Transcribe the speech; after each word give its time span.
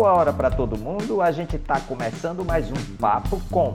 boa 0.00 0.14
hora 0.14 0.32
para 0.32 0.50
todo 0.50 0.78
mundo. 0.78 1.20
A 1.20 1.30
gente 1.30 1.56
está 1.56 1.78
começando 1.78 2.42
mais 2.42 2.70
um 2.70 2.96
Papo 2.96 3.38
Com. 3.50 3.74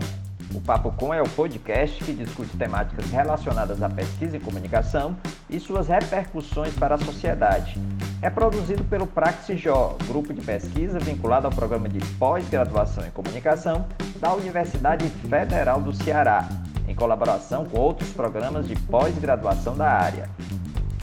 O 0.55 0.59
Papo 0.59 0.91
Com 0.93 1.13
é 1.13 1.21
o 1.21 1.29
podcast 1.29 2.03
que 2.03 2.13
discute 2.13 2.57
temáticas 2.57 3.11
relacionadas 3.11 3.83
à 3.83 3.87
pesquisa 3.87 4.35
em 4.35 4.39
comunicação 4.39 5.15
e 5.47 5.59
suas 5.59 5.87
repercussões 5.87 6.73
para 6.73 6.95
a 6.95 6.97
sociedade. 6.97 7.79
É 8.23 8.29
produzido 8.31 8.83
pelo 8.85 9.05
Praxijó, 9.05 9.95
grupo 10.07 10.33
de 10.33 10.41
pesquisa 10.41 10.97
vinculado 10.97 11.45
ao 11.45 11.53
programa 11.53 11.87
de 11.87 12.03
pós-graduação 12.15 13.05
em 13.05 13.11
comunicação 13.11 13.85
da 14.19 14.33
Universidade 14.33 15.07
Federal 15.29 15.79
do 15.79 15.93
Ceará, 15.93 16.49
em 16.87 16.95
colaboração 16.95 17.65
com 17.65 17.77
outros 17.77 18.09
programas 18.09 18.67
de 18.67 18.75
pós-graduação 18.75 19.77
da 19.77 19.91
área. 19.91 20.27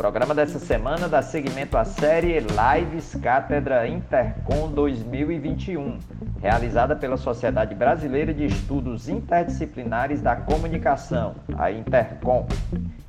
Programa 0.02 0.34
dessa 0.34 0.58
semana 0.58 1.08
dá 1.08 1.22
seguimento 1.22 1.78
à 1.78 1.84
série 1.84 2.40
Lives 2.40 3.14
Cátedra 3.22 3.86
Intercom 3.86 4.68
2021, 4.72 5.96
realizada 6.40 6.96
pela 6.96 7.16
Sociedade 7.16 7.72
Brasileira 7.72 8.34
de 8.34 8.46
Estudos 8.46 9.08
Interdisciplinares 9.08 10.20
da 10.20 10.34
Comunicação, 10.34 11.36
a 11.56 11.70
Intercom. 11.70 12.48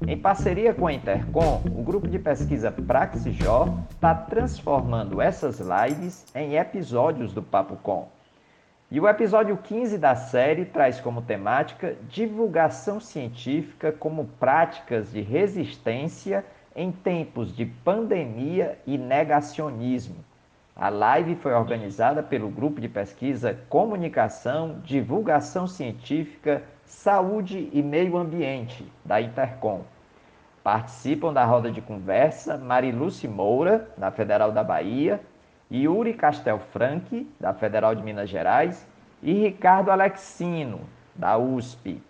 Em 0.07 0.15
parceria 0.15 0.71
com 0.71 0.85
a 0.85 0.93
Intercom, 0.93 1.63
o 1.75 1.81
grupo 1.81 2.07
de 2.07 2.19
pesquisa 2.19 2.71
Praxijó 2.71 3.75
está 3.89 4.13
transformando 4.13 5.19
essas 5.19 5.59
lives 5.59 6.27
em 6.35 6.57
episódios 6.57 7.33
do 7.33 7.41
Papo 7.41 7.75
Com. 7.77 8.07
E 8.91 8.99
o 8.99 9.07
episódio 9.07 9.57
15 9.57 9.97
da 9.97 10.13
série 10.13 10.65
traz 10.65 10.99
como 10.99 11.23
temática 11.23 11.95
divulgação 12.07 12.99
científica 12.99 13.91
como 13.91 14.25
práticas 14.39 15.11
de 15.11 15.21
resistência 15.21 16.45
em 16.75 16.91
tempos 16.91 17.55
de 17.55 17.65
pandemia 17.65 18.79
e 18.85 18.97
negacionismo. 18.97 20.15
A 20.75 20.89
live 20.89 21.35
foi 21.35 21.53
organizada 21.53 22.23
pelo 22.23 22.49
grupo 22.49 22.81
de 22.81 22.89
pesquisa 22.89 23.59
Comunicação, 23.69 24.79
Divulgação 24.83 25.67
Científica, 25.67 26.63
Saúde 26.83 27.69
e 27.71 27.83
Meio 27.83 28.17
Ambiente, 28.17 28.85
da 29.05 29.21
Intercom. 29.21 29.81
Participam 30.63 31.31
da 31.31 31.45
roda 31.45 31.69
de 31.69 31.81
conversa 31.81 32.57
Mariluce 32.57 33.27
Moura, 33.27 33.89
da 33.97 34.09
Federal 34.09 34.51
da 34.51 34.63
Bahia, 34.63 35.21
Yuri 35.71 36.13
Castelfranchi, 36.13 37.27
da 37.39 37.53
Federal 37.53 37.93
de 37.93 38.01
Minas 38.01 38.29
Gerais, 38.29 38.87
e 39.21 39.33
Ricardo 39.33 39.91
Alexino, 39.91 40.81
da 41.15 41.37
USP. 41.37 42.01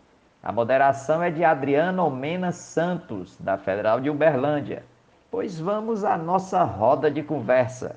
A 0.46 0.52
moderação 0.52 1.24
é 1.24 1.32
de 1.32 1.42
Adriano 1.42 2.10
Mena 2.12 2.52
Santos, 2.52 3.38
da 3.40 3.58
Federal 3.58 4.02
de 4.02 4.10
Uberlândia. 4.10 4.84
Pois 5.32 5.58
vamos 5.58 6.04
à 6.04 6.18
nossa 6.18 6.66
roda 6.66 7.10
de 7.10 7.24
conversa. 7.24 7.96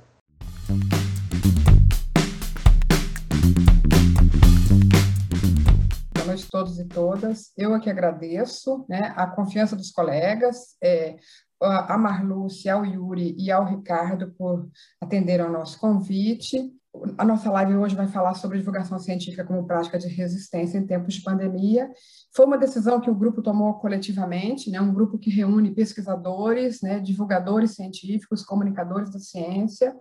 Boa 6.14 6.26
noite 6.26 6.46
a 6.46 6.50
todos 6.52 6.78
e 6.78 6.84
todas. 6.84 7.52
Eu 7.58 7.74
aqui 7.74 7.90
agradeço 7.90 8.86
né, 8.88 9.12
a 9.16 9.26
confiança 9.26 9.74
dos 9.74 9.90
colegas, 9.90 10.76
é, 10.80 11.16
a 11.60 11.98
Marlúcia, 11.98 12.74
ao 12.74 12.86
Yuri 12.86 13.34
e 13.36 13.50
ao 13.50 13.64
Ricardo 13.64 14.32
por 14.38 14.68
atender 15.02 15.40
ao 15.40 15.50
nosso 15.50 15.80
convite 15.80 16.72
a 17.18 17.24
nossa 17.24 17.50
live 17.50 17.76
hoje 17.76 17.94
vai 17.94 18.08
falar 18.08 18.34
sobre 18.34 18.58
divulgação 18.58 18.98
científica 18.98 19.44
como 19.44 19.66
prática 19.66 19.98
de 19.98 20.08
resistência 20.08 20.78
em 20.78 20.86
tempos 20.86 21.14
de 21.14 21.22
pandemia. 21.22 21.90
Foi 22.34 22.46
uma 22.46 22.58
decisão 22.58 23.00
que 23.00 23.10
o 23.10 23.14
grupo 23.14 23.42
tomou 23.42 23.74
coletivamente, 23.74 24.70
né, 24.70 24.80
um 24.80 24.92
grupo 24.92 25.18
que 25.18 25.30
reúne 25.30 25.74
pesquisadores, 25.74 26.80
né, 26.82 27.00
divulgadores 27.00 27.74
científicos, 27.74 28.44
comunicadores 28.44 29.10
da 29.12 29.18
ciência, 29.18 29.94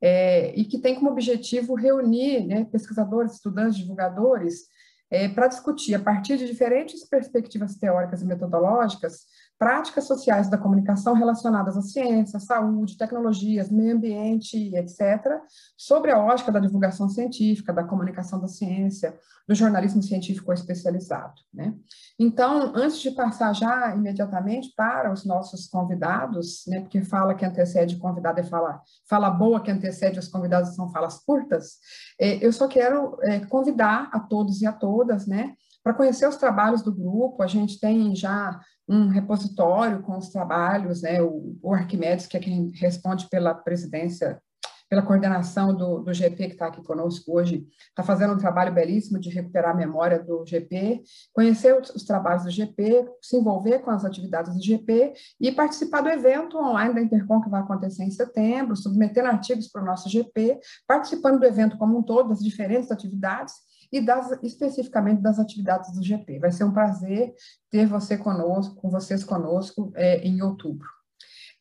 é, 0.00 0.54
e 0.54 0.64
que 0.64 0.78
tem 0.78 0.94
como 0.94 1.10
objetivo 1.10 1.74
reunir 1.74 2.46
né, 2.46 2.64
pesquisadores, 2.64 3.34
estudantes, 3.34 3.76
divulgadores, 3.76 4.66
é, 5.10 5.28
para 5.28 5.48
discutir, 5.48 5.94
a 5.94 5.98
partir 5.98 6.36
de 6.36 6.46
diferentes 6.46 7.08
perspectivas 7.08 7.76
teóricas 7.76 8.20
e 8.20 8.26
metodológicas, 8.26 9.24
práticas 9.58 10.04
sociais 10.04 10.48
da 10.48 10.56
comunicação 10.56 11.14
relacionadas 11.14 11.76
à 11.76 11.82
ciência, 11.82 12.38
saúde, 12.38 12.96
tecnologias, 12.96 13.70
meio 13.70 13.96
ambiente, 13.96 14.74
etc., 14.76 15.40
sobre 15.76 16.12
a 16.12 16.18
ótica 16.18 16.52
da 16.52 16.60
divulgação 16.60 17.08
científica, 17.08 17.72
da 17.72 17.82
comunicação 17.82 18.40
da 18.40 18.46
ciência, 18.46 19.18
do 19.48 19.54
jornalismo 19.54 20.02
científico 20.02 20.52
especializado. 20.52 21.40
Né? 21.52 21.74
Então, 22.18 22.72
antes 22.76 23.00
de 23.00 23.10
passar 23.10 23.54
já 23.54 23.94
imediatamente 23.96 24.72
para 24.76 25.10
os 25.10 25.24
nossos 25.24 25.66
convidados, 25.66 26.64
né, 26.68 26.80
porque 26.80 27.02
fala 27.02 27.34
que 27.34 27.46
antecede 27.46 27.96
convidado 27.96 28.38
é 28.40 28.44
fala, 28.44 28.80
fala 29.08 29.30
boa 29.30 29.60
que 29.60 29.70
antecede 29.70 30.18
os 30.18 30.28
convidados 30.28 30.74
são 30.74 30.92
falas 30.92 31.24
curtas, 31.24 31.78
é, 32.20 32.44
eu 32.44 32.52
só 32.52 32.68
quero 32.68 33.16
é, 33.22 33.40
convidar 33.40 34.10
a 34.12 34.20
todos 34.20 34.60
e 34.60 34.66
a 34.66 34.72
todas, 34.72 35.26
né, 35.26 35.54
para 35.88 35.96
conhecer 35.96 36.28
os 36.28 36.36
trabalhos 36.36 36.82
do 36.82 36.94
grupo, 36.94 37.42
a 37.42 37.46
gente 37.46 37.80
tem 37.80 38.14
já 38.14 38.60
um 38.86 39.08
repositório 39.08 40.02
com 40.02 40.18
os 40.18 40.28
trabalhos, 40.28 41.00
né, 41.00 41.22
o, 41.22 41.56
o 41.62 41.72
Arquimedes, 41.72 42.26
que 42.26 42.36
é 42.36 42.40
quem 42.40 42.70
responde 42.74 43.26
pela 43.30 43.54
presidência, 43.54 44.38
pela 44.86 45.00
coordenação 45.00 45.74
do, 45.74 46.00
do 46.00 46.12
GP, 46.12 46.48
que 46.48 46.52
está 46.52 46.66
aqui 46.66 46.82
conosco 46.82 47.34
hoje, 47.34 47.66
está 47.88 48.02
fazendo 48.02 48.34
um 48.34 48.36
trabalho 48.36 48.70
belíssimo 48.70 49.18
de 49.18 49.30
recuperar 49.30 49.70
a 49.70 49.74
memória 49.74 50.22
do 50.22 50.44
GP, 50.44 51.02
conhecer 51.32 51.74
os, 51.74 51.88
os, 51.88 52.04
trabalhos 52.04 52.44
do 52.44 52.50
GP, 52.50 53.08
se 53.22 53.38
envolver 53.38 53.78
com 53.78 53.90
as 53.90 54.04
atividades 54.04 54.54
do 54.54 54.62
GP 54.62 55.14
e 55.40 55.52
participar 55.52 56.02
do 56.02 56.10
evento 56.10 56.58
online 56.58 56.92
da 56.92 57.00
Intercom, 57.00 57.40
que 57.40 57.48
vai 57.48 57.62
acontecer 57.62 58.04
em 58.04 58.10
setembro, 58.10 58.76
submetendo 58.76 59.28
artigos 59.28 59.68
para 59.68 59.80
o 59.80 59.86
nosso 59.86 60.06
GP, 60.10 60.60
participando 60.86 61.40
do 61.40 61.46
evento 61.46 61.78
como 61.78 61.96
um 61.96 62.02
todo, 62.02 62.28
das 62.28 62.40
diferentes 62.40 62.90
atividades, 62.90 63.54
e 63.92 64.00
das, 64.00 64.38
especificamente 64.42 65.22
das 65.22 65.38
atividades 65.38 65.92
do 65.92 66.02
GP. 66.02 66.38
Vai 66.38 66.52
ser 66.52 66.64
um 66.64 66.72
prazer 66.72 67.34
ter 67.70 67.86
você 67.86 68.16
conosco, 68.16 68.76
com 68.76 68.90
vocês 68.90 69.24
conosco 69.24 69.92
é, 69.94 70.18
em 70.18 70.42
outubro. 70.42 70.88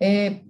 É, 0.01 0.41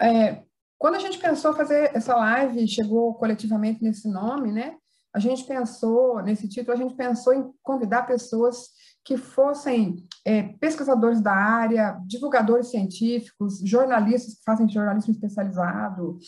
é, 0.00 0.42
quando 0.78 0.96
a 0.96 1.00
gente 1.00 1.18
pensou 1.18 1.54
fazer 1.54 1.90
essa 1.94 2.14
live, 2.14 2.68
chegou 2.68 3.14
coletivamente 3.14 3.82
nesse 3.82 4.08
nome, 4.08 4.52
né? 4.52 4.76
A 5.14 5.18
gente 5.18 5.44
pensou, 5.44 6.20
nesse 6.22 6.48
título, 6.48 6.72
a 6.72 6.80
gente 6.80 6.94
pensou 6.94 7.32
em 7.32 7.50
convidar 7.62 8.02
pessoas 8.02 8.70
que 9.04 9.16
fossem 9.16 10.06
é, 10.24 10.42
pesquisadores 10.58 11.20
da 11.20 11.32
área, 11.32 12.00
divulgadores 12.04 12.68
científicos, 12.68 13.60
jornalistas 13.64 14.34
que 14.34 14.44
fazem 14.44 14.68
jornalismo 14.68 15.12
especializado. 15.12 16.18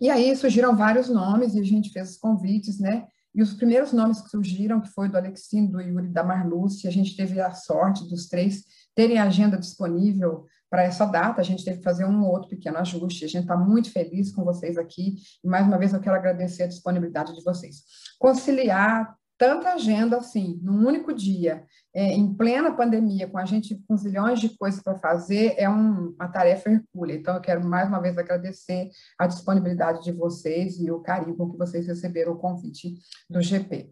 E 0.00 0.10
aí 0.10 0.34
surgiram 0.34 0.74
vários 0.74 1.08
nomes 1.08 1.54
e 1.54 1.60
a 1.60 1.62
gente 1.62 1.92
fez 1.92 2.12
os 2.12 2.16
convites, 2.16 2.80
né? 2.80 3.06
E 3.34 3.42
os 3.42 3.54
primeiros 3.54 3.92
nomes 3.92 4.20
que 4.20 4.28
surgiram, 4.28 4.80
que 4.80 4.88
foi 4.88 5.08
do 5.08 5.16
Alexino, 5.16 5.70
do 5.70 5.80
Yuri, 5.80 6.08
da 6.08 6.24
Marluce, 6.24 6.88
a 6.88 6.90
gente 6.90 7.16
teve 7.16 7.40
a 7.40 7.52
sorte 7.52 8.08
dos 8.08 8.28
três 8.28 8.64
terem 8.94 9.18
agenda 9.18 9.56
disponível 9.56 10.46
para 10.68 10.82
essa 10.82 11.04
data, 11.04 11.40
a 11.40 11.44
gente 11.44 11.64
teve 11.64 11.78
que 11.78 11.84
fazer 11.84 12.04
um 12.04 12.22
ou 12.22 12.30
outro 12.30 12.48
pequeno 12.48 12.78
ajuste, 12.78 13.24
a 13.24 13.28
gente 13.28 13.42
está 13.42 13.56
muito 13.56 13.90
feliz 13.92 14.32
com 14.32 14.44
vocês 14.44 14.78
aqui, 14.78 15.16
e 15.42 15.48
mais 15.48 15.66
uma 15.66 15.78
vez 15.78 15.92
eu 15.92 16.00
quero 16.00 16.14
agradecer 16.14 16.62
a 16.62 16.68
disponibilidade 16.68 17.34
de 17.34 17.42
vocês. 17.42 17.82
Conciliar 18.18 19.16
tanta 19.40 19.72
agenda 19.72 20.18
assim, 20.18 20.60
num 20.62 20.86
único 20.86 21.14
dia, 21.14 21.64
é, 21.94 22.12
em 22.12 22.34
plena 22.34 22.76
pandemia, 22.76 23.26
com 23.26 23.38
a 23.38 23.46
gente 23.46 23.74
com 23.88 23.96
zilhões 23.96 24.38
de 24.38 24.50
coisas 24.50 24.82
para 24.82 24.98
fazer, 24.98 25.54
é 25.56 25.66
um, 25.66 26.10
uma 26.10 26.28
tarefa 26.28 26.68
hercúlea. 26.68 27.14
Então, 27.14 27.34
eu 27.34 27.40
quero 27.40 27.64
mais 27.64 27.88
uma 27.88 28.02
vez 28.02 28.18
agradecer 28.18 28.90
a 29.18 29.26
disponibilidade 29.26 30.04
de 30.04 30.12
vocês 30.12 30.78
e 30.78 30.90
o 30.90 31.00
carinho 31.00 31.34
com 31.38 31.50
que 31.50 31.56
vocês 31.56 31.86
receberam 31.86 32.32
o 32.32 32.38
convite 32.38 32.92
do 33.30 33.40
GP. 33.40 33.90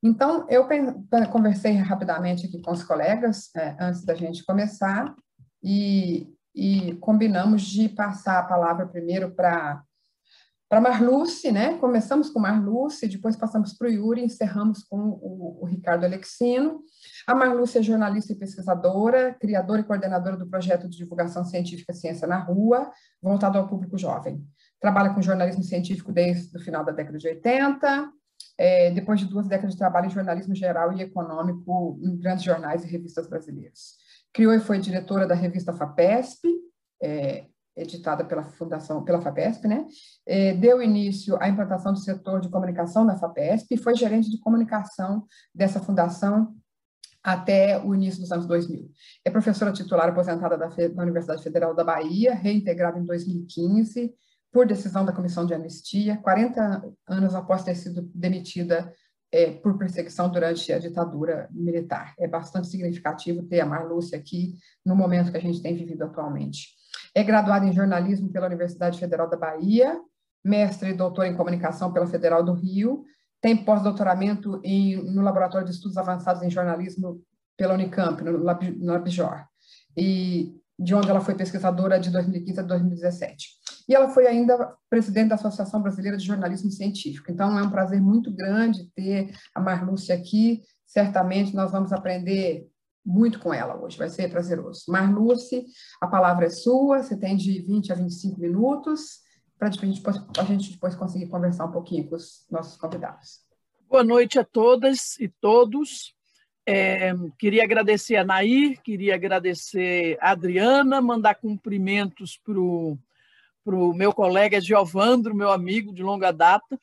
Então, 0.00 0.46
eu 0.48 0.64
conversei 1.28 1.72
rapidamente 1.72 2.46
aqui 2.46 2.62
com 2.62 2.70
os 2.70 2.84
colegas 2.84 3.50
é, 3.56 3.76
antes 3.80 4.04
da 4.04 4.14
gente 4.14 4.44
começar 4.44 5.12
e, 5.60 6.32
e 6.54 6.94
combinamos 7.00 7.62
de 7.62 7.88
passar 7.88 8.38
a 8.38 8.44
palavra 8.44 8.86
primeiro 8.86 9.32
para 9.34 9.82
para 10.74 10.80
Marluce, 10.80 11.52
né? 11.52 11.78
Começamos 11.78 12.30
com 12.30 12.40
Marluce, 12.40 13.06
depois 13.06 13.36
passamos 13.36 13.72
para 13.74 13.86
o 13.86 13.90
Yuri, 13.92 14.24
encerramos 14.24 14.82
com 14.82 14.98
o, 14.98 15.58
o, 15.62 15.66
Ricardo 15.66 16.02
Alexino. 16.02 16.82
A 17.28 17.32
Marluce 17.32 17.78
é 17.78 17.82
jornalista 17.82 18.32
e 18.32 18.36
pesquisadora, 18.36 19.34
criadora 19.34 19.82
e 19.82 19.84
coordenadora 19.84 20.36
do 20.36 20.48
projeto 20.48 20.88
de 20.88 20.96
divulgação 20.96 21.44
científica 21.44 21.92
Ciência 21.92 22.26
na 22.26 22.38
Rua, 22.38 22.90
voltado 23.22 23.56
ao 23.56 23.68
público 23.68 23.96
jovem. 23.96 24.44
Trabalha 24.80 25.14
com 25.14 25.22
jornalismo 25.22 25.62
científico 25.62 26.10
desde 26.10 26.56
o 26.56 26.60
final 26.60 26.84
da 26.84 26.90
década 26.90 27.18
de 27.18 27.28
80, 27.28 28.10
é, 28.58 28.90
depois 28.90 29.20
de 29.20 29.26
duas 29.26 29.46
décadas 29.46 29.74
de 29.74 29.78
trabalho 29.78 30.06
em 30.06 30.10
jornalismo 30.10 30.56
geral 30.56 30.92
e 30.92 31.02
econômico 31.02 32.00
em 32.02 32.16
grandes 32.16 32.42
jornais 32.42 32.82
e 32.82 32.88
revistas 32.88 33.28
brasileiras. 33.28 33.94
Criou 34.32 34.52
e 34.52 34.58
foi 34.58 34.80
diretora 34.80 35.24
da 35.24 35.36
revista 35.36 35.72
FAPESP, 35.72 36.48
é, 37.00 37.44
editada 37.76 38.24
pela 38.24 38.44
Fundação, 38.44 39.04
pela 39.04 39.20
FAPESP, 39.20 39.66
né, 39.66 39.86
é, 40.26 40.54
deu 40.54 40.80
início 40.82 41.36
à 41.40 41.48
implantação 41.48 41.92
do 41.92 41.98
setor 41.98 42.40
de 42.40 42.48
comunicação 42.48 43.04
da 43.04 43.16
FAPESP 43.16 43.74
e 43.74 43.78
foi 43.78 43.94
gerente 43.94 44.30
de 44.30 44.38
comunicação 44.38 45.26
dessa 45.54 45.80
fundação 45.80 46.54
até 47.22 47.82
o 47.82 47.94
início 47.94 48.20
dos 48.20 48.30
anos 48.30 48.46
2000. 48.46 48.90
É 49.24 49.30
professora 49.30 49.72
titular 49.72 50.08
aposentada 50.10 50.58
da, 50.58 50.68
da 50.68 51.02
Universidade 51.02 51.42
Federal 51.42 51.74
da 51.74 51.82
Bahia, 51.82 52.34
reintegrada 52.34 52.98
em 52.98 53.04
2015, 53.04 54.14
por 54.52 54.66
decisão 54.66 55.04
da 55.04 55.12
Comissão 55.12 55.46
de 55.46 55.54
Anistia, 55.54 56.18
40 56.18 56.84
anos 57.08 57.34
após 57.34 57.64
ter 57.64 57.74
sido 57.74 58.02
demitida 58.14 58.92
é, 59.32 59.50
por 59.50 59.76
perseguição 59.76 60.30
durante 60.30 60.72
a 60.72 60.78
ditadura 60.78 61.48
militar. 61.50 62.14
É 62.20 62.28
bastante 62.28 62.68
significativo 62.68 63.42
ter 63.42 63.58
a 63.58 63.66
Marlúcia 63.66 64.16
aqui 64.16 64.54
no 64.86 64.94
momento 64.94 65.32
que 65.32 65.36
a 65.36 65.40
gente 65.40 65.60
tem 65.60 65.74
vivido 65.74 66.04
atualmente. 66.04 66.68
É 67.14 67.22
graduada 67.22 67.66
em 67.66 67.72
jornalismo 67.72 68.28
pela 68.30 68.46
Universidade 68.46 68.98
Federal 68.98 69.28
da 69.28 69.36
Bahia, 69.36 70.00
mestre 70.44 70.90
e 70.90 70.94
doutor 70.94 71.26
em 71.26 71.36
comunicação 71.36 71.92
pela 71.92 72.06
Federal 72.06 72.42
do 72.42 72.52
Rio, 72.52 73.04
tem 73.40 73.56
pós-doutoramento 73.56 74.60
no 75.04 75.22
Laboratório 75.22 75.66
de 75.66 75.74
Estudos 75.74 75.96
Avançados 75.96 76.42
em 76.42 76.50
Jornalismo 76.50 77.22
pela 77.56 77.74
Unicamp, 77.74 78.22
no 78.24 78.42
LabJOR, 78.42 79.44
e 79.96 80.54
de 80.78 80.94
onde 80.94 81.08
ela 81.08 81.20
foi 81.20 81.34
pesquisadora 81.34 82.00
de 82.00 82.10
2015 82.10 82.60
a 82.60 82.62
2017. 82.62 83.48
E 83.88 83.94
ela 83.94 84.08
foi 84.08 84.26
ainda 84.26 84.74
presidente 84.88 85.28
da 85.28 85.34
Associação 85.34 85.82
Brasileira 85.82 86.16
de 86.16 86.24
Jornalismo 86.24 86.70
Científico. 86.70 87.30
Então, 87.30 87.56
é 87.58 87.62
um 87.62 87.70
prazer 87.70 88.00
muito 88.00 88.34
grande 88.34 88.90
ter 88.94 89.30
a 89.54 89.60
Marlúcia 89.60 90.14
aqui. 90.14 90.62
Certamente 90.86 91.54
nós 91.54 91.70
vamos 91.70 91.92
aprender 91.92 92.66
muito 93.04 93.38
com 93.38 93.52
ela 93.52 93.76
hoje, 93.76 93.98
vai 93.98 94.08
ser 94.08 94.30
prazeroso. 94.30 94.84
Marluce, 94.88 95.66
a 96.00 96.06
palavra 96.06 96.46
é 96.46 96.50
sua, 96.50 97.02
você 97.02 97.16
tem 97.16 97.36
de 97.36 97.60
20 97.60 97.92
a 97.92 97.94
25 97.94 98.40
minutos 98.40 99.24
para 99.58 99.68
a 99.68 99.70
gente, 99.70 100.02
gente 100.46 100.72
depois 100.72 100.94
conseguir 100.94 101.28
conversar 101.28 101.66
um 101.66 101.72
pouquinho 101.72 102.08
com 102.08 102.16
os 102.16 102.46
nossos 102.50 102.76
convidados. 102.76 103.40
Boa 103.88 104.02
noite 104.02 104.38
a 104.38 104.44
todas 104.44 105.18
e 105.20 105.28
todos. 105.28 106.14
É, 106.66 107.12
queria 107.38 107.62
agradecer 107.62 108.16
a 108.16 108.24
Nair, 108.24 108.80
queria 108.82 109.14
agradecer 109.14 110.18
a 110.20 110.30
Adriana, 110.30 111.00
mandar 111.00 111.34
cumprimentos 111.34 112.40
para 112.42 112.58
o 112.58 112.98
meu 113.94 114.12
colega 114.12 114.60
Giovandro, 114.60 115.34
meu 115.34 115.52
amigo 115.52 115.92
de 115.94 116.02
longa 116.02 116.32
data. 116.32 116.78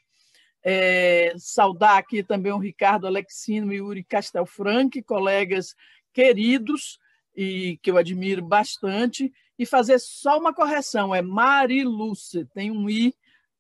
É, 0.63 1.33
saudar 1.37 1.97
aqui 1.97 2.21
também 2.21 2.51
o 2.51 2.59
Ricardo 2.59 3.07
Alexino 3.07 3.73
e 3.73 3.77
Yuri 3.77 4.03
Castelfranc, 4.03 5.01
colegas 5.01 5.75
queridos 6.13 6.99
e 7.35 7.79
que 7.81 7.89
eu 7.89 7.97
admiro 7.97 8.43
bastante, 8.43 9.31
e 9.57 9.65
fazer 9.65 9.99
só 9.99 10.39
uma 10.39 10.53
correção, 10.53 11.13
é 11.13 11.21
Mariluce, 11.21 12.45
tem 12.53 12.71
um 12.71 12.89
I, 12.89 13.13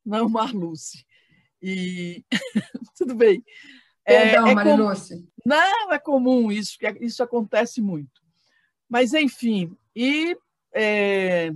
não 0.05 0.27
Marluce. 0.27 1.05
E 1.61 2.25
tudo 2.97 3.15
bem. 3.15 3.43
Perdão, 4.03 4.47
é, 4.47 4.51
é 4.51 4.55
Mariluce. 4.55 5.15
Com... 5.15 5.27
Não, 5.45 5.93
é 5.93 5.99
comum 5.99 6.51
isso, 6.51 6.77
isso 6.99 7.23
acontece 7.23 7.81
muito. 7.81 8.21
Mas, 8.89 9.13
enfim, 9.13 9.75
e 9.95 10.35
é, 10.73 11.51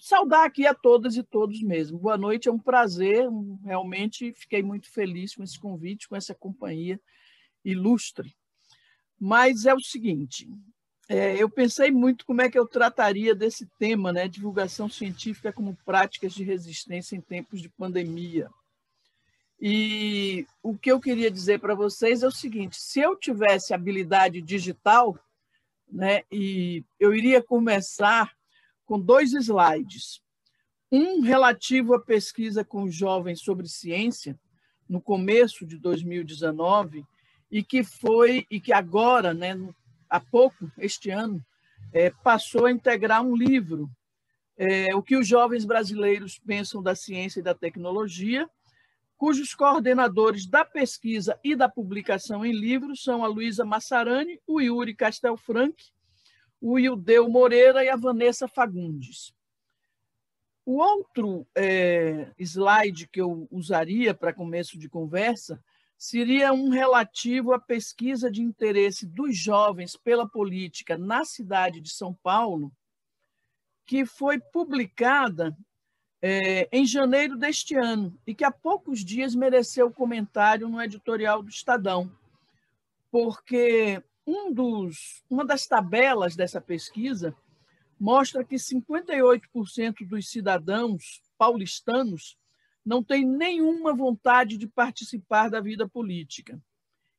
saudar 0.00 0.46
aqui 0.46 0.66
a 0.66 0.74
todas 0.74 1.16
e 1.16 1.22
todos 1.22 1.62
mesmo. 1.62 1.98
Boa 1.98 2.16
noite, 2.16 2.48
é 2.48 2.52
um 2.52 2.58
prazer, 2.58 3.28
realmente 3.64 4.32
fiquei 4.32 4.62
muito 4.62 4.90
feliz 4.90 5.34
com 5.34 5.42
esse 5.42 5.58
convite, 5.60 6.08
com 6.08 6.16
essa 6.16 6.34
companhia 6.34 7.00
ilustre. 7.64 8.34
Mas 9.24 9.66
é 9.66 9.72
o 9.72 9.78
seguinte, 9.78 10.48
é, 11.08 11.40
eu 11.40 11.48
pensei 11.48 11.92
muito 11.92 12.26
como 12.26 12.42
é 12.42 12.50
que 12.50 12.58
eu 12.58 12.66
trataria 12.66 13.36
desse 13.36 13.64
tema, 13.78 14.12
né? 14.12 14.26
Divulgação 14.26 14.88
científica 14.88 15.52
como 15.52 15.78
práticas 15.84 16.34
de 16.34 16.42
resistência 16.42 17.14
em 17.14 17.20
tempos 17.20 17.62
de 17.62 17.68
pandemia. 17.68 18.50
E 19.60 20.44
o 20.60 20.76
que 20.76 20.90
eu 20.90 20.98
queria 20.98 21.30
dizer 21.30 21.60
para 21.60 21.72
vocês 21.72 22.24
é 22.24 22.26
o 22.26 22.32
seguinte: 22.32 22.76
se 22.80 22.98
eu 22.98 23.14
tivesse 23.14 23.72
habilidade 23.72 24.42
digital, 24.42 25.16
né, 25.88 26.24
e 26.28 26.82
eu 26.98 27.14
iria 27.14 27.40
começar 27.40 28.32
com 28.84 28.98
dois 28.98 29.32
slides. 29.34 30.20
Um 30.90 31.20
relativo 31.20 31.94
à 31.94 32.00
pesquisa 32.00 32.64
com 32.64 32.90
jovens 32.90 33.40
sobre 33.40 33.68
ciência, 33.68 34.36
no 34.88 35.00
começo 35.00 35.64
de 35.64 35.78
2019, 35.78 37.06
e 37.52 37.62
que 37.62 37.84
foi, 37.84 38.46
e 38.50 38.58
que 38.58 38.72
agora, 38.72 39.34
né, 39.34 39.54
há 40.08 40.18
pouco, 40.18 40.72
este 40.78 41.10
ano, 41.10 41.44
é, 41.92 42.08
passou 42.08 42.64
a 42.64 42.72
integrar 42.72 43.22
um 43.22 43.36
livro, 43.36 43.90
é, 44.56 44.94
O 44.94 45.02
que 45.02 45.16
os 45.16 45.26
jovens 45.26 45.64
brasileiros 45.64 46.38
pensam 46.38 46.82
da 46.82 46.94
ciência 46.94 47.40
e 47.40 47.42
da 47.42 47.54
tecnologia, 47.54 48.48
cujos 49.16 49.54
coordenadores 49.54 50.46
da 50.46 50.64
pesquisa 50.64 51.38
e 51.42 51.56
da 51.56 51.68
publicação 51.68 52.44
em 52.44 52.52
livros 52.52 53.02
são 53.02 53.24
a 53.24 53.28
Luísa 53.28 53.64
Massarani, 53.64 54.40
o 54.46 54.60
Yuri 54.60 54.94
Castelfranc, 54.94 55.74
o 56.60 56.78
Ildeu 56.78 57.28
Moreira 57.28 57.84
e 57.84 57.88
a 57.88 57.96
Vanessa 57.96 58.46
Fagundes. 58.46 59.34
O 60.64 60.78
outro 60.78 61.46
é, 61.56 62.30
slide 62.38 63.08
que 63.08 63.20
eu 63.20 63.48
usaria 63.50 64.14
para 64.14 64.32
começo 64.32 64.78
de 64.78 64.88
conversa 64.88 65.62
seria 66.02 66.52
um 66.52 66.68
relativo 66.68 67.52
à 67.52 67.60
pesquisa 67.60 68.28
de 68.28 68.42
interesse 68.42 69.06
dos 69.06 69.38
jovens 69.38 69.96
pela 69.96 70.28
política 70.28 70.98
na 70.98 71.24
cidade 71.24 71.80
de 71.80 71.90
São 71.90 72.12
Paulo, 72.12 72.72
que 73.86 74.04
foi 74.04 74.40
publicada 74.40 75.56
é, 76.20 76.68
em 76.76 76.84
janeiro 76.84 77.36
deste 77.36 77.76
ano 77.76 78.18
e 78.26 78.34
que 78.34 78.42
há 78.42 78.50
poucos 78.50 79.04
dias 79.04 79.36
mereceu 79.36 79.92
comentário 79.92 80.68
no 80.68 80.82
editorial 80.82 81.40
do 81.40 81.50
Estadão, 81.50 82.12
porque 83.08 84.02
um 84.26 84.52
dos, 84.52 85.22
uma 85.30 85.44
das 85.44 85.68
tabelas 85.68 86.34
dessa 86.34 86.60
pesquisa 86.60 87.32
mostra 87.96 88.42
que 88.42 88.56
58% 88.56 90.04
dos 90.04 90.28
cidadãos 90.28 91.22
paulistanos 91.38 92.36
não 92.84 93.02
tem 93.02 93.24
nenhuma 93.24 93.94
vontade 93.94 94.56
de 94.56 94.66
participar 94.66 95.48
da 95.48 95.60
vida 95.60 95.88
política. 95.88 96.60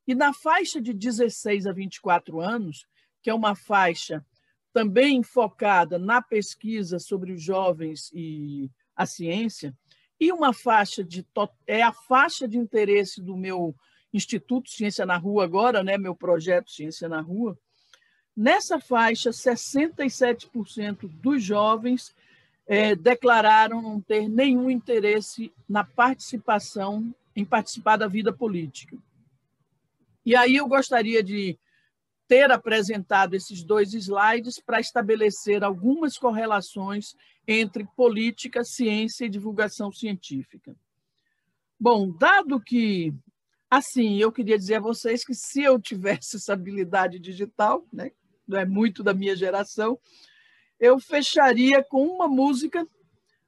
E 0.06 0.14
na 0.14 0.34
faixa 0.34 0.82
de 0.82 0.94
16 0.94 1.66
a 1.66 1.72
24 1.72 2.42
anos, 2.42 2.86
que 3.22 3.30
é 3.30 3.34
uma 3.34 3.56
faixa 3.56 4.26
também 4.74 5.24
focada 5.24 5.98
na 5.98 6.22
pesquisa 6.22 7.00
sobre 7.00 7.32
os 7.32 7.42
jovens 7.42 8.12
e 8.14 8.70
a 8.96 9.06
ciência, 9.06 9.74
e 10.20 10.32
uma 10.32 10.54
faixa 10.54 11.04
de 11.04 11.26
é 11.66 11.82
a 11.82 11.94
faixa 11.94 12.48
de 12.48 12.58
interesse 12.58 13.22
do 13.22 13.38
meu 13.38 13.76
Instituto 14.14 14.70
Ciência 14.70 15.06
na 15.06 15.18
Rua 15.18 15.44
agora, 15.44 15.84
né, 15.84 15.98
meu 15.98 16.16
projeto 16.16 16.72
Ciência 16.72 17.10
na 17.10 17.22
Rua. 17.22 17.58
Nessa 18.36 18.80
faixa, 18.80 19.32
67% 19.32 21.08
dos 21.08 21.44
jovens 21.44 22.16
é, 22.66 22.96
declararam 22.96 23.82
não 23.82 24.02
ter 24.02 24.28
nenhum 24.28 24.70
interesse 24.70 25.52
na 25.68 25.84
participação, 25.84 27.14
em 27.36 27.44
participar 27.44 27.98
da 27.98 28.08
vida 28.08 28.32
política. 28.32 28.98
E 30.26 30.36
aí 30.36 30.56
eu 30.56 30.68
gostaria 30.68 31.22
de 31.22 31.58
ter 32.28 32.50
apresentado 32.52 33.34
esses 33.36 33.64
dois 33.64 33.94
slides 33.94 34.60
para 34.60 34.80
estabelecer 34.80 35.64
algumas 35.64 36.18
correlações 36.18 37.16
entre 37.48 37.86
política, 37.98 38.64
ciência 38.64 39.26
e 39.26 39.30
divulgação 39.30 39.92
científica. 39.92 40.76
Bom, 41.78 42.10
dado 42.12 42.62
que, 42.62 43.14
assim, 43.70 44.18
eu 44.18 44.32
queria 44.32 44.58
dizer 44.58 44.76
a 44.76 44.80
vocês 44.80 45.26
que 45.26 45.34
se 45.34 45.62
eu 45.62 45.78
tivesse 45.80 46.38
essa 46.38 46.54
habilidade 46.54 47.20
digital, 47.20 47.86
né, 47.92 48.12
não 48.48 48.58
é 48.58 48.66
muito 48.66 49.04
da 49.04 49.14
minha 49.14 49.36
geração, 49.36 50.00
eu 50.84 51.00
fecharia 51.00 51.82
com 51.82 52.06
uma 52.06 52.28
música 52.28 52.86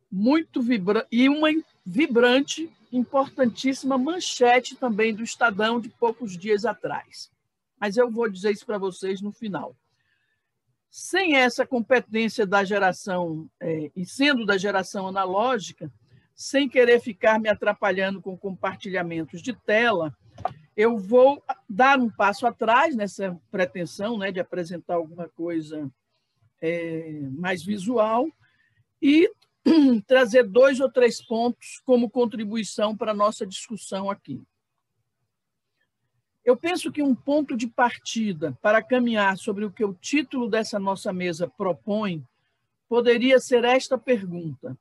muito 0.10 0.62
vibrante 0.62 1.08
e 1.12 1.28
uma 1.28 1.50
vibrante, 1.86 2.72
importantíssima 2.94 3.98
manchete 3.98 4.74
também 4.78 5.14
do 5.14 5.22
Estadão 5.22 5.82
de 5.82 5.90
poucos 5.90 6.38
dias 6.38 6.64
atrás. 6.64 7.30
Mas 7.78 7.98
eu 7.98 8.10
vou 8.10 8.30
dizer 8.30 8.52
isso 8.52 8.66
para 8.66 8.78
vocês 8.78 9.20
no 9.20 9.34
final. 9.34 9.76
Sem 10.90 11.36
essa 11.36 11.68
competência 11.68 12.48
da 12.48 12.64
geração, 12.64 13.50
é, 13.60 13.92
e 13.94 14.06
sendo 14.06 14.46
da 14.46 14.58
geração 14.58 15.06
analógica, 15.06 15.92
sem 16.34 16.70
querer 16.70 17.02
ficar 17.02 17.38
me 17.38 17.50
atrapalhando 17.50 18.22
com 18.22 18.38
compartilhamentos 18.38 19.42
de 19.42 19.52
tela, 19.52 20.18
eu 20.74 20.98
vou 20.98 21.44
dar 21.70 22.00
um 22.00 22.10
passo 22.10 22.48
atrás 22.48 22.96
nessa 22.96 23.38
pretensão 23.52 24.18
né, 24.18 24.32
de 24.32 24.40
apresentar 24.40 24.94
alguma 24.94 25.28
coisa 25.28 25.92
é, 26.66 27.20
mais 27.32 27.64
visual 27.64 28.28
e 29.02 29.32
trazer 30.08 30.44
dois 30.44 30.80
ou 30.80 30.92
três 30.92 31.22
pontos 31.22 31.82
como 31.86 32.10
contribuição 32.10 32.96
para 32.96 33.12
a 33.12 33.16
nossa 33.16 33.46
discussão 33.46 34.10
aqui. 34.10 34.42
Eu 36.44 36.56
penso 36.56 36.92
que 36.92 37.02
um 37.02 37.16
ponto 37.16 37.58
de 37.58 37.68
partida 37.68 38.56
para 38.62 38.84
caminhar 38.84 39.38
sobre 39.38 39.66
o 39.66 39.72
que 39.72 39.84
o 39.84 39.96
título 39.96 40.48
dessa 40.48 40.80
nossa 40.80 41.12
mesa 41.12 41.48
propõe 41.48 42.24
poderia 42.88 43.40
ser 43.40 43.64
esta 43.64 43.98
pergunta: 43.98 44.78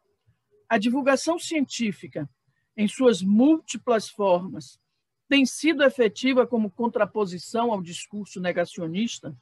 A 0.69 0.77
divulgação 0.77 1.39
científica, 1.39 2.29
em 2.77 2.87
suas 2.87 3.23
múltiplas 3.23 4.11
formas, 4.11 4.79
tem 5.27 5.47
sido 5.47 5.83
efetiva 5.83 6.47
como 6.47 6.71
contraposição 6.71 7.73
ao 7.73 7.81
discurso 7.81 8.41
negacionista? 8.41 9.35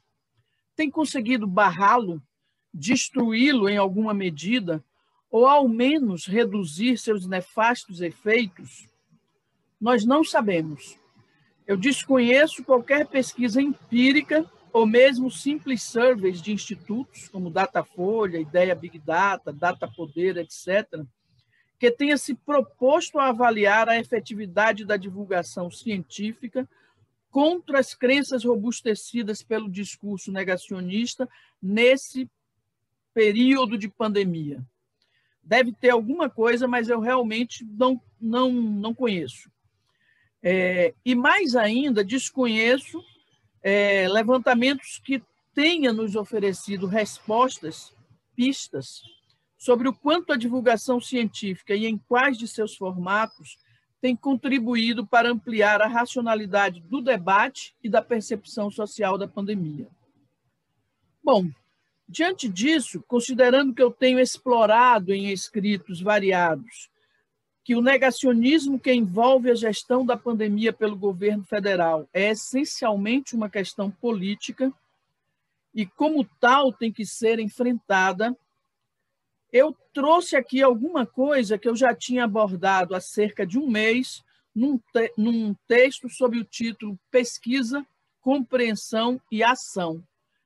Tem 0.77 0.89
conseguido 0.89 1.45
barrá-lo 1.45 2.23
destruí-lo 2.73 3.69
em 3.69 3.77
alguma 3.77 4.13
medida 4.13 4.83
ou 5.29 5.47
ao 5.47 5.67
menos 5.67 6.25
reduzir 6.25 6.97
seus 6.97 7.27
nefastos 7.27 8.01
efeitos? 8.01 8.89
Nós 9.79 10.05
não 10.05 10.23
sabemos. 10.23 10.97
Eu 11.67 11.77
desconheço 11.77 12.63
qualquer 12.63 13.07
pesquisa 13.07 13.61
empírica 13.61 14.49
ou 14.71 14.87
mesmo 14.87 15.29
simples 15.29 15.83
surveys 15.83 16.41
de 16.41 16.51
institutos 16.51 17.29
como 17.29 17.51
Datafolha, 17.51 18.39
Ideia 18.39 18.73
Big 18.73 18.97
Data, 18.97 19.53
Data 19.53 19.87
Poder, 19.87 20.37
etc., 20.37 21.05
que 21.77 21.91
tenha 21.91 22.17
se 22.17 22.33
proposto 22.33 23.19
a 23.19 23.27
avaliar 23.27 23.89
a 23.89 23.99
efetividade 23.99 24.85
da 24.85 24.97
divulgação 24.97 25.69
científica 25.69 26.67
contra 27.29 27.79
as 27.79 27.93
crenças 27.93 28.43
robustecidas 28.43 29.43
pelo 29.43 29.69
discurso 29.69 30.31
negacionista 30.31 31.27
nesse 31.61 32.29
período 33.13 33.77
de 33.77 33.87
pandemia. 33.87 34.63
Deve 35.43 35.73
ter 35.73 35.89
alguma 35.89 36.29
coisa, 36.29 36.67
mas 36.67 36.89
eu 36.89 36.99
realmente 36.99 37.65
não, 37.65 38.01
não, 38.19 38.51
não 38.51 38.93
conheço. 38.93 39.51
É, 40.41 40.93
e 41.05 41.15
mais 41.15 41.55
ainda, 41.55 42.03
desconheço 42.03 43.03
é, 43.61 44.07
levantamentos 44.09 45.01
que 45.03 45.23
tenha 45.53 45.93
nos 45.93 46.15
oferecido 46.15 46.87
respostas, 46.87 47.93
pistas, 48.35 49.01
sobre 49.57 49.87
o 49.87 49.93
quanto 49.93 50.33
a 50.33 50.37
divulgação 50.37 50.99
científica 50.99 51.73
e 51.73 51.85
em 51.85 51.97
quais 51.97 52.37
de 52.37 52.47
seus 52.47 52.75
formatos 52.75 53.57
tem 54.01 54.13
contribuído 54.13 55.07
para 55.07 55.29
ampliar 55.29 55.81
a 55.81 55.87
racionalidade 55.87 56.81
do 56.81 57.01
debate 57.01 57.73
e 57.81 57.87
da 57.87 58.01
percepção 58.01 58.69
social 58.69 59.17
da 59.17 59.29
pandemia. 59.29 59.87
Bom, 61.23 61.49
diante 62.07 62.47
disso, 62.49 63.03
considerando 63.07 63.73
que 63.73 63.81
eu 63.81 63.91
tenho 63.91 64.19
explorado 64.19 65.13
em 65.13 65.31
escritos 65.31 66.01
variados 66.01 66.91
que 67.63 67.75
o 67.75 67.81
negacionismo 67.81 68.77
que 68.77 68.93
envolve 68.93 69.49
a 69.49 69.55
gestão 69.55 70.05
da 70.05 70.17
pandemia 70.17 70.73
pelo 70.73 70.97
governo 70.97 71.45
federal 71.45 72.07
é 72.13 72.31
essencialmente 72.31 73.35
uma 73.35 73.49
questão 73.49 73.89
política 73.89 74.71
e, 75.73 75.85
como 75.85 76.25
tal, 76.41 76.73
tem 76.73 76.91
que 76.91 77.05
ser 77.05 77.39
enfrentada. 77.39 78.35
Eu 79.51 79.75
trouxe 79.93 80.35
aqui 80.35 80.61
alguma 80.61 81.05
coisa 81.05 81.57
que 81.57 81.67
eu 81.67 81.75
já 81.75 81.95
tinha 81.95 82.25
abordado 82.25 82.95
há 82.95 82.99
cerca 82.99 83.45
de 83.45 83.57
um 83.57 83.69
mês 83.69 84.23
num, 84.53 84.77
te 84.77 85.13
num 85.17 85.55
texto 85.65 86.09
sob 86.09 86.37
o 86.37 86.43
título 86.43 86.99
Pesquisa, 87.09 87.85
Compreensão 88.19 89.21
e 89.31 89.41
Ação 89.41 90.03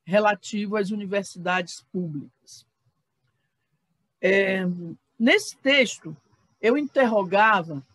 relativo 0.07 0.77
às 0.77 0.89
universidades 0.89 1.85
públicas. 1.91 2.65
É, 4.21 4.61
nesse 5.19 5.57
texto, 5.57 6.15
eu 6.61 6.77
interrogava 6.77 7.85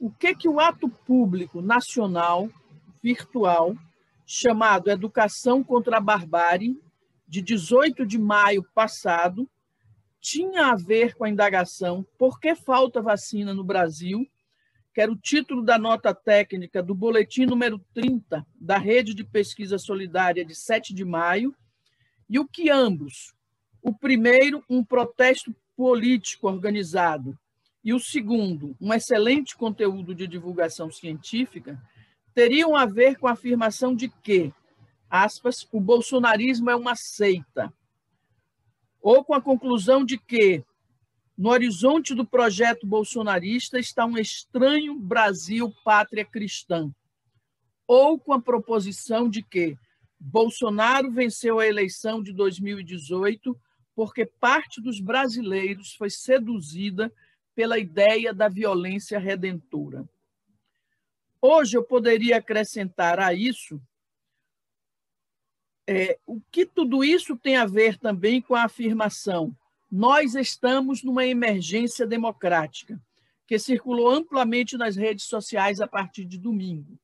o 0.00 0.10
que 0.10 0.34
que 0.34 0.48
o 0.48 0.58
ato 0.58 0.88
público 0.88 1.60
nacional 1.60 2.48
virtual 3.02 3.76
chamado 4.24 4.90
Educação 4.90 5.62
contra 5.62 5.98
a 5.98 6.00
Barbárie 6.00 6.80
de 7.28 7.42
18 7.42 8.06
de 8.06 8.18
maio 8.18 8.64
passado 8.74 9.46
tinha 10.22 10.68
a 10.68 10.74
ver 10.74 11.14
com 11.16 11.24
a 11.24 11.28
indagação 11.28 12.04
por 12.16 12.40
que 12.40 12.54
falta 12.54 13.02
vacina 13.02 13.52
no 13.52 13.62
Brasil, 13.62 14.26
que 14.98 15.02
era 15.02 15.12
o 15.12 15.16
título 15.16 15.62
da 15.62 15.78
nota 15.78 16.12
técnica 16.12 16.82
do 16.82 16.92
boletim 16.92 17.46
número 17.46 17.78
30 17.94 18.44
da 18.60 18.78
Rede 18.78 19.14
de 19.14 19.22
Pesquisa 19.22 19.78
Solidária 19.78 20.44
de 20.44 20.56
7 20.56 20.92
de 20.92 21.04
maio, 21.04 21.54
e 22.28 22.36
o 22.36 22.44
que 22.44 22.68
ambos, 22.68 23.32
o 23.80 23.94
primeiro, 23.94 24.60
um 24.68 24.82
protesto 24.82 25.54
político 25.76 26.48
organizado, 26.48 27.38
e 27.84 27.94
o 27.94 28.00
segundo, 28.00 28.76
um 28.80 28.92
excelente 28.92 29.56
conteúdo 29.56 30.16
de 30.16 30.26
divulgação 30.26 30.90
científica, 30.90 31.80
teriam 32.34 32.74
a 32.74 32.84
ver 32.84 33.18
com 33.18 33.28
a 33.28 33.34
afirmação 33.34 33.94
de 33.94 34.08
que, 34.08 34.52
aspas, 35.08 35.64
o 35.70 35.80
bolsonarismo 35.80 36.70
é 36.70 36.74
uma 36.74 36.96
seita, 36.96 37.72
ou 39.00 39.22
com 39.22 39.32
a 39.32 39.40
conclusão 39.40 40.04
de 40.04 40.18
que, 40.18 40.64
no 41.38 41.50
horizonte 41.50 42.16
do 42.16 42.26
projeto 42.26 42.84
bolsonarista 42.84 43.78
está 43.78 44.04
um 44.04 44.18
estranho 44.18 44.98
Brasil 44.98 45.72
pátria 45.84 46.24
cristã, 46.24 46.92
ou 47.86 48.18
com 48.18 48.32
a 48.32 48.42
proposição 48.42 49.30
de 49.30 49.40
que 49.44 49.78
Bolsonaro 50.18 51.12
venceu 51.12 51.60
a 51.60 51.66
eleição 51.66 52.20
de 52.20 52.32
2018 52.32 53.56
porque 53.94 54.26
parte 54.26 54.80
dos 54.80 55.00
brasileiros 55.00 55.94
foi 55.94 56.10
seduzida 56.10 57.12
pela 57.54 57.78
ideia 57.78 58.34
da 58.34 58.48
violência 58.48 59.18
redentora. 59.18 60.08
Hoje 61.40 61.76
eu 61.76 61.84
poderia 61.84 62.38
acrescentar 62.38 63.20
a 63.20 63.32
isso 63.32 63.80
é, 65.86 66.18
o 66.26 66.40
que 66.50 66.66
tudo 66.66 67.02
isso 67.02 67.36
tem 67.36 67.56
a 67.56 67.64
ver 67.64 67.96
também 67.96 68.42
com 68.42 68.54
a 68.54 68.64
afirmação 68.64 69.56
nós 69.90 70.34
estamos 70.34 71.02
numa 71.02 71.24
emergência 71.26 72.06
democrática, 72.06 73.00
que 73.46 73.58
circulou 73.58 74.10
amplamente 74.10 74.76
nas 74.76 74.96
redes 74.96 75.24
sociais 75.24 75.80
a 75.80 75.88
partir 75.88 76.24
de 76.26 76.38
domingo. 76.38 76.98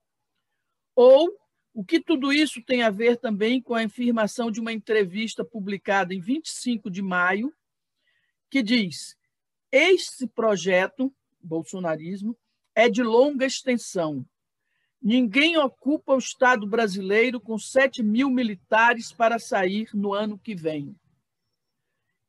Ou 0.95 1.31
o 1.73 1.85
que 1.85 1.99
tudo 1.99 2.33
isso 2.33 2.63
tem 2.63 2.83
a 2.83 2.91
ver 2.91 3.17
também 3.17 3.61
com 3.61 3.75
a 3.75 3.85
afirmação 3.85 4.51
de 4.51 4.61
uma 4.61 4.73
entrevista 4.73 5.45
publicada 5.45 6.15
em 6.15 6.21
25 6.21 6.91
de 6.91 7.03
maio, 7.03 7.53
que 8.51 8.63
diz: 8.63 9.17
este 9.73 10.27
projeto, 10.27 11.13
bolsonarismo, 11.43 12.37
é 12.75 12.89
de 12.89 13.03
longa 13.03 13.47
extensão. 13.47 14.25
Ninguém 15.03 15.57
ocupa 15.59 16.15
o 16.15 16.19
Estado 16.19 16.67
brasileiro 16.67 17.41
com 17.41 17.59
7 17.59 18.03
mil 18.03 18.31
militares 18.31 19.13
para 19.13 19.39
sair 19.39 19.89
no 19.93 20.15
ano 20.15 20.39
que 20.39 20.55
vem. 20.55 20.95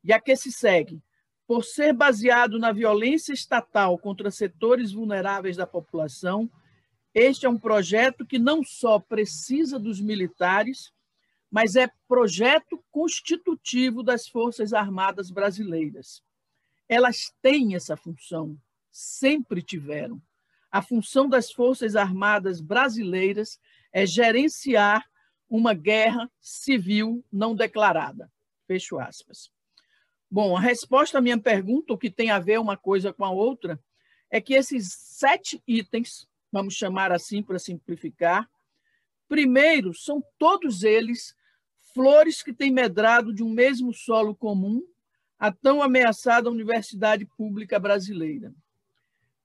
E 0.06 0.12
a 0.12 0.20
que 0.20 0.36
se 0.36 0.52
segue? 0.52 1.02
Por 1.46 1.64
ser 1.64 1.92
baseado 1.92 2.58
na 2.58 2.72
violência 2.72 3.32
estatal 3.32 3.98
contra 3.98 4.30
setores 4.30 4.92
vulneráveis 4.92 5.56
da 5.56 5.66
população, 5.66 6.50
este 7.14 7.46
é 7.46 7.48
um 7.48 7.58
projeto 7.58 8.24
que 8.24 8.38
não 8.38 8.62
só 8.62 8.98
precisa 8.98 9.78
dos 9.78 10.00
militares, 10.00 10.92
mas 11.50 11.76
é 11.76 11.90
projeto 12.08 12.82
constitutivo 12.90 14.02
das 14.02 14.28
Forças 14.28 14.72
Armadas 14.72 15.30
brasileiras 15.30 16.22
elas 16.88 17.32
têm 17.42 17.74
essa 17.74 17.96
função, 17.96 18.56
sempre 18.90 19.62
tiveram. 19.62 20.20
A 20.70 20.82
função 20.82 21.28
das 21.28 21.50
Forças 21.50 21.96
Armadas 21.96 22.60
brasileiras 22.60 23.58
é 23.92 24.06
gerenciar 24.06 25.04
uma 25.48 25.74
guerra 25.74 26.30
civil 26.40 27.24
não 27.32 27.54
declarada. 27.54 28.30
Fecho 28.66 28.98
aspas. 28.98 29.50
Bom, 30.30 30.56
a 30.56 30.60
resposta 30.60 31.18
à 31.18 31.20
minha 31.20 31.38
pergunta, 31.38 31.92
o 31.92 31.98
que 31.98 32.10
tem 32.10 32.30
a 32.30 32.38
ver 32.38 32.58
uma 32.58 32.76
coisa 32.76 33.12
com 33.12 33.24
a 33.24 33.30
outra, 33.30 33.80
é 34.30 34.40
que 34.40 34.54
esses 34.54 34.92
sete 34.92 35.62
itens, 35.66 36.28
vamos 36.50 36.74
chamar 36.74 37.12
assim 37.12 37.42
para 37.42 37.58
simplificar, 37.58 38.48
primeiro, 39.28 39.94
são 39.94 40.22
todos 40.36 40.82
eles 40.82 41.34
flores 41.94 42.42
que 42.42 42.52
têm 42.52 42.72
medrado 42.72 43.32
de 43.32 43.42
um 43.42 43.50
mesmo 43.50 43.92
solo 43.94 44.34
comum 44.34 44.82
a 45.38 45.52
tão 45.52 45.82
ameaçada 45.82 46.50
universidade 46.50 47.24
pública 47.24 47.78
brasileira. 47.78 48.52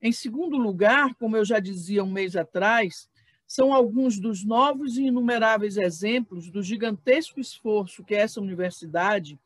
Em 0.02 0.12
segundo 0.12 0.58
lugar, 0.58 1.14
como 1.16 1.38
eu 1.38 1.46
já 1.46 1.60
dizia 1.60 2.04
um 2.04 2.12
mês 2.12 2.36
atrás, 2.36 3.08
são 3.46 3.74
alguns 3.74 4.20
dos 4.20 4.44
novos 4.44 4.98
e 4.98 5.04
inumeráveis 5.04 5.78
exemplos 5.78 6.50
do 6.50 6.64
gigantesco 6.64 7.40
esforço 7.40 8.04
que 8.04 8.16
essa 8.16 8.42
universidade 8.42 9.38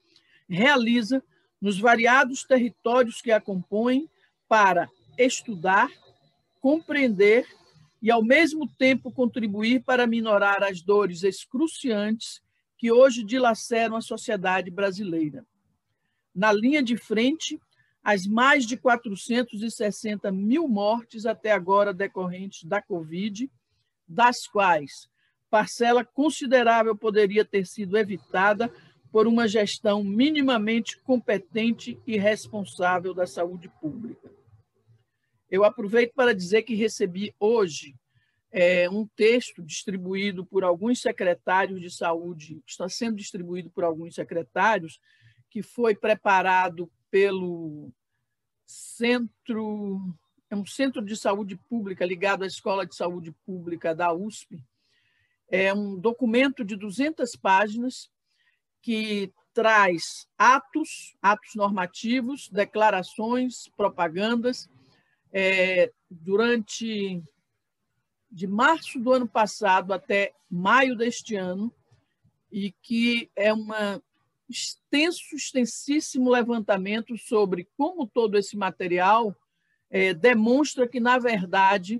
realiza 0.47 1.23
nos 1.61 1.79
variados 1.79 2.43
territórios 2.43 3.21
que 3.21 3.31
a 3.31 3.41
compõem 3.41 4.09
para 4.47 4.89
estudar, 5.17 5.89
compreender 6.61 7.47
e, 8.01 8.11
ao 8.11 8.23
mesmo 8.23 8.67
tempo, 8.77 9.11
contribuir 9.11 9.83
para 9.83 10.05
minorar 10.05 10.63
as 10.63 10.81
dores 10.81 11.23
excruciantes 11.23 12.41
que 12.77 12.91
hoje 12.91 13.23
dilaceram 13.23 13.95
a 13.95 14.01
sociedade 14.01 14.69
brasileira. 14.69 15.45
Na 16.33 16.51
linha 16.51 16.83
de 16.83 16.97
frente 16.97 17.59
as 18.03 18.27
mais 18.27 18.67
de 18.67 18.77
460 18.77 20.31
mil 20.31 20.67
mortes 20.67 21.25
até 21.25 21.51
agora 21.51 21.91
decorrentes 21.91 22.63
da 22.63 22.79
Covid, 22.79 23.49
das 24.07 24.45
quais 24.45 25.09
parcela 25.49 26.05
considerável 26.05 26.95
poderia 26.95 27.43
ter 27.43 27.65
sido 27.65 27.97
evitada 27.97 28.71
por 29.15 29.27
uma 29.27 29.47
gestão 29.47 30.03
minimamente 30.03 30.99
competente 30.99 31.97
e 32.05 32.17
responsável 32.17 33.13
da 33.13 33.25
saúde 33.25 33.69
pública. 33.79 34.29
Eu 35.49 35.63
aproveito 35.63 36.13
para 36.13 36.35
dizer 36.35 36.63
que 36.63 36.75
recebi 36.75 37.33
hoje 37.39 37.95
é, 38.51 38.89
um 38.89 39.07
texto 39.07 39.63
distribuído 39.63 40.45
por 40.45 40.65
alguns 40.65 40.99
secretários 40.99 41.79
de 41.79 41.89
saúde, 41.89 42.61
está 42.67 42.89
sendo 42.89 43.15
distribuído 43.15 43.69
por 43.69 43.85
alguns 43.85 44.15
secretários, 44.15 44.99
que 45.49 45.63
foi 45.63 45.95
preparado 45.95 46.91
pelo 47.09 47.93
centro 48.65 50.13
é 50.49 50.57
um 50.57 50.65
centro 50.65 51.01
de 51.01 51.15
saúde 51.15 51.55
pública 51.55 52.05
ligado 52.05 52.43
à 52.43 52.47
Escola 52.47 52.85
de 52.85 52.93
Saúde 52.93 53.31
Pública 53.45 53.95
da 53.95 54.11
USP. 54.11 54.61
É 55.47 55.73
um 55.73 55.97
documento 55.97 56.65
de 56.65 56.75
200 56.75 57.33
páginas 57.37 58.13
que 58.85 59.33
traz 59.51 60.27
atos, 60.37 61.17
atos 61.19 61.55
normativos, 61.55 62.47
declarações, 62.49 63.67
propagandas. 63.75 64.69
É, 65.33 65.91
durante 66.07 67.23
de 68.29 68.45
março 68.45 68.99
do 68.99 69.11
ano 69.11 69.27
passado 69.27 69.91
até 69.91 70.33
maio 70.49 70.95
deste 70.95 71.35
ano, 71.35 71.73
e 72.51 72.71
que 72.71 73.31
é 73.35 73.51
um 73.51 73.69
extenso, 74.47 75.35
extensíssimo 75.35 76.29
levantamento 76.29 77.17
sobre 77.17 77.67
como 77.75 78.05
todo 78.05 78.37
esse 78.37 78.55
material 78.55 79.35
é, 79.89 80.13
demonstra 80.13 80.87
que, 80.87 80.99
na 80.99 81.17
verdade, 81.17 81.99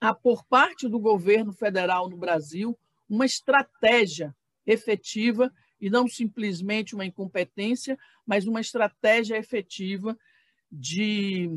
há 0.00 0.14
por 0.14 0.44
parte 0.44 0.88
do 0.88 1.00
governo 1.00 1.52
federal 1.52 2.08
no 2.08 2.16
Brasil 2.16 2.78
uma 3.08 3.26
estratégia 3.26 4.34
efetiva 4.64 5.52
e 5.84 5.90
não 5.90 6.08
simplesmente 6.08 6.94
uma 6.94 7.04
incompetência, 7.04 7.98
mas 8.24 8.46
uma 8.46 8.58
estratégia 8.58 9.36
efetiva 9.36 10.18
de 10.72 11.50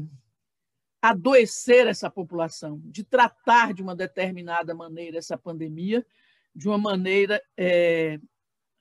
adoecer 1.01 1.87
essa 1.87 2.11
população, 2.11 2.81
de 2.83 3.05
tratar 3.05 3.73
de 3.73 3.81
uma 3.81 3.95
determinada 3.95 4.75
maneira 4.75 5.17
essa 5.17 5.37
pandemia, 5.37 6.05
de 6.53 6.67
uma 6.67 6.77
maneira 6.77 7.41
é, 7.55 8.19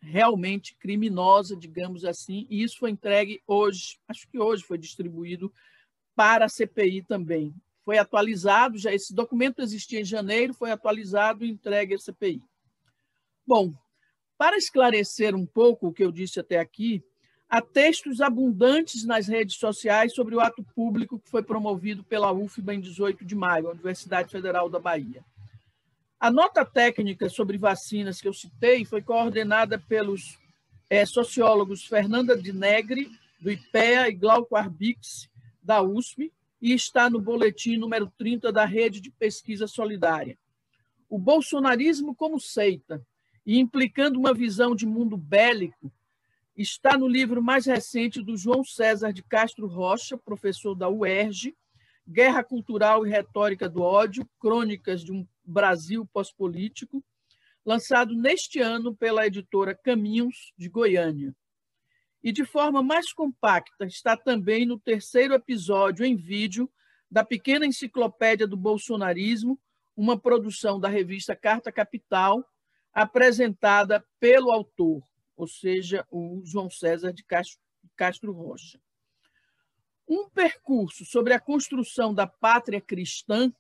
realmente 0.01 0.75
criminosa, 0.75 1.57
digamos 1.57 2.05
assim, 2.05 2.45
e 2.51 2.65
isso 2.65 2.81
foi 2.81 2.91
entregue 2.91 3.41
hoje, 3.47 4.01
acho 4.09 4.29
que 4.29 4.41
hoje 4.41 4.65
foi 4.65 4.77
distribuído 4.77 5.53
para 6.17 6.47
a 6.47 6.49
CPI 6.49 7.03
também. 7.03 7.55
Foi 7.85 7.99
atualizado, 7.99 8.79
já 8.79 8.93
esse 8.93 9.15
documento 9.15 9.63
existia 9.63 10.01
em 10.01 10.05
janeiro, 10.05 10.53
foi 10.53 10.73
atualizado 10.73 11.45
e 11.45 11.51
entregue 11.51 11.95
à 11.95 11.99
CPI. 11.99 12.43
Bom, 13.47 13.73
para 14.39 14.57
esclarecer 14.57 15.35
um 15.35 15.47
pouco 15.47 15.89
o 15.89 15.93
que 15.93 16.05
eu 16.05 16.13
disse 16.13 16.39
até 16.41 16.59
aqui, 16.59 17.03
há 17.49 17.61
textos 17.61 18.21
abundantes 18.21 19.05
nas 19.05 19.27
redes 19.27 19.57
sociais 19.57 20.15
sobre 20.15 20.35
o 20.35 20.41
ato 20.41 20.63
público 20.75 21.19
que 21.19 21.31
foi 21.31 21.43
promovido 21.43 22.05
pela 22.05 22.33
UFBA 22.33 22.75
em 22.75 22.81
18 22.81 23.25
de 23.25 23.35
maio, 23.35 23.71
Universidade 23.71 24.31
Federal 24.31 24.69
da 24.69 24.79
Bahia. 24.79 25.25
A 26.19 26.31
nota 26.31 26.65
técnica 26.65 27.29
sobre 27.29 27.59
vacinas 27.59 28.21
que 28.21 28.29
eu 28.29 28.33
citei 28.33 28.85
foi 28.85 29.03
coordenada 29.03 29.79
pelos 29.79 30.39
é, 30.89 31.05
sociólogos 31.05 31.85
Fernanda 31.85 32.37
de 32.37 32.53
Negre, 32.53 33.11
do 33.41 33.51
IPEA, 33.51 34.09
e 34.09 34.15
Glauco 34.15 34.57
Arbix, 34.57 35.29
da 35.63 35.83
USP, 35.83 36.33
e 36.61 36.73
está 36.73 37.11
no 37.11 37.21
boletim 37.21 37.77
número 37.77 38.11
30 38.17 38.51
da 38.51 38.65
Rede 38.65 39.01
de 39.01 39.11
Pesquisa 39.11 39.67
Solidária. 39.67 40.39
O 41.09 41.19
bolsonarismo 41.19 42.15
como 42.15 42.41
seita, 42.41 43.05
e 43.47 43.59
implicando 43.59 44.19
uma 44.19 44.35
visão 44.35 44.75
de 44.75 44.85
mundo 44.85 45.17
bélico, 45.17 45.93
está 46.57 46.99
no 46.99 47.07
livro 47.07 47.41
mais 47.41 47.65
recente 47.67 48.21
do 48.21 48.37
João 48.37 48.65
César 48.65 49.13
de 49.13 49.23
Castro 49.23 49.69
Rocha, 49.69 50.19
professor 50.19 50.75
da 50.75 50.89
UERJ, 50.89 51.57
Guerra 52.09 52.43
Cultural 52.43 53.07
e 53.07 53.11
Retórica 53.11 53.69
do 53.69 53.83
Ódio, 53.83 54.29
Crônicas 54.41 55.05
de 55.05 55.13
um 55.13 55.27
Brasil 55.45 56.05
Pós-Político, 56.13 57.05
lançado 57.65 58.15
neste 58.15 58.61
ano 58.61 58.95
pela 58.95 59.27
editora 59.27 59.75
Caminhos, 59.75 60.53
de 60.57 60.69
Goiânia. 60.69 61.35
E 62.23 62.33
de 62.33 62.45
forma 62.45 62.83
mais 62.83 63.13
compacta, 63.13 63.87
está 63.87 64.17
também 64.17 64.67
no 64.67 64.79
terceiro 64.79 65.35
episódio 65.35 66.05
em 66.05 66.17
vídeo 66.17 66.71
da 67.09 67.25
pequena 67.25 67.67
enciclopédia 67.67 68.47
do 68.47 68.57
bolsonarismo, 68.57 69.59
uma 69.97 70.19
produção 70.19 70.81
da 70.81 70.89
revista 70.89 71.37
Carta 71.37 71.71
Capital, 71.71 72.45
apresentada 72.97 74.03
pelo 74.19 74.51
autor, 74.51 75.03
ou 75.37 75.47
seja, 75.47 76.07
o 76.11 76.41
João 76.47 76.71
César 76.71 77.13
de 77.13 77.23
Castro, 77.95 78.33
Rocha. 78.33 78.81
Um 80.09 80.31
percurso 80.31 81.05
sobre 81.05 81.35
a 81.35 81.39
construção 81.39 82.15
da 82.15 82.27
pátria 82.27 82.81
cristã, 82.81 83.53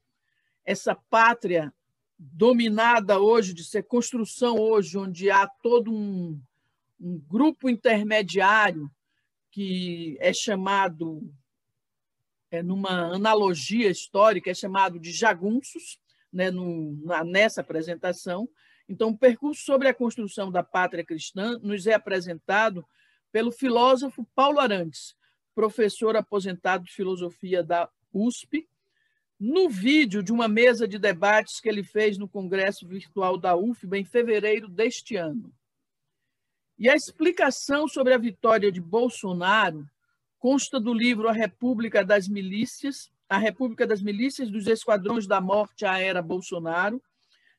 essa 0.65 0.95
pátria 0.95 1.71
dominada 2.19 3.21
hoje, 3.21 3.53
de 3.53 3.63
ser 3.63 3.83
construção 3.83 4.57
hoje, 4.59 4.97
onde 4.97 5.31
há 5.31 5.47
todo 5.47 5.93
um, 5.93 6.41
um 6.99 7.19
grupo 7.19 7.69
intermediário 7.69 8.91
que 9.51 10.17
é 10.19 10.33
chamado, 10.33 11.31
é, 12.51 12.63
numa 12.63 13.15
analogia 13.15 13.91
histórica, 13.91 14.51
é 14.51 14.55
chamado 14.55 14.99
de 14.99 15.13
jagunços, 15.13 16.01
né, 16.33 16.51
no, 16.51 16.97
na, 17.05 17.23
nessa 17.23 17.61
apresentação, 17.61 18.49
então, 18.89 19.11
o 19.11 19.19
percurso 19.19 19.65
sobre 19.65 19.89
a 19.89 19.95
construção 19.95 20.51
da 20.51 20.63
pátria 20.63 21.05
cristã 21.05 21.59
nos 21.61 21.87
é 21.87 21.95
apresentado 21.95 22.87
pelo 23.33 23.51
filósofo 23.51 24.27
Paulo 24.35 24.61
Arantes, 24.61 25.17
professor 25.55 26.17
aposentado 26.17 26.85
de 26.85 26.93
filosofia 26.93 27.63
da 27.63 27.89
USP, 28.13 28.69
no 29.39 29.69
vídeo 29.69 30.23
de 30.23 30.33
uma 30.33 30.49
mesa 30.49 30.87
de 30.87 30.99
debates 30.99 31.61
que 31.61 31.69
ele 31.69 31.83
fez 31.83 32.17
no 32.17 32.29
Congresso 32.29 32.87
Virtual 32.87 33.37
da 33.37 33.55
UFBA 33.57 33.99
em 33.99 34.05
fevereiro 34.05 34.69
deste 34.69 35.17
ano. 35.17 35.53
E 36.79 36.89
a 36.89 36.95
explicação 36.95 37.89
sobre 37.89 38.15
a 38.15 38.19
vitória 38.19 38.71
de 38.71 38.81
Bolsonaro 38.81 39.87
consta 40.39 40.79
do 40.79 40.95
livro 40.95 41.29
A 41.29 41.33
República 41.33 42.05
das 42.05 42.29
Milícias, 42.29 43.11
A 43.29 43.37
República 43.37 43.87
das 43.87 44.01
Milícias 44.01 44.51
dos 44.51 44.67
Esquadrões 44.67 45.27
da 45.27 45.41
Morte 45.41 45.85
à 45.85 45.99
Era 45.99 46.23
Bolsonaro, 46.23 47.03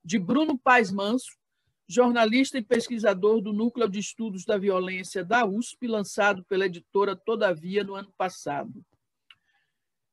de 0.07 0.17
Bruno 0.17 0.57
Paes 0.57 0.89
Manso, 0.89 1.37
jornalista 1.85 2.57
e 2.57 2.63
pesquisador 2.63 3.41
do 3.41 3.51
Núcleo 3.51 3.89
de 3.89 3.99
Estudos 3.99 4.45
da 4.45 4.57
Violência 4.57 5.21
da 5.21 5.45
USP, 5.45 5.85
lançado 5.85 6.45
pela 6.45 6.65
editora 6.65 7.13
Todavia 7.13 7.83
no 7.83 7.93
ano 7.93 8.09
passado. 8.17 8.85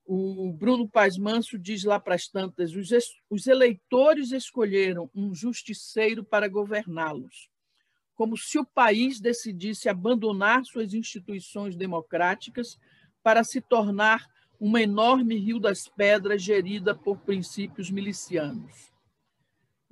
O 0.04 0.52
Bruno 0.52 0.88
Paes 0.88 1.16
Manso 1.16 1.56
diz 1.56 1.84
lá 1.84 2.00
para 2.00 2.16
as 2.16 2.26
tantas: 2.26 2.72
os 3.30 3.46
eleitores 3.46 4.32
escolheram 4.32 5.08
um 5.14 5.32
justiceiro 5.32 6.24
para 6.24 6.48
governá-los, 6.48 7.48
como 8.16 8.36
se 8.36 8.58
o 8.58 8.66
país 8.66 9.20
decidisse 9.20 9.88
abandonar 9.88 10.64
suas 10.64 10.92
instituições 10.92 11.76
democráticas 11.76 12.80
para 13.22 13.44
se 13.44 13.60
tornar 13.60 14.26
uma 14.58 14.82
enorme 14.82 15.36
Rio 15.36 15.60
das 15.60 15.86
Pedras 15.86 16.42
gerida 16.42 16.96
por 16.96 17.16
princípios 17.18 17.92
milicianos. 17.92 18.92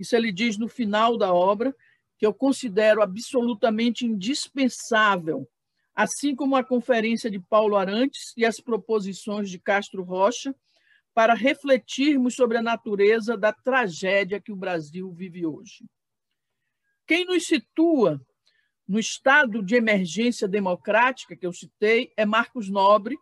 Isso 0.03 0.17
ele 0.17 0.33
diz 0.33 0.59
no 0.59 0.67
final 0.67 1.17
da 1.17 1.33
obra, 1.33 1.73
que 2.19 2.27
eu 2.27 2.35
considero 2.35 3.01
absolutamente 3.01 4.05
indispensável, 4.05 5.49
assim 5.95 6.35
como 6.35 6.57
a 6.57 6.65
conferência 6.65 7.31
de 7.31 7.39
Paulo 7.39 7.77
Arantes 7.77 8.33
e 8.37 8.45
as 8.45 8.59
proposições 8.59 9.49
de 9.49 9.61
Castro 9.61 10.03
Rocha, 10.03 10.53
para 11.15 11.35
refletirmos 11.35 12.35
sobre 12.35 12.59
a 12.59 12.63
natureza 12.63 13.37
da 13.37 13.53
tragédia 13.53 14.41
que 14.41 14.51
o 14.51 14.57
Brasil 14.57 15.13
vive 15.13 15.47
hoje. 15.47 15.85
Quem 17.07 17.25
nos 17.25 17.47
situa 17.47 18.21
no 18.89 18.99
estado 18.99 19.63
de 19.63 19.77
emergência 19.77 20.49
democrática 20.49 21.37
que 21.37 21.47
eu 21.47 21.53
citei 21.53 22.13
é 22.17 22.27
Marcos 22.27 22.69
Nobre, 22.69 23.17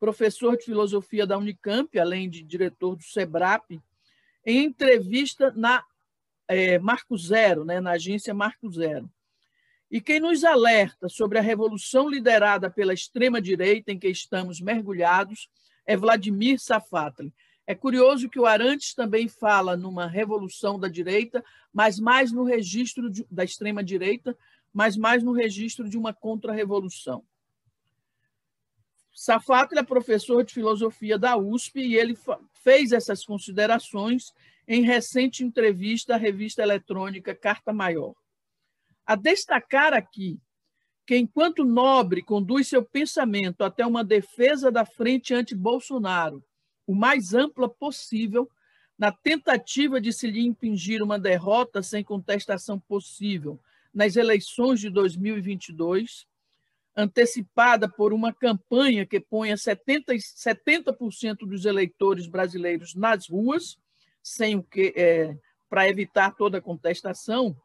professor 0.00 0.56
de 0.56 0.64
filosofia 0.64 1.26
da 1.26 1.36
Unicamp, 1.36 1.98
além 1.98 2.30
de 2.30 2.42
diretor 2.42 2.96
do 2.96 3.02
SEBRAP, 3.02 3.82
em 4.46 4.64
entrevista 4.64 5.52
na 5.52 5.84
é, 6.48 6.78
Marco 6.78 7.16
Zero, 7.16 7.64
né, 7.64 7.80
na 7.80 7.92
agência 7.92 8.34
Marco 8.34 8.70
Zero. 8.70 9.10
E 9.90 10.00
quem 10.00 10.20
nos 10.20 10.42
alerta 10.42 11.08
sobre 11.08 11.38
a 11.38 11.42
revolução 11.42 12.08
liderada 12.08 12.70
pela 12.70 12.94
extrema-direita 12.94 13.92
em 13.92 13.98
que 13.98 14.08
estamos 14.08 14.60
mergulhados 14.60 15.50
é 15.84 15.96
Vladimir 15.96 16.58
Safatli. 16.58 17.32
É 17.66 17.74
curioso 17.74 18.28
que 18.28 18.40
o 18.40 18.46
Arantes 18.46 18.94
também 18.94 19.28
fala 19.28 19.76
numa 19.76 20.06
revolução 20.06 20.78
da 20.78 20.88
direita, 20.88 21.44
mas 21.72 22.00
mais 22.00 22.32
no 22.32 22.42
registro 22.42 23.10
de, 23.10 23.26
da 23.30 23.44
extrema-direita, 23.44 24.36
mas 24.72 24.96
mais 24.96 25.22
no 25.22 25.32
registro 25.32 25.88
de 25.88 25.98
uma 25.98 26.12
contra-revolução. 26.12 27.24
Safatli 29.14 29.78
é 29.78 29.82
professor 29.82 30.42
de 30.42 30.54
filosofia 30.54 31.18
da 31.18 31.36
USP 31.36 31.80
e 31.80 31.96
ele 31.96 32.18
fez 32.54 32.92
essas 32.92 33.24
considerações 33.24 34.32
em 34.66 34.82
recente 34.82 35.44
entrevista 35.44 36.14
à 36.14 36.16
revista 36.16 36.62
eletrônica 36.62 37.34
Carta 37.34 37.72
Maior. 37.72 38.14
A 39.04 39.16
destacar 39.16 39.92
aqui 39.92 40.38
que, 41.06 41.16
enquanto 41.16 41.64
Nobre 41.64 42.22
conduz 42.22 42.68
seu 42.68 42.84
pensamento 42.84 43.64
até 43.64 43.84
uma 43.84 44.04
defesa 44.04 44.70
da 44.70 44.84
frente 44.84 45.34
anti-Bolsonaro, 45.34 46.42
o 46.86 46.94
mais 46.94 47.34
ampla 47.34 47.68
possível, 47.68 48.48
na 48.98 49.10
tentativa 49.10 50.00
de 50.00 50.12
se 50.12 50.30
lhe 50.30 50.40
impingir 50.40 51.02
uma 51.02 51.18
derrota 51.18 51.82
sem 51.82 52.04
contestação 52.04 52.78
possível 52.78 53.60
nas 53.92 54.16
eleições 54.16 54.80
de 54.80 54.88
2022, 54.88 56.26
antecipada 56.96 57.88
por 57.88 58.12
uma 58.12 58.32
campanha 58.32 59.04
que 59.04 59.18
ponha 59.18 59.56
70%, 59.56 60.20
70 60.20 60.96
dos 61.46 61.64
eleitores 61.64 62.26
brasileiros 62.26 62.94
nas 62.94 63.28
ruas, 63.28 63.78
sem 64.22 64.56
o 64.56 64.62
que 64.62 64.92
é, 64.96 65.36
para 65.68 65.88
evitar 65.88 66.34
toda 66.34 66.60
contestação, 66.60 67.56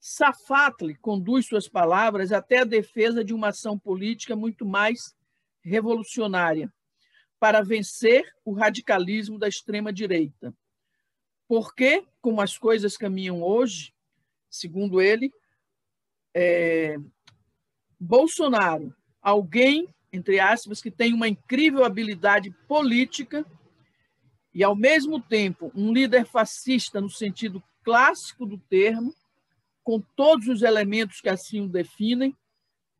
Safatli 0.00 0.94
conduz 0.96 1.46
suas 1.46 1.68
palavras 1.68 2.32
até 2.32 2.58
a 2.58 2.64
defesa 2.64 3.24
de 3.24 3.32
uma 3.32 3.48
ação 3.48 3.78
política 3.78 4.36
muito 4.36 4.66
mais 4.66 5.14
revolucionária 5.62 6.72
para 7.40 7.62
vencer 7.62 8.24
o 8.44 8.52
radicalismo 8.52 9.38
da 9.38 9.48
extrema-direita. 9.48 10.54
Porque, 11.48 12.04
como 12.20 12.40
as 12.40 12.56
coisas 12.56 12.96
caminham 12.96 13.42
hoje, 13.42 13.94
segundo 14.50 15.00
ele, 15.00 15.30
é, 16.34 16.96
Bolsonaro, 17.98 18.94
alguém, 19.22 19.88
entre 20.12 20.40
aspas, 20.40 20.82
que 20.82 20.90
tem 20.90 21.12
uma 21.12 21.28
incrível 21.28 21.84
habilidade 21.84 22.50
política 22.66 23.44
e, 24.54 24.62
ao 24.62 24.76
mesmo 24.76 25.20
tempo, 25.20 25.72
um 25.74 25.92
líder 25.92 26.24
fascista 26.24 27.00
no 27.00 27.10
sentido 27.10 27.62
clássico 27.82 28.46
do 28.46 28.56
termo, 28.56 29.12
com 29.82 30.00
todos 30.00 30.46
os 30.46 30.62
elementos 30.62 31.20
que 31.20 31.28
assim 31.28 31.60
o 31.60 31.68
definem, 31.68 32.34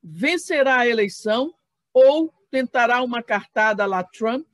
vencerá 0.03 0.81
a 0.81 0.88
eleição 0.88 1.55
ou 1.93 2.35
tentará 2.51 3.03
uma 3.03 3.23
cartada 3.23 3.87
lá 3.87 4.03
Trump, 4.03 4.47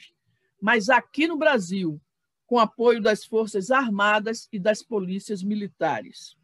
mas 0.61 0.89
aqui 0.91 1.27
no 1.27 1.39
Brasil, 1.39 2.01
com 2.47 2.59
apoio 2.59 3.01
das 3.01 3.25
Forças 3.25 3.71
Armadas 3.71 4.47
e 4.53 4.59
das 4.59 4.83
polícias 4.83 5.43
militares. 5.43 6.37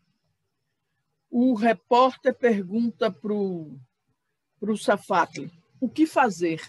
O 1.31 1.55
repórter 1.55 2.35
pergunta 2.35 3.11
para 3.11 3.33
o 3.35 4.77
Safatli 4.77 5.53
o 5.81 5.89
que 5.89 6.07
fazer. 6.07 6.61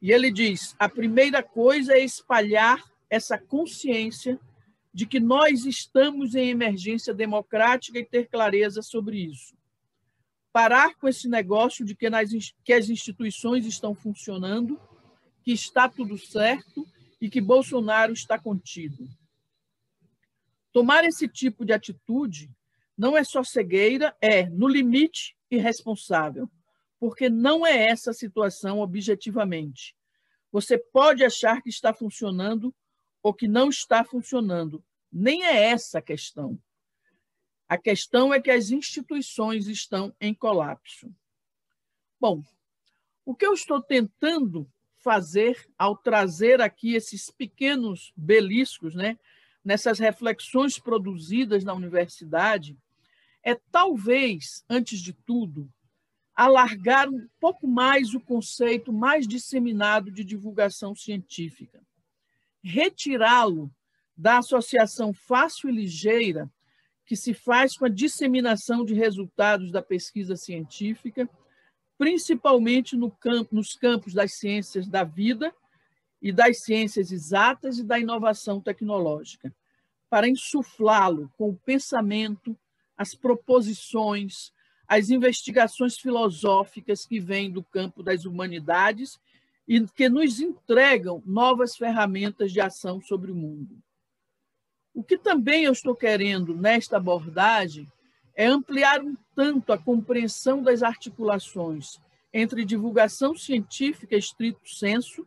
E 0.00 0.12
ele 0.12 0.30
diz: 0.30 0.74
a 0.78 0.88
primeira 0.88 1.42
coisa 1.42 1.94
é 1.94 2.04
espalhar 2.04 2.91
essa 3.12 3.36
consciência 3.36 4.40
de 4.90 5.04
que 5.04 5.20
nós 5.20 5.66
estamos 5.66 6.34
em 6.34 6.48
emergência 6.48 7.12
democrática 7.12 7.98
e 7.98 8.06
ter 8.06 8.26
clareza 8.26 8.80
sobre 8.80 9.18
isso. 9.18 9.54
Parar 10.50 10.94
com 10.94 11.06
esse 11.06 11.28
negócio 11.28 11.84
de 11.84 11.94
que, 11.94 12.08
nas, 12.08 12.30
que 12.64 12.72
as 12.72 12.88
instituições 12.88 13.66
estão 13.66 13.94
funcionando, 13.94 14.80
que 15.42 15.52
está 15.52 15.90
tudo 15.90 16.16
certo 16.16 16.86
e 17.20 17.28
que 17.28 17.38
Bolsonaro 17.38 18.14
está 18.14 18.38
contido. 18.38 19.06
Tomar 20.72 21.04
esse 21.04 21.28
tipo 21.28 21.66
de 21.66 21.74
atitude 21.74 22.50
não 22.96 23.14
é 23.14 23.22
só 23.24 23.44
cegueira, 23.44 24.16
é, 24.22 24.48
no 24.48 24.66
limite, 24.66 25.36
irresponsável, 25.50 26.50
porque 26.98 27.28
não 27.28 27.66
é 27.66 27.88
essa 27.88 28.12
a 28.12 28.14
situação 28.14 28.80
objetivamente. 28.80 29.94
Você 30.50 30.78
pode 30.78 31.22
achar 31.22 31.60
que 31.60 31.68
está 31.68 31.92
funcionando 31.92 32.74
ou 33.22 33.32
que 33.32 33.46
não 33.46 33.68
está 33.68 34.02
funcionando. 34.02 34.82
Nem 35.12 35.44
é 35.44 35.64
essa 35.70 35.98
a 35.98 36.02
questão. 36.02 36.58
A 37.68 37.78
questão 37.78 38.34
é 38.34 38.40
que 38.40 38.50
as 38.50 38.70
instituições 38.70 39.66
estão 39.68 40.14
em 40.20 40.34
colapso. 40.34 41.14
Bom, 42.20 42.42
o 43.24 43.34
que 43.34 43.46
eu 43.46 43.54
estou 43.54 43.80
tentando 43.80 44.68
fazer 44.96 45.68
ao 45.78 45.96
trazer 45.96 46.60
aqui 46.60 46.94
esses 46.94 47.30
pequenos 47.30 48.12
beliscos, 48.16 48.94
né, 48.94 49.18
nessas 49.64 49.98
reflexões 49.98 50.78
produzidas 50.78 51.64
na 51.64 51.72
universidade, 51.72 52.76
é 53.42 53.54
talvez, 53.70 54.64
antes 54.68 55.00
de 55.00 55.12
tudo, 55.12 55.72
alargar 56.34 57.08
um 57.08 57.28
pouco 57.40 57.66
mais 57.66 58.14
o 58.14 58.20
conceito 58.20 58.92
mais 58.92 59.26
disseminado 59.26 60.10
de 60.10 60.24
divulgação 60.24 60.94
científica 60.94 61.82
retirá-lo 62.62 63.70
da 64.16 64.38
associação 64.38 65.12
fácil 65.12 65.68
e 65.68 65.72
ligeira 65.72 66.50
que 67.04 67.16
se 67.16 67.34
faz 67.34 67.76
com 67.76 67.84
a 67.84 67.90
disseminação 67.90 68.84
de 68.84 68.94
resultados 68.94 69.72
da 69.72 69.82
pesquisa 69.82 70.36
científica, 70.36 71.28
principalmente 71.98 72.96
no 72.96 73.10
campo, 73.10 73.54
nos 73.54 73.74
campos 73.74 74.14
das 74.14 74.34
ciências 74.34 74.88
da 74.88 75.04
vida 75.04 75.52
e 76.20 76.32
das 76.32 76.62
ciências 76.62 77.10
exatas 77.10 77.78
e 77.78 77.84
da 77.84 77.98
inovação 77.98 78.60
tecnológica, 78.60 79.52
para 80.08 80.28
insuflá-lo 80.28 81.32
com 81.36 81.50
o 81.50 81.56
pensamento, 81.56 82.56
as 82.96 83.14
proposições, 83.14 84.52
as 84.86 85.10
investigações 85.10 85.96
filosóficas 85.96 87.04
que 87.04 87.18
vêm 87.18 87.50
do 87.50 87.64
campo 87.64 88.02
das 88.02 88.24
humanidades 88.24 89.18
e 89.66 89.84
que 89.86 90.08
nos 90.08 90.40
entregam 90.40 91.22
novas 91.24 91.76
ferramentas 91.76 92.52
de 92.52 92.60
ação 92.60 93.00
sobre 93.00 93.30
o 93.30 93.34
mundo. 93.34 93.78
O 94.94 95.02
que 95.02 95.16
também 95.16 95.64
eu 95.64 95.72
estou 95.72 95.94
querendo 95.94 96.54
nesta 96.54 96.98
abordagem 96.98 97.90
é 98.34 98.46
ampliar 98.46 99.02
um 99.02 99.16
tanto 99.34 99.72
a 99.72 99.78
compreensão 99.78 100.62
das 100.62 100.82
articulações 100.82 101.98
entre 102.32 102.64
divulgação 102.64 103.34
científica 103.34 104.16
estrito 104.16 104.66
senso, 104.66 105.26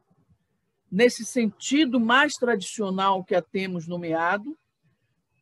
nesse 0.92 1.26
sentido 1.26 2.00
mais 2.00 2.34
tradicional 2.34 3.24
que 3.24 3.36
a 3.36 3.42
temos 3.42 3.88
nomeado, 3.88 4.58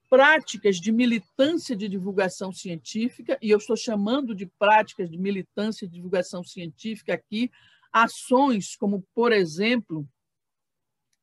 práticas 0.09 0.77
de 0.77 0.91
militância 0.91 1.75
de 1.75 1.87
divulgação 1.87 2.51
científica, 2.51 3.37
e 3.41 3.49
eu 3.49 3.57
estou 3.57 3.75
chamando 3.75 4.35
de 4.35 4.45
práticas 4.45 5.09
de 5.09 5.17
militância 5.17 5.87
de 5.87 5.95
divulgação 5.95 6.43
científica 6.43 7.13
aqui 7.13 7.49
ações 7.93 8.75
como, 8.75 9.05
por 9.13 9.31
exemplo, 9.31 10.07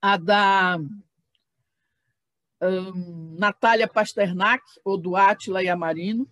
a 0.01 0.17
da 0.17 0.79
um, 2.63 3.37
Natália 3.37 3.89
Pasternak, 3.89 4.65
ou 4.85 4.97
do 4.97 5.17
Átila 5.17 5.63
Yamarino, 5.63 6.31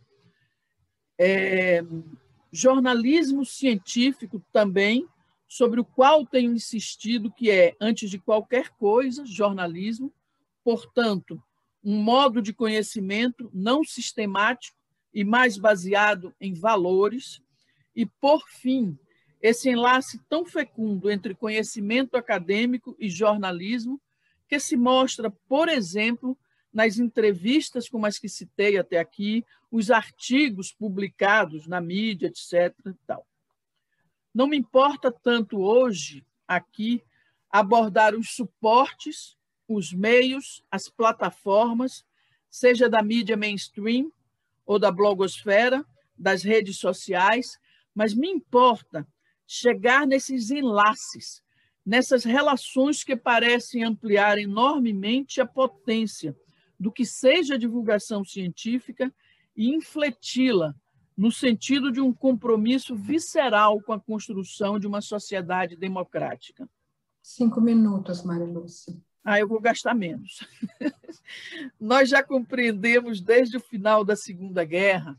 é, 1.18 1.82
jornalismo 2.52 3.44
científico 3.44 4.40
também, 4.52 5.06
sobre 5.48 5.80
o 5.80 5.84
qual 5.84 6.26
tenho 6.26 6.52
insistido 6.52 7.32
que 7.32 7.50
é, 7.50 7.74
antes 7.80 8.10
de 8.10 8.18
qualquer 8.18 8.68
coisa, 8.70 9.24
jornalismo, 9.26 10.12
portanto, 10.62 11.42
um 11.82 11.96
modo 12.02 12.42
de 12.42 12.52
conhecimento 12.52 13.50
não 13.52 13.82
sistemático 13.82 14.76
e 15.12 15.24
mais 15.24 15.56
baseado 15.56 16.34
em 16.40 16.52
valores, 16.52 17.42
e, 17.96 18.04
por 18.04 18.46
fim, 18.48 18.96
esse 19.40 19.70
enlace 19.70 20.20
tão 20.28 20.44
fecundo 20.44 21.10
entre 21.10 21.34
conhecimento 21.34 22.16
acadêmico 22.16 22.96
e 22.98 23.08
jornalismo, 23.08 24.00
que 24.48 24.58
se 24.58 24.76
mostra, 24.76 25.30
por 25.48 25.68
exemplo, 25.68 26.36
nas 26.72 26.98
entrevistas 26.98 27.88
como 27.88 28.06
as 28.06 28.18
que 28.18 28.28
citei 28.28 28.78
até 28.78 28.98
aqui, 28.98 29.44
os 29.70 29.90
artigos 29.90 30.72
publicados 30.72 31.66
na 31.66 31.80
mídia, 31.80 32.28
etc. 32.28 32.74
Tal. 33.06 33.26
Não 34.34 34.46
me 34.46 34.56
importa 34.56 35.12
tanto 35.12 35.60
hoje, 35.60 36.24
aqui, 36.46 37.02
abordar 37.50 38.14
os 38.14 38.34
suportes, 38.34 39.36
os 39.66 39.92
meios, 39.92 40.62
as 40.70 40.88
plataformas, 40.88 42.04
seja 42.50 42.88
da 42.88 43.02
mídia 43.02 43.36
mainstream 43.36 44.10
ou 44.64 44.78
da 44.78 44.90
blogosfera, 44.90 45.84
das 46.16 46.42
redes 46.42 46.78
sociais, 46.78 47.58
mas 47.94 48.14
me 48.14 48.28
importa 48.28 49.06
chegar 49.50 50.06
nesses 50.06 50.50
enlaces, 50.50 51.42
nessas 51.84 52.22
relações 52.22 53.02
que 53.02 53.16
parecem 53.16 53.82
ampliar 53.82 54.36
enormemente 54.36 55.40
a 55.40 55.46
potência 55.46 56.36
do 56.78 56.92
que 56.92 57.06
seja 57.06 57.58
divulgação 57.58 58.22
científica 58.22 59.12
e 59.56 59.74
infleti-la 59.74 60.74
no 61.16 61.32
sentido 61.32 61.90
de 61.90 61.98
um 61.98 62.12
compromisso 62.12 62.94
visceral 62.94 63.80
com 63.80 63.94
a 63.94 63.98
construção 63.98 64.78
de 64.78 64.86
uma 64.86 65.00
sociedade 65.00 65.76
democrática. 65.76 66.68
Cinco 67.22 67.58
minutos, 67.58 68.22
Marilúcia. 68.22 68.94
Ah, 69.24 69.40
eu 69.40 69.48
vou 69.48 69.60
gastar 69.60 69.94
menos. 69.94 70.46
Nós 71.80 72.10
já 72.10 72.22
compreendemos 72.22 73.20
desde 73.20 73.56
o 73.56 73.60
final 73.60 74.04
da 74.04 74.14
Segunda 74.14 74.62
Guerra 74.62 75.18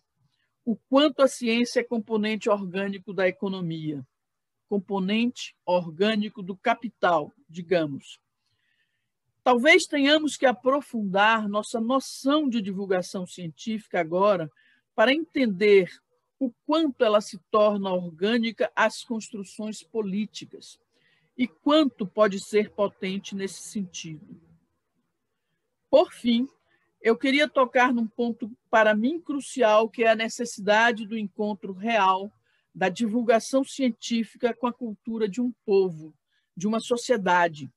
o 0.63 0.75
quanto 0.87 1.21
a 1.21 1.27
ciência 1.27 1.79
é 1.79 1.83
componente 1.83 2.47
orgânico 2.47 3.11
da 3.11 3.27
economia 3.27 4.05
componente 4.69 5.55
orgânico 5.65 6.43
do 6.43 6.55
capital, 6.55 7.33
digamos. 7.49 8.19
Talvez 9.43 9.87
tenhamos 9.87 10.37
que 10.37 10.45
aprofundar 10.45 11.49
nossa 11.49 11.81
noção 11.81 12.47
de 12.47 12.61
divulgação 12.61 13.25
científica 13.25 13.99
agora 13.99 14.49
para 14.93 15.11
entender 15.11 15.91
o 16.37 16.51
quanto 16.65 17.03
ela 17.03 17.19
se 17.19 17.39
torna 17.49 17.91
orgânica 17.91 18.71
às 18.75 19.03
construções 19.03 19.81
políticas 19.81 20.79
e 21.35 21.47
quanto 21.47 22.05
pode 22.05 22.39
ser 22.39 22.69
potente 22.69 23.35
nesse 23.35 23.61
sentido. 23.61 24.39
Por 25.89 26.13
fim, 26.13 26.47
eu 27.01 27.17
queria 27.17 27.47
tocar 27.47 27.93
num 27.93 28.07
ponto 28.07 28.51
para 28.69 28.93
mim 28.93 29.19
crucial, 29.19 29.89
que 29.89 30.03
é 30.03 30.09
a 30.09 30.15
necessidade 30.15 31.07
do 31.07 31.17
encontro 31.17 31.73
real 31.73 32.31
da 32.73 32.89
divulgação 32.89 33.63
científica 33.63 34.53
com 34.53 34.67
a 34.67 34.73
cultura 34.73 35.27
de 35.27 35.41
um 35.41 35.51
povo, 35.65 36.13
de 36.55 36.67
uma 36.67 36.79
sociedade, 36.79 37.71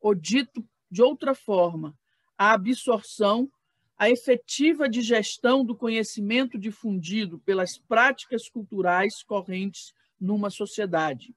ou 0.00 0.14
dito 0.14 0.66
de 0.90 1.02
outra 1.02 1.34
forma, 1.34 1.96
a 2.36 2.52
absorção, 2.52 3.50
a 3.96 4.08
efetiva 4.08 4.88
digestão 4.88 5.64
do 5.64 5.76
conhecimento 5.76 6.58
difundido 6.58 7.38
pelas 7.40 7.78
práticas 7.78 8.48
culturais 8.48 9.22
correntes 9.22 9.92
numa 10.18 10.50
sociedade. 10.50 11.34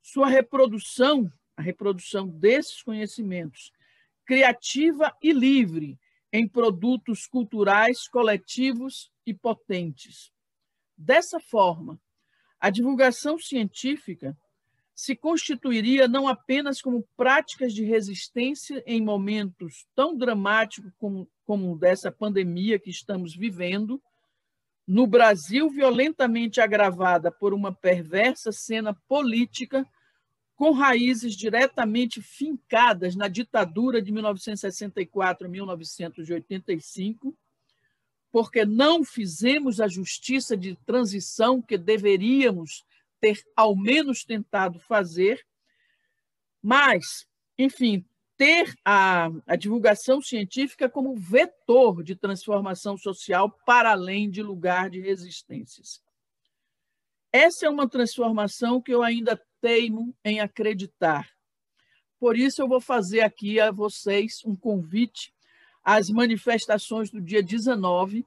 Sua 0.00 0.28
reprodução, 0.28 1.30
a 1.56 1.62
reprodução 1.62 2.28
desses 2.28 2.82
conhecimentos, 2.82 3.72
criativa 4.24 5.14
e 5.22 5.32
livre 5.32 5.98
em 6.32 6.46
produtos 6.46 7.26
culturais 7.26 8.06
coletivos 8.08 9.10
e 9.26 9.34
potentes. 9.34 10.30
Dessa 10.98 11.38
forma, 11.38 12.00
a 12.58 12.70
divulgação 12.70 13.38
científica 13.38 14.36
se 14.92 15.14
constituiria 15.14 16.08
não 16.08 16.26
apenas 16.26 16.82
como 16.82 17.06
práticas 17.16 17.72
de 17.72 17.84
resistência 17.84 18.82
em 18.84 19.00
momentos 19.00 19.86
tão 19.94 20.18
dramáticos 20.18 20.92
como, 20.98 21.30
como 21.44 21.78
dessa 21.78 22.10
pandemia 22.10 22.80
que 22.80 22.90
estamos 22.90 23.36
vivendo, 23.36 24.02
no 24.84 25.06
Brasil 25.06 25.70
violentamente 25.70 26.60
agravada 26.60 27.30
por 27.30 27.54
uma 27.54 27.72
perversa 27.72 28.50
cena 28.50 28.92
política 29.06 29.86
com 30.56 30.72
raízes 30.72 31.36
diretamente 31.36 32.20
fincadas 32.20 33.14
na 33.14 33.28
ditadura 33.28 34.02
de 34.02 34.10
1964 34.10 35.46
a 35.46 35.50
1985, 35.50 37.38
porque 38.30 38.64
não 38.64 39.04
fizemos 39.04 39.80
a 39.80 39.88
justiça 39.88 40.56
de 40.56 40.76
transição 40.84 41.62
que 41.62 41.78
deveríamos 41.78 42.84
ter 43.20 43.42
ao 43.56 43.74
menos 43.76 44.24
tentado 44.24 44.78
fazer, 44.80 45.44
mas, 46.62 47.26
enfim, 47.58 48.04
ter 48.36 48.72
a, 48.84 49.28
a 49.46 49.56
divulgação 49.56 50.22
científica 50.22 50.88
como 50.88 51.16
vetor 51.16 52.04
de 52.04 52.14
transformação 52.14 52.96
social 52.96 53.50
para 53.66 53.90
além 53.90 54.30
de 54.30 54.42
lugar 54.42 54.88
de 54.90 55.00
resistências. 55.00 56.00
Essa 57.32 57.66
é 57.66 57.68
uma 57.68 57.88
transformação 57.88 58.80
que 58.80 58.92
eu 58.92 59.02
ainda 59.02 59.40
teimo 59.60 60.14
em 60.24 60.40
acreditar. 60.40 61.28
Por 62.18 62.36
isso, 62.36 62.62
eu 62.62 62.68
vou 62.68 62.80
fazer 62.80 63.20
aqui 63.20 63.60
a 63.60 63.70
vocês 63.70 64.42
um 64.44 64.56
convite 64.56 65.32
às 65.88 66.10
manifestações 66.10 67.10
do 67.10 67.18
dia 67.18 67.42
19, 67.42 68.22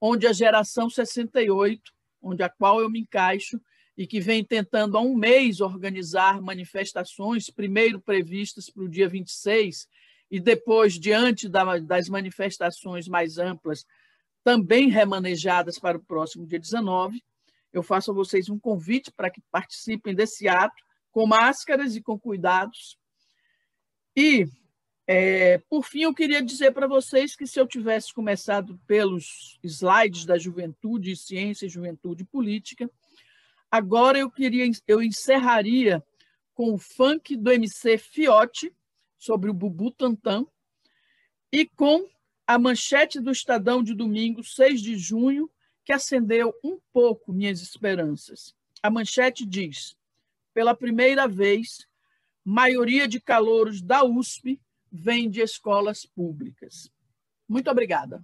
onde 0.00 0.26
a 0.26 0.32
geração 0.32 0.90
68, 0.90 1.80
onde 2.20 2.42
a 2.42 2.48
qual 2.48 2.80
eu 2.80 2.90
me 2.90 2.98
encaixo, 2.98 3.60
e 3.96 4.04
que 4.04 4.18
vem 4.18 4.44
tentando 4.44 4.98
há 4.98 5.00
um 5.00 5.14
mês 5.14 5.60
organizar 5.60 6.42
manifestações, 6.42 7.48
primeiro 7.48 8.00
previstas 8.00 8.68
para 8.68 8.82
o 8.82 8.88
dia 8.88 9.08
26, 9.08 9.86
e 10.28 10.40
depois, 10.40 10.98
diante 10.98 11.48
das 11.48 12.08
manifestações 12.08 13.06
mais 13.06 13.38
amplas, 13.38 13.86
também 14.42 14.88
remanejadas 14.88 15.78
para 15.78 15.96
o 15.96 16.04
próximo 16.04 16.44
dia 16.44 16.58
19. 16.58 17.22
Eu 17.72 17.84
faço 17.84 18.10
a 18.10 18.14
vocês 18.14 18.48
um 18.48 18.58
convite 18.58 19.12
para 19.12 19.30
que 19.30 19.40
participem 19.52 20.16
desse 20.16 20.48
ato, 20.48 20.82
com 21.12 21.28
máscaras 21.28 21.94
e 21.94 22.02
com 22.02 22.18
cuidados. 22.18 22.98
E, 24.16 24.48
é, 25.06 25.58
por 25.68 25.84
fim, 25.84 26.02
eu 26.02 26.14
queria 26.14 26.42
dizer 26.42 26.72
para 26.72 26.86
vocês 26.86 27.36
que 27.36 27.46
se 27.46 27.60
eu 27.60 27.66
tivesse 27.66 28.12
começado 28.12 28.80
pelos 28.86 29.58
slides 29.62 30.24
da 30.24 30.38
juventude, 30.38 31.16
ciência, 31.16 31.68
juventude 31.68 32.24
política, 32.24 32.90
Agora 33.74 34.16
eu 34.16 34.30
queria, 34.30 34.70
eu 34.86 35.02
encerraria 35.02 36.00
com 36.54 36.72
o 36.72 36.78
funk 36.78 37.36
do 37.36 37.50
MC 37.50 37.98
Fiote 37.98 38.72
sobre 39.18 39.50
o 39.50 39.52
Bubu 39.52 39.90
Tantan 39.90 40.46
e 41.50 41.66
com 41.66 42.08
a 42.46 42.56
manchete 42.56 43.18
do 43.18 43.32
Estadão 43.32 43.82
de 43.82 43.92
domingo, 43.92 44.44
6 44.44 44.80
de 44.80 44.96
junho, 44.96 45.50
que 45.84 45.92
acendeu 45.92 46.54
um 46.62 46.78
pouco 46.92 47.32
minhas 47.32 47.60
esperanças. 47.60 48.54
A 48.80 48.88
manchete 48.88 49.44
diz: 49.44 49.96
pela 50.54 50.72
primeira 50.72 51.26
vez, 51.26 51.84
maioria 52.44 53.08
de 53.08 53.18
calouros 53.18 53.82
da 53.82 54.04
USP 54.04 54.60
vem 54.94 55.28
de 55.28 55.40
escolas 55.40 56.06
públicas. 56.06 56.88
Muito 57.48 57.68
obrigada. 57.68 58.22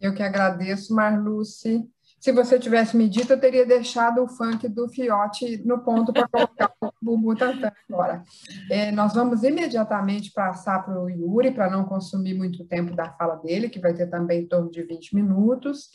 Eu 0.00 0.14
que 0.14 0.22
agradeço, 0.22 0.94
Marluce. 0.94 1.86
Se 2.18 2.32
você 2.32 2.58
tivesse 2.58 2.96
me 2.96 3.08
dito, 3.08 3.32
eu 3.32 3.40
teria 3.40 3.66
deixado 3.66 4.22
o 4.22 4.28
funk 4.28 4.68
do 4.68 4.88
Fiote 4.88 5.62
no 5.64 5.84
ponto 5.84 6.12
para 6.12 6.26
colocar 6.28 6.72
o 6.80 6.90
Bubu 7.00 7.36
Tantan 7.36 7.70
agora. 7.88 8.22
É, 8.70 8.90
nós 8.90 9.14
vamos 9.14 9.42
imediatamente 9.42 10.32
passar 10.32 10.84
para 10.84 11.00
o 11.00 11.10
Yuri, 11.10 11.52
para 11.52 11.70
não 11.70 11.84
consumir 11.84 12.34
muito 12.34 12.64
tempo 12.64 12.96
da 12.96 13.12
fala 13.12 13.36
dele, 13.36 13.68
que 13.68 13.78
vai 13.78 13.94
ter 13.94 14.08
também 14.08 14.42
em 14.42 14.48
torno 14.48 14.70
de 14.70 14.82
20 14.82 15.14
minutos. 15.14 15.90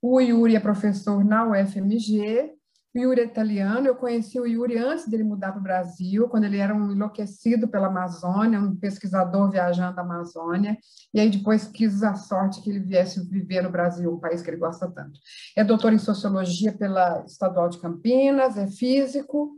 O 0.00 0.20
Yuri 0.20 0.56
é 0.56 0.60
professor 0.60 1.24
na 1.24 1.48
UFMG, 1.48 2.52
o 2.94 2.98
Yuri 2.98 3.22
é 3.22 3.24
italiano, 3.24 3.86
eu 3.86 3.94
conheci 3.94 4.38
o 4.38 4.46
Yuri 4.46 4.76
antes 4.76 5.08
dele 5.08 5.24
mudar 5.24 5.52
para 5.52 5.60
o 5.60 5.62
Brasil, 5.62 6.28
quando 6.28 6.44
ele 6.44 6.58
era 6.58 6.74
um 6.74 6.92
enlouquecido 6.92 7.66
pela 7.66 7.86
Amazônia, 7.86 8.60
um 8.60 8.76
pesquisador 8.76 9.50
viajando 9.50 9.98
a 9.98 10.02
Amazônia, 10.02 10.76
e 11.14 11.18
aí 11.18 11.30
depois 11.30 11.66
quis 11.66 12.02
a 12.02 12.14
sorte 12.14 12.60
que 12.60 12.68
ele 12.68 12.80
viesse 12.80 13.26
viver 13.26 13.62
no 13.62 13.70
Brasil, 13.70 14.12
um 14.12 14.20
país 14.20 14.42
que 14.42 14.50
ele 14.50 14.58
gosta 14.58 14.90
tanto. 14.90 15.18
É 15.56 15.64
doutor 15.64 15.92
em 15.92 15.98
Sociologia 15.98 16.72
pela 16.72 17.24
Estadual 17.24 17.70
de 17.70 17.78
Campinas, 17.78 18.58
é 18.58 18.66
físico, 18.66 19.56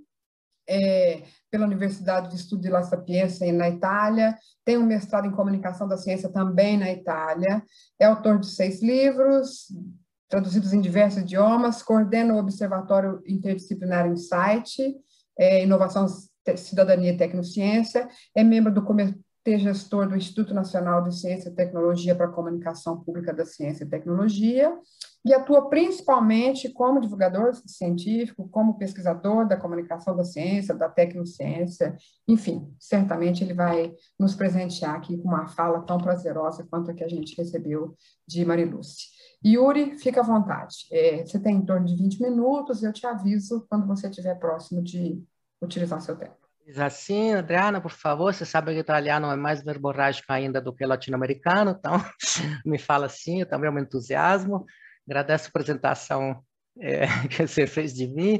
é, 0.68 1.24
pela 1.50 1.66
Universidade 1.66 2.30
de 2.30 2.36
Estudo 2.36 2.62
de 2.62 2.70
La 2.70 2.82
Sapienza, 2.82 3.44
na 3.52 3.68
Itália, 3.68 4.38
tem 4.64 4.78
um 4.78 4.86
mestrado 4.86 5.26
em 5.26 5.32
Comunicação 5.32 5.88
da 5.88 5.96
Ciência 5.96 6.28
também 6.28 6.78
na 6.78 6.90
Itália, 6.90 7.62
é 7.98 8.06
autor 8.06 8.38
de 8.38 8.46
seis 8.46 8.80
livros, 8.80 9.66
traduzidos 10.34 10.72
em 10.72 10.80
diversos 10.80 11.22
idiomas, 11.22 11.80
coordena 11.80 12.34
o 12.34 12.38
Observatório 12.38 13.22
Interdisciplinar 13.24 14.08
Insight, 14.08 14.96
é, 15.38 15.62
Inovação, 15.62 16.08
Cidadania 16.56 17.12
e 17.12 17.16
Tecnociência, 17.16 18.08
é 18.34 18.42
membro 18.42 18.74
do 18.74 18.82
Comitê 18.82 19.14
Gestor 19.58 20.08
do 20.08 20.16
Instituto 20.16 20.52
Nacional 20.52 21.04
de 21.04 21.16
Ciência 21.16 21.50
e 21.50 21.54
Tecnologia 21.54 22.16
para 22.16 22.26
a 22.26 22.32
Comunicação 22.32 22.98
Pública 23.00 23.32
da 23.32 23.44
Ciência 23.44 23.84
e 23.84 23.88
Tecnologia, 23.88 24.76
e 25.24 25.32
atua 25.32 25.70
principalmente 25.70 26.68
como 26.68 27.00
divulgador 27.00 27.54
científico, 27.64 28.48
como 28.48 28.76
pesquisador 28.76 29.46
da 29.46 29.56
comunicação 29.56 30.16
da 30.16 30.24
ciência, 30.24 30.74
da 30.74 30.88
tecnociência, 30.88 31.96
enfim, 32.26 32.74
certamente 32.76 33.44
ele 33.44 33.54
vai 33.54 33.94
nos 34.18 34.34
presentear 34.34 34.96
aqui 34.96 35.16
com 35.16 35.28
uma 35.28 35.46
fala 35.46 35.80
tão 35.82 35.96
prazerosa 35.96 36.66
quanto 36.68 36.90
a 36.90 36.94
que 36.94 37.04
a 37.04 37.08
gente 37.08 37.36
recebeu 37.36 37.94
de 38.26 38.44
Mariluce. 38.44 39.13
Yuri, 39.44 39.98
fica 39.98 40.20
à 40.20 40.24
vontade. 40.24 40.86
É, 40.90 41.24
você 41.24 41.38
tem 41.38 41.56
em 41.56 41.66
torno 41.66 41.86
de 41.86 41.96
20 41.96 42.22
minutos, 42.22 42.82
eu 42.82 42.92
te 42.92 43.06
aviso 43.06 43.66
quando 43.68 43.86
você 43.86 44.08
estiver 44.08 44.34
próximo 44.36 44.82
de 44.82 45.22
utilizar 45.60 46.00
seu 46.00 46.16
tempo. 46.16 46.36
Assim, 46.78 47.34
Adriana, 47.34 47.78
por 47.78 47.90
favor, 47.90 48.32
você 48.32 48.46
sabe 48.46 48.72
que 48.72 48.78
o 48.78 48.80
italiano 48.80 49.30
é 49.30 49.36
mais 49.36 49.62
verborrágico 49.62 50.32
ainda 50.32 50.62
do 50.62 50.72
que 50.72 50.86
latino-americano, 50.86 51.76
então 51.78 52.02
me 52.64 52.78
fala 52.78 53.04
assim, 53.04 53.44
também 53.44 53.70
me 53.70 53.82
entusiasmo. 53.82 54.64
Agradeço 55.06 55.46
a 55.46 55.48
apresentação 55.48 56.42
é, 56.80 57.06
que 57.28 57.46
você 57.46 57.66
fez 57.66 57.92
de 57.92 58.08
mim. 58.08 58.38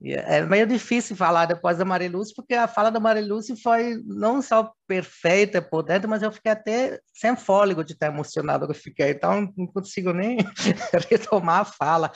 É 0.00 0.42
meio 0.42 0.64
difícil 0.64 1.16
falar 1.16 1.46
depois 1.46 1.76
da 1.76 1.84
Marilúcia, 1.84 2.32
porque 2.36 2.54
a 2.54 2.68
fala 2.68 2.88
da 2.88 3.00
Marilúcia 3.00 3.56
foi 3.56 4.00
não 4.06 4.40
só 4.40 4.72
perfeita, 4.86 5.60
potente, 5.60 6.06
mas 6.06 6.22
eu 6.22 6.30
fiquei 6.30 6.52
até 6.52 7.00
sem 7.12 7.34
fôlego 7.34 7.82
de 7.82 7.96
tão 7.96 8.08
emocionado 8.08 8.64
que 8.66 8.70
eu 8.70 8.76
fiquei, 8.76 9.10
então 9.10 9.52
não 9.56 9.66
consigo 9.66 10.12
nem 10.12 10.38
retomar 11.10 11.62
a 11.62 11.64
fala. 11.64 12.12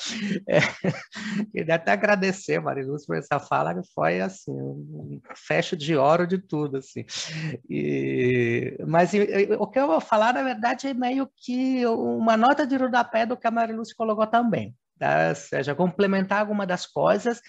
É, 0.49 0.61
queria 1.51 1.75
até 1.75 1.91
agradecer, 1.91 2.61
Marilúcia, 2.61 3.05
por 3.05 3.17
essa 3.17 3.41
fala, 3.41 3.75
que 3.75 3.83
foi 3.93 4.21
assim, 4.21 4.53
um 4.53 5.21
fecho 5.35 5.77
de 5.77 5.97
ouro 5.97 6.25
de 6.25 6.39
tudo. 6.39 6.77
Assim. 6.77 7.05
E, 7.69 8.77
mas 8.87 9.11
o 9.59 9.67
que 9.67 9.81
eu 9.81 9.89
vou 9.89 10.01
falar, 10.01 10.33
na 10.33 10.45
verdade, 10.45 10.87
é 10.87 10.95
meio 10.95 11.29
que 11.37 11.85
uma 11.85 12.37
nota 12.37 12.65
de 12.65 12.77
rodapé 12.77 13.27
do 13.27 13.37
que 13.37 13.47
a 13.49 13.51
Marilúcia 13.51 13.95
colocou 13.99 14.27
também. 14.29 14.73
Tá? 15.01 15.31
Ou 15.31 15.35
seja, 15.35 15.75
complementar 15.75 16.39
alguma 16.39 16.65
das 16.65 16.87
coisas 16.87 17.43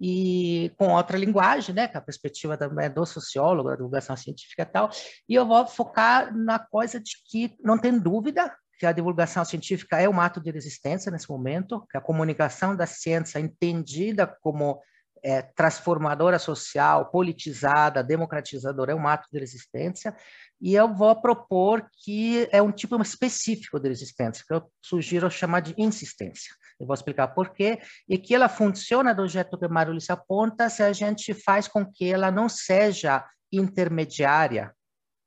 e 0.00 0.72
com 0.78 0.94
outra 0.94 1.18
linguagem, 1.18 1.74
né, 1.74 1.86
que 1.86 1.96
a 1.96 2.00
perspectiva 2.00 2.56
também 2.56 2.86
é 2.86 2.88
do 2.88 3.04
sociólogo, 3.04 3.68
da 3.68 3.76
divulgação 3.76 4.16
científica 4.16 4.62
e 4.62 4.66
tal, 4.66 4.90
e 5.28 5.34
eu 5.34 5.46
vou 5.46 5.66
focar 5.66 6.34
na 6.34 6.58
coisa 6.58 6.98
de 6.98 7.12
que 7.28 7.54
não 7.62 7.76
tem 7.76 7.98
dúvida 7.98 8.50
que 8.78 8.86
a 8.86 8.92
divulgação 8.92 9.44
científica 9.44 10.00
é 10.00 10.08
um 10.08 10.18
ato 10.18 10.40
de 10.40 10.50
resistência 10.50 11.12
nesse 11.12 11.28
momento, 11.28 11.86
que 11.90 11.98
a 11.98 12.00
comunicação 12.00 12.74
da 12.74 12.86
ciência 12.86 13.38
é 13.38 13.42
entendida 13.42 14.26
como 14.40 14.80
é, 15.22 15.42
transformadora 15.42 16.38
social, 16.38 17.10
politizada, 17.10 18.02
democratizadora, 18.02 18.92
é 18.92 18.94
um 18.94 19.06
ato 19.06 19.28
de 19.30 19.38
resistência, 19.38 20.16
e 20.60 20.74
eu 20.74 20.92
vou 20.92 21.16
propor 21.16 21.88
que 22.04 22.46
é 22.52 22.60
um 22.60 22.70
tipo 22.70 23.00
específico 23.00 23.80
de 23.80 23.88
resistência, 23.88 24.44
que 24.46 24.52
eu 24.52 24.70
sugiro 24.82 25.30
chamar 25.30 25.60
de 25.60 25.74
insistência. 25.78 26.54
eu 26.78 26.86
vou 26.86 26.94
explicar 26.94 27.28
por 27.28 27.50
quê, 27.50 27.78
e 28.08 28.18
que 28.18 28.34
ela 28.34 28.48
funciona 28.48 29.14
do 29.14 29.26
jeito 29.26 29.58
que 29.58 29.68
Marulis 29.68 30.10
aponta 30.10 30.68
se 30.68 30.82
a 30.82 30.92
gente 30.92 31.32
faz 31.32 31.66
com 31.66 31.84
que 31.84 32.12
ela 32.12 32.30
não 32.30 32.48
seja 32.48 33.24
intermediária, 33.50 34.74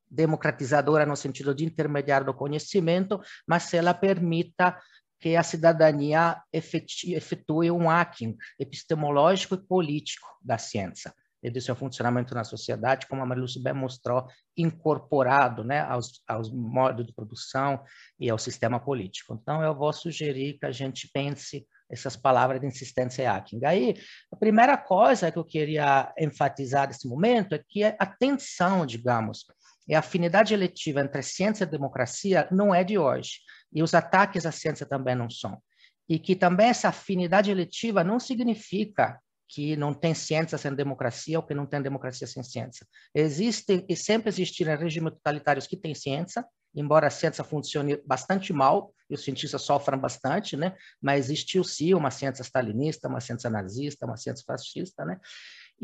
democratizadora 0.09 1.05
no 1.05 1.15
sentido 1.15 1.55
de 1.55 1.65
intermediário 1.65 2.27
do 2.27 2.33
conhecimento, 2.33 3.19
mas 3.47 3.63
se 3.63 3.77
ela 3.77 3.93
permita 3.93 4.77
que 5.19 5.35
a 5.35 5.41
cidadania 5.41 6.41
efetue 6.51 7.71
um 7.71 7.89
hacking 7.89 8.37
epistemológico 8.59 9.55
e 9.55 9.65
político 9.65 10.27
da 10.43 10.57
ciência 10.57 11.13
e 11.43 11.49
do 11.49 11.59
seu 11.59 11.75
funcionamento 11.75 12.33
na 12.33 12.43
sociedade, 12.43 13.07
como 13.07 13.21
a 13.21 13.25
Marilúcia 13.25 13.61
bem 13.61 13.73
mostrou, 13.73 14.27
incorporado 14.55 15.63
né, 15.63 15.81
aos, 15.81 16.23
aos 16.27 16.51
modos 16.51 17.05
de 17.05 17.13
produção 17.13 17.83
e 18.19 18.29
ao 18.29 18.39
sistema 18.39 18.79
político. 18.79 19.37
Então, 19.39 19.61
eu 19.61 19.75
vou 19.75 19.91
sugerir 19.91 20.57
que 20.57 20.65
a 20.65 20.71
gente 20.71 21.09
pense 21.13 21.67
essas 21.89 22.15
palavras 22.15 22.61
de 22.61 22.67
insistência 22.67 23.23
e 23.23 23.25
hacking. 23.25 23.65
Aí, 23.65 23.95
a 24.31 24.35
primeira 24.35 24.77
coisa 24.77 25.31
que 25.31 25.37
eu 25.37 25.45
queria 25.45 26.11
enfatizar 26.17 26.87
nesse 26.87 27.07
momento 27.07 27.53
é 27.53 27.63
que 27.67 27.83
a 27.83 28.05
tensão, 28.05 28.85
digamos, 28.85 29.45
e 29.87 29.93
a 29.93 29.99
afinidade 29.99 30.53
eletiva 30.53 31.01
entre 31.01 31.21
ciência 31.21 31.65
e 31.65 31.67
democracia 31.67 32.47
não 32.51 32.73
é 32.73 32.83
de 32.83 32.97
hoje, 32.97 33.39
e 33.71 33.83
os 33.83 33.93
ataques 33.93 34.45
à 34.45 34.51
ciência 34.51 34.85
também 34.85 35.15
não 35.15 35.29
são. 35.29 35.61
E 36.07 36.17
que 36.17 36.35
também 36.35 36.67
essa 36.67 36.89
afinidade 36.89 37.51
eletiva 37.51 38.03
não 38.03 38.19
significa 38.19 39.19
que 39.53 39.77
não 39.77 39.93
tem 39.93 40.15
ciência 40.15 40.57
sem 40.57 40.73
democracia 40.73 41.37
ou 41.37 41.45
que 41.45 41.53
não 41.53 41.67
tem 41.67 41.79
democracia 41.79 42.25
sem 42.25 42.41
ciência. 42.41 42.87
Existem 43.13 43.85
e 43.87 43.95
sempre 43.95 44.29
existiram 44.29 44.75
regimes 44.75 45.13
totalitários 45.13 45.67
que 45.67 45.77
têm 45.77 45.93
ciência, 45.93 46.43
embora 46.73 47.05
a 47.05 47.11
ciência 47.11 47.43
funcione 47.43 48.01
bastante 48.03 48.51
mal 48.51 48.91
e 49.07 49.13
os 49.13 49.23
cientistas 49.23 49.61
sofram 49.61 49.99
bastante, 49.99 50.57
né? 50.57 50.75
Mas 50.99 51.25
existiu 51.25 51.63
sim 51.63 51.93
uma 51.93 52.09
ciência 52.09 52.41
stalinista, 52.41 53.07
uma 53.07 53.21
ciência 53.21 53.47
nazista, 53.47 54.07
uma 54.07 54.17
ciência 54.17 54.43
fascista, 54.43 55.05
né? 55.05 55.19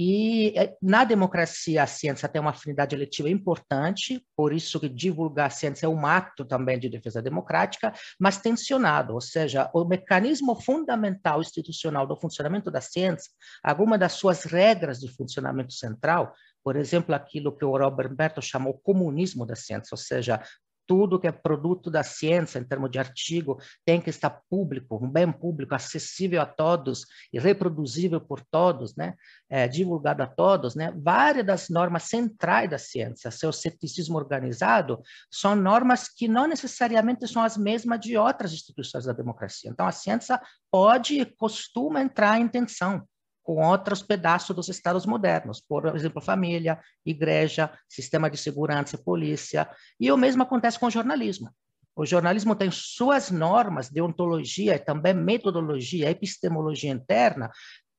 E 0.01 0.53
eh, 0.57 0.77
na 0.81 1.03
democracia 1.03 1.83
a 1.83 1.87
ciência 1.87 2.29
tem 2.29 2.39
uma 2.39 2.51
afinidade 2.51 2.95
eletiva 2.95 3.29
importante, 3.29 4.25
por 4.33 4.53
isso 4.53 4.79
que 4.79 4.87
divulgar 4.87 5.47
a 5.47 5.49
ciência 5.49 5.87
é 5.87 5.89
um 5.89 6.05
ato 6.05 6.45
também 6.45 6.79
de 6.79 6.87
defesa 6.87 7.21
democrática, 7.21 7.91
mas 8.17 8.37
tensionado, 8.37 9.13
ou 9.13 9.19
seja, 9.19 9.69
o 9.73 9.83
mecanismo 9.83 10.55
fundamental 10.55 11.41
institucional 11.41 12.07
do 12.07 12.15
funcionamento 12.15 12.71
da 12.71 12.79
ciência, 12.79 13.29
alguma 13.61 13.97
das 13.97 14.13
suas 14.13 14.45
regras 14.45 15.01
de 15.01 15.13
funcionamento 15.13 15.73
central, 15.73 16.33
por 16.63 16.77
exemplo, 16.77 17.13
aquilo 17.13 17.57
que 17.57 17.65
o 17.65 17.77
Robert 17.77 18.15
Berto 18.15 18.41
chamou 18.41 18.79
comunismo 18.79 19.45
da 19.45 19.55
ciência, 19.57 19.89
ou 19.91 19.97
seja, 19.97 20.41
tudo 20.89 21.19
que 21.19 21.27
é 21.27 21.31
produto 21.31 21.91
da 21.91 22.01
ciência, 22.01 22.57
em 22.57 22.63
termos 22.63 22.89
de 22.89 22.97
artigo, 22.97 23.61
tem 23.85 24.01
que 24.01 24.09
estar 24.09 24.41
público, 24.49 24.99
um 24.99 25.07
bem 25.07 25.31
público, 25.31 25.75
acessível 25.75 26.41
a 26.41 26.47
todos 26.47 27.05
e 27.31 27.39
reproduzível 27.39 28.19
por 28.19 28.43
todos, 28.49 28.95
né? 28.95 29.13
É, 29.47 29.67
divulgado 29.67 30.23
a 30.23 30.25
todos. 30.25 30.73
Né? 30.73 30.91
Várias 30.97 31.45
das 31.45 31.69
normas 31.69 32.03
centrais 32.05 32.67
da 32.67 32.79
ciência, 32.79 33.29
seu 33.29 33.53
ceticismo 33.53 34.17
organizado, 34.17 34.99
são 35.31 35.55
normas 35.55 36.09
que 36.09 36.27
não 36.27 36.47
necessariamente 36.47 37.27
são 37.27 37.43
as 37.43 37.55
mesmas 37.55 37.99
de 37.99 38.17
outras 38.17 38.51
instituições 38.51 39.05
da 39.05 39.13
democracia. 39.13 39.69
Então, 39.69 39.85
a 39.85 39.91
ciência 39.91 40.41
pode 40.71 41.21
e 41.21 41.25
costuma 41.25 42.01
entrar 42.01 42.39
em 42.39 42.47
tensão 42.47 43.07
com 43.49 43.65
outros 43.65 44.03
pedaços 44.03 44.55
dos 44.55 44.69
estados 44.69 45.07
modernos, 45.07 45.59
por 45.59 45.87
exemplo, 45.95 46.21
família, 46.21 46.79
igreja, 47.03 47.71
sistema 47.87 48.29
de 48.29 48.37
segurança, 48.37 48.95
polícia, 48.95 49.67
e 49.99 50.11
o 50.11 50.17
mesmo 50.17 50.43
acontece 50.43 50.77
com 50.77 50.85
o 50.85 50.91
jornalismo. 50.91 51.49
O 51.95 52.05
jornalismo 52.05 52.55
tem 52.55 52.69
suas 52.69 53.31
normas 53.31 53.89
de 53.89 54.03
ontologia 54.03 54.75
e 54.75 54.79
também 54.79 55.15
metodologia, 55.15 56.11
epistemologia 56.11 56.91
interna, 56.91 57.49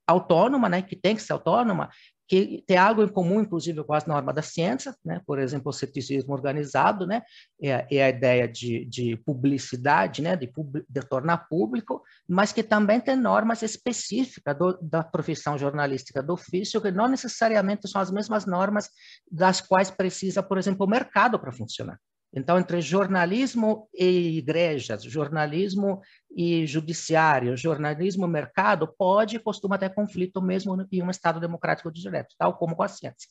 autônoma, 0.07 0.69
né, 0.69 0.83
que 0.83 0.95
tem 0.95 1.17
que 1.17 1.23
ser 1.23 1.33
autônoma, 1.33 1.91
que 2.31 2.63
tem 2.65 2.77
algo 2.77 3.03
em 3.03 3.09
comum, 3.09 3.41
inclusive, 3.41 3.83
com 3.83 3.93
as 3.93 4.07
normas 4.07 4.33
da 4.33 4.41
ciência, 4.41 4.95
né? 5.05 5.21
por 5.27 5.41
exemplo, 5.41 5.71
o 5.71 5.73
ceticismo 5.73 6.33
organizado, 6.33 7.05
né? 7.05 7.23
é, 7.61 7.85
é 7.91 8.05
a 8.05 8.09
ideia 8.09 8.47
de, 8.47 8.85
de 8.85 9.17
publicidade, 9.27 10.23
né? 10.23 10.37
de, 10.37 10.47
pub, 10.47 10.81
de, 10.89 11.01
tornar 11.01 11.49
público, 11.49 12.05
mas 12.29 12.53
que 12.53 12.63
também 12.63 13.01
tem 13.01 13.17
normas 13.17 13.63
específicas 13.63 14.57
do, 14.57 14.79
da 14.81 15.03
profissão 15.03 15.59
jornalística 15.59 16.23
do 16.23 16.35
ofício, 16.35 16.81
que 16.81 16.93
não 16.93 17.09
necessariamente 17.09 17.89
são 17.89 18.01
as 18.01 18.13
mesmas 18.13 18.47
normas 18.47 18.89
das 19.29 19.61
quais 19.61 19.91
precisa, 19.91 20.41
por 20.41 20.57
exemplo, 20.57 20.87
o 20.87 20.89
mercado 20.89 21.37
para 21.37 21.51
funcionar. 21.51 21.99
Então, 22.33 22.59
entre 22.59 22.81
jornalismo 22.81 23.89
e 23.93 24.39
igrejas, 24.39 25.03
jornalismo 25.03 26.01
e 26.31 26.65
judiciário, 26.65 27.57
jornalismo 27.57 28.25
e 28.25 28.31
mercado, 28.31 28.87
pode 28.87 29.37
e 29.37 29.41
costuma 29.41 29.77
ter 29.77 29.93
conflito 29.93 30.41
mesmo 30.41 30.77
em 30.93 31.03
um 31.03 31.11
Estado 31.11 31.41
democrático 31.41 31.91
de 31.91 32.01
direito, 32.01 32.35
tal 32.39 32.57
como 32.57 32.77
com 32.77 32.85
a 32.85 32.89
ciência. 32.89 33.29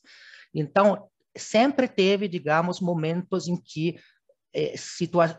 Então, 0.54 1.08
sempre 1.38 1.88
teve, 1.88 2.28
digamos, 2.28 2.82
momentos 2.82 3.48
em 3.48 3.56
que 3.56 3.98
eh, 4.54 4.74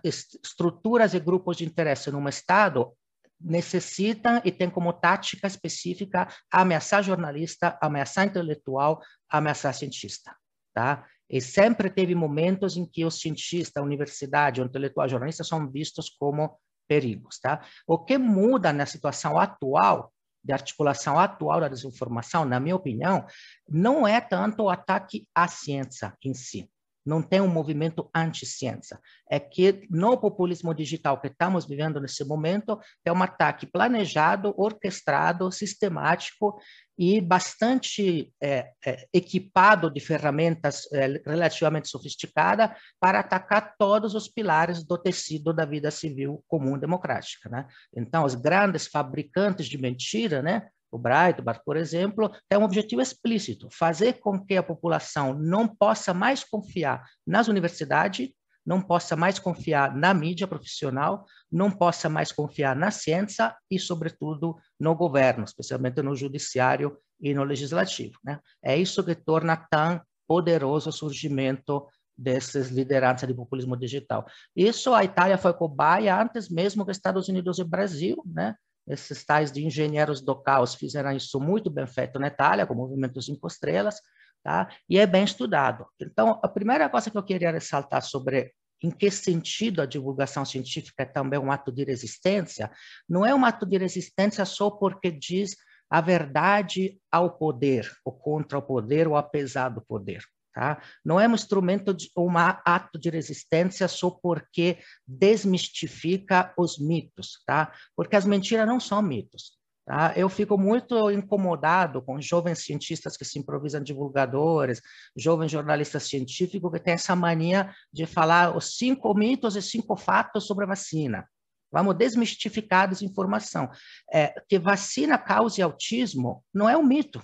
estruturas 0.03 1.13
e 1.13 1.21
grupos 1.21 1.59
de 1.59 1.67
interesse 1.67 2.11
num 2.11 2.29
Estado 2.29 2.93
necessitam 3.41 4.41
e 4.45 4.53
têm 4.53 4.71
como 4.71 4.93
tática 4.93 5.47
específica 5.47 6.29
ameaçar 6.51 7.03
jornalista, 7.03 7.79
ameaçar 7.81 8.27
intelectual, 8.27 9.01
ameaçar 9.29 9.75
cientista. 9.75 10.35
Tá? 10.73 11.07
E 11.31 11.41
sempre 11.41 11.89
teve 11.89 12.15
momentos 12.15 12.77
em 12.77 12.85
que 12.85 13.05
os 13.05 13.21
cientistas, 13.21 13.81
a 13.81 13.85
universidade, 13.85 14.61
o 14.61 14.65
intelectual, 14.65 15.09
jornalista 15.09 15.45
são 15.45 15.71
vistos 15.71 16.11
como 16.11 16.59
perigos, 16.89 17.39
tá? 17.39 17.65
O 17.87 17.97
que 17.99 18.19
muda 18.19 18.73
na 18.73 18.85
situação 18.85 19.39
atual, 19.39 20.13
de 20.43 20.53
articulação 20.53 21.19
atual 21.19 21.61
da 21.61 21.69
desinformação, 21.69 22.45
na 22.45 22.59
minha 22.59 22.75
opinião, 22.75 23.25
não 23.69 24.09
é 24.09 24.21
tanto 24.21 24.65
o 24.65 24.71
ataque 24.71 25.29
à 25.35 25.47
ciência 25.47 26.17
em 26.25 26.35
si, 26.35 26.69
não 27.05 27.23
tem 27.23 27.41
um 27.41 27.49
movimento 27.49 28.09
anti-ciência. 28.15 28.99
É 29.31 29.39
que 29.39 29.87
no 29.91 30.17
populismo 30.19 30.75
digital 30.75 31.21
que 31.21 31.29
estamos 31.29 31.67
vivendo 31.67 32.01
nesse 32.01 32.25
momento, 32.25 32.79
é 33.05 33.13
um 33.13 33.23
ataque 33.23 33.67
planejado, 33.67 34.55
orquestrado, 34.57 35.51
sistemático 35.51 36.59
e 36.99 37.19
bastante 37.19 38.31
é, 38.43 38.73
é, 38.85 39.07
equipado 39.13 39.91
de 39.91 40.01
ferramentas 40.01 40.83
é, 40.93 41.23
relativamente 41.25 41.89
sofisticadas 41.89 42.71
para 43.01 43.21
atacar 43.21 43.75
todos 43.79 44.15
os 44.15 44.29
pilares 44.29 44.85
do 44.85 44.99
tecido 44.99 45.55
da 45.55 45.65
vida 45.65 45.91
civil 45.91 46.45
comum 46.47 46.79
democrática. 46.79 47.49
Né? 47.49 47.67
Então, 47.97 48.25
os 48.25 48.35
grandes 48.35 48.87
fabricantes 48.87 49.67
de 49.67 49.79
mentira, 49.79 50.43
né, 50.43 50.69
o 50.91 50.99
Breitbart, 50.99 51.63
por 51.65 51.77
exemplo, 51.77 52.31
tem 52.49 52.59
um 52.59 52.65
objetivo 52.65 53.01
explícito: 53.01 53.69
fazer 53.71 54.15
com 54.15 54.45
que 54.45 54.57
a 54.57 54.63
população 54.63 55.35
não 55.35 55.69
possa 55.69 56.13
mais 56.13 56.43
confiar 56.45 57.05
nas 57.27 57.49
universidades, 57.49 58.31
não 58.65 58.81
possa 58.81 59.17
mais 59.17 59.39
confiar 59.39 59.97
na 59.97 60.13
mídia 60.13 60.47
profissional, 60.47 61.25
não 61.51 61.71
possa 61.71 62.09
mais 62.09 62.31
confiar 62.31 62.77
na 62.77 62.91
ciência 62.91 63.55
e, 63.71 63.79
sobretudo, 63.79 64.57
no 64.79 64.95
governo, 64.95 65.45
especialmente 65.45 66.03
no 66.03 66.15
judiciário 66.15 66.99
e 67.21 67.33
no 67.35 67.45
legislativo. 67.45 68.19
Né? 68.23 68.39
É 68.63 68.77
isso 68.77 69.05
que 69.05 69.15
torna 69.15 69.57
tão 69.57 70.01
poderoso 70.27 70.91
o 70.91 70.93
surgimento 70.93 71.87
dessas 72.17 72.69
lideranças 72.69 73.27
de 73.27 73.35
populismo 73.35 73.77
digital. 73.77 74.27
Isso 74.55 74.93
a 74.93 75.03
Itália 75.03 75.39
foi 75.39 75.55
cobaia 75.55 76.21
antes 76.21 76.51
mesmo 76.51 76.85
que 76.85 76.93
Estados 76.93 77.29
Unidos 77.29 77.59
e 77.59 77.65
Brasil, 77.65 78.23
né? 78.27 78.55
Esses 78.89 79.25
tais 79.25 79.53
de 79.53 79.65
engenheiros 79.65 80.21
do 80.21 80.35
caos 80.35 80.75
fizeram 80.75 81.13
isso 81.13 81.39
muito 81.41 81.71
bem 81.71 81.87
feito 81.87 82.19
na 82.19 82.27
Itália, 82.27 82.67
com 82.67 82.75
o 82.75 82.77
movimento 82.77 83.21
Cinco 83.23 83.47
Estrelas, 83.47 83.97
tá? 84.43 84.69
E 84.89 84.99
é 84.99 85.07
bem 85.07 85.25
estudado. 85.25 85.87
Então, 86.01 86.41
a 86.43 86.49
primeira 86.49 86.89
coisa 86.89 87.11
que 87.11 87.17
eu 87.17 87.23
queria 87.23 87.51
ressaltar 87.51 88.03
sobre 88.03 88.53
em 88.83 88.91
que 88.91 89.11
sentido 89.11 89.83
a 89.83 89.87
divulgação 89.87 90.45
científica 90.45 91.03
é 91.03 91.07
também 91.07 91.39
um 91.39 91.53
ato 91.53 91.71
de 91.71 91.85
resistência, 91.85 92.71
não 93.09 93.27
é 93.27 93.35
um 93.35 93.45
ato 93.45 93.67
de 93.67 93.77
resistência 93.77 94.45
só 94.45 94.71
porque 94.71 95.11
diz 95.11 95.55
a 95.91 96.01
verdade 96.01 96.99
ao 97.11 97.37
poder, 97.37 97.91
ou 98.05 98.13
contra 98.13 98.59
o 98.59 98.63
poder, 98.63 99.07
ou 99.09 99.17
apesar 99.17 99.69
do 99.69 99.83
poder. 99.83 100.23
Tá? 100.53 100.83
Não 101.05 101.21
é 101.21 101.29
um 101.29 101.35
instrumento, 101.35 101.95
de, 101.95 102.11
um 102.17 102.37
ato 102.37 102.99
de 102.99 103.09
resistência 103.09 103.87
só 103.87 104.11
porque 104.11 104.79
desmistifica 105.07 106.53
os 106.59 106.79
mitos, 106.79 107.43
tá? 107.47 107.73
porque 107.95 108.17
as 108.17 108.25
mentiras 108.25 108.67
não 108.67 108.81
são 108.81 109.01
mitos. 109.01 109.59
Tá? 109.87 110.13
Eu 110.17 110.29
fico 110.29 110.59
muito 110.59 111.11
incomodado 111.11 112.03
com 112.03 112.21
jovens 112.21 112.65
cientistas 112.65 113.17
que 113.17 113.25
se 113.25 113.39
improvisam 113.39 113.83
divulgadores, 113.83 114.81
jovens 115.17 115.53
jornalistas 115.53 116.05
científicos 116.05 116.71
que 116.73 116.81
têm 116.81 116.95
essa 116.95 117.15
mania 117.15 117.73
de 117.93 118.05
falar 118.05 118.57
os 118.57 118.77
cinco 118.77 119.15
mitos 119.15 119.57
e 119.57 119.63
cinco 119.63 119.97
fatos 119.97 120.47
sobre 120.47 120.65
a 120.65 120.69
vacina. 120.69 121.29
Vamos 121.73 121.97
desmistificar 121.97 122.83
a 122.83 122.87
desinformação. 122.87 123.71
É, 124.13 124.35
que 124.49 124.59
vacina 124.59 125.17
cause 125.17 125.63
autismo 125.63 126.45
não 126.53 126.69
é 126.69 126.77
um 126.77 126.83
mito, 126.83 127.23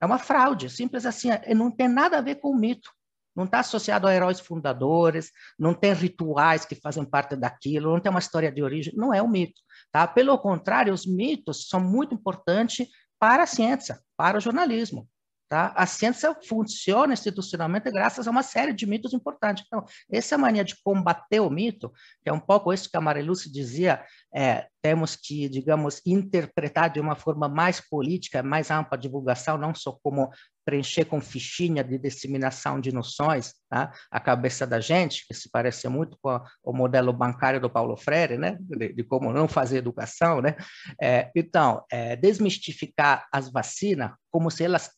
é 0.00 0.06
uma 0.06 0.18
fraude, 0.18 0.70
simples 0.70 1.04
assim, 1.04 1.30
é, 1.30 1.54
não 1.54 1.70
tem 1.70 1.88
nada 1.88 2.18
a 2.18 2.22
ver 2.22 2.36
com 2.36 2.50
o 2.50 2.56
mito. 2.56 2.90
não 3.34 3.44
está 3.44 3.60
associado 3.60 4.06
a 4.06 4.14
heróis 4.14 4.40
fundadores, 4.40 5.30
não 5.58 5.72
tem 5.72 5.92
rituais 5.92 6.64
que 6.64 6.74
fazem 6.74 7.04
parte 7.04 7.36
daquilo, 7.36 7.92
não 7.92 8.00
tem 8.00 8.10
uma 8.10 8.18
história 8.18 8.50
de 8.50 8.62
origem, 8.62 8.92
não 8.96 9.14
é 9.14 9.22
um 9.22 9.28
mito. 9.28 9.60
Tá? 9.92 10.06
Pelo 10.06 10.36
contrário, 10.38 10.92
os 10.92 11.06
mitos 11.06 11.68
são 11.68 11.80
muito 11.80 12.14
importantes 12.14 12.88
para 13.18 13.44
a 13.44 13.46
ciência, 13.46 14.00
para 14.16 14.38
o 14.38 14.40
jornalismo. 14.40 15.08
Tá? 15.48 15.72
A 15.74 15.86
ciência 15.86 16.36
funciona 16.46 17.14
institucionalmente 17.14 17.90
graças 17.90 18.28
a 18.28 18.30
uma 18.30 18.42
série 18.42 18.74
de 18.74 18.84
mitos 18.84 19.14
importantes. 19.14 19.64
Então, 19.66 19.82
essa 20.10 20.36
mania 20.36 20.62
de 20.62 20.76
combater 20.82 21.40
o 21.40 21.48
mito, 21.48 21.90
que 22.22 22.28
é 22.28 22.32
um 22.32 22.38
pouco 22.38 22.70
isso 22.70 22.90
que 22.90 22.96
a 22.98 23.00
Mariluce 23.00 23.50
dizia, 23.50 24.04
é, 24.34 24.66
temos 24.82 25.16
que, 25.16 25.48
digamos, 25.48 26.02
interpretar 26.04 26.90
de 26.90 27.00
uma 27.00 27.16
forma 27.16 27.48
mais 27.48 27.80
política, 27.80 28.42
mais 28.42 28.70
ampla 28.70 28.98
a 28.98 29.00
divulgação, 29.00 29.56
não 29.56 29.74
só 29.74 29.98
como 30.02 30.30
preencher 30.68 31.06
com 31.06 31.18
fichinha 31.18 31.82
de 31.82 31.96
disseminação 31.96 32.78
de 32.78 32.92
noções 32.92 33.54
tá? 33.70 33.90
a 34.10 34.20
cabeça 34.20 34.66
da 34.66 34.80
gente, 34.80 35.26
que 35.26 35.32
se 35.32 35.50
parece 35.50 35.88
muito 35.88 36.18
com 36.20 36.38
o 36.62 36.74
modelo 36.74 37.10
bancário 37.10 37.58
do 37.58 37.70
Paulo 37.70 37.96
Freire, 37.96 38.36
né? 38.36 38.58
de, 38.60 38.92
de 38.92 39.02
como 39.02 39.32
não 39.32 39.48
fazer 39.48 39.78
educação. 39.78 40.42
Né? 40.42 40.54
É, 41.00 41.30
então, 41.34 41.82
é, 41.90 42.16
desmistificar 42.16 43.26
as 43.32 43.50
vacinas 43.50 44.10
como 44.30 44.50
se 44.50 44.62
elas 44.62 44.90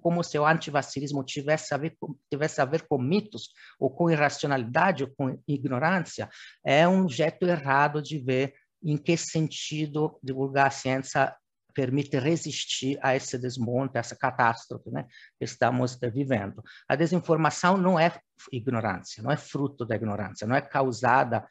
como 0.00 0.24
se 0.24 0.38
o 0.38 0.46
antivacinismo 0.46 1.22
tivesse 1.22 1.74
a 1.74 1.76
ver 1.76 1.94
tivesse 2.32 2.62
a 2.62 2.64
ver 2.64 2.86
com 2.88 2.96
mitos 2.96 3.50
ou 3.78 3.90
com 3.90 4.10
irracionalidade 4.10 5.04
ou 5.04 5.10
com 5.14 5.38
ignorância 5.46 6.30
é 6.64 6.88
um 6.88 7.06
jeito 7.06 7.46
errado 7.46 8.00
de 8.00 8.18
ver 8.18 8.54
em 8.82 8.96
que 8.96 9.18
sentido 9.18 10.18
divulgar 10.22 10.68
a 10.68 10.70
ciência 10.70 11.36
permite 11.74 12.18
resistir 12.18 12.98
a 13.02 13.16
esse 13.16 13.36
desmonte, 13.36 13.96
a 13.96 14.00
essa 14.00 14.16
catástrofe 14.16 14.90
né, 14.90 15.06
que 15.38 15.44
estamos 15.44 15.98
vivendo. 16.12 16.62
A 16.88 16.94
desinformação 16.94 17.76
não 17.76 17.98
é 17.98 18.18
ignorância, 18.52 19.22
não 19.22 19.30
é 19.30 19.36
fruto 19.36 19.84
da 19.84 19.96
ignorância, 19.96 20.46
não 20.46 20.54
é 20.54 20.60
causada 20.60 21.46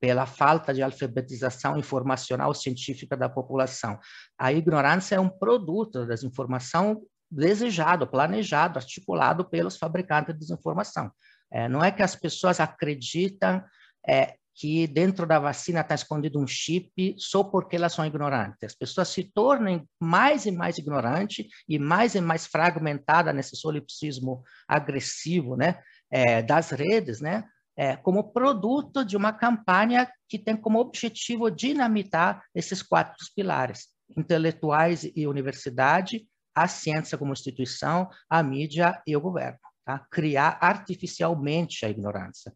pela 0.00 0.26
falta 0.26 0.72
de 0.72 0.82
alfabetização 0.82 1.76
informacional 1.78 2.54
científica 2.54 3.16
da 3.16 3.28
população. 3.28 3.98
A 4.38 4.52
ignorância 4.52 5.16
é 5.16 5.20
um 5.20 5.28
produto 5.28 6.00
da 6.00 6.14
desinformação 6.14 7.02
desejado, 7.30 8.06
planejado, 8.06 8.78
articulado 8.78 9.44
pelos 9.48 9.76
fabricantes 9.76 10.34
de 10.34 10.40
desinformação. 10.40 11.10
É, 11.50 11.68
não 11.68 11.82
é 11.82 11.90
que 11.90 12.02
as 12.02 12.14
pessoas 12.14 12.60
acreditam 12.60 13.62
é, 14.06 14.36
que 14.58 14.88
dentro 14.88 15.24
da 15.24 15.38
vacina 15.38 15.82
está 15.82 15.94
escondido 15.94 16.40
um 16.40 16.46
chip 16.46 17.14
só 17.16 17.44
porque 17.44 17.76
elas 17.76 17.92
são 17.92 18.04
ignorantes. 18.04 18.58
As 18.64 18.74
pessoas 18.74 19.08
se 19.08 19.22
tornam 19.22 19.86
mais 20.00 20.46
e 20.46 20.50
mais 20.50 20.78
ignorantes 20.78 21.46
e 21.68 21.78
mais 21.78 22.16
e 22.16 22.20
mais 22.20 22.44
fragmentadas 22.44 23.32
nesse 23.32 23.54
solipsismo 23.54 24.42
agressivo 24.66 25.56
né, 25.56 25.80
é, 26.10 26.42
das 26.42 26.70
redes, 26.70 27.20
né, 27.20 27.44
é, 27.76 27.94
como 27.94 28.32
produto 28.32 29.04
de 29.04 29.16
uma 29.16 29.32
campanha 29.32 30.10
que 30.28 30.36
tem 30.36 30.56
como 30.56 30.80
objetivo 30.80 31.48
dinamitar 31.50 32.42
esses 32.52 32.82
quatro 32.82 33.14
pilares, 33.36 33.86
intelectuais 34.16 35.08
e 35.14 35.28
universidade, 35.28 36.26
a 36.52 36.66
ciência 36.66 37.16
como 37.16 37.32
instituição, 37.32 38.10
a 38.28 38.42
mídia 38.42 39.00
e 39.06 39.16
o 39.16 39.20
governo 39.20 39.58
a 39.88 39.98
criar 39.98 40.58
artificialmente 40.60 41.86
a 41.86 41.88
ignorância. 41.88 42.52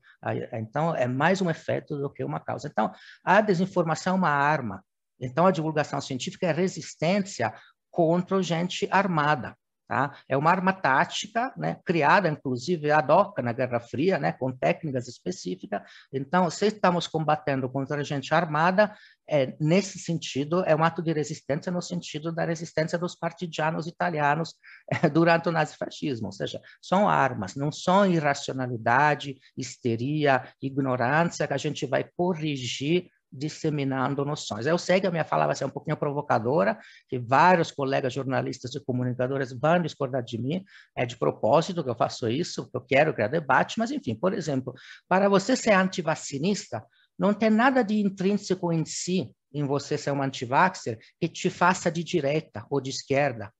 Então, 0.53 0.95
é 0.95 1.09
mais 1.09 1.41
um 1.41 1.49
efeito 1.49 1.97
do 1.97 2.11
que 2.11 2.23
uma 2.23 2.39
causa. 2.39 2.69
Então, 2.69 2.93
a 3.25 3.41
desinformação 3.41 4.13
é 4.13 4.17
uma 4.19 4.29
arma. 4.29 4.85
Então, 5.19 5.47
a 5.47 5.51
divulgação 5.51 5.99
científica 5.99 6.47
é 6.47 6.53
resistência 6.53 7.55
contra 7.91 8.43
gente 8.43 8.87
armada. 8.91 9.57
Tá? 9.93 10.11
É 10.27 10.35
uma 10.39 10.51
arma 10.51 10.73
tática, 10.73 11.53
né, 11.55 11.77
criada 11.85 12.27
inclusive 12.27 12.91
ad 12.91 13.13
hoc 13.13 13.39
na 13.43 13.53
Guerra 13.53 13.79
Fria, 13.79 14.19
né, 14.19 14.33
com 14.33 14.51
técnicas 14.51 15.07
específicas. 15.07 15.83
Então, 16.11 16.49
se 16.49 16.69
estamos 16.69 17.07
combatendo 17.07 17.69
contra 17.69 18.01
a 18.01 18.03
gente 18.03 18.33
armada, 18.33 18.97
é, 19.29 19.55
nesse 19.61 19.99
sentido, 19.99 20.65
é 20.65 20.75
um 20.75 20.83
ato 20.83 21.03
de 21.03 21.13
resistência 21.13 21.71
no 21.71 21.83
sentido 21.83 22.33
da 22.33 22.47
resistência 22.47 22.99
dos 22.99 23.15
partidianos 23.15 23.87
italianos 23.87 24.55
é, 24.91 25.11
durante 25.13 25.51
o 25.51 25.53
nazifascismo, 25.53 26.29
ou 26.29 26.33
seja, 26.33 26.59
são 26.81 27.07
armas, 27.07 27.55
não 27.55 27.71
são 27.71 28.07
irracionalidade, 28.07 29.37
histeria, 29.55 30.43
ignorância 30.63 31.47
que 31.47 31.53
a 31.53 31.59
gente 31.59 31.85
vai 31.85 32.03
corrigir 32.17 33.11
disseminando 33.33 34.25
noções. 34.25 34.67
Eu 34.67 34.77
sei 34.77 35.01
que 35.01 35.07
a 35.07 35.11
minha 35.11 35.25
fala 35.25 35.47
vai 35.47 35.57
ser 35.57 35.65
um 35.65 35.71
pouquinho 35.71 35.97
provocadora, 35.97 36.79
que 37.09 37.19
vários 37.19 37.71
colegas 37.71 38.13
jornalistas 38.13 38.75
e 38.75 38.85
comunicadores 38.85 39.53
vão 39.53 39.81
discordar 39.81 40.23
de 40.23 40.39
mim, 40.39 40.63
é 40.95 41.07
de 41.07 41.17
propósito 41.17 41.83
que 41.83 41.91
eu 41.91 41.95
faço 41.95 42.29
isso, 42.29 42.71
que 42.71 42.77
eu 42.77 42.81
quero 42.81 43.15
criar 43.15 43.29
debate, 43.29 43.79
mas 43.79 43.91
enfim, 43.91 44.15
por 44.15 44.35
exemplo, 44.35 44.75
para 45.09 45.29
você 45.29 45.57
ser 45.57 45.73
antivacinista, 45.73 46.85
não 47.19 47.33
tem 47.33 47.51
nada 47.51 47.83
de 47.83 48.01
intrínseco 48.01 48.73
em 48.73 48.85
si, 48.85 49.31
em 49.55 49.65
você 49.65 49.97
ser 49.97 50.11
um 50.11 50.23
antivaxer, 50.23 50.99
que 51.21 51.29
te 51.29 51.49
faça 51.49 51.91
de 51.91 52.03
direita 52.03 52.67
ou 52.71 52.81
de 52.81 52.91
esquerda. 52.91 53.53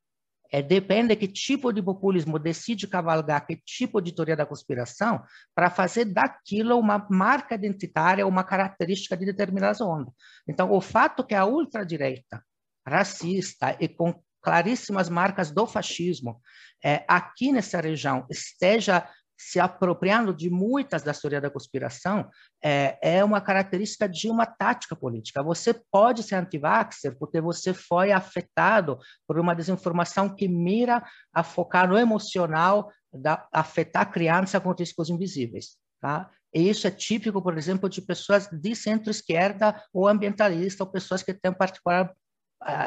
É, 0.53 0.61
depende 0.61 1.17
que 1.17 1.27
tipo 1.27 1.73
de 1.73 1.83
populismo 1.83 2.39
decide 2.39 2.87
cavalgar, 2.87 3.47
que 3.47 3.57
tipo 3.57 4.03
de 4.03 4.15
teoria 4.15 4.37
da 4.37 4.45
conspiração, 4.45 5.23
para 5.55 5.71
fazer 5.71 6.05
daquilo 6.05 6.79
uma 6.79 7.07
marca 7.11 7.55
identitária, 7.55 8.27
uma 8.27 8.45
característica 8.45 9.17
de 9.17 9.25
determinadas 9.25 9.81
ondas. 9.81 10.13
Então, 10.47 10.71
o 10.71 10.79
fato 10.79 11.25
que 11.25 11.35
a 11.35 11.47
ultradireita, 11.47 12.45
racista 12.87 13.75
e 13.81 13.89
com 13.89 14.23
claríssimas 14.43 15.09
marcas 15.09 15.51
do 15.51 15.67
fascismo, 15.67 16.39
é, 16.85 17.03
aqui 17.09 17.51
nessa 17.51 17.81
região 17.81 18.27
esteja 18.29 19.09
se 19.49 19.59
apropriando 19.59 20.33
de 20.33 20.49
muitas 20.49 21.03
da 21.03 21.13
teoria 21.13 21.41
da 21.41 21.51
conspiração 21.51 22.31
é, 22.63 22.97
é 23.03 23.25
uma 23.25 23.41
característica 23.41 24.09
de 24.09 24.29
uma 24.29 24.47
tática 24.47 24.95
política. 24.95 25.43
Você 25.43 25.75
pode 25.91 26.23
ser 26.23 26.37
anti-vaxxer 26.37 27.17
porque 27.19 27.41
você 27.41 27.75
foi 27.75 28.13
afetado 28.13 28.99
por 29.27 29.39
uma 29.39 29.55
desinformação 29.55 30.35
que 30.35 30.47
mira 30.47 31.03
a 31.35 31.43
focar 31.43 31.89
no 31.89 31.99
emocional, 31.99 32.91
da, 33.13 33.47
afetar 33.53 34.03
a 34.03 34.07
criança 34.07 34.61
com 34.61 34.73
riscos 34.73 35.11
invisíveis. 35.11 35.77
Tá? 36.01 36.31
E 36.55 36.69
isso 36.69 36.87
é 36.87 36.91
típico, 36.91 37.43
por 37.43 37.59
exemplo, 37.59 37.89
de 37.89 38.01
pessoas 38.01 38.47
de 38.47 38.77
centro-esquerda 38.77 39.83
ou 39.93 40.07
ambientalista, 40.07 40.85
ou 40.85 40.91
pessoas 40.91 41.23
que 41.23 41.35
têm 41.35 41.53
particular 41.53 42.13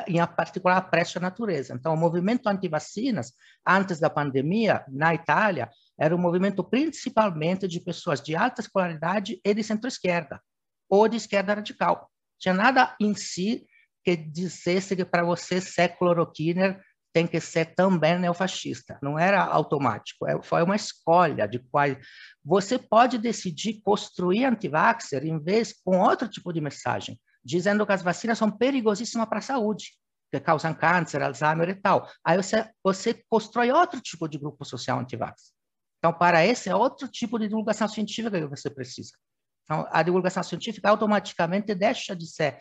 em 0.07 0.25
particular 0.25 0.77
apreço 0.77 1.17
à 1.17 1.21
natureza. 1.21 1.73
Então, 1.73 1.93
o 1.93 1.97
movimento 1.97 2.47
anti-vacinas, 2.47 3.33
antes 3.67 3.99
da 3.99 4.09
pandemia, 4.09 4.85
na 4.87 5.13
Itália, 5.13 5.69
era 5.99 6.15
um 6.15 6.19
movimento 6.19 6.63
principalmente 6.63 7.67
de 7.67 7.79
pessoas 7.79 8.21
de 8.21 8.35
alta 8.35 8.61
escolaridade 8.61 9.39
e 9.43 9.53
de 9.53 9.63
centro-esquerda, 9.63 10.41
ou 10.89 11.07
de 11.07 11.17
esquerda 11.17 11.53
radical. 11.53 12.09
Tinha 12.39 12.53
nada 12.53 12.95
em 12.99 13.15
si 13.15 13.65
que 14.03 14.15
dissesse 14.15 14.95
que 14.95 15.05
para 15.05 15.23
você 15.23 15.59
ser 15.59 15.97
cloroquiner 15.97 16.79
tem 17.15 17.25
que 17.25 17.39
ser 17.39 17.73
também 17.73 18.19
neofascista. 18.19 18.99
Não 19.01 19.17
era 19.17 19.41
automático, 19.41 20.27
é, 20.27 20.41
foi 20.43 20.61
uma 20.61 20.75
escolha 20.75 21.47
de 21.47 21.59
qual 21.59 21.87
você 22.43 22.77
pode 22.77 23.17
decidir 23.17 23.79
construir 23.81 24.43
antivaxer 24.43 25.25
em 25.25 25.39
vez 25.41 25.73
com 25.73 26.01
outro 26.01 26.27
tipo 26.27 26.51
de 26.51 26.59
mensagem, 26.59 27.17
dizendo 27.43 27.85
que 27.85 27.93
as 27.93 28.01
vacinas 28.01 28.37
são 28.37 28.51
perigosíssimas 28.51 29.29
para 29.29 29.39
a 29.39 29.41
saúde, 29.41 29.93
que 30.29 30.39
causam 30.41 30.73
câncer, 30.73 31.21
Alzheimer 31.21 31.69
e 31.69 31.75
tal. 31.75 32.05
Aí 32.21 32.35
você, 32.35 32.69
você 32.83 33.23
constrói 33.29 33.71
outro 33.71 34.01
tipo 34.01 34.27
de 34.27 34.37
grupo 34.37 34.65
social 34.65 34.99
antivax. 34.99 35.54
Então, 36.05 36.13
para 36.13 36.45
esse 36.45 36.69
é 36.69 36.75
outro 36.75 37.07
tipo 37.07 37.39
de 37.39 37.47
divulgação 37.47 37.87
científica 37.87 38.39
que 38.39 38.45
você 38.45 38.69
precisa. 38.69 39.13
Então, 39.63 39.87
a 39.89 40.03
divulgação 40.03 40.43
científica 40.43 40.87
automaticamente 40.87 41.73
deixa 41.73 42.15
de 42.15 42.27
ser 42.27 42.59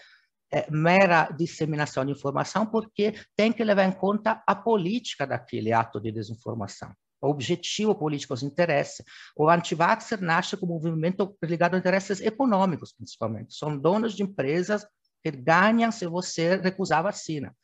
é, 0.51 0.67
mera 0.71 1.29
disseminação 1.31 2.07
de 2.07 2.13
informação, 2.13 2.65
porque 2.65 3.13
tem 3.37 3.53
que 3.53 3.63
levar 3.63 3.85
em 3.85 3.93
conta 3.93 4.43
a 4.47 4.55
política 4.55 5.27
daquele 5.27 5.75
ato 5.75 6.01
de 6.01 6.11
desinformação. 6.11 6.91
O 7.21 7.29
objetivo 7.29 7.95
político, 7.95 8.33
os 8.33 8.43
interesses. 8.43 9.05
O 9.37 9.51
anti-vaxxer 9.51 10.23
nasce 10.23 10.57
como 10.57 10.73
um 10.73 10.83
movimento 10.83 11.37
ligado 11.45 11.75
a 11.75 11.79
interesses 11.79 12.23
econômicos, 12.23 12.95
principalmente. 12.95 13.55
São 13.55 13.77
donos 13.77 14.15
de 14.15 14.23
empresas 14.23 14.87
que 15.23 15.31
ganham 15.31 15.93
se 15.93 16.07
você 16.07 16.57
recusar 16.57 17.01
a 17.01 17.03
vacina 17.03 17.55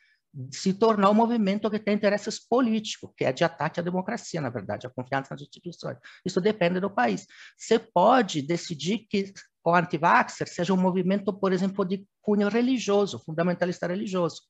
se 0.53 0.73
tornou 0.75 1.11
um 1.11 1.15
movimento 1.15 1.71
que 1.71 1.79
tem 1.79 1.95
interesses 1.95 2.39
políticos, 2.39 3.11
que 3.17 3.25
é 3.25 3.33
de 3.33 3.43
ataque 3.43 3.81
à 3.81 3.83
democracia, 3.83 4.41
na 4.41 4.51
verdade, 4.51 4.87
a 4.87 4.91
confiança 4.91 5.35
nas 5.35 5.43
instituições. 5.43 5.99
Isso 6.25 6.41
depende 6.41 6.81
do 6.81 6.91
país. 6.91 7.27
Você 7.59 7.79
pode 7.79 8.43
decidir 8.43 9.07
que 9.09 9.33
o 9.65 9.75
anti-vaxxer 9.75 10.49
seja 10.49 10.73
um 10.73 10.77
movimento, 10.77 11.33
por 11.33 11.53
exemplo, 11.53 11.85
de 11.85 12.07
cunho 12.23 12.49
religioso, 12.49 13.19
fundamentalista 13.19 13.87
religioso. 13.87 14.43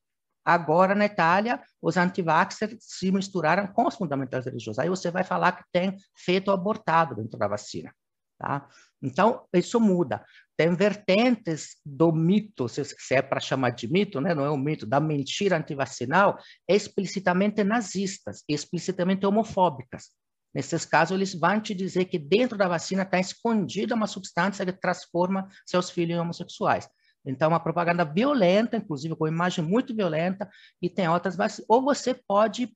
Agora, 0.43 0.95
na 0.95 1.05
Itália, 1.05 1.61
os 1.81 1.97
anti-vaxxers 1.97 2.77
se 2.79 3.11
misturaram 3.11 3.67
com 3.67 3.87
os 3.87 3.95
fundamentalistas 3.95 4.51
religiosos. 4.51 4.79
Aí 4.79 4.89
você 4.89 5.11
vai 5.11 5.23
falar 5.23 5.51
que 5.51 5.63
tem 5.71 5.95
feito 6.15 6.51
abortado 6.51 7.15
dentro 7.15 7.37
da 7.37 7.47
vacina. 7.47 7.93
Tá? 8.39 8.67
Então, 9.01 9.45
isso 9.53 9.79
muda. 9.79 10.25
Tem 10.61 10.75
vertentes 10.75 11.77
do 11.83 12.11
mito, 12.11 12.69
se 12.69 12.83
é 13.15 13.19
para 13.19 13.39
chamar 13.39 13.71
de 13.71 13.91
mito, 13.91 14.21
né? 14.21 14.35
não 14.35 14.45
é 14.45 14.51
um 14.51 14.57
mito, 14.57 14.85
da 14.85 14.99
mentira 14.99 15.57
antivacinal, 15.57 16.37
explicitamente 16.69 17.63
nazistas, 17.63 18.43
explicitamente 18.47 19.25
homofóbicas. 19.25 20.11
Nesses 20.53 20.85
casos, 20.85 21.15
eles 21.15 21.33
vão 21.33 21.59
te 21.59 21.73
dizer 21.73 22.05
que 22.05 22.19
dentro 22.19 22.59
da 22.59 22.67
vacina 22.67 23.01
está 23.01 23.19
escondida 23.19 23.95
uma 23.95 24.05
substância 24.05 24.63
que 24.63 24.71
transforma 24.71 25.47
seus 25.65 25.89
filhos 25.89 26.15
em 26.15 26.19
homossexuais. 26.19 26.87
Então, 27.25 27.49
uma 27.49 27.59
propaganda 27.59 28.05
violenta, 28.05 28.77
inclusive 28.77 29.15
com 29.15 29.27
imagem 29.27 29.65
muito 29.65 29.95
violenta, 29.95 30.47
e 30.79 30.87
tem 30.87 31.09
outras 31.09 31.35
vacinas. 31.35 31.65
Ou 31.67 31.81
você 31.81 32.13
pode 32.13 32.71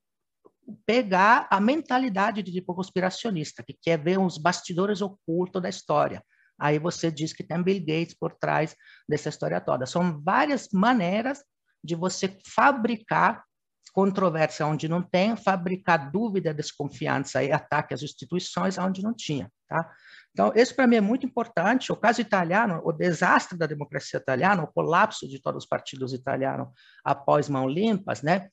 pegar 0.84 1.46
a 1.48 1.60
mentalidade 1.60 2.42
de 2.42 2.50
tipo 2.50 2.74
conspiracionista, 2.74 3.62
que 3.62 3.78
quer 3.80 3.96
ver 3.96 4.18
os 4.18 4.38
bastidores 4.38 5.00
ocultos 5.00 5.62
da 5.62 5.68
história. 5.68 6.20
Aí 6.58 6.78
você 6.78 7.10
diz 7.10 7.32
que 7.32 7.44
tem 7.44 7.62
Bill 7.62 7.80
Gates 7.80 8.14
por 8.14 8.32
trás 8.32 8.74
dessa 9.08 9.28
história 9.28 9.60
toda. 9.60 9.86
São 9.86 10.20
várias 10.22 10.68
maneiras 10.72 11.44
de 11.82 11.94
você 11.94 12.38
fabricar 12.54 13.44
controvérsia 13.92 14.66
onde 14.66 14.88
não 14.88 15.00
tem, 15.00 15.36
fabricar 15.36 16.10
dúvida, 16.10 16.52
desconfiança 16.52 17.42
e 17.42 17.50
ataque 17.50 17.94
às 17.94 18.02
instituições 18.02 18.76
onde 18.76 19.02
não 19.02 19.14
tinha. 19.14 19.50
Tá? 19.66 19.90
Então, 20.32 20.52
isso 20.54 20.76
para 20.76 20.86
mim 20.86 20.96
é 20.96 21.00
muito 21.00 21.24
importante. 21.24 21.90
O 21.90 21.96
caso 21.96 22.20
italiano, 22.20 22.82
o 22.84 22.92
desastre 22.92 23.56
da 23.56 23.64
democracia 23.64 24.18
italiana, 24.18 24.62
o 24.62 24.66
colapso 24.66 25.26
de 25.26 25.40
todos 25.40 25.64
os 25.64 25.68
partidos 25.68 26.12
italianos 26.12 26.68
após 27.02 27.48
mão 27.48 27.66
limpas, 27.66 28.20
né? 28.20 28.50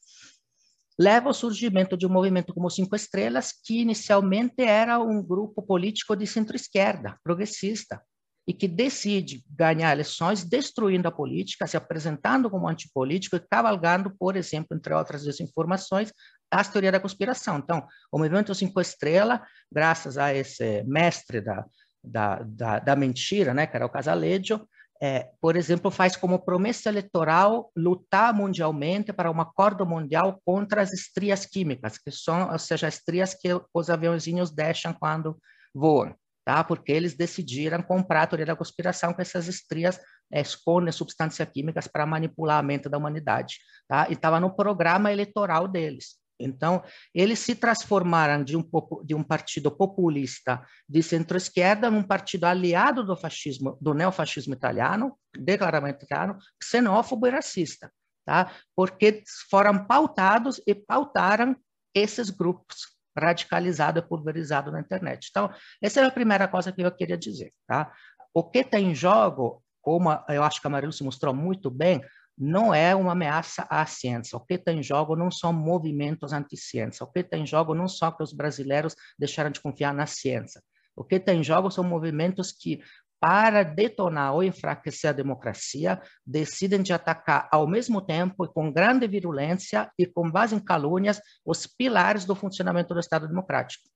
Leva 0.99 1.29
ao 1.29 1.33
surgimento 1.33 1.97
de 1.97 2.05
um 2.05 2.09
movimento 2.09 2.53
como 2.53 2.69
Cinco 2.69 2.95
Estrelas, 2.95 3.51
que 3.51 3.81
inicialmente 3.81 4.61
era 4.61 4.99
um 4.99 5.21
grupo 5.21 5.61
político 5.61 6.15
de 6.15 6.27
centro-esquerda, 6.27 7.17
progressista, 7.23 8.01
e 8.47 8.53
que 8.53 8.67
decide 8.67 9.43
ganhar 9.49 9.93
eleições 9.93 10.43
destruindo 10.43 11.07
a 11.07 11.11
política, 11.11 11.65
se 11.65 11.77
apresentando 11.77 12.49
como 12.49 12.67
antipolítico 12.67 13.37
e 13.37 13.39
cavalgando, 13.39 14.13
por 14.17 14.35
exemplo, 14.35 14.75
entre 14.75 14.93
outras 14.93 15.23
desinformações, 15.23 16.11
a 16.51 16.63
teoria 16.63 16.91
da 16.91 16.99
conspiração. 16.99 17.57
Então, 17.57 17.85
o 18.11 18.17
movimento 18.17 18.53
Cinco 18.53 18.81
Estrelas, 18.81 19.39
graças 19.71 20.17
a 20.17 20.33
esse 20.33 20.83
mestre 20.83 21.39
da, 21.39 21.65
da, 22.03 22.43
da, 22.43 22.79
da 22.79 22.95
mentira, 22.95 23.53
né, 23.53 23.65
que 23.65 23.75
era 23.75 23.85
o 23.85 23.89
Casaleggio, 23.89 24.67
é, 25.03 25.29
por 25.41 25.57
exemplo, 25.57 25.91
faz 25.91 26.15
como 26.15 26.45
promessa 26.45 26.87
eleitoral 26.87 27.69
lutar 27.75 28.33
mundialmente 28.33 29.11
para 29.11 29.29
um 29.29 29.41
acordo 29.41 29.85
mundial 29.85 30.39
contra 30.45 30.81
as 30.81 30.93
estrias 30.93 31.45
químicas, 31.45 31.97
que 31.97 32.09
são, 32.09 32.49
ou 32.49 32.57
seja, 32.57 32.87
as 32.87 32.95
estrias 32.95 33.33
que 33.33 33.49
os 33.73 33.89
aviãozinhos 33.89 34.49
deixam 34.49 34.93
quando 34.93 35.37
voam 35.73 36.15
tá? 36.45 36.63
porque 36.63 36.91
eles 36.91 37.15
decidiram 37.15 37.81
comprar 37.81 38.23
a 38.23 38.27
teoria 38.27 38.45
da 38.45 38.55
conspiração 38.55 39.13
que 39.13 39.21
essas 39.21 39.47
estrias 39.47 39.99
é, 40.31 40.41
escondem 40.41 40.91
substâncias 40.91 41.47
químicas 41.49 41.87
para 41.87 42.05
manipular 42.05 42.59
a 42.59 42.63
mente 42.63 42.89
da 42.89 42.97
humanidade. 42.97 43.57
Tá? 43.87 44.07
E 44.09 44.13
estava 44.13 44.39
no 44.39 44.55
programa 44.55 45.11
eleitoral 45.11 45.67
deles. 45.67 46.17
Então, 46.39 46.83
eles 47.13 47.39
se 47.39 47.55
transformaram 47.55 48.43
de 48.43 48.57
um, 48.57 48.63
de 49.03 49.15
um 49.15 49.23
partido 49.23 49.71
populista 49.71 50.65
de 50.87 51.01
centro-esquerda 51.01 51.89
num 51.89 52.03
partido 52.03 52.45
aliado 52.45 53.03
do 53.03 53.15
fascismo, 53.15 53.77
do 53.79 53.93
neofascismo 53.93 54.53
italiano, 54.53 55.17
declaradamente 55.35 56.03
italiano, 56.03 56.37
xenófobo 56.61 57.27
e 57.27 57.29
racista, 57.29 57.91
tá? 58.25 58.51
porque 58.75 59.23
foram 59.49 59.85
pautados 59.85 60.61
e 60.67 60.73
pautaram 60.73 61.55
esses 61.95 62.29
grupos 62.29 62.93
radicalizado 63.17 63.99
e 63.99 64.01
pulverizado 64.01 64.71
na 64.71 64.79
internet. 64.79 65.27
Então, 65.29 65.53
essa 65.81 66.01
é 66.01 66.05
a 66.05 66.11
primeira 66.11 66.47
coisa 66.47 66.71
que 66.71 66.81
eu 66.81 66.91
queria 66.91 67.17
dizer. 67.17 67.53
Tá? 67.67 67.93
O 68.33 68.43
que 68.43 68.59
está 68.59 68.79
em 68.79 68.95
jogo, 68.95 69.63
como 69.81 70.09
eu 70.29 70.43
acho 70.43 70.59
que 70.59 70.65
a 70.65 70.69
Marilu 70.69 70.91
se 70.91 71.03
mostrou 71.03 71.33
muito 71.33 71.69
bem, 71.69 72.03
não 72.37 72.73
é 72.73 72.95
uma 72.95 73.11
ameaça 73.11 73.65
à 73.69 73.85
ciência. 73.85 74.37
O 74.37 74.41
que 74.41 74.55
está 74.55 74.71
em 74.71 74.81
jogo 74.81 75.15
não 75.15 75.29
são 75.29 75.53
movimentos 75.53 76.33
anti-ciência. 76.33 77.03
O 77.03 77.11
que 77.11 77.19
está 77.19 77.37
em 77.37 77.45
jogo 77.45 77.75
não 77.75 77.87
só 77.87 78.11
que 78.11 78.23
os 78.23 78.33
brasileiros 78.33 78.95
deixaram 79.17 79.51
de 79.51 79.61
confiar 79.61 79.93
na 79.93 80.05
ciência. 80.05 80.61
O 80.95 81.03
que 81.03 81.15
está 81.15 81.33
em 81.33 81.43
jogo 81.43 81.71
são 81.71 81.83
movimentos 81.83 82.51
que 82.51 82.81
para 83.23 83.63
detonar 83.63 84.33
ou 84.33 84.43
enfraquecer 84.43 85.09
a 85.11 85.13
democracia, 85.13 86.01
decidem 86.25 86.83
de 86.83 86.91
atacar 86.91 87.47
ao 87.53 87.65
mesmo 87.65 88.01
tempo 88.01 88.43
e 88.43 88.49
com 88.49 88.69
grande 88.69 89.07
virulência 89.07 89.89
e 89.97 90.05
com 90.05 90.29
base 90.29 90.53
em 90.53 90.59
calúnias 90.59 91.21
os 91.45 91.65
pilares 91.65 92.25
do 92.25 92.35
funcionamento 92.35 92.93
do 92.93 92.99
Estado 92.99 93.25
democrático. 93.25 93.87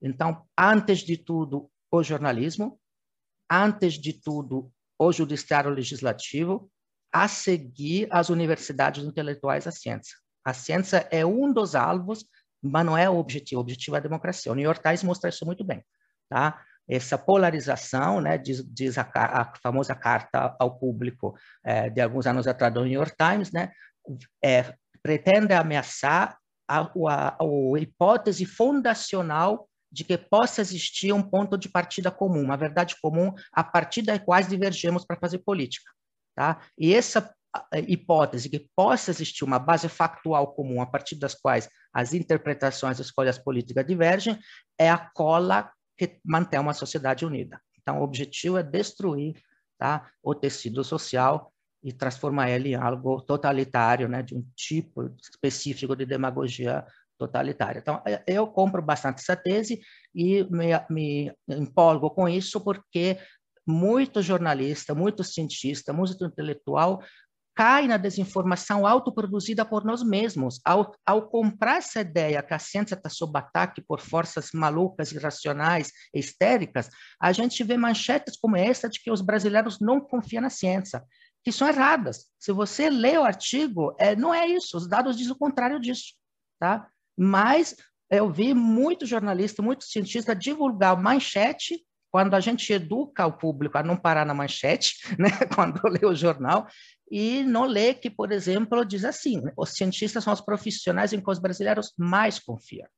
Então, 0.00 0.46
antes 0.56 1.00
de 1.00 1.16
tudo, 1.16 1.68
o 1.90 2.00
jornalismo, 2.00 2.78
antes 3.50 3.94
de 3.94 4.12
tudo, 4.12 4.70
o 4.96 5.10
judiciário 5.10 5.70
legislativo, 5.72 6.70
a 7.12 7.28
seguir 7.28 8.08
as 8.10 8.28
universidades 8.28 9.04
intelectuais, 9.04 9.66
a 9.66 9.70
ciência. 9.70 10.16
A 10.44 10.52
ciência 10.52 11.08
é 11.10 11.24
um 11.24 11.52
dos 11.52 11.74
alvos, 11.74 12.24
mas 12.62 12.84
não 12.84 12.96
é 12.96 13.08
o 13.08 13.16
objetivo. 13.16 13.60
O 13.60 13.62
objetivo 13.62 13.96
é 13.96 13.98
a 13.98 14.02
democracia. 14.02 14.52
O 14.52 14.54
New 14.54 14.64
York 14.64 14.82
Times 14.82 15.02
mostra 15.02 15.30
isso 15.30 15.44
muito 15.44 15.64
bem, 15.64 15.84
tá? 16.28 16.62
essa 16.88 17.18
polarização, 17.18 18.20
né, 18.20 18.38
diz, 18.38 18.64
diz 18.64 18.96
a, 18.96 19.08
a, 19.12 19.52
famosa 19.60 19.94
carta 19.94 20.54
ao 20.58 20.78
público 20.78 21.36
é, 21.64 21.90
de 21.90 22.00
alguns 22.00 22.26
anos 22.26 22.46
atrás 22.46 22.72
do 22.72 22.84
New 22.84 22.92
York 22.92 23.14
Times, 23.16 23.50
né, 23.50 23.72
é, 24.42 24.72
pretende 25.02 25.52
ameaçar 25.52 26.38
a, 26.68 26.80
a, 26.80 27.36
a 27.40 27.80
hipótese 27.80 28.46
fundacional 28.46 29.68
de 29.90 30.04
que 30.04 30.16
possa 30.16 30.60
existir 30.60 31.12
um 31.12 31.22
ponto 31.22 31.56
de 31.56 31.68
partida 31.68 32.10
comum, 32.10 32.42
uma 32.42 32.56
verdade 32.56 32.96
comum 33.00 33.32
a 33.52 33.64
partir 33.64 34.02
da 34.02 34.18
qual 34.18 34.42
divergemos 34.42 35.04
para 35.04 35.16
fazer 35.16 35.38
política. 35.38 35.90
Tá? 36.36 36.60
E 36.78 36.94
essa 36.94 37.34
hipótese 37.88 38.50
que 38.50 38.68
possa 38.76 39.10
existir 39.10 39.42
uma 39.42 39.58
base 39.58 39.88
factual 39.88 40.52
comum 40.52 40.82
a 40.82 40.86
partir 40.86 41.16
das 41.16 41.34
quais 41.34 41.66
as 41.92 42.12
interpretações 42.12 42.98
das 42.98 43.06
escolhas 43.06 43.38
políticas 43.38 43.86
divergem 43.86 44.38
é 44.78 44.90
a 44.90 44.98
cola 44.98 45.72
que 45.96 46.20
mantém 46.22 46.60
uma 46.60 46.74
sociedade 46.74 47.24
unida. 47.24 47.58
Então, 47.80 48.00
o 48.00 48.02
objetivo 48.02 48.58
é 48.58 48.62
destruir 48.62 49.40
tá, 49.78 50.10
o 50.22 50.34
tecido 50.34 50.84
social 50.84 51.50
e 51.82 51.92
transformar 51.92 52.50
ele 52.50 52.70
em 52.70 52.74
algo 52.74 53.22
totalitário, 53.22 54.08
né, 54.08 54.22
de 54.22 54.34
um 54.34 54.44
tipo 54.54 55.14
específico 55.18 55.96
de 55.96 56.04
demagogia 56.04 56.84
totalitária. 57.16 57.78
Então, 57.78 58.02
é, 58.06 58.22
eu 58.26 58.46
compro 58.46 58.82
bastante 58.82 59.20
essa 59.20 59.36
tese 59.36 59.80
e 60.14 60.44
me, 60.50 60.66
me 60.90 61.32
empolgo 61.48 62.10
com 62.10 62.28
isso 62.28 62.60
porque 62.60 63.18
muito 63.66 64.22
jornalista, 64.22 64.94
muito 64.94 65.24
cientista, 65.24 65.92
muito 65.92 66.24
intelectual 66.24 67.02
cai 67.56 67.88
na 67.88 67.96
desinformação 67.96 68.86
autoproduzida 68.86 69.64
por 69.64 69.82
nós 69.82 70.02
mesmos. 70.02 70.60
Ao, 70.62 70.94
ao 71.06 71.26
comprar 71.26 71.78
essa 71.78 72.02
ideia 72.02 72.42
que 72.42 72.52
a 72.52 72.58
ciência 72.58 72.94
está 72.94 73.08
sob 73.08 73.36
ataque 73.38 73.80
por 73.80 73.98
forças 73.98 74.50
malucas, 74.52 75.10
irracionais, 75.10 75.90
histéricas, 76.14 76.90
a 77.18 77.32
gente 77.32 77.64
vê 77.64 77.78
manchetes 77.78 78.36
como 78.36 78.58
essa 78.58 78.90
de 78.90 79.00
que 79.00 79.10
os 79.10 79.22
brasileiros 79.22 79.80
não 79.80 79.98
confiam 79.98 80.42
na 80.42 80.50
ciência, 80.50 81.02
que 81.42 81.50
são 81.50 81.66
erradas. 81.66 82.26
Se 82.38 82.52
você 82.52 82.90
lê 82.90 83.16
o 83.16 83.24
artigo, 83.24 83.96
é, 83.98 84.14
não 84.14 84.34
é 84.34 84.46
isso, 84.46 84.76
os 84.76 84.86
dados 84.86 85.16
dizem 85.16 85.32
o 85.32 85.38
contrário 85.38 85.80
disso. 85.80 86.12
Tá? 86.60 86.86
Mas 87.16 87.74
eu 88.10 88.30
vi 88.30 88.52
muito 88.52 89.06
jornalista, 89.06 89.62
muito 89.62 89.84
cientista 89.84 90.36
divulgar 90.36 91.00
manchete 91.00 91.85
quando 92.16 92.32
a 92.32 92.40
gente 92.40 92.72
educa 92.72 93.26
o 93.26 93.32
público 93.36 93.76
a 93.76 93.82
não 93.82 93.94
parar 93.94 94.24
na 94.24 94.32
manchete, 94.32 94.94
né, 95.20 95.28
quando 95.54 95.86
lê 95.86 96.06
o 96.06 96.14
jornal, 96.14 96.66
e 97.10 97.42
não 97.42 97.66
lê 97.66 97.92
que, 97.92 98.08
por 98.08 98.32
exemplo, 98.32 98.86
diz 98.86 99.04
assim, 99.04 99.42
os 99.54 99.74
cientistas 99.74 100.24
são 100.24 100.32
os 100.32 100.40
profissionais 100.40 101.12
em 101.12 101.20
que 101.20 101.30
os 101.30 101.38
brasileiros 101.38 101.92
mais 101.94 102.38
confiam. 102.38 102.88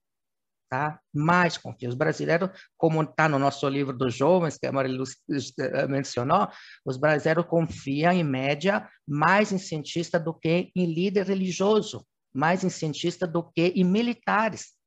Tá? 0.70 1.00
Mais 1.12 1.58
confiam. 1.58 1.88
Os 1.90 1.96
brasileiros, 1.96 2.50
como 2.76 3.02
está 3.02 3.28
no 3.28 3.40
nosso 3.40 3.68
livro 3.68 3.92
dos 3.92 4.14
jovens, 4.14 4.56
que 4.56 4.68
a 4.68 4.72
Marilu 4.72 5.02
eh, 5.02 5.88
mencionou, 5.88 6.48
os 6.84 6.96
brasileiros 6.96 7.44
confiam, 7.46 8.12
em 8.12 8.22
média, 8.22 8.88
mais 9.04 9.50
em 9.50 9.58
cientista 9.58 10.20
do 10.20 10.32
que 10.32 10.70
em 10.76 10.94
líder 10.94 11.26
religioso, 11.26 12.06
mais 12.32 12.62
em 12.62 12.70
cientista 12.70 13.26
do 13.26 13.42
que 13.42 13.72
em 13.74 13.82
militares, 13.82 14.78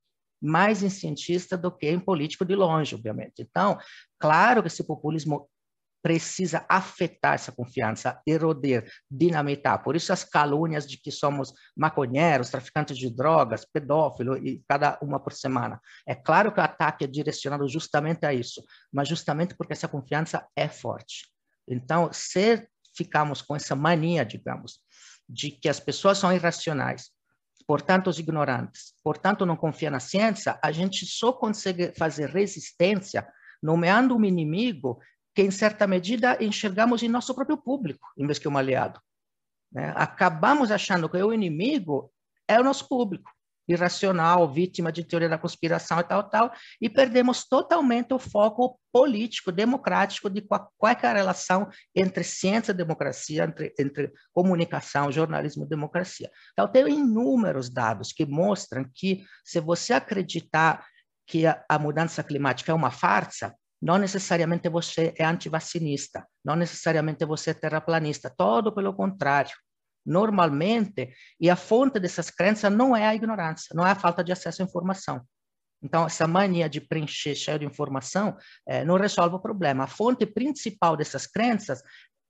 mais 0.42 0.82
em 0.82 0.90
cientista 0.90 1.56
do 1.56 1.72
que 1.72 1.88
em 1.88 2.00
político 2.00 2.44
de 2.44 2.56
longe, 2.56 2.96
obviamente. 2.96 3.42
Então, 3.42 3.78
claro 4.22 4.61
que 4.61 4.67
esse 4.67 4.84
populismo 4.84 5.49
precisa 6.01 6.65
afetar 6.67 7.36
essa 7.36 7.51
confiança, 7.51 8.19
eroder, 8.26 8.89
dinamitar. 9.09 9.84
Por 9.84 9.95
isso 9.95 10.11
as 10.11 10.24
calúnias 10.24 10.88
de 10.88 10.97
que 10.97 11.11
somos 11.11 11.53
maconheiros, 11.78 12.49
traficantes 12.49 12.97
de 12.97 13.09
drogas, 13.09 13.65
pedófilos, 13.65 14.39
e 14.43 14.63
cada 14.67 14.97
uma 15.01 15.19
por 15.19 15.34
semana. 15.34 15.80
É 16.07 16.15
claro 16.15 16.51
que 16.51 16.59
o 16.59 16.63
ataque 16.63 17.05
é 17.05 17.07
direcionado 17.07 17.67
justamente 17.67 18.26
a 18.26 18.34
isso, 18.34 18.63
mas 18.91 19.07
justamente 19.07 19.55
porque 19.55 19.74
essa 19.74 19.88
confiança 19.88 20.45
é 20.55 20.67
forte. 20.67 21.30
Então, 21.67 22.09
se 22.11 22.67
ficamos 22.95 23.41
com 23.41 23.55
essa 23.55 23.76
mania, 23.76 24.26
digamos, 24.26 24.80
de 25.30 25.51
que 25.51 25.69
as 25.69 25.80
pessoas 25.80 26.17
são 26.17 26.34
irracionais, 26.34 27.11
portanto, 27.67 28.09
os 28.09 28.17
ignorantes, 28.17 28.95
portanto, 29.03 29.45
não 29.45 29.55
confia 29.55 29.91
na 29.91 29.99
ciência, 29.99 30.59
a 30.63 30.72
gente 30.72 31.05
só 31.05 31.32
consegue 31.32 31.93
fazer 31.95 32.30
resistência 32.30 33.26
nomeando 33.62 34.16
um 34.16 34.26
inimigo 34.26 34.99
que, 35.34 35.41
em 35.41 35.51
certa 35.51 35.88
medida, 35.88 36.38
enxergamos 36.43 37.03
em 37.03 37.07
nosso 37.07 37.34
próprio 37.34 37.57
público, 37.57 38.07
em 38.18 38.26
vez 38.26 38.39
que 38.39 38.47
um 38.47 38.57
aliado. 38.57 38.99
Né? 39.72 39.93
Acabamos 39.95 40.72
achando 40.72 41.07
que 41.07 41.18
o 41.18 41.34
inimigo 41.34 42.12
é 42.47 42.59
o 42.59 42.64
nosso 42.64 42.88
público. 42.88 43.32
irracional, 43.68 44.51
vítima 44.51 44.91
de 44.91 45.03
teoria 45.03 45.30
da 45.30 45.38
conspiração 45.38 45.99
e 45.99 46.03
tal, 46.03 46.30
tal, 46.30 46.51
e 46.82 46.89
perdemos 46.89 47.45
totalmente 47.47 48.14
o 48.14 48.20
foco 48.20 48.80
político, 48.91 49.51
democrático 49.51 50.30
de 50.30 50.41
qual, 50.41 50.70
qual 50.78 50.91
é 50.91 51.07
a 51.07 51.14
relação 51.14 51.70
entre 51.95 52.24
ciência 52.24 52.72
e 52.72 52.76
democracia, 52.76 53.45
entre, 53.45 53.74
entre 53.80 54.12
comunicação, 54.34 55.12
jornalismo 55.12 55.64
e 55.64 55.70
democracia. 55.70 56.30
Então, 56.51 56.68
tem 56.68 56.88
inúmeros 56.89 57.70
dados 57.70 58.12
que 58.12 58.26
mostram 58.26 58.86
que 58.93 59.24
se 59.45 59.59
você 59.59 59.93
acreditar 59.93 60.86
que 61.28 61.45
a, 61.45 61.63
a 61.67 61.80
mudança 61.80 62.24
climática 62.24 62.72
é 62.72 62.76
uma 62.76 62.91
farsa, 62.91 63.55
não 63.82 63.97
necessariamente 63.97 64.69
você 64.69 65.13
é 65.17 65.26
antivacinista, 65.26 66.26
não 66.45 66.55
necessariamente 66.55 67.26
você 67.26 67.49
é 67.49 67.53
terraplanista, 67.53 68.34
todo 68.36 68.74
pelo 68.74 68.93
contrário. 68.93 69.55
Normalmente, 70.05 71.13
e 71.39 71.49
a 71.49 71.55
fonte 71.55 71.99
dessas 71.99 72.30
crenças 72.30 72.72
não 72.72 72.95
é 72.95 73.07
a 73.07 73.15
ignorância, 73.15 73.74
não 73.76 73.86
é 73.86 73.91
a 73.91 73.95
falta 73.95 74.24
de 74.24 74.32
acesso 74.32 74.61
à 74.61 74.65
informação. 74.65 75.22
Então, 75.84 76.05
essa 76.05 76.28
mania 76.28 76.69
de 76.69 76.80
preencher 76.80 77.36
cheio 77.36 77.57
de 77.57 77.65
informação 77.65 78.38
eh, 78.67 78.86
não 78.86 78.97
resolve 78.97 79.36
o 79.36 79.39
problema. 79.39 79.86
A 79.86 79.88
fonte 79.88 80.28
principal 80.28 80.95
dessas 80.95 81.26
crenças 81.26 81.82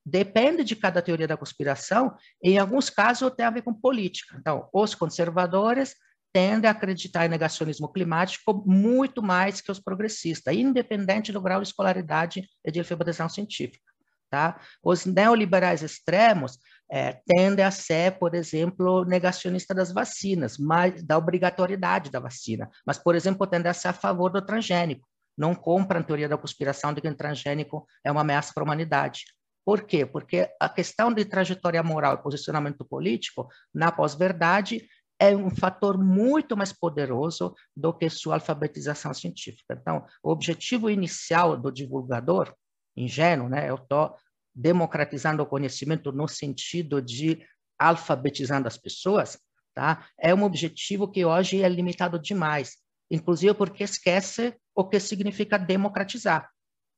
depende 0.04 0.64
de 0.64 0.74
cada 0.74 1.02
teoria 1.02 1.28
da 1.28 1.36
conspiração, 1.36 2.16
e 2.42 2.52
em 2.52 2.58
alguns 2.58 2.90
casos 2.90 3.30
tem 3.36 3.44
a 3.44 3.50
ver 3.50 3.62
com 3.62 3.74
política. 3.74 4.36
Então, 4.38 4.68
os 4.72 4.94
conservadores 4.94 5.94
tendem 6.32 6.68
a 6.68 6.72
acreditar 6.72 7.26
em 7.26 7.28
negacionismo 7.28 7.92
climático 7.92 8.62
muito 8.66 9.22
mais 9.22 9.60
que 9.60 9.70
os 9.70 9.78
progressistas, 9.78 10.54
independente 10.54 11.32
do 11.32 11.40
grau 11.40 11.60
de 11.60 11.68
escolaridade 11.68 12.48
e 12.64 12.70
de 12.70 12.78
alfabetização 12.78 13.28
científica. 13.28 13.92
Tá? 14.30 14.58
Os 14.82 15.04
neoliberais 15.04 15.82
extremos 15.82 16.58
é, 16.90 17.20
tendem 17.26 17.64
a 17.64 17.70
ser, 17.70 18.18
por 18.18 18.34
exemplo, 18.34 19.04
negacionistas 19.04 19.76
das 19.76 19.92
vacinas, 19.92 20.56
mas 20.56 21.02
da 21.02 21.18
obrigatoriedade 21.18 22.10
da 22.10 22.18
vacina, 22.18 22.70
mas, 22.86 22.96
por 22.96 23.14
exemplo, 23.14 23.46
tendem 23.46 23.70
a 23.70 23.74
ser 23.74 23.88
a 23.88 23.92
favor 23.92 24.30
do 24.30 24.40
transgênico. 24.40 25.06
Não 25.36 25.54
compram 25.54 26.00
a 26.00 26.02
teoria 26.02 26.28
da 26.28 26.38
conspiração 26.38 26.94
de 26.94 27.02
que 27.02 27.08
o 27.08 27.14
transgênico 27.14 27.86
é 28.02 28.10
uma 28.10 28.22
ameaça 28.22 28.52
para 28.54 28.62
a 28.62 28.64
humanidade. 28.64 29.24
Por 29.64 29.82
quê? 29.82 30.04
Porque 30.04 30.48
a 30.58 30.68
questão 30.68 31.12
de 31.12 31.24
trajetória 31.24 31.82
moral 31.82 32.14
e 32.14 32.22
posicionamento 32.22 32.84
político, 32.84 33.48
na 33.72 33.92
pós-verdade, 33.92 34.86
é 35.22 35.36
um 35.36 35.50
fator 35.50 35.96
muito 35.96 36.56
mais 36.56 36.72
poderoso 36.72 37.54
do 37.76 37.94
que 37.94 38.10
sua 38.10 38.34
alfabetização 38.34 39.14
científica. 39.14 39.78
Então, 39.80 40.04
o 40.20 40.32
objetivo 40.32 40.90
inicial 40.90 41.56
do 41.56 41.70
divulgador, 41.70 42.52
ingênuo, 42.96 43.48
né, 43.48 43.70
eu 43.70 43.76
estou 43.76 44.16
democratizando 44.52 45.40
o 45.40 45.46
conhecimento 45.46 46.10
no 46.10 46.26
sentido 46.26 47.00
de 47.00 47.40
alfabetizando 47.78 48.66
as 48.66 48.76
pessoas, 48.76 49.38
tá? 49.72 50.04
É 50.18 50.34
um 50.34 50.42
objetivo 50.42 51.08
que 51.08 51.24
hoje 51.24 51.62
é 51.62 51.68
limitado 51.68 52.18
demais, 52.18 52.78
inclusive 53.08 53.54
porque 53.54 53.84
esquece 53.84 54.56
o 54.74 54.84
que 54.84 54.98
significa 54.98 55.56
democratizar. 55.56 56.50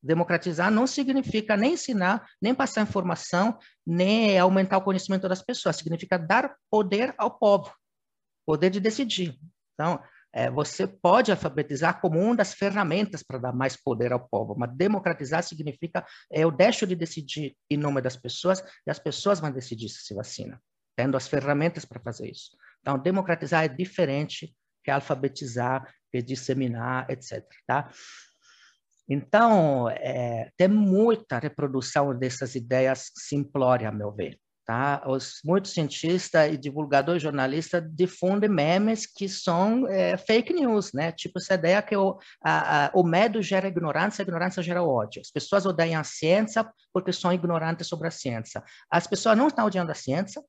Democratizar 0.03 0.71
não 0.71 0.87
significa 0.87 1.59
nem 1.59 1.75
ensinar, 1.75 2.27
nem 2.41 2.55
passar 2.55 2.83
informação, 2.83 3.59
nem 3.87 4.39
aumentar 4.39 4.79
o 4.79 4.83
conhecimento 4.83 5.29
das 5.29 5.43
pessoas, 5.43 5.77
significa 5.77 6.19
dar 6.19 6.57
poder 6.71 7.15
ao 7.19 7.39
povo 7.39 7.71
poder 8.47 8.71
de 8.71 8.81
decidir. 8.81 9.39
Então, 9.75 10.01
é, 10.33 10.51
você 10.51 10.87
pode 10.87 11.31
alfabetizar 11.31 12.01
como 12.01 12.21
uma 12.21 12.35
das 12.35 12.55
ferramentas 12.55 13.23
para 13.23 13.39
dar 13.39 13.53
mais 13.53 13.77
poder 13.77 14.13
ao 14.13 14.29
povo, 14.29 14.57
mas 14.59 14.75
democratizar 14.77 15.43
significa 15.45 16.05
é, 16.31 16.41
eu 16.41 16.51
deixo 16.51 16.87
de 16.87 16.97
decidir 16.97 17.57
em 17.71 17.77
nome 17.77 18.01
das 18.01 18.17
pessoas 18.17 18.61
e 18.85 18.91
as 18.91 18.99
pessoas 18.99 19.39
vão 19.39 19.53
decidir 19.53 19.89
se 19.89 20.03
se 20.03 20.13
vacina, 20.13 20.61
tendo 20.97 21.17
as 21.17 21.29
ferramentas 21.29 21.85
para 21.85 22.01
fazer 22.01 22.29
isso. 22.29 22.51
Então, 22.81 22.99
democratizar 22.99 23.65
é 23.65 23.69
diferente 23.69 24.55
que 24.83 24.91
alfabetizar, 24.91 25.89
que 26.11 26.21
disseminar, 26.21 27.09
etc. 27.09 27.43
Tá? 27.67 27.91
Então, 29.09 29.89
é, 29.91 30.51
tem 30.57 30.69
muita 30.69 31.39
reprodução 31.39 32.17
dessas 32.19 32.55
ideias 32.55 33.11
simplórias, 33.17 33.93
a 33.93 33.95
meu 33.95 34.13
ver. 34.13 34.39
Tá? 34.67 35.03
Os, 35.07 35.41
muitos 35.45 35.73
cientistas 35.73 36.51
e 36.51 36.57
divulgadores 36.57 37.23
jornalistas 37.23 37.83
difundem 37.87 38.49
memes 38.49 39.05
que 39.05 39.29
são 39.29 39.87
é, 39.89 40.17
fake 40.17 40.55
news, 40.55 40.93
né? 40.95 41.13
Tipo 41.13 41.39
essa 41.39 41.53
ideia 41.53 41.83
que 41.83 41.95
o, 41.95 42.19
a, 42.43 42.87
a, 42.87 42.91
o 42.95 43.05
medo 43.05 43.43
gera 43.43 43.69
ignorância, 43.69 44.23
a 44.23 44.25
ignorância 44.25 44.63
gera 44.63 44.83
ódio. 44.83 45.21
As 45.21 45.31
pessoas 45.31 45.67
odeiam 45.67 46.01
a 46.01 46.05
ciência 46.05 46.67
porque 46.95 47.13
são 47.13 47.31
ignorantes 47.31 47.87
sobre 47.87 48.09
a 48.09 48.11
ciência. 48.11 48.63
As 48.91 49.07
pessoas 49.07 49.37
não 49.37 49.49
estão 49.49 49.67
odiando 49.67 49.93
a 49.93 49.95
ciência, 49.95 50.43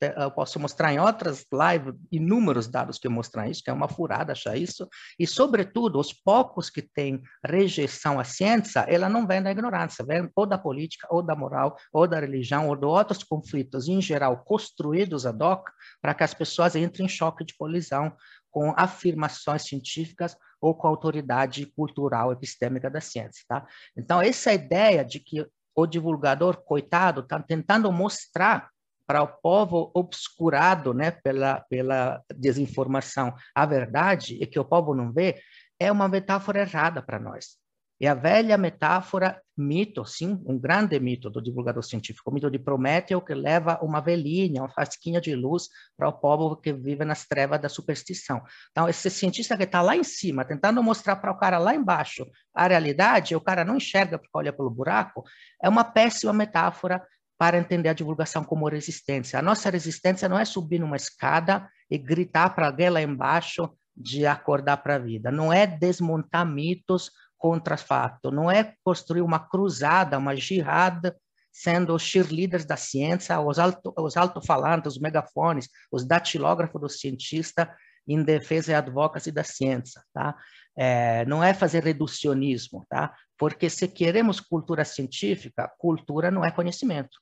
eu 0.00 0.30
posso 0.30 0.58
mostrar 0.58 0.92
em 0.92 0.98
outras 0.98 1.44
lives 1.52 1.94
inúmeros 2.10 2.66
dados 2.66 2.98
que 2.98 3.08
mostram 3.08 3.44
isso, 3.44 3.62
que 3.62 3.70
é 3.70 3.72
uma 3.72 3.88
furada 3.88 4.32
achar 4.32 4.56
isso, 4.56 4.88
e, 5.18 5.26
sobretudo, 5.26 5.98
os 5.98 6.12
poucos 6.12 6.70
que 6.70 6.82
têm 6.82 7.22
rejeição 7.44 8.18
à 8.18 8.24
ciência, 8.24 8.80
ela 8.88 9.08
não 9.08 9.26
vem 9.26 9.42
da 9.42 9.50
ignorância, 9.50 10.04
vem 10.04 10.30
ou 10.34 10.46
da 10.46 10.56
política, 10.56 11.06
ou 11.10 11.22
da 11.22 11.36
moral, 11.36 11.76
ou 11.92 12.06
da 12.06 12.18
religião, 12.18 12.68
ou 12.68 12.76
de 12.76 12.86
outros 12.86 13.22
conflitos, 13.22 13.88
em 13.88 14.00
geral, 14.00 14.42
construídos 14.44 15.26
ad 15.26 15.42
hoc, 15.42 15.68
para 16.00 16.14
que 16.14 16.24
as 16.24 16.32
pessoas 16.32 16.74
entrem 16.74 17.06
em 17.06 17.08
choque 17.08 17.44
de 17.44 17.54
colisão 17.56 18.12
com 18.50 18.74
afirmações 18.76 19.62
científicas 19.62 20.36
ou 20.60 20.74
com 20.74 20.86
a 20.86 20.90
autoridade 20.90 21.66
cultural 21.66 22.32
epistêmica 22.32 22.90
da 22.90 23.00
ciência. 23.00 23.44
Tá? 23.48 23.66
Então, 23.96 24.20
essa 24.20 24.52
ideia 24.52 25.04
de 25.04 25.20
que 25.20 25.46
o 25.74 25.86
divulgador, 25.86 26.56
coitado, 26.64 27.20
está 27.20 27.40
tentando 27.40 27.90
mostrar 27.92 28.68
para 29.10 29.24
o 29.24 29.26
povo 29.26 29.90
obscurado 29.92 30.94
né, 30.94 31.10
pela, 31.10 31.62
pela 31.68 32.22
desinformação. 32.32 33.34
A 33.52 33.66
verdade 33.66 34.40
é 34.40 34.46
que 34.46 34.56
o 34.56 34.64
povo 34.64 34.94
não 34.94 35.12
vê, 35.12 35.40
é 35.80 35.90
uma 35.90 36.06
metáfora 36.06 36.60
errada 36.60 37.02
para 37.02 37.18
nós. 37.18 37.56
É 38.00 38.06
a 38.06 38.14
velha 38.14 38.56
metáfora, 38.56 39.42
mito, 39.58 40.04
sim, 40.06 40.40
um 40.46 40.56
grande 40.56 40.98
mito 41.00 41.28
do 41.28 41.42
divulgador 41.42 41.82
científico, 41.82 42.30
o 42.30 42.32
mito 42.32 42.48
de 42.48 42.60
Prométeo, 42.60 43.20
que 43.20 43.34
leva 43.34 43.80
uma 43.82 44.00
velhinha, 44.00 44.62
uma 44.62 44.70
fasquinha 44.70 45.20
de 45.20 45.34
luz 45.34 45.68
para 45.96 46.08
o 46.08 46.12
povo 46.12 46.54
que 46.54 46.72
vive 46.72 47.04
nas 47.04 47.26
trevas 47.26 47.60
da 47.60 47.68
superstição. 47.68 48.40
Então, 48.70 48.88
esse 48.88 49.10
cientista 49.10 49.56
que 49.56 49.64
está 49.64 49.82
lá 49.82 49.96
em 49.96 50.04
cima, 50.04 50.44
tentando 50.44 50.80
mostrar 50.84 51.16
para 51.16 51.32
o 51.32 51.36
cara 51.36 51.58
lá 51.58 51.74
embaixo 51.74 52.24
a 52.54 52.68
realidade, 52.68 53.34
o 53.34 53.40
cara 53.40 53.64
não 53.64 53.76
enxerga 53.76 54.18
porque 54.18 54.30
olha 54.38 54.52
pelo 54.52 54.70
buraco, 54.70 55.24
é 55.60 55.68
uma 55.68 55.82
péssima 55.82 56.32
metáfora 56.32 57.02
para 57.40 57.56
entender 57.56 57.88
a 57.88 57.94
divulgação 57.94 58.44
como 58.44 58.68
resistência. 58.68 59.38
A 59.38 59.42
nossa 59.42 59.70
resistência 59.70 60.28
não 60.28 60.38
é 60.38 60.44
subir 60.44 60.78
numa 60.78 60.96
escada 60.96 61.66
e 61.90 61.96
gritar 61.96 62.50
para 62.50 62.66
alguém 62.66 62.90
lá 62.90 63.00
embaixo 63.00 63.70
de 63.96 64.26
acordar 64.26 64.76
para 64.76 64.96
a 64.96 64.98
vida. 64.98 65.30
Não 65.30 65.50
é 65.50 65.66
desmontar 65.66 66.44
mitos 66.44 67.10
contra 67.38 67.78
fato. 67.78 68.30
Não 68.30 68.50
é 68.50 68.74
construir 68.84 69.22
uma 69.22 69.38
cruzada, 69.38 70.18
uma 70.18 70.36
jihad, 70.36 71.14
sendo 71.50 71.94
os 71.94 72.02
cheerleaders 72.02 72.66
da 72.66 72.76
ciência, 72.76 73.40
os, 73.40 73.58
alto, 73.58 73.94
os 73.96 74.18
alto-falantes, 74.18 74.96
os 74.96 75.00
megafones, 75.00 75.66
os 75.90 76.06
datilógrafos 76.06 76.78
do 76.78 76.90
cientista 76.90 77.74
em 78.06 78.22
defesa 78.22 78.72
e 78.72 78.74
advocacy 78.74 79.32
da 79.32 79.44
ciência, 79.44 80.02
tá? 80.12 80.36
É, 80.76 81.24
não 81.24 81.42
é 81.42 81.54
fazer 81.54 81.84
reducionismo, 81.84 82.84
tá? 82.86 83.14
Porque 83.38 83.70
se 83.70 83.88
queremos 83.88 84.40
cultura 84.40 84.84
científica, 84.84 85.72
cultura 85.78 86.30
não 86.30 86.44
é 86.44 86.50
conhecimento. 86.50 87.18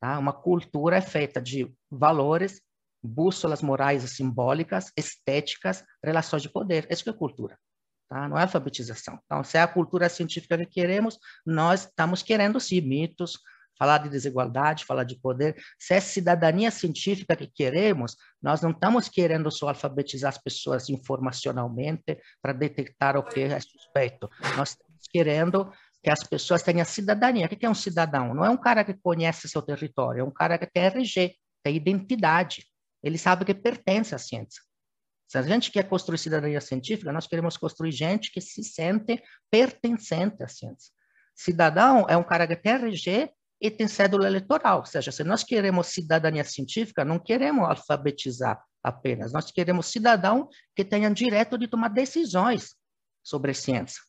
Tá? 0.00 0.18
Uma 0.18 0.32
cultura 0.32 0.96
é 0.96 1.00
feita 1.00 1.40
de 1.40 1.72
valores, 1.90 2.60
bússolas 3.02 3.62
morais 3.62 4.04
e 4.04 4.08
simbólicas, 4.08 4.92
estéticas, 4.96 5.84
relações 6.04 6.42
de 6.42 6.50
poder. 6.50 6.86
Isso 6.90 7.08
é 7.08 7.12
cultura. 7.12 7.58
Tá? 8.08 8.28
Não 8.28 8.38
é 8.38 8.42
alfabetização. 8.42 9.18
Então, 9.24 9.42
se 9.42 9.56
é 9.56 9.62
a 9.62 9.68
cultura 9.68 10.08
científica 10.08 10.56
que 10.58 10.66
queremos, 10.66 11.18
nós 11.44 11.84
estamos 11.84 12.22
querendo 12.22 12.60
sim 12.60 12.80
mitos, 12.80 13.38
falar 13.78 13.98
de 13.98 14.08
desigualdade, 14.08 14.84
falar 14.84 15.04
de 15.04 15.16
poder. 15.16 15.56
Se 15.78 15.94
é 15.94 16.00
cidadania 16.00 16.70
científica 16.70 17.36
que 17.36 17.46
queremos, 17.46 18.16
nós 18.42 18.62
não 18.62 18.70
estamos 18.70 19.08
querendo 19.08 19.50
só 19.50 19.68
alfabetizar 19.68 20.30
as 20.30 20.38
pessoas 20.38 20.88
informacionalmente 20.88 22.18
para 22.40 22.52
detectar 22.52 23.16
o 23.16 23.22
que 23.22 23.40
é 23.40 23.60
suspeito. 23.60 24.28
Nós 24.56 24.70
estamos 24.70 25.02
querendo 25.10 25.70
que 26.02 26.10
as 26.10 26.22
pessoas 26.22 26.62
tenham 26.62 26.84
cidadania. 26.84 27.46
O 27.46 27.48
que 27.48 27.66
é 27.66 27.68
um 27.68 27.74
cidadão? 27.74 28.34
Não 28.34 28.44
é 28.44 28.50
um 28.50 28.56
cara 28.56 28.84
que 28.84 28.94
conhece 28.94 29.48
seu 29.48 29.62
território, 29.62 30.20
é 30.20 30.24
um 30.24 30.30
cara 30.30 30.58
que 30.58 30.66
tem 30.66 30.84
RG, 30.84 31.34
tem 31.62 31.76
identidade. 31.76 32.66
Ele 33.02 33.18
sabe 33.18 33.44
que 33.44 33.54
pertence 33.54 34.14
à 34.14 34.18
ciência. 34.18 34.62
Se 35.26 35.38
a 35.38 35.42
gente 35.42 35.72
quer 35.72 35.88
construir 35.88 36.18
cidadania 36.18 36.60
científica, 36.60 37.12
nós 37.12 37.26
queremos 37.26 37.56
construir 37.56 37.90
gente 37.90 38.30
que 38.30 38.40
se 38.40 38.62
sente 38.62 39.20
pertencente 39.50 40.42
à 40.42 40.48
ciência. 40.48 40.92
Cidadão 41.34 42.06
é 42.08 42.16
um 42.16 42.22
cara 42.22 42.46
que 42.46 42.56
tem 42.56 42.72
RG 42.72 43.30
e 43.60 43.70
tem 43.70 43.88
cédula 43.88 44.28
eleitoral. 44.28 44.78
Ou 44.80 44.86
seja, 44.86 45.10
se 45.10 45.24
nós 45.24 45.42
queremos 45.42 45.88
cidadania 45.88 46.44
científica, 46.44 47.04
não 47.04 47.18
queremos 47.18 47.68
alfabetizar 47.68 48.62
apenas, 48.82 49.32
nós 49.32 49.50
queremos 49.50 49.86
cidadão 49.86 50.48
que 50.74 50.84
tenha 50.84 51.10
direito 51.10 51.58
de 51.58 51.66
tomar 51.66 51.88
decisões 51.88 52.76
sobre 53.24 53.52
ciência 53.52 54.00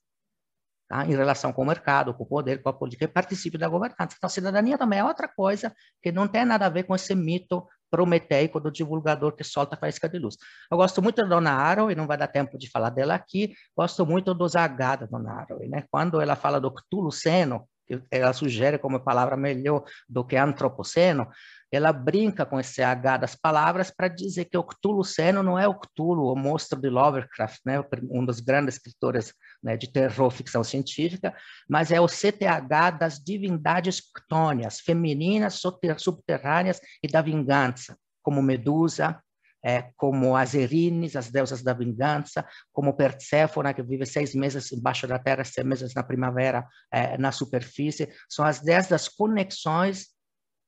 tá? 0.87 1.05
em 1.05 1.15
relação 1.15 1.51
com 1.51 1.61
o 1.61 1.65
mercado, 1.65 2.13
com 2.13 2.23
o 2.23 2.25
poder, 2.25 2.61
com 2.61 2.69
a 2.69 2.73
política, 2.73 3.07
participe 3.07 3.57
da 3.57 3.67
governança. 3.67 4.15
Então, 4.17 4.29
cidadania 4.29 4.77
também 4.77 4.99
é 4.99 5.03
outra 5.03 5.27
coisa 5.27 5.73
que 6.01 6.11
não 6.11 6.27
tem 6.27 6.45
nada 6.45 6.65
a 6.65 6.69
ver 6.69 6.83
com 6.83 6.95
esse 6.95 7.13
mito 7.15 7.67
prometeico 7.89 8.59
do 8.59 8.71
divulgador 8.71 9.33
que 9.33 9.43
solta 9.43 9.75
a 9.75 9.79
faísca 9.79 10.09
de 10.09 10.19
luz. 10.19 10.35
Eu 10.69 10.77
gosto 10.77 11.01
muito 11.01 11.21
da 11.21 11.27
Dona 11.27 11.91
e 11.91 11.95
não 11.95 12.05
vai 12.05 12.17
dar 12.17 12.27
tempo 12.27 12.57
de 12.57 12.69
falar 12.69 12.89
dela 12.89 13.15
aqui, 13.15 13.53
gosto 13.75 14.05
muito 14.05 14.33
do 14.33 14.47
Zagá 14.47 14.95
da 14.95 15.05
Dona 15.05 15.41
Arrow, 15.41 15.59
né? 15.69 15.85
Quando 15.89 16.19
ela 16.19 16.35
fala 16.35 16.59
do 16.59 16.71
Cthulhuceno, 16.71 17.61
que 17.61 17.67
ela 18.11 18.33
sugere 18.33 18.77
como 18.77 18.99
palavra 18.99 19.37
melhor 19.37 19.83
do 20.07 20.25
que 20.25 20.35
antropoceno, 20.35 21.27
ela 21.71 21.91
brinca 21.91 22.45
com 22.45 22.59
esse 22.59 22.81
H 22.81 23.17
das 23.17 23.35
palavras 23.35 23.91
para 23.91 24.07
dizer 24.07 24.45
que 24.45 24.57
o 24.57 24.63
Cthulhuceno 24.63 25.43
não 25.43 25.59
é 25.59 25.67
o 25.67 25.75
Cthulhu, 25.75 26.31
o 26.31 26.35
monstro 26.35 26.79
de 26.79 26.89
Lovecraft, 26.89 27.59
né? 27.65 27.83
um 28.09 28.25
dos 28.25 28.39
grandes 28.39 28.75
escritores 28.75 29.33
né, 29.61 29.75
de 29.75 29.91
terror, 29.91 30.29
ficção 30.31 30.63
científica, 30.63 31.35
mas 31.69 31.91
é 31.91 31.99
o 31.99 32.07
CTH 32.07 32.97
das 32.97 33.19
divindades 33.19 34.01
ctônias, 34.01 34.79
femininas, 34.79 35.61
subterrâneas 35.97 36.79
e 37.03 37.07
da 37.07 37.21
vingança, 37.21 37.97
como 38.21 38.41
Medusa, 38.41 39.21
é, 39.67 39.91
como 39.97 40.37
as 40.37 40.53
Erines, 40.53 41.17
as 41.17 41.29
deusas 41.29 41.61
da 41.61 41.73
vingança, 41.73 42.47
como 42.71 42.95
Perséfone, 42.95 43.73
que 43.73 43.83
vive 43.83 44.05
seis 44.05 44.33
meses 44.33 44.71
embaixo 44.71 45.05
da 45.05 45.19
terra, 45.19 45.43
seis 45.43 45.67
meses 45.67 45.93
na 45.93 46.03
primavera 46.03 46.65
é, 46.89 47.17
na 47.17 47.33
superfície. 47.33 48.07
São 48.29 48.45
as 48.45 48.61
dez 48.61 48.87
das 48.87 49.09
conexões, 49.09 50.07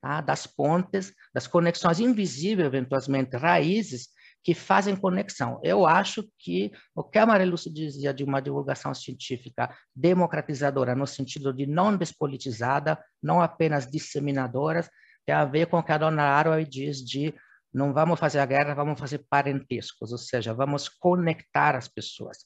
tá? 0.01 0.19
das 0.19 0.45
pontes, 0.45 1.13
das 1.33 1.47
conexões 1.47 2.01
invisíveis, 2.01 2.67
eventualmente, 2.67 3.37
raízes, 3.37 4.09
que 4.43 4.53
fazem 4.53 4.97
conexão. 4.97 5.61
Eu 5.63 5.87
acho 5.87 6.29
que 6.37 6.69
o 6.93 7.01
que 7.01 7.19
a 7.19 7.25
Maria 7.25 7.47
Lúcia 7.47 7.71
dizia 7.71 8.13
de 8.13 8.25
uma 8.25 8.41
divulgação 8.41 8.93
científica 8.93 9.73
democratizadora, 9.95 10.93
no 10.93 11.07
sentido 11.07 11.53
de 11.53 11.65
não 11.65 11.95
despolitizada, 11.95 13.01
não 13.23 13.41
apenas 13.41 13.89
disseminadora, 13.89 14.85
tem 15.25 15.33
a 15.33 15.45
ver 15.45 15.67
com 15.67 15.77
o 15.77 15.83
que 15.83 15.91
a 15.93 15.97
dona 15.97 16.23
Arrow 16.23 16.61
diz 16.65 16.97
de 16.97 17.33
não 17.73 17.93
vamos 17.93 18.19
fazer 18.19 18.39
a 18.39 18.45
guerra, 18.45 18.73
vamos 18.73 18.99
fazer 18.99 19.25
parentescos, 19.29 20.11
ou 20.11 20.17
seja, 20.17 20.53
vamos 20.53 20.89
conectar 20.89 21.75
as 21.75 21.87
pessoas 21.87 22.45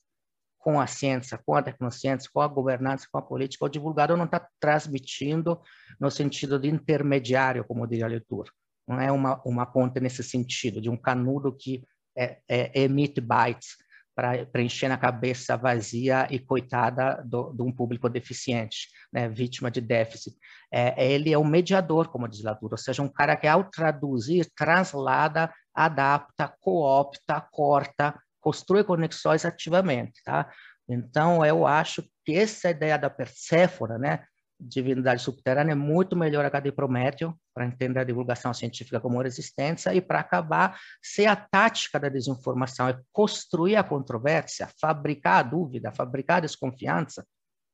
com 0.60 0.80
a 0.80 0.88
ciência, 0.88 1.38
com 1.46 1.56
a 1.56 1.62
tecnociência, 1.62 2.30
com 2.34 2.40
a 2.40 2.48
governança, 2.48 3.08
com 3.12 3.18
a 3.18 3.22
política. 3.22 3.66
O 3.66 3.70
divulgador 3.70 4.16
não 4.16 4.26
está 4.26 4.48
transmitindo 4.60 5.60
no 6.00 6.10
sentido 6.10 6.58
de 6.58 6.70
intermediário, 6.70 7.66
como 7.66 7.86
diria 7.86 8.06
a 8.06 8.10
leitura. 8.10 8.50
Não 8.88 9.00
é 9.00 9.12
uma, 9.12 9.42
uma 9.46 9.66
ponte 9.66 10.00
nesse 10.00 10.24
sentido, 10.24 10.82
de 10.82 10.90
um 10.90 10.98
canudo 10.98 11.56
que 11.56 11.84
é, 12.18 12.40
é, 12.48 12.82
emite 12.82 13.20
bytes 13.20 13.76
para 14.16 14.46
preencher 14.46 14.88
na 14.88 14.98
cabeça 14.98 15.58
vazia 15.58 16.28
e 16.30 16.40
coitada 16.40 17.24
do, 17.26 17.52
de 17.54 17.62
um 17.62 17.72
público 17.72 18.10
deficiente, 18.10 18.90
né, 19.12 19.28
vítima 19.28 19.72
de 19.72 19.82
déficit. 19.82 20.36
É, 20.72 21.12
ele 21.12 21.32
é 21.32 21.38
um 21.38 21.46
mediador, 21.46 22.10
como 22.10 22.28
diz 22.28 22.44
Latour, 22.44 22.72
ou 22.72 22.78
seja, 22.78 23.02
um 23.02 23.10
cara 23.10 23.36
que 23.36 23.48
ao 23.48 23.64
traduzir, 23.64 24.50
translada, 24.56 25.54
adapta, 25.74 26.54
coopta, 26.60 27.42
corta, 27.52 28.14
construi 28.40 28.84
conexões 28.84 29.46
ativamente, 29.46 30.22
tá? 30.24 30.52
Então, 30.88 31.46
eu 31.46 31.66
acho 31.66 32.04
que 32.26 32.36
essa 32.36 32.70
ideia 32.70 32.98
da 32.98 33.10
Perséfona, 33.10 33.98
né, 33.98 34.26
divindade 34.68 35.22
subterrânea 35.22 35.74
é 35.74 35.76
muito 35.76 36.16
melhor 36.16 36.46
a 36.46 36.60
de 36.60 36.72
Prométeo, 36.72 37.38
para 37.54 37.66
entender 37.66 38.00
a 38.00 38.04
divulgação 38.04 38.54
científica 38.54 39.00
como 39.00 39.22
resistência, 39.22 39.94
e 39.94 40.02
para 40.02 40.20
acabar, 40.20 40.80
se 41.02 41.26
a 41.26 41.36
tática 41.36 42.00
da 42.00 42.10
desinformação 42.10 42.88
é 42.88 43.00
construir 43.12 43.76
a 43.76 43.84
controvérsia, 43.84 44.70
fabricar 44.80 45.40
a 45.40 45.44
dúvida, 45.44 45.92
fabricar 45.92 46.38
a 46.38 46.42
desconfiança, 46.42 47.26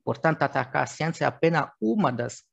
portanto, 0.04 0.42
atacar 0.42 0.84
a 0.84 0.88
ciência 0.88 1.26
é 1.26 1.28
apenas 1.28 1.70
uma 1.82 2.12
das, 2.12 2.44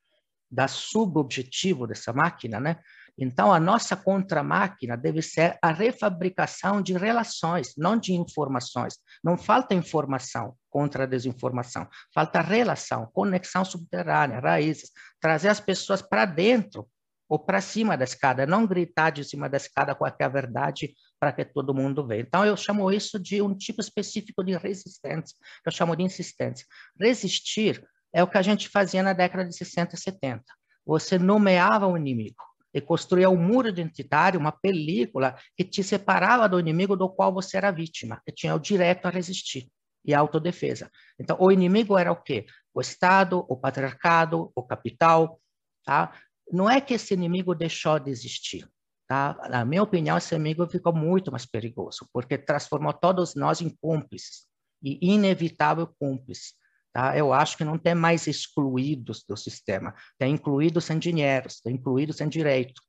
das 0.51 0.73
subobjetivos 0.73 1.89
dessa 1.89 2.13
máquina, 2.13 2.61
né? 2.61 2.77
Então, 3.19 3.53
a 3.53 3.59
nossa 3.59 3.97
contramáquina 3.97 4.97
deve 4.97 5.23
ser 5.23 5.59
a 5.63 5.73
refabricação 5.73 6.83
de 6.83 6.93
relações, 6.93 7.73
não 7.77 7.97
de 7.97 8.13
informações. 8.13 8.99
Não 9.25 9.39
falta 9.39 9.75
informação 9.75 10.55
contra 10.69 11.05
a 11.05 11.07
desinformação, 11.07 11.89
falta 12.15 12.43
relação, 12.43 13.09
conexão 13.13 13.65
subterrânea, 13.65 14.41
raízes, 14.41 14.91
trazer 15.19 15.49
as 15.49 15.61
pessoas 15.61 16.03
para 16.03 16.27
dentro 16.27 16.87
ou 17.29 17.39
para 17.39 17.61
cima 17.61 17.97
da 17.97 18.05
escada, 18.05 18.47
não 18.47 18.67
gritar 18.67 19.11
de 19.11 19.25
cima 19.25 19.49
da 19.49 19.57
escada 19.57 19.95
qualquer 19.95 20.27
é 20.27 20.29
verdade 20.29 20.95
para 21.19 21.33
que 21.33 21.45
todo 21.45 21.75
mundo 21.75 22.07
veja. 22.07 22.23
Então, 22.23 22.45
eu 22.45 22.57
chamo 22.57 22.93
isso 22.93 23.19
de 23.19 23.41
um 23.41 23.57
tipo 23.57 23.81
específico 23.81 24.45
de 24.45 24.57
resistência, 24.57 25.37
que 25.63 25.69
eu 25.69 25.73
chamo 25.73 25.97
de 25.97 26.03
insistência. 26.03 26.67
Resistir 27.01 27.83
é 28.13 28.23
o 28.23 28.29
que 28.29 28.39
a 28.39 28.43
gente 28.43 28.69
fazia 28.69 29.03
na 29.03 29.15
década 29.15 29.49
de 29.49 29.57
60 29.57 29.95
e 29.95 29.99
70. 29.99 30.45
Você 30.85 31.19
nomeava 31.19 31.87
o 31.87 31.97
inimigo 31.97 32.37
e 32.77 32.81
construía 32.83 33.31
um 33.31 33.43
muro 33.43 33.69
identitário, 33.69 34.39
uma 34.39 34.53
película 34.53 35.35
que 35.57 35.65
te 35.65 35.83
separava 35.83 36.47
do 36.47 36.61
inimigo 36.61 36.95
do 36.95 37.09
qual 37.09 37.33
você 37.33 37.57
era 37.57 37.71
vítima, 37.71 38.21
e 38.27 38.31
tinha 38.31 38.55
o 38.55 38.59
direito 38.59 39.07
a 39.07 39.11
resistir 39.11 39.67
e 40.05 40.13
a 40.13 40.19
autodefesa. 40.19 40.91
Então, 41.19 41.39
o 41.41 41.51
inimigo 41.51 41.97
era 41.97 42.13
o 42.13 42.23
quê? 42.23 42.45
O 42.75 42.83
Estado, 42.83 43.47
o 43.49 43.57
patriarcado, 43.57 44.53
o 44.55 44.63
capital, 44.63 45.41
tá? 45.87 46.13
Não 46.53 46.69
é 46.69 46.79
que 46.79 46.93
esse 46.93 47.15
inimigo 47.15 47.55
deixou 47.55 47.99
de 47.99 48.11
existir, 48.11 48.69
tá? 49.09 49.35
Na 49.49 49.65
minha 49.65 49.83
opinião, 49.83 50.19
esse 50.19 50.35
inimigo 50.35 50.69
ficou 50.69 50.95
muito 50.95 51.31
mais 51.31 51.47
perigoso, 51.47 52.07
porque 52.13 52.37
transformou 52.37 52.93
todos 52.93 53.35
nós 53.35 53.63
em 53.63 53.71
cúmplices, 53.71 54.47
e 54.83 54.99
inevitável 55.15 55.89
cúmplices. 55.99 56.53
Tá? 56.97 57.15
Eu 57.15 57.31
acho 57.31 57.59
que 57.59 57.65
não 57.65 57.77
tem 57.77 57.95
mais 57.95 58.27
excluídos 58.27 59.23
do 59.29 59.37
sistema, 59.37 59.95
tem 60.19 60.33
incluídos 60.33 60.87
sem 60.87 60.99
dinheiro, 60.99 61.47
tem 61.63 61.75
incluídos 61.75 62.17
sem 62.17 62.27
direito. 62.27 62.81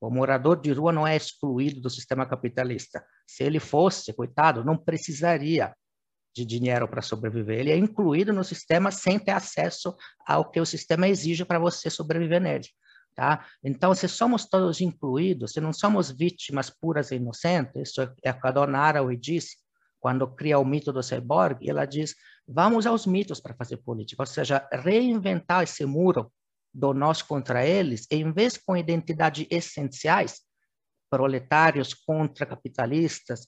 O 0.00 0.08
morador 0.08 0.60
de 0.60 0.70
rua 0.70 0.92
não 0.92 1.04
é 1.04 1.16
excluído 1.16 1.80
do 1.80 1.90
sistema 1.90 2.24
capitalista. 2.24 3.04
Se 3.26 3.42
ele 3.42 3.58
fosse, 3.58 4.12
coitado, 4.12 4.64
não 4.64 4.76
precisaria 4.78 5.74
de 6.32 6.44
dinheiro 6.44 6.86
para 6.86 7.02
sobreviver. 7.02 7.58
Ele 7.58 7.72
é 7.72 7.76
incluído 7.76 8.32
no 8.32 8.44
sistema 8.44 8.92
sem 8.92 9.18
ter 9.18 9.32
acesso 9.32 9.96
ao 10.24 10.48
que 10.48 10.60
o 10.60 10.64
sistema 10.64 11.08
exige 11.08 11.44
para 11.44 11.58
você 11.58 11.90
sobreviver 11.90 12.40
nele. 12.40 12.68
Tá? 13.16 13.44
Então, 13.64 13.92
se 13.96 14.06
somos 14.06 14.46
todos 14.46 14.80
incluídos, 14.80 15.54
se 15.54 15.60
não 15.60 15.72
somos 15.72 16.08
vítimas 16.08 16.70
puras 16.70 17.10
e 17.10 17.16
inocentes, 17.16 17.74
isso 17.74 18.00
é 18.22 18.30
o 18.30 18.40
que 18.40 18.46
a 18.46 18.52
dona 18.52 18.78
Araui 18.78 19.16
disse, 19.16 19.56
quando 20.00 20.26
cria 20.26 20.58
o 20.58 20.64
mito 20.64 20.92
do 20.92 21.02
cyborg, 21.02 21.68
ela 21.68 21.84
diz: 21.84 22.14
vamos 22.52 22.84
aos 22.84 23.06
mitos 23.06 23.38
para 23.40 23.54
fazer 23.54 23.76
política, 23.76 24.22
ou 24.22 24.26
seja, 24.26 24.66
reinventar 24.72 25.62
esse 25.62 25.84
muro 25.84 26.32
do 26.74 26.92
nós 26.92 27.22
contra 27.22 27.64
eles, 27.64 28.06
em 28.10 28.32
vez 28.32 28.56
com 28.58 28.76
identidades 28.76 29.46
essenciais, 29.50 30.40
proletários 31.08 31.94
contra 31.94 32.44
capitalistas, 32.44 33.46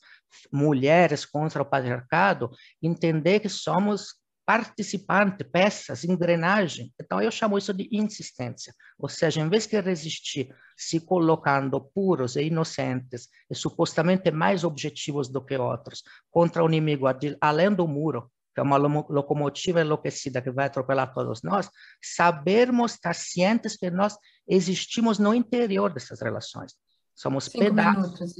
mulheres 0.53 1.25
contra 1.25 1.63
o 1.63 1.65
patriarcado, 1.65 2.51
entender 2.81 3.41
que 3.41 3.49
somos 3.49 4.21
participante, 4.45 5.45
peças, 5.45 6.05
engrenagem. 6.05 6.93
Então, 7.01 7.23
eu 7.23 7.31
chamo 7.31 7.57
isso 7.57 7.73
de 7.73 7.89
insistência. 7.93 8.75
Ou 8.99 9.09
seja, 9.09 9.41
em 9.41 9.49
vez 9.49 9.67
de 9.67 9.81
resistir 9.81 10.55
se 10.77 11.01
colocando 11.01 11.81
puros 11.81 12.35
e 12.35 12.43
inocentes 12.43 13.29
e 13.49 13.55
supostamente 13.55 14.33
mais 14.33 14.65
objetivos 14.65 15.29
do 15.29 15.45
que 15.45 15.57
outros 15.57 16.03
contra 16.29 16.65
o 16.65 16.69
inimigo 16.69 17.07
além 17.41 17.73
do 17.73 17.87
muro, 17.87 18.29
que 18.55 18.61
é 18.61 18.63
uma 18.63 18.77
locomotiva 18.77 19.81
enlouquecida 19.81 20.43
que 20.43 20.51
vai 20.51 20.67
atropelar 20.67 21.13
todos 21.13 21.43
nós, 21.43 21.71
sabermos 22.03 22.95
estar 22.95 23.15
cientes 23.15 23.77
que 23.77 23.91
nós 23.91 24.17
existimos 24.49 25.19
no 25.19 25.35
interior 25.35 25.93
dessas 25.93 26.21
relações. 26.21 26.75
Somos 27.15 27.49
pedaços 27.49 28.35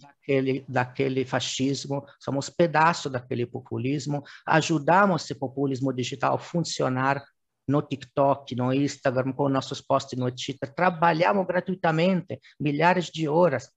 daquele, 0.00 0.64
daquele 0.68 1.24
fascismo, 1.24 2.04
somos 2.20 2.48
pedaço 2.48 3.10
daquele 3.10 3.46
populismo, 3.46 4.22
ajudamos 4.46 5.24
esse 5.24 5.34
populismo 5.34 5.92
digital 5.92 6.34
a 6.34 6.38
funcionar 6.38 7.22
no 7.66 7.82
TikTok, 7.82 8.54
no 8.56 8.72
Instagram, 8.72 9.32
com 9.32 9.48
nossos 9.48 9.80
posts 9.80 10.18
no 10.18 10.30
Twitter, 10.30 10.72
trabalhamos 10.74 11.46
gratuitamente 11.46 12.40
milhares 12.58 13.06
de 13.06 13.28
horas 13.28 13.70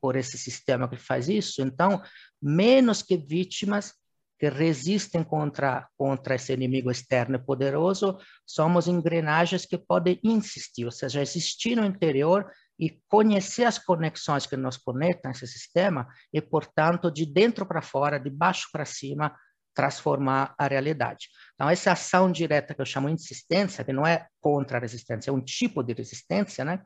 por 0.00 0.16
esse 0.16 0.36
sistema 0.36 0.88
que 0.88 0.96
faz 0.96 1.28
isso. 1.28 1.62
Então, 1.62 2.02
menos 2.40 3.02
que 3.02 3.16
vítimas 3.16 3.94
que 4.42 4.48
resistem 4.48 5.22
contra, 5.22 5.86
contra 5.96 6.34
esse 6.34 6.52
inimigo 6.52 6.90
externo 6.90 7.36
e 7.36 7.38
poderoso, 7.38 8.18
somos 8.44 8.88
engrenagens 8.88 9.64
que 9.64 9.78
podem 9.78 10.18
insistir, 10.20 10.84
ou 10.84 10.90
seja, 10.90 11.22
existir 11.22 11.76
no 11.76 11.84
interior 11.84 12.50
e 12.76 13.00
conhecer 13.06 13.62
as 13.62 13.78
conexões 13.78 14.44
que 14.44 14.56
nos 14.56 14.76
conectam 14.76 15.30
a 15.30 15.32
esse 15.32 15.46
sistema 15.46 16.08
e, 16.32 16.40
portanto, 16.40 17.08
de 17.08 17.24
dentro 17.24 17.64
para 17.64 17.80
fora, 17.80 18.18
de 18.18 18.30
baixo 18.30 18.66
para 18.72 18.84
cima, 18.84 19.32
transformar 19.72 20.56
a 20.58 20.66
realidade. 20.66 21.28
Então, 21.54 21.70
essa 21.70 21.92
ação 21.92 22.32
direta 22.32 22.74
que 22.74 22.80
eu 22.80 22.86
chamo 22.86 23.06
de 23.06 23.14
insistência, 23.14 23.84
que 23.84 23.92
não 23.92 24.04
é 24.04 24.26
contra 24.40 24.76
a 24.76 24.80
resistência, 24.80 25.30
é 25.30 25.32
um 25.32 25.40
tipo 25.40 25.84
de 25.84 25.92
resistência, 25.92 26.64
né? 26.64 26.82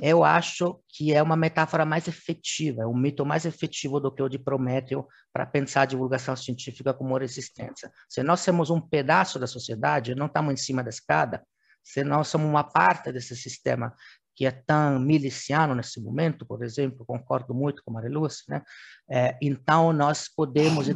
Eu 0.00 0.24
acho 0.24 0.80
que 0.88 1.12
é 1.12 1.22
uma 1.22 1.36
metáfora 1.36 1.84
mais 1.84 2.08
efetiva, 2.08 2.82
é 2.82 2.86
um 2.86 2.96
mito 2.96 3.24
mais 3.26 3.44
efetivo 3.44 4.00
do 4.00 4.10
que 4.10 4.22
o 4.22 4.28
de 4.28 4.38
Prométeo 4.38 5.06
para 5.32 5.44
pensar 5.44 5.82
a 5.82 5.86
divulgação 5.86 6.34
científica 6.34 6.94
como 6.94 7.16
resistência. 7.18 7.92
Se 8.08 8.22
nós 8.22 8.40
somos 8.40 8.70
um 8.70 8.80
pedaço 8.80 9.38
da 9.38 9.46
sociedade, 9.46 10.14
não 10.14 10.26
estamos 10.26 10.52
em 10.54 10.56
cima 10.56 10.82
da 10.82 10.90
escada, 10.90 11.44
se 11.82 12.02
nós 12.04 12.28
somos 12.28 12.48
uma 12.48 12.64
parte 12.64 13.12
desse 13.12 13.36
sistema 13.36 13.94
que 14.34 14.46
é 14.46 14.50
tão 14.50 14.98
miliciano 14.98 15.74
nesse 15.74 16.00
momento, 16.00 16.46
por 16.46 16.64
exemplo, 16.64 17.04
concordo 17.04 17.54
muito 17.54 17.82
com 17.84 17.90
a 17.90 17.94
Mariluz, 17.94 18.44
né? 18.48 18.62
É, 19.10 19.36
então, 19.42 19.92
nós 19.92 20.28
podemos 20.28 20.88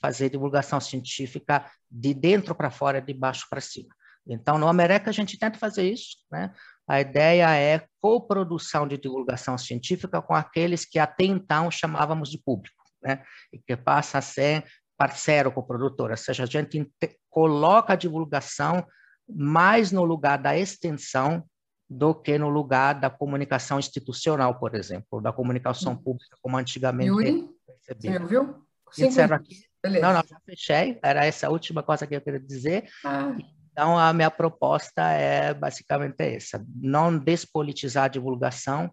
fazer 0.00 0.30
divulgação 0.30 0.80
científica 0.80 1.68
de 1.90 2.14
dentro 2.14 2.54
para 2.54 2.70
fora, 2.70 3.00
de 3.00 3.12
baixo 3.12 3.46
para 3.50 3.60
cima. 3.60 3.88
Então, 4.26 4.58
no 4.58 4.68
América, 4.68 5.10
a 5.10 5.12
gente 5.12 5.38
tenta 5.38 5.58
fazer 5.58 5.90
isso. 5.90 6.16
Né? 6.30 6.52
A 6.88 7.00
ideia 7.00 7.54
é 7.54 7.84
coprodução 8.00 8.86
de 8.86 8.96
divulgação 8.96 9.58
científica 9.58 10.22
com 10.22 10.34
aqueles 10.34 10.84
que 10.84 10.98
até 10.98 11.24
então 11.24 11.70
chamávamos 11.70 12.30
de 12.30 12.38
público, 12.38 12.76
né? 13.02 13.24
e 13.52 13.58
que 13.58 13.76
passa 13.76 14.18
a 14.18 14.22
ser 14.22 14.64
parceiro 14.96 15.52
com 15.52 15.60
o 15.60 15.66
produtor, 15.66 16.10
ou 16.10 16.16
seja, 16.16 16.44
a 16.44 16.46
gente 16.46 16.90
coloca 17.28 17.92
a 17.92 17.96
divulgação 17.96 18.86
mais 19.28 19.92
no 19.92 20.04
lugar 20.04 20.38
da 20.38 20.56
extensão 20.56 21.44
do 21.88 22.14
que 22.14 22.38
no 22.38 22.48
lugar 22.48 22.94
da 22.94 23.10
comunicação 23.10 23.78
institucional, 23.78 24.58
por 24.58 24.74
exemplo, 24.74 25.20
da 25.20 25.32
comunicação 25.32 25.92
hum. 25.92 25.96
pública, 25.96 26.36
como 26.40 26.56
antigamente 26.56 27.08
Yuri, 27.08 27.48
você 27.80 28.18
ouviu? 28.18 28.66
Encerro 28.98 29.34
aqui. 29.34 29.56
Beleza. 29.82 30.06
Não, 30.06 30.14
não, 30.14 30.22
já 30.26 30.40
fechei. 30.44 30.98
Era 31.02 31.24
essa 31.24 31.46
a 31.46 31.50
última 31.50 31.82
coisa 31.82 32.06
que 32.06 32.16
eu 32.16 32.20
queria 32.20 32.40
dizer. 32.40 32.88
Ah. 33.04 33.36
Então, 33.76 33.98
a 33.98 34.10
minha 34.14 34.30
proposta 34.30 35.02
é 35.02 35.52
basicamente 35.52 36.22
essa: 36.22 36.64
não 36.74 37.18
despolitizar 37.18 38.04
a 38.04 38.08
divulgação, 38.08 38.90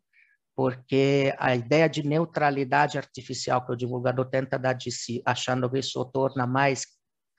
porque 0.54 1.34
a 1.40 1.56
ideia 1.56 1.88
de 1.88 2.06
neutralidade 2.06 2.98
artificial 2.98 3.66
que 3.66 3.72
o 3.72 3.78
divulgador 3.78 4.26
tenta 4.26 4.60
dar 4.60 4.74
de 4.74 4.92
si, 4.92 5.24
achando 5.26 5.70
que 5.70 5.80
isso 5.80 6.04
torna 6.04 6.46
mais 6.46 6.86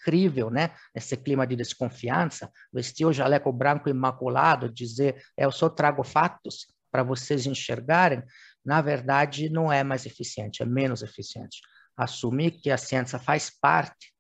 crível, 0.03 0.49
né? 0.49 0.71
Esse 0.95 1.19
clima 1.19 1.47
de 1.47 1.55
desconfiança, 1.55 2.51
vestir 2.73 3.05
o 3.05 3.13
jaleco 3.13 3.53
branco 3.53 3.91
imaculado, 3.91 4.73
dizer 4.73 5.23
eu 5.37 5.53
só 5.53 5.69
trago 5.69 6.03
fatos 6.03 6.67
para 6.91 7.03
vocês 7.03 7.45
enxergarem, 7.45 8.23
na 8.65 8.81
verdade 8.81 9.51
não 9.51 9.71
é 9.71 9.85
mais 9.85 10.07
eficiente, 10.07 10.63
é 10.63 10.67
menos 10.67 11.03
eficiente. 11.03 11.61
Assumir 11.95 12.53
que 12.53 12.71
a 12.71 12.79
ciência 12.79 13.19
faz 13.19 13.51
parte 13.51 14.14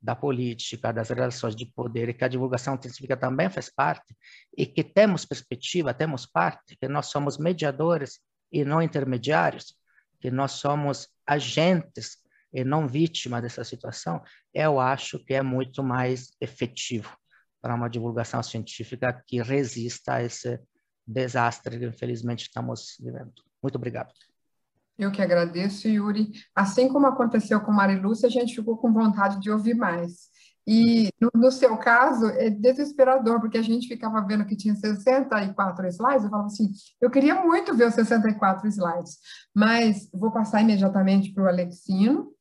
da 0.00 0.14
política, 0.14 0.92
das 0.92 1.08
relações 1.08 1.56
de 1.56 1.66
poder, 1.66 2.08
e 2.08 2.14
que 2.14 2.24
a 2.24 2.28
divulgação 2.28 2.80
científica 2.80 3.16
também 3.16 3.50
faz 3.50 3.70
parte, 3.70 4.14
e 4.56 4.66
que 4.66 4.84
temos 4.84 5.24
perspectiva, 5.24 5.94
temos 5.94 6.26
parte, 6.26 6.76
que 6.76 6.88
nós 6.88 7.06
somos 7.06 7.38
mediadores 7.38 8.20
e 8.52 8.64
não 8.64 8.82
intermediários, 8.82 9.74
que 10.20 10.30
nós 10.30 10.52
somos 10.52 11.08
agentes 11.26 12.18
e 12.52 12.64
não 12.64 12.86
vítimas 12.86 13.42
dessa 13.42 13.64
situação, 13.64 14.22
eu 14.54 14.80
acho 14.80 15.18
que 15.24 15.34
é 15.34 15.42
muito 15.42 15.82
mais 15.82 16.30
efetivo 16.40 17.16
para 17.60 17.74
uma 17.74 17.90
divulgação 17.90 18.42
científica 18.42 19.22
que 19.26 19.42
resista 19.42 20.14
a 20.14 20.22
esse 20.22 20.60
desastre 21.06 21.78
que 21.78 21.86
infelizmente 21.86 22.42
estamos 22.42 22.96
vivendo. 23.00 23.32
Muito 23.62 23.76
obrigado. 23.76 24.12
Eu 24.98 25.10
que 25.10 25.20
agradeço, 25.20 25.88
Yuri. 25.88 26.32
Assim 26.54 26.88
como 26.88 27.06
aconteceu 27.06 27.60
com 27.60 27.72
Marilúcia, 27.72 28.26
a 28.26 28.30
gente 28.30 28.54
ficou 28.54 28.76
com 28.78 28.92
vontade 28.92 29.40
de 29.40 29.50
ouvir 29.50 29.74
mais. 29.74 30.30
E 30.66 31.10
no, 31.20 31.30
no, 31.32 31.52
seu 31.52 31.76
caso, 31.76 32.26
é 32.26 32.50
desesperador, 32.50 33.40
porque 33.40 33.58
a 33.58 33.62
gente 33.62 33.86
ficava 33.86 34.20
vendo 34.26 34.44
que 34.44 34.56
tinha 34.56 34.74
64 34.74 35.86
slides, 35.86 36.24
eu 36.24 36.30
falava 36.30 36.48
assim, 36.48 36.72
eu 37.00 37.08
queria 37.08 37.36
muito 37.44 37.72
ver 37.72 37.86
os 37.86 37.94
64 37.94 38.66
slides, 38.66 39.16
mas 39.54 40.10
vou 40.12 40.32
passar 40.32 40.62
imediatamente 40.62 41.32
para 41.32 41.44
o 41.44 41.48
Alexino, 41.48 42.32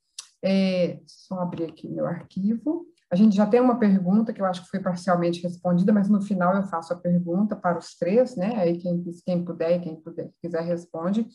é, 0.43 0.99
só 1.05 1.39
abrir 1.39 1.65
aqui 1.65 1.87
meu 1.87 2.07
arquivo. 2.07 2.87
A 3.15 3.17
gente 3.17 3.33
já 3.33 3.45
tem 3.45 3.61
uma 3.61 3.79
pergunta 3.79 4.33
que 4.33 4.41
eu 4.41 4.45
acho 4.45 4.61
que 4.63 4.69
foi 4.69 4.81
parcialmente 4.81 5.41
respondida, 5.41 5.93
mas 5.93 6.09
no 6.09 6.21
final 6.21 6.53
eu 6.53 6.63
faço 6.63 6.91
a 6.91 6.97
pergunta 6.97 7.55
para 7.55 7.77
os 7.77 7.95
três, 7.95 8.35
né? 8.35 8.57
Aí 8.57 8.77
quem, 8.77 9.01
quem 9.25 9.45
puder 9.45 9.77
e 9.77 9.79
quem 9.79 9.95
puder, 9.95 10.29
quiser 10.41 10.61
responde. 10.63 11.25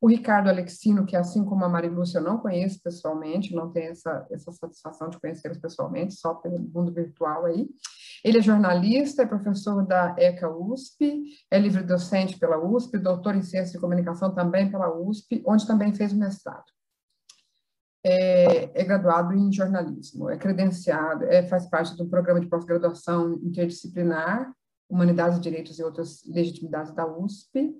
O 0.00 0.08
Ricardo 0.08 0.48
Alexino, 0.48 1.06
que 1.06 1.14
assim 1.14 1.44
como 1.44 1.64
a 1.64 1.68
Marilúcia 1.68 2.18
eu 2.18 2.24
não 2.24 2.38
conheço 2.38 2.82
pessoalmente, 2.82 3.54
não 3.54 3.70
tenho 3.70 3.92
essa, 3.92 4.26
essa 4.32 4.50
satisfação 4.50 5.10
de 5.10 5.20
conhecê-los 5.20 5.58
pessoalmente, 5.58 6.14
só 6.14 6.34
pelo 6.34 6.58
mundo 6.58 6.92
virtual 6.92 7.44
aí. 7.44 7.68
Ele 8.24 8.38
é 8.38 8.42
jornalista, 8.42 9.22
é 9.22 9.26
professor 9.26 9.86
da 9.86 10.16
ECA 10.18 10.50
USP, 10.50 11.22
é 11.52 11.56
livre 11.56 11.84
docente 11.84 12.36
pela 12.36 12.58
USP, 12.58 12.98
doutor 12.98 13.36
em 13.36 13.42
ciência 13.42 13.74
de 13.74 13.78
comunicação 13.78 14.34
também 14.34 14.72
pela 14.72 14.92
USP, 14.92 15.40
onde 15.46 15.64
também 15.68 15.94
fez 15.94 16.12
o 16.12 16.18
mestrado 16.18 16.77
é, 18.04 18.80
é, 18.80 18.84
graduado 18.84 19.34
em 19.34 19.52
jornalismo, 19.52 20.30
é 20.30 20.36
credenciado, 20.36 21.24
é, 21.24 21.42
faz 21.42 21.66
parte 21.68 21.96
do 21.96 22.06
programa 22.08 22.40
de 22.40 22.46
pós-graduação 22.46 23.40
interdisciplinar, 23.42 24.52
Humanidades, 24.88 25.40
Direitos 25.40 25.78
e 25.78 25.82
Outras 25.82 26.22
Legitimidades 26.26 26.94
da 26.94 27.06
USP, 27.06 27.74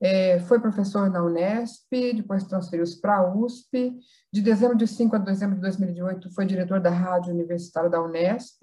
é, 0.00 0.40
foi 0.40 0.58
professor 0.58 1.08
na 1.08 1.22
Unesp, 1.22 1.86
depois 1.90 2.42
transferiu-se 2.42 3.00
para 3.00 3.18
a 3.18 3.34
USP, 3.34 3.94
de 4.32 4.42
dezembro 4.42 4.76
de 4.76 4.86
5 4.86 5.14
a 5.14 5.18
dezembro 5.18 5.54
de 5.54 5.60
2018 5.60 6.34
foi 6.34 6.44
diretor 6.44 6.80
da 6.80 6.90
Rádio 6.90 7.32
Universitária 7.32 7.88
da 7.88 8.02
Unesp, 8.02 8.60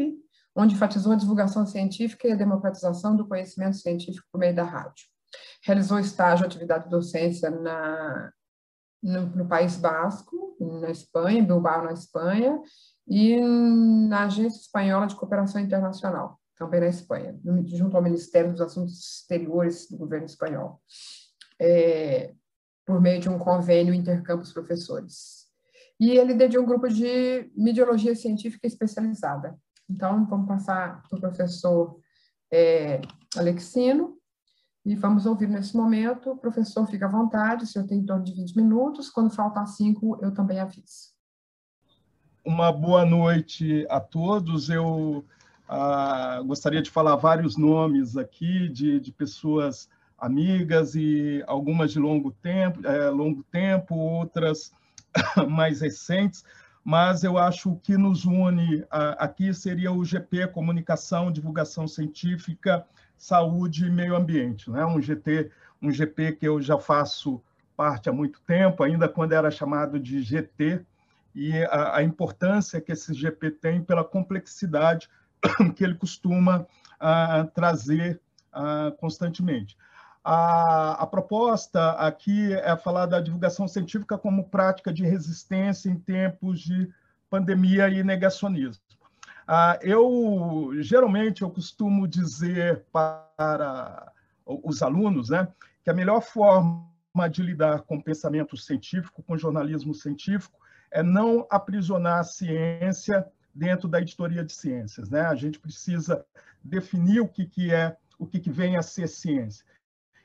onde 0.54 0.76
enfatizou 0.76 1.14
a 1.14 1.16
divulgação 1.16 1.66
científica 1.66 2.28
e 2.28 2.34
a 2.34 2.36
democratização 2.36 3.16
do 3.16 3.26
conhecimento 3.26 3.78
científico 3.78 4.28
por 4.30 4.40
meio 4.40 4.54
da 4.54 4.64
rádio. 4.64 5.06
Realizou 5.64 6.00
estágio 6.00 6.46
atividade 6.46 6.86
de 6.86 6.90
docência 6.90 7.50
na 7.50 8.34
no, 9.02 9.28
no 9.28 9.48
País 9.48 9.78
Basco, 9.78 10.49
na 10.60 10.92
Espanha, 10.92 11.44
Bilbao, 11.44 11.84
na 11.84 11.94
Espanha, 11.94 12.60
e 13.08 13.40
na 13.40 14.26
Agência 14.26 14.60
Espanhola 14.60 15.08
de 15.08 15.16
Cooperação 15.16 15.60
Internacional, 15.60 16.40
também 16.56 16.80
na 16.80 16.88
Espanha, 16.88 17.40
junto 17.66 17.98
ao 17.98 18.04
Ministério 18.04 18.52
dos 18.52 18.62
Assuntos 18.62 19.00
Exteriores 19.00 19.90
do 19.90 19.98
governo 19.98 20.26
espanhol, 20.26 20.80
é, 21.60 22.34
por 22.86 23.02
meio 23.02 23.20
de 23.20 23.30
um 23.30 23.40
convênio 23.40 23.94
intercampus 23.94 24.54
professores. 24.54 25.48
E 26.00 26.12
ele 26.12 26.34
dedica 26.34 26.62
um 26.62 26.66
grupo 26.66 26.88
de 26.88 27.52
mediologia 27.56 28.16
científica 28.16 28.68
especializada. 28.68 29.58
Então, 29.90 30.26
vamos 30.28 30.48
passar 30.48 31.02
para 31.10 31.18
o 31.18 31.22
professor 31.22 32.00
é, 32.52 33.02
Alexino, 33.36 34.19
e 34.90 34.96
vamos 34.96 35.28
ouvir 35.28 35.48
nesse 35.48 35.78
momento. 35.78 36.32
O 36.32 36.36
professor, 36.36 36.88
fica 36.88 37.06
à 37.06 37.10
vontade, 37.10 37.68
se 37.68 37.78
eu 37.78 37.86
tenho 37.86 38.02
em 38.02 38.06
torno 38.08 38.24
de 38.24 38.34
20 38.34 38.56
minutos. 38.56 39.08
Quando 39.08 39.30
faltar 39.30 39.68
cinco, 39.68 40.18
eu 40.20 40.34
também 40.34 40.60
aviso. 40.60 41.14
Uma 42.44 42.72
boa 42.72 43.06
noite 43.06 43.86
a 43.88 44.00
todos. 44.00 44.68
Eu 44.68 45.24
ah, 45.68 46.42
gostaria 46.44 46.82
de 46.82 46.90
falar 46.90 47.18
vários 47.18 47.56
nomes 47.56 48.18
aqui 48.18 48.68
de, 48.68 49.00
de 49.00 49.12
pessoas 49.12 49.88
amigas 50.18 50.96
e 50.96 51.44
algumas 51.46 51.92
de 51.92 52.00
longo 52.00 52.32
tempo, 52.32 52.86
é, 52.88 53.12
longo 53.12 53.44
tempo, 53.44 53.94
outras 53.94 54.74
mais 55.48 55.82
recentes, 55.82 56.44
mas 56.84 57.24
eu 57.24 57.38
acho 57.38 57.76
que 57.84 57.96
nos 57.96 58.26
une 58.26 58.84
ah, 58.90 59.18
aqui 59.20 59.54
seria 59.54 59.92
o 59.92 60.04
GP 60.04 60.48
Comunicação, 60.48 61.32
Divulgação 61.32 61.88
Científica 61.88 62.84
saúde 63.20 63.86
e 63.86 63.90
meio 63.90 64.16
ambiente. 64.16 64.72
Né? 64.72 64.84
Um 64.86 65.00
GT, 65.00 65.52
um 65.82 65.92
GP 65.92 66.38
que 66.38 66.48
eu 66.48 66.62
já 66.62 66.80
faço 66.80 67.44
parte 67.76 68.10
há 68.10 68.14
muito 68.14 68.42
tempo, 68.42 68.82
ainda 68.82 69.08
quando 69.08 69.34
era 69.34 69.52
chamado 69.52 70.00
de 70.00 70.22
GT, 70.22 70.84
e 71.36 71.64
a, 71.66 71.98
a 71.98 72.04
importância 72.04 72.82
que 72.82 72.92
esse 72.92 73.14
GP 73.14 73.52
tem 73.52 73.84
pela 73.84 74.04
complexidade 74.04 75.10
que 75.76 75.84
ele 75.84 75.96
costuma 75.96 76.66
a, 77.00 77.46
trazer 77.54 78.20
a, 78.52 78.92
constantemente. 78.98 79.78
A, 80.24 81.04
a, 81.04 81.08
proposta 81.08 81.92
aqui 81.92 82.54
é 82.54 82.76
falar 82.76 83.06
da 83.06 83.22
divulgação 83.22 83.68
científica 83.68 84.18
como 84.18 84.50
prática 84.50 84.92
de 84.92 85.06
resistência 85.06 85.90
em 85.90 85.98
tempos 85.98 86.60
de 86.60 86.92
pandemia 87.30 87.90
e 87.90 88.04
negacionismo. 88.04 88.84
Ah, 89.52 89.80
eu 89.82 90.70
geralmente 90.76 91.42
eu 91.42 91.50
costumo 91.50 92.08
dizer 92.08 92.86
para 92.92 94.14
os 94.46 94.84
alunos, 94.84 95.30
né, 95.30 95.48
que 95.84 95.90
a 95.90 95.94
melhor 95.94 96.22
forma 96.22 96.88
de 97.32 97.42
lidar 97.42 97.82
com 97.82 98.00
pensamento 98.00 98.56
científico, 98.56 99.24
com 99.24 99.36
jornalismo 99.36 99.92
científico, 99.92 100.60
é 100.92 101.02
não 101.02 101.48
aprisionar 101.50 102.20
a 102.20 102.24
ciência 102.24 103.28
dentro 103.52 103.88
da 103.88 104.00
editoria 104.00 104.44
de 104.46 104.54
ciências, 104.54 105.10
né? 105.10 105.22
A 105.22 105.34
gente 105.34 105.58
precisa 105.58 106.24
definir 106.64 107.20
o 107.20 107.28
que 107.28 107.48
que 107.48 107.74
é, 107.74 107.98
o 108.20 108.28
que 108.28 108.40
que 108.40 108.52
vem 108.52 108.78
a 108.78 108.84
ser 108.84 109.08
ciência. 109.08 109.66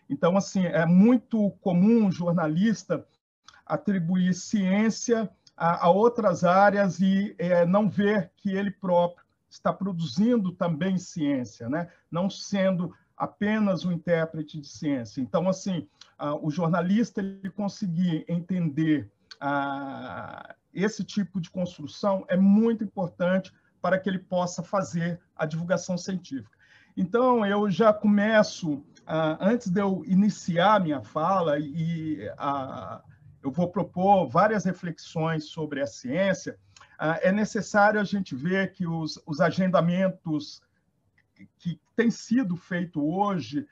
Então, 0.07 0.37
assim, 0.37 0.67
é 0.67 0.85
muito 0.85 1.51
comum 1.63 2.05
um 2.05 2.13
jornalista 2.13 3.07
atribuir 3.65 4.35
ciência 4.35 5.31
a, 5.57 5.87
a 5.87 5.91
outras 5.91 6.45
áreas 6.45 7.01
e 7.01 7.35
é, 7.39 7.65
não 7.65 7.89
ver 7.89 8.31
que 8.37 8.51
ele 8.51 8.71
próprio 8.71 9.25
está 9.49 9.73
produzindo 9.73 10.53
também 10.53 10.99
ciência, 10.99 11.69
né? 11.69 11.89
não 12.11 12.29
sendo 12.29 12.93
apenas 13.17 13.85
um 13.85 13.93
intérprete 13.93 14.61
de 14.61 14.67
ciência. 14.67 15.21
Então, 15.21 15.49
assim, 15.49 15.87
o 16.43 16.51
jornalista 16.51 17.21
ele 17.21 17.51
conseguir 17.51 18.25
entender 18.29 19.09
esse 20.73 21.05
tipo 21.05 21.41
de 21.41 21.51
construção 21.51 22.25
é 22.29 22.37
muito 22.37 22.83
importante 22.83 23.53
para 23.81 23.99
que 23.99 24.09
ele 24.09 24.19
possa 24.19 24.63
fazer 24.63 25.21
a 25.37 25.47
divulgação 25.47 25.97
científica. 25.97 26.59
Então, 26.97 27.47
eu 27.47 27.71
já 27.71 27.93
começo 27.93 28.85
antes 29.39 29.69
de 29.69 29.81
eu 29.81 30.03
iniciar 30.07 30.81
minha 30.81 31.03
fala, 31.03 31.59
e 31.59 32.29
ah, 32.39 33.03
eu 33.45 33.51
vou 33.51 33.69
propor 33.69 34.27
várias 34.27 34.65
reflexões 34.65 35.45
sobre 35.45 35.83
a 35.83 35.87
ciência, 35.87 36.59
ah, 36.99 37.19
é 37.23 37.31
necessário 37.31 38.01
a 38.01 38.05
gente 38.05 38.35
ver 38.35 38.73
que 38.73 38.87
os, 38.87 39.23
os 39.27 39.41
agendamentos 39.41 40.63
que 41.59 41.79
têm 41.95 42.11
sido 42.11 42.57
feitos 42.57 43.03
hoje 43.03 43.67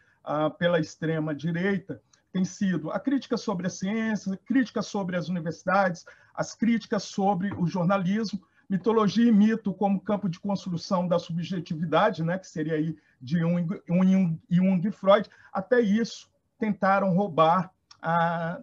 pela 0.59 0.79
extrema-direita 0.79 2.01
têm 2.33 2.45
sido 2.45 2.91
a 2.91 3.01
crítica 3.01 3.37
sobre 3.37 3.67
a 3.67 3.71
ciência, 3.71 4.33
a 4.33 4.37
crítica 4.37 4.83
sobre 4.83 5.17
as 5.17 5.29
universidades, 5.29 6.05
as 6.35 6.55
críticas 6.55 7.05
sobre 7.05 7.53
o 7.55 7.67
jornalismo, 7.67 8.41
mitologia 8.69 9.29
e 9.29 9.33
mito 9.33 9.75
como 9.75 10.01
campo 10.01 10.29
de 10.29 10.39
construção 10.39 11.07
da 11.07 11.19
subjetividade, 11.19 12.23
né, 12.23 12.39
que 12.39 12.47
seria 12.47 12.75
aí 12.75 12.97
de 13.21 13.39
Jung, 13.39 13.69
Jung, 13.87 14.41
Jung 14.49 14.89
e 14.89 14.91
Freud, 14.91 15.29
até 15.53 15.81
isso 15.81 16.31
tentaram 16.59 17.15
roubar 17.15 17.71
a, 18.01 18.13
a, 18.13 18.53
a, 18.53 18.63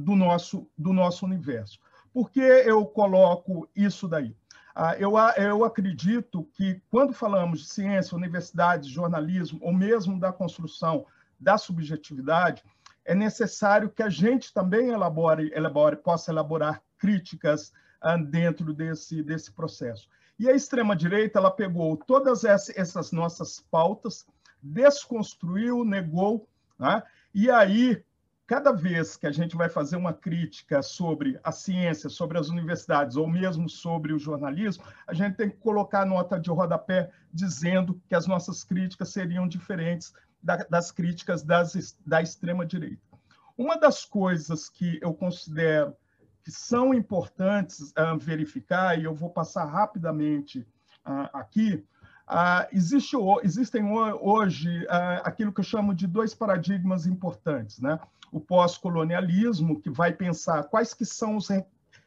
do, 0.00 0.16
nosso, 0.16 0.68
do 0.76 0.92
nosso 0.92 1.24
universo. 1.24 1.78
Por 2.12 2.30
que 2.30 2.40
eu 2.40 2.84
coloco 2.86 3.68
isso 3.74 4.08
daí? 4.08 4.34
Ah, 4.74 4.94
eu, 4.98 5.14
eu 5.36 5.64
acredito 5.64 6.44
que, 6.52 6.82
quando 6.90 7.12
falamos 7.14 7.60
de 7.60 7.68
ciência, 7.68 8.16
universidade, 8.16 8.90
jornalismo, 8.90 9.58
ou 9.62 9.72
mesmo 9.72 10.20
da 10.20 10.32
construção 10.32 11.06
da 11.40 11.56
subjetividade, 11.56 12.62
é 13.04 13.14
necessário 13.14 13.88
que 13.88 14.02
a 14.02 14.10
gente 14.10 14.52
também 14.52 14.90
elabore, 14.90 15.50
elabore 15.54 15.96
possa 15.96 16.30
elaborar 16.30 16.82
críticas 16.98 17.72
ah, 18.00 18.16
dentro 18.16 18.74
desse, 18.74 19.22
desse 19.22 19.52
processo. 19.52 20.08
E 20.38 20.48
a 20.48 20.54
extrema-direita 20.54 21.38
ela 21.38 21.50
pegou 21.50 21.96
todas 21.96 22.44
essas 22.44 23.12
nossas 23.12 23.60
pautas, 23.70 24.26
desconstruiu, 24.62 25.84
negou, 25.84 26.46
né? 26.78 27.02
e 27.32 27.50
aí, 27.50 28.04
cada 28.46 28.70
vez 28.72 29.16
que 29.16 29.26
a 29.26 29.32
gente 29.32 29.56
vai 29.56 29.68
fazer 29.68 29.96
uma 29.96 30.12
crítica 30.12 30.80
sobre 30.80 31.38
a 31.42 31.50
ciência, 31.50 32.08
sobre 32.08 32.38
as 32.38 32.48
universidades, 32.48 33.16
ou 33.16 33.26
mesmo 33.26 33.68
sobre 33.68 34.12
o 34.12 34.18
jornalismo, 34.18 34.84
a 35.06 35.12
gente 35.12 35.36
tem 35.36 35.50
que 35.50 35.56
colocar 35.56 36.02
a 36.02 36.06
nota 36.06 36.38
de 36.38 36.48
rodapé 36.48 37.10
dizendo 37.32 38.00
que 38.08 38.14
as 38.14 38.26
nossas 38.26 38.62
críticas 38.62 39.08
seriam 39.08 39.48
diferentes 39.48 40.14
das 40.70 40.92
críticas 40.92 41.42
das, 41.42 41.98
da 42.06 42.22
extrema-direita. 42.22 43.02
Uma 43.58 43.76
das 43.76 44.04
coisas 44.04 44.68
que 44.68 44.98
eu 45.02 45.12
considero 45.12 45.96
que 46.44 46.52
são 46.52 46.94
importantes 46.94 47.92
uh, 47.98 48.16
verificar, 48.16 48.96
e 48.96 49.02
eu 49.02 49.14
vou 49.14 49.30
passar 49.30 49.64
rapidamente 49.64 50.60
uh, 51.04 51.28
aqui, 51.32 51.84
uh, 52.28 52.66
existe, 52.72 53.16
existem 53.42 53.84
hoje 54.20 54.86
aquilo 55.22 55.52
que 55.52 55.60
eu 55.60 55.64
chamo 55.64 55.94
de 55.94 56.06
dois 56.06 56.34
paradigmas 56.34 57.06
importantes. 57.06 57.80
Né? 57.80 57.98
O 58.32 58.40
pós-colonialismo, 58.40 59.80
que 59.80 59.90
vai 59.90 60.12
pensar 60.12 60.64
quais 60.64 60.92
que 60.92 61.04
são 61.04 61.36
os 61.36 61.48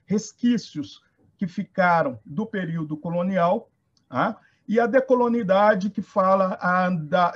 resquícios 0.06 1.02
que 1.38 1.48
ficaram 1.48 2.20
do 2.26 2.46
período 2.46 2.98
colonial, 2.98 3.70
tá? 4.10 4.38
e 4.68 4.80
a 4.80 4.86
decolonidade, 4.86 5.90
que 5.90 6.02
fala 6.02 6.60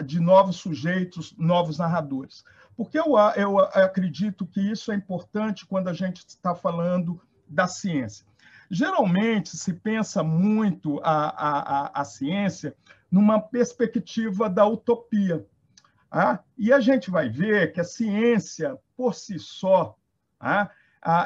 de 0.05 0.19
novos 0.19 0.57
sujeitos, 0.57 1.33
novos 1.35 1.79
narradores. 1.79 2.43
Porque 2.75 2.99
eu, 2.99 3.15
eu 3.35 3.59
acredito 3.59 4.45
que 4.45 4.59
isso 4.59 4.91
é 4.91 4.95
importante 4.95 5.65
quando 5.65 5.87
a 5.87 5.93
gente 5.93 6.23
está 6.27 6.53
falando 6.53 7.19
da 7.47 7.67
ciência. 7.67 8.25
Geralmente 8.73 9.55
se 9.55 9.71
pensa 9.71 10.23
muito 10.23 10.99
a, 11.03 11.91
a, 11.91 12.01
a 12.01 12.03
ciência 12.03 12.75
numa 13.11 13.39
perspectiva 13.39 14.49
da 14.49 14.65
utopia. 14.65 15.45
Ah, 16.09 16.39
e 16.57 16.73
a 16.73 16.79
gente 16.79 17.11
vai 17.11 17.29
ver 17.29 17.71
que 17.71 17.79
a 17.79 17.83
ciência, 17.83 18.75
por 18.97 19.13
si 19.13 19.37
só, 19.37 19.95
ah, 20.39 20.71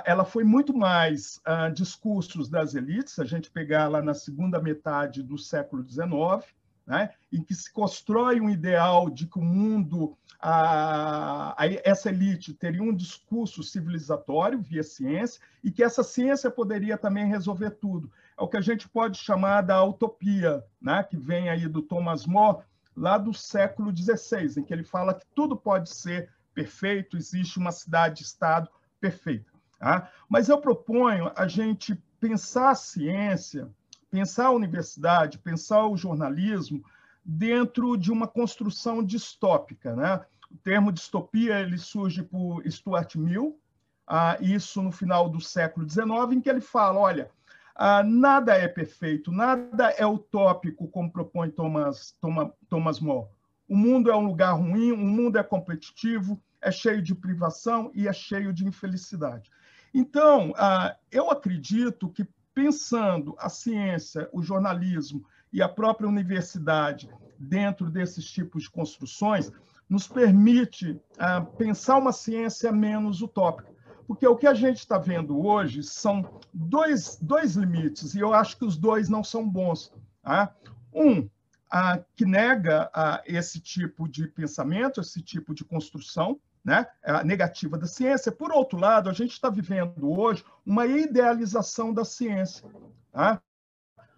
ela 0.05 0.25
foi 0.25 0.43
muito 0.43 0.75
mais 0.75 1.39
ah, 1.45 1.69
discursos 1.69 2.49
das 2.49 2.75
elites, 2.75 3.17
a 3.17 3.23
gente 3.23 3.49
pegar 3.49 3.87
lá 3.87 4.01
na 4.01 4.13
segunda 4.13 4.61
metade 4.61 5.23
do 5.23 5.37
século 5.37 5.87
XIX, 5.87 6.45
né, 6.87 7.09
em 7.31 7.43
que 7.43 7.53
se 7.53 7.71
constrói 7.71 8.39
um 8.39 8.49
ideal 8.49 9.09
de 9.09 9.27
que 9.27 9.37
o 9.37 9.43
mundo, 9.43 10.17
a, 10.39 11.53
a, 11.61 11.65
essa 11.83 12.07
elite 12.07 12.53
teria 12.53 12.81
um 12.81 12.95
discurso 12.95 13.61
civilizatório 13.61 14.61
via 14.61 14.81
ciência 14.81 15.41
e 15.61 15.69
que 15.69 15.83
essa 15.83 16.01
ciência 16.01 16.49
poderia 16.49 16.97
também 16.97 17.27
resolver 17.27 17.71
tudo. 17.71 18.09
É 18.39 18.41
o 18.41 18.47
que 18.47 18.55
a 18.55 18.61
gente 18.61 18.87
pode 18.87 19.17
chamar 19.17 19.61
da 19.61 19.83
utopia, 19.83 20.63
né, 20.81 21.03
que 21.03 21.17
vem 21.17 21.49
aí 21.49 21.67
do 21.67 21.81
Thomas 21.81 22.25
More, 22.25 22.63
lá 22.95 23.17
do 23.17 23.33
século 23.33 23.95
XVI, 23.95 24.57
em 24.57 24.63
que 24.63 24.73
ele 24.73 24.83
fala 24.85 25.13
que 25.13 25.25
tudo 25.35 25.57
pode 25.57 25.89
ser 25.89 26.29
perfeito, 26.53 27.17
existe 27.17 27.59
uma 27.59 27.71
cidade-estado 27.71 28.69
perfeita. 28.99 29.51
Tá? 29.77 30.09
Mas 30.29 30.47
eu 30.47 30.57
proponho 30.57 31.31
a 31.35 31.47
gente 31.47 32.01
pensar 32.19 32.71
a 32.71 32.75
ciência 32.75 33.69
pensar 34.17 34.47
a 34.47 34.51
universidade, 34.51 35.37
pensar 35.37 35.85
o 35.85 35.95
jornalismo 35.95 36.83
dentro 37.23 37.95
de 37.95 38.11
uma 38.11 38.27
construção 38.27 39.03
distópica. 39.03 39.95
Né? 39.95 40.25
O 40.49 40.57
termo 40.57 40.91
distopia 40.91 41.59
ele 41.59 41.77
surge 41.77 42.23
por 42.23 42.63
Stuart 42.67 43.15
Mill, 43.15 43.59
ah, 44.07 44.35
isso 44.41 44.81
no 44.81 44.91
final 44.91 45.29
do 45.29 45.39
século 45.39 45.87
XIX, 45.87 46.07
em 46.31 46.41
que 46.41 46.49
ele 46.49 46.61
fala, 46.61 46.97
olha, 46.99 47.29
ah, 47.75 48.01
nada 48.01 48.55
é 48.55 48.67
perfeito, 48.67 49.31
nada 49.31 49.91
é 49.91 50.05
utópico, 50.05 50.87
como 50.87 51.11
propõe 51.11 51.51
Thomas, 51.51 52.17
Thomas, 52.19 52.51
Thomas 52.67 52.99
More. 52.99 53.27
O 53.69 53.77
mundo 53.77 54.09
é 54.09 54.15
um 54.15 54.25
lugar 54.25 54.53
ruim, 54.53 54.93
o 54.93 54.97
mundo 54.97 55.37
é 55.37 55.43
competitivo, 55.43 56.41
é 56.59 56.71
cheio 56.71 57.03
de 57.03 57.13
privação 57.13 57.91
e 57.93 58.07
é 58.07 58.13
cheio 58.13 58.51
de 58.51 58.65
infelicidade. 58.65 59.51
Então, 59.93 60.53
ah, 60.57 60.95
eu 61.11 61.29
acredito 61.29 62.09
que 62.09 62.27
pensando 62.57 63.35
a 63.37 63.49
ciência, 63.49 64.27
o 64.33 64.41
jornalismo 64.41 65.23
e 65.53 65.61
a 65.61 65.69
própria 65.69 66.09
universidade 66.09 67.07
dentro 67.37 67.87
desses 67.87 68.25
tipos 68.25 68.63
de 68.63 68.71
construções, 68.71 69.51
nos 69.87 70.07
permite 70.07 70.99
ah, 71.19 71.41
pensar 71.41 71.99
uma 71.99 72.11
ciência 72.11 72.71
menos 72.71 73.21
utópica. 73.21 73.71
Porque 74.07 74.25
o 74.25 74.35
que 74.35 74.47
a 74.47 74.55
gente 74.55 74.79
está 74.79 74.97
vendo 74.97 75.39
hoje 75.39 75.83
são 75.83 76.41
dois, 76.51 77.19
dois 77.21 77.55
limites, 77.55 78.15
e 78.15 78.21
eu 78.21 78.33
acho 78.33 78.57
que 78.57 78.65
os 78.65 78.75
dois 78.75 79.07
não 79.07 79.23
são 79.23 79.47
bons. 79.47 79.93
Tá? 80.23 80.51
Um, 80.91 81.29
ah, 81.69 81.99
que 82.15 82.25
nega 82.25 82.89
ah, 82.91 83.21
esse 83.27 83.59
tipo 83.59 84.09
de 84.09 84.27
pensamento, 84.29 84.99
esse 84.99 85.21
tipo 85.21 85.53
de 85.53 85.63
construção, 85.63 86.39
né, 86.67 86.85
a 87.01 87.23
negativa 87.23 87.77
da 87.77 87.87
ciência. 87.87 88.29
Por 88.29 88.51
outro 88.51 88.77
lado, 88.77 89.09
a 89.09 89.13
gente 89.13 89.31
está 89.31 89.49
vivendo 89.49 90.11
hoje 90.11 90.43
uma 90.65 90.85
idealização 90.85 91.93
da 91.93 92.03
ciência. 92.03 92.69
Tá? 93.09 93.41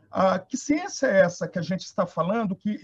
Ah, 0.09 0.39
que 0.39 0.57
ciência 0.57 1.05
é 1.05 1.19
essa 1.19 1.47
que 1.47 1.59
a 1.59 1.61
gente 1.61 1.81
está 1.81 2.07
falando 2.07 2.55
que 2.55 2.81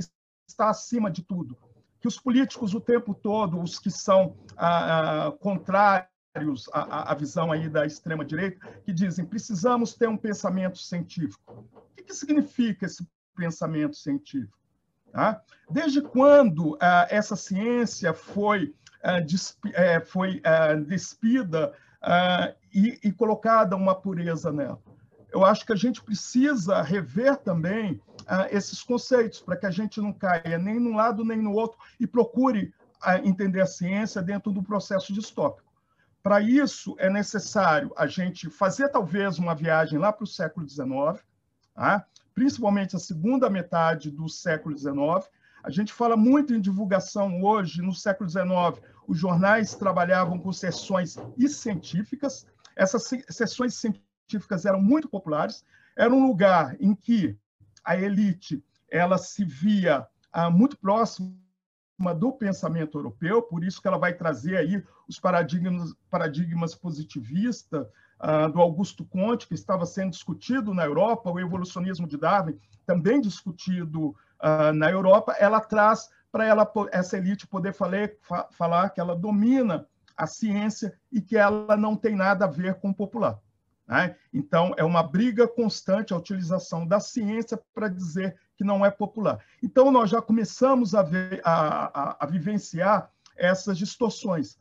está 0.47 0.69
acima 0.69 1.09
de 1.09 1.23
tudo? 1.23 1.57
Que 1.99 2.07
os 2.07 2.19
políticos 2.19 2.75
o 2.75 2.79
tempo 2.79 3.15
todo, 3.15 3.59
os 3.59 3.79
que 3.79 3.89
são 3.89 4.37
ah, 4.55 5.29
ah, 5.29 5.31
contrários 5.31 6.69
à, 6.71 7.11
à, 7.11 7.15
visão 7.15 7.51
aí 7.51 7.67
da 7.67 7.87
extrema 7.87 8.23
direita, 8.23 8.63
que 8.83 8.93
dizem 8.93 9.25
precisamos 9.25 9.95
ter 9.95 10.07
um 10.07 10.17
pensamento 10.17 10.77
científico. 10.77 11.65
O 11.73 11.95
que, 11.95 12.03
que 12.03 12.13
significa 12.13 12.85
esse 12.85 13.03
pensamento 13.35 13.95
científico? 13.95 14.59
Tá? 15.11 15.41
Desde 15.71 16.03
quando 16.03 16.77
ah, 16.79 17.07
essa 17.09 17.35
ciência 17.35 18.13
foi 18.13 18.65
é, 18.65 18.84
foi 20.05 20.41
despida 20.87 21.73
e, 22.73 22.99
e 23.03 23.11
colocada 23.11 23.75
uma 23.75 23.95
pureza 23.95 24.51
nela. 24.51 24.79
Eu 25.31 25.43
acho 25.43 25.65
que 25.65 25.73
a 25.73 25.75
gente 25.75 26.01
precisa 26.01 26.81
rever 26.81 27.37
também 27.37 28.01
esses 28.51 28.81
conceitos 28.81 29.39
para 29.41 29.57
que 29.57 29.65
a 29.65 29.71
gente 29.71 29.99
não 29.99 30.13
caia 30.13 30.57
nem 30.57 30.79
num 30.79 30.95
lado 30.95 31.25
nem 31.25 31.41
no 31.41 31.53
outro 31.53 31.77
e 31.99 32.07
procure 32.07 32.73
entender 33.23 33.61
a 33.61 33.67
ciência 33.67 34.21
dentro 34.21 34.51
do 34.51 34.63
processo 34.63 35.13
distópico. 35.13 35.65
Para 36.25 36.41
isso, 36.41 36.95
é 36.97 37.07
necessário 37.07 37.93
a 37.95 38.07
gente 38.07 38.49
fazer 38.49 38.89
talvez 38.89 39.37
uma 39.37 39.53
viagem 39.53 39.99
lá 39.99 40.11
para 40.11 40.23
o 40.23 40.27
século 40.27 40.67
XIX, 40.67 41.23
tá? 41.75 42.03
principalmente 42.33 42.95
a 42.95 42.99
segunda 42.99 43.47
metade 43.47 44.09
do 44.09 44.27
século 44.27 44.75
XIX. 44.75 45.29
A 45.63 45.69
gente 45.69 45.93
fala 45.93 46.17
muito 46.17 46.51
em 46.51 46.59
divulgação 46.59 47.43
hoje, 47.43 47.79
no 47.79 47.93
século 47.93 48.27
XIX, 48.27 48.45
os 49.07 49.17
jornais 49.17 49.75
trabalhavam 49.75 50.37
com 50.39 50.51
sessões 50.51 51.17
científicas. 51.49 52.45
Essas 52.75 53.09
sessões 53.29 53.75
científicas 53.75 54.65
eram 54.65 54.81
muito 54.81 55.07
populares. 55.07 55.63
Era 55.95 56.13
um 56.13 56.27
lugar 56.27 56.75
em 56.79 56.93
que 56.95 57.37
a 57.83 57.95
elite 57.95 58.63
ela 58.89 59.17
se 59.17 59.43
via 59.43 60.07
ah, 60.31 60.49
muito 60.49 60.77
próxima 60.77 61.33
do 62.17 62.31
pensamento 62.33 62.97
europeu, 62.97 63.41
por 63.41 63.63
isso 63.63 63.81
que 63.81 63.87
ela 63.87 63.97
vai 63.97 64.13
trazer 64.13 64.57
aí 64.57 64.83
os 65.07 65.19
paradigmas, 65.19 65.93
paradigmas 66.09 66.75
positivistas 66.75 67.87
ah, 68.19 68.47
do 68.47 68.59
Augusto 68.59 69.05
Conte, 69.05 69.47
que 69.47 69.53
estava 69.53 69.85
sendo 69.85 70.11
discutido 70.11 70.73
na 70.73 70.83
Europa, 70.83 71.31
o 71.31 71.39
evolucionismo 71.39 72.07
de 72.07 72.17
Darwin, 72.17 72.59
também 72.85 73.21
discutido 73.21 74.15
ah, 74.39 74.73
na 74.73 74.89
Europa, 74.91 75.35
ela 75.39 75.61
traz 75.61 76.09
para 76.35 76.45
ela 76.45 76.69
essa 76.91 77.17
elite 77.17 77.47
poder 77.47 77.73
falar, 77.73 78.09
falar 78.51 78.89
que 78.89 78.99
ela 78.99 79.15
domina 79.15 79.87
a 80.17 80.27
ciência 80.27 80.93
e 81.09 81.21
que 81.21 81.37
ela 81.37 81.77
não 81.77 81.95
tem 81.95 82.13
nada 82.13 82.43
a 82.43 82.49
ver 82.49 82.75
com 82.75 82.89
o 82.89 82.93
popular. 82.93 83.39
Né? 83.87 84.17
Então, 84.33 84.73
é 84.75 84.83
uma 84.83 85.01
briga 85.01 85.47
constante 85.47 86.11
a 86.11 86.17
utilização 86.17 86.85
da 86.85 86.99
ciência 86.99 87.57
para 87.73 87.87
dizer 87.87 88.35
que 88.57 88.65
não 88.65 88.85
é 88.85 88.91
popular. 88.91 89.39
Então, 89.63 89.89
nós 89.89 90.09
já 90.09 90.21
começamos 90.21 90.93
a, 90.93 91.01
ver, 91.01 91.39
a, 91.41 92.01
a, 92.01 92.17
a 92.19 92.25
vivenciar 92.25 93.09
essas 93.37 93.77
distorções. 93.77 94.57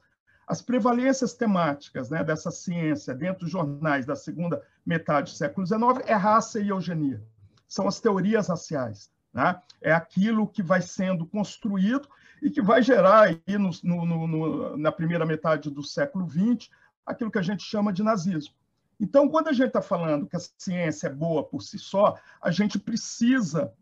As 0.47 0.63
prevalências 0.63 1.35
temáticas 1.35 2.09
né, 2.09 2.23
dessa 2.23 2.53
ciência 2.53 3.13
dentro 3.13 3.41
dos 3.41 3.51
jornais 3.51 4.07
da 4.07 4.15
segunda 4.15 4.63
metade 4.87 5.33
do 5.33 5.37
século 5.37 5.67
XIX 5.67 6.07
é 6.07 6.15
raça 6.15 6.61
e 6.61 6.69
eugenia. 6.69 7.21
São 7.67 7.89
as 7.89 7.99
teorias 7.99 8.47
raciais. 8.47 9.13
Né? 9.35 9.61
É 9.83 9.93
aquilo 9.93 10.47
que 10.47 10.63
vai 10.63 10.81
sendo 10.81 11.27
construído 11.27 12.09
e 12.41 12.49
que 12.51 12.63
vai 12.63 12.81
gerar 12.81 13.23
aí 13.23 13.59
no, 13.59 13.71
no, 13.83 14.27
no, 14.29 14.77
na 14.77 14.93
primeira 14.93 15.27
metade 15.27 15.69
do 15.69 15.83
século 15.83 16.29
XX 16.31 16.71
aquilo 17.05 17.31
que 17.31 17.39
a 17.39 17.43
gente 17.43 17.65
chama 17.65 17.93
de 17.93 18.03
nazismo. 18.03 18.55
Então, 18.99 19.29
quando 19.29 19.49
a 19.49 19.53
gente 19.53 19.67
está 19.67 19.83
falando 19.83 20.27
que 20.27 20.37
a 20.37 20.41
ciência 20.57 21.09
é 21.09 21.11
boa 21.11 21.43
por 21.43 21.63
si 21.63 21.79
só, 21.79 22.17
a 22.41 22.51
gente 22.53 22.79
precisa 22.79 23.73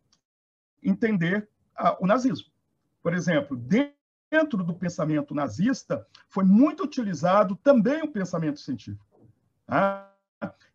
entender 0.83 1.49
ah, 1.77 1.97
o 2.01 2.07
nazismo. 2.07 2.51
Por 3.03 3.13
exemplo, 3.13 3.57
dentro 3.57 4.65
do 4.65 4.75
pensamento 4.75 5.35
nazista, 5.35 6.07
foi 6.29 6.45
muito 6.45 6.83
utilizado 6.83 7.55
também 7.57 8.03
o 8.03 8.11
pensamento 8.11 8.59
científico, 8.59 9.05
tá? 9.67 10.09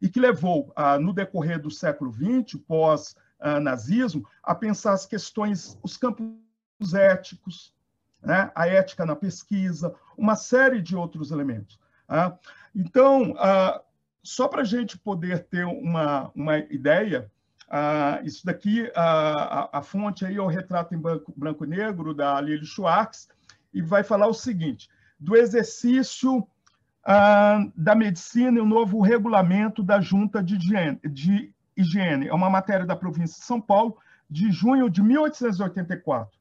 e 0.02 0.08
que 0.08 0.20
levou, 0.20 0.72
ah, 0.76 1.00
no 1.00 1.12
decorrer 1.12 1.60
do 1.60 1.72
século 1.72 2.14
XX, 2.14 2.62
pós-nazismo, 3.40 4.28
a 4.44 4.56
pensar 4.56 4.94
as 4.94 5.06
questões, 5.06 5.78
os 5.84 5.98
campos 5.98 6.94
éticos, 6.94 7.74
né? 8.22 8.52
a 8.56 8.68
ética 8.68 9.06
na 9.06 9.16
pesquisa, 9.16 9.94
uma 10.18 10.36
série 10.36 10.82
de 10.82 10.96
outros 10.96 11.32
elementos. 11.32 11.80
Tá? 12.08 12.38
Então, 12.76 13.36
ah, 13.38 13.82
só 14.24 14.48
para 14.48 14.62
a 14.62 14.66
gente 14.66 14.98
poder 14.98 15.46
ter 15.46 15.66
uma, 15.66 16.32
uma 16.36 16.58
ideia, 16.58 17.32
ah, 17.70 18.20
isso 18.24 18.46
daqui, 18.46 18.92
ah, 18.96 19.70
a, 19.74 19.80
a, 19.80 19.82
fonte 19.82 20.26
aí 20.26 20.36
é 20.36 20.42
o 20.42 20.48
retrato 20.48 20.96
em 20.96 20.98
branco, 20.98 21.34
branco 21.36 21.66
e 21.66 21.68
negro 21.68 22.14
da 22.14 22.40
Lili 22.42 22.66
Schwartz, 22.66 23.30
e 23.74 23.82
vai 23.82 24.04
falar 24.04 24.28
o 24.28 24.34
seguinte, 24.34 24.90
do 25.20 25.36
exercício 25.36 26.48
ah, 27.04 27.66
da 27.76 27.94
medicina 27.96 28.58
e 28.58 28.62
o 28.62 28.66
novo 28.66 29.02
regulamento 29.02 29.84
da 29.84 30.02
Junta 30.02 30.42
de 30.42 30.58
de 30.58 31.54
Higiene. 31.78 32.28
É 32.28 32.34
uma 32.34 32.50
matéria 32.50 32.86
da 32.86 32.96
província 32.96 33.40
de 33.40 33.46
São 33.46 33.62
Paulo, 33.62 33.98
de 34.30 34.52
junho 34.52 34.90
de 34.90 35.02
1884. 35.02 36.38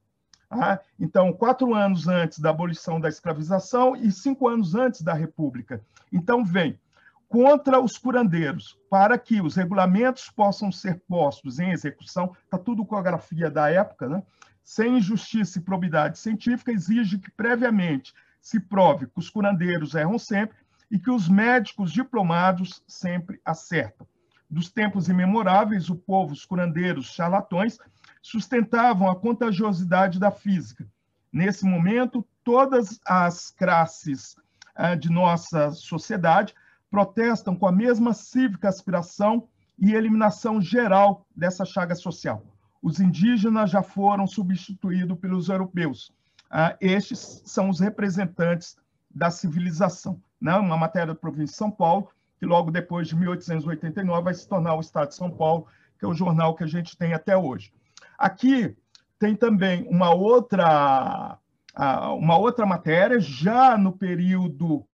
Ah, 0.49 0.79
então, 0.99 1.33
quatro 1.33 1.73
anos 1.73 2.07
antes 2.07 2.39
da 2.39 2.49
abolição 2.49 2.99
da 2.99 3.09
escravização 3.09 3.95
e 3.95 4.11
cinco 4.11 4.47
anos 4.47 4.75
antes 4.75 5.01
da 5.01 5.13
República. 5.13 5.81
Então, 6.11 6.43
vem 6.43 6.79
contra 7.27 7.79
os 7.79 7.97
curandeiros, 7.97 8.79
para 8.89 9.17
que 9.17 9.41
os 9.41 9.55
regulamentos 9.55 10.29
possam 10.29 10.71
ser 10.71 11.01
postos 11.07 11.59
em 11.59 11.71
execução, 11.71 12.33
está 12.43 12.57
tudo 12.57 12.85
com 12.85 12.95
a 12.95 13.01
grafia 13.01 13.51
da 13.51 13.69
época, 13.69 14.07
né? 14.07 14.23
sem 14.63 14.97
injustiça 14.97 15.59
e 15.59 15.61
probidade 15.61 16.17
científica, 16.17 16.71
exige 16.71 17.19
que 17.19 17.31
previamente 17.31 18.13
se 18.41 18.59
prove 18.59 19.07
que 19.07 19.19
os 19.19 19.29
curandeiros 19.29 19.95
erram 19.95 20.17
sempre 20.17 20.57
e 20.89 20.97
que 20.97 21.11
os 21.11 21.27
médicos 21.27 21.91
diplomados 21.91 22.81
sempre 22.87 23.41
acertam. 23.43 24.07
Dos 24.49 24.69
tempos 24.69 25.09
imemoráveis, 25.09 25.89
o 25.89 25.95
povo, 25.95 26.33
os 26.33 26.45
curandeiros, 26.45 27.07
charlatões, 27.07 27.77
sustentavam 28.21 29.09
a 29.09 29.15
contagiosidade 29.15 30.19
da 30.19 30.31
física. 30.31 30.87
Nesse 31.31 31.65
momento, 31.65 32.25
todas 32.43 32.99
as 33.05 33.51
classes 33.51 34.35
ah, 34.75 34.95
de 34.95 35.09
nossa 35.09 35.71
sociedade 35.71 36.55
protestam 36.89 37.55
com 37.55 37.67
a 37.67 37.71
mesma 37.71 38.13
cívica 38.13 38.69
aspiração 38.69 39.47
e 39.77 39.93
eliminação 39.93 40.61
geral 40.61 41.25
dessa 41.35 41.65
chaga 41.65 41.93
social. 41.95 42.43
Os 42.81 42.99
indígenas 42.99 43.69
já 43.69 43.83
foram 43.83 44.25
substituídos 44.25 45.19
pelos 45.19 45.49
europeus. 45.49 46.13
Ah, 46.49 46.75
estes 46.79 47.41
são 47.45 47.69
os 47.69 47.79
representantes 47.79 48.77
da 49.13 49.29
civilização. 49.29 50.21
Né? 50.39 50.55
Uma 50.55 50.77
matéria 50.77 51.07
da 51.07 51.15
província 51.15 51.53
de 51.53 51.57
São 51.57 51.71
Paulo, 51.71 52.09
que 52.39 52.45
logo 52.45 52.71
depois 52.71 53.07
de 53.07 53.15
1889 53.15 54.23
vai 54.23 54.33
se 54.33 54.47
tornar 54.47 54.75
o 54.75 54.81
Estado 54.81 55.09
de 55.09 55.15
São 55.15 55.29
Paulo, 55.29 55.67
que 55.97 56.05
é 56.05 56.07
o 56.07 56.13
jornal 56.13 56.55
que 56.55 56.63
a 56.63 56.67
gente 56.67 56.97
tem 56.97 57.13
até 57.13 57.35
hoje. 57.35 57.71
Aqui 58.17 58.75
tem 59.19 59.35
também 59.35 59.87
uma 59.89 60.13
outra, 60.13 61.37
uma 62.19 62.37
outra 62.37 62.65
matéria, 62.65 63.19
já 63.19 63.77
no 63.77 63.91
período 63.91 64.85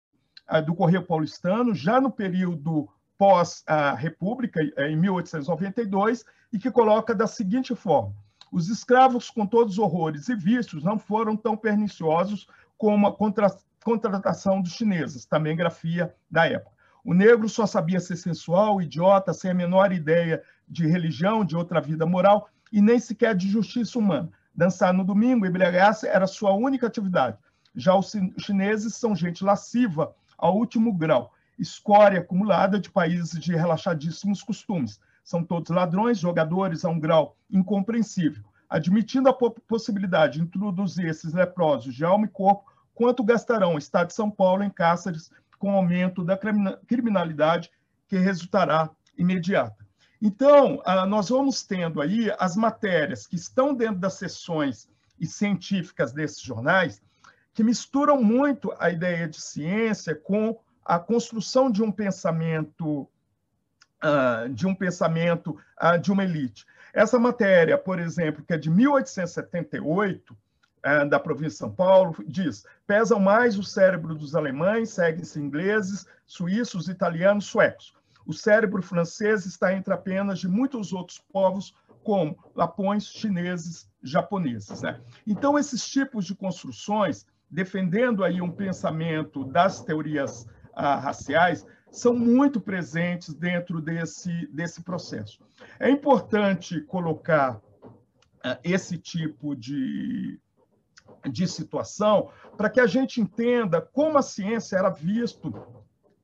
do 0.65 0.75
Correio 0.75 1.05
Paulistano, 1.05 1.73
já 1.73 1.99
no 1.99 2.11
período 2.11 2.89
pós-República, 3.17 4.61
eh, 4.61 4.89
em 4.89 4.97
1892, 4.97 6.25
e 6.51 6.59
que 6.59 6.71
coloca 6.71 7.15
da 7.15 7.27
seguinte 7.27 7.75
forma: 7.75 8.13
os 8.51 8.69
escravos, 8.69 9.29
com 9.29 9.45
todos 9.45 9.73
os 9.73 9.79
horrores 9.79 10.29
e 10.29 10.35
vícios, 10.35 10.83
não 10.83 10.99
foram 10.99 11.35
tão 11.35 11.55
perniciosos 11.55 12.47
como 12.77 13.07
a 13.07 13.15
contra 13.15 13.47
contratação 13.83 14.61
dos 14.61 14.73
chineses, 14.73 15.25
também 15.25 15.57
grafia 15.57 16.15
da 16.31 16.47
época. 16.47 16.72
O 17.03 17.13
negro 17.13 17.49
só 17.49 17.65
sabia 17.65 17.99
ser 17.99 18.15
sensual, 18.15 18.81
idiota, 18.81 19.33
sem 19.33 19.51
a 19.51 19.53
menor 19.53 19.91
ideia 19.91 20.41
de 20.67 20.87
religião, 20.87 21.43
de 21.43 21.55
outra 21.55 21.81
vida 21.81 22.05
moral 22.05 22.49
e 22.71 22.81
nem 22.81 22.97
sequer 22.97 23.35
de 23.35 23.49
justiça 23.49 23.99
humana. 23.99 24.31
Dançar 24.55 24.93
no 24.93 25.03
domingo, 25.03 25.45
embriagar-se 25.45 26.07
era 26.07 26.25
sua 26.25 26.53
única 26.53 26.87
atividade. 26.87 27.37
Já 27.75 27.95
os 27.95 28.13
chineses 28.39 28.95
são 28.95 29.15
gente 29.15 29.43
lasciva, 29.43 30.15
ao 30.37 30.55
último 30.55 30.93
grau, 30.93 31.33
escória 31.57 32.19
acumulada 32.19 32.79
de 32.79 32.89
países 32.89 33.39
de 33.39 33.55
relaxadíssimos 33.55 34.41
costumes. 34.41 34.99
São 35.23 35.43
todos 35.43 35.75
ladrões, 35.75 36.19
jogadores 36.19 36.85
a 36.85 36.89
um 36.89 36.99
grau 36.99 37.35
incompreensível. 37.49 38.43
Admitindo 38.69 39.29
a 39.29 39.33
possibilidade 39.33 40.33
de 40.33 40.41
introduzir 40.43 41.07
esses 41.07 41.33
leprosos 41.33 41.93
de 41.93 42.03
alma 42.03 42.25
e 42.25 42.29
corpo, 42.29 42.71
quanto 42.93 43.23
gastarão 43.23 43.75
o 43.75 43.77
Estado 43.77 44.07
de 44.07 44.13
São 44.13 44.29
Paulo 44.29 44.63
em 44.63 44.69
cáceres 44.69 45.31
com 45.63 45.71
aumento 45.71 46.25
da 46.25 46.37
criminalidade 46.85 47.71
que 48.05 48.17
resultará 48.17 48.89
imediata. 49.17 49.87
Então, 50.21 50.81
ah, 50.83 51.05
nós 51.05 51.29
vamos 51.29 51.63
tendo 51.63 52.01
aí 52.01 52.29
as 52.37 52.57
matérias 52.57 53.25
que 53.25 53.37
estão 53.37 53.73
dentro 53.73 53.95
das 53.95 54.15
sessões 54.15 54.89
e 55.17 55.25
científicas 55.25 56.11
desses 56.11 56.41
jornais, 56.41 57.01
que 57.53 57.63
misturam 57.63 58.21
muito 58.21 58.75
a 58.77 58.89
ideia 58.89 59.25
de 59.25 59.39
ciência 59.39 60.13
com 60.13 60.59
a 60.83 60.99
construção 60.99 61.71
de 61.71 61.81
um 61.81 61.93
pensamento 61.93 63.03
uh, 64.03 64.49
de 64.49 64.67
um 64.67 64.75
pensamento 64.75 65.57
uh, 65.81 65.97
de 65.97 66.11
uma 66.11 66.25
elite. 66.25 66.65
Essa 66.93 67.17
matéria, 67.17 67.77
por 67.77 67.99
exemplo, 67.99 68.43
que 68.45 68.53
é 68.53 68.57
de 68.57 68.69
1878, 68.69 70.35
uh, 70.85 71.07
da 71.09 71.19
província 71.19 71.49
de 71.51 71.57
São 71.57 71.71
Paulo, 71.71 72.15
diz: 72.27 72.65
pesam 72.85 73.19
mais 73.19 73.57
o 73.57 73.63
cérebro 73.63 74.15
dos 74.15 74.35
alemães, 74.35 74.91
seguem-se 74.91 75.39
ingleses, 75.39 76.05
suíços, 76.25 76.87
italianos, 76.87 77.45
suecos. 77.45 77.93
O 78.25 78.33
cérebro 78.33 78.81
francês 78.81 79.45
está 79.45 79.73
entre 79.73 79.93
apenas 79.93 80.39
de 80.39 80.47
muitos 80.47 80.93
outros 80.93 81.19
povos, 81.19 81.75
como 82.03 82.37
lapões, 82.55 83.05
chineses, 83.05 83.89
japoneses. 84.01 84.81
Né? 84.81 84.99
Então, 85.27 85.59
esses 85.59 85.87
tipos 85.87 86.25
de 86.25 86.33
construções 86.33 87.25
defendendo 87.53 88.23
aí 88.23 88.41
um 88.41 88.49
pensamento 88.49 89.45
das 89.45 89.79
teorias 89.81 90.47
ah, 90.73 90.95
raciais, 90.95 91.65
são 91.91 92.15
muito 92.15 92.59
presentes 92.59 93.31
dentro 93.31 93.79
desse, 93.79 94.47
desse 94.47 94.81
processo. 94.81 95.39
É 95.79 95.87
importante 95.87 96.81
colocar 96.81 97.61
ah, 98.43 98.57
esse 98.63 98.97
tipo 98.97 99.55
de, 99.55 100.39
de 101.29 101.47
situação 101.47 102.29
para 102.57 102.69
que 102.69 102.79
a 102.79 102.87
gente 102.87 103.21
entenda 103.21 103.81
como 103.81 104.17
a 104.17 104.21
ciência 104.21 104.77
era 104.77 104.89
visto 104.89 105.53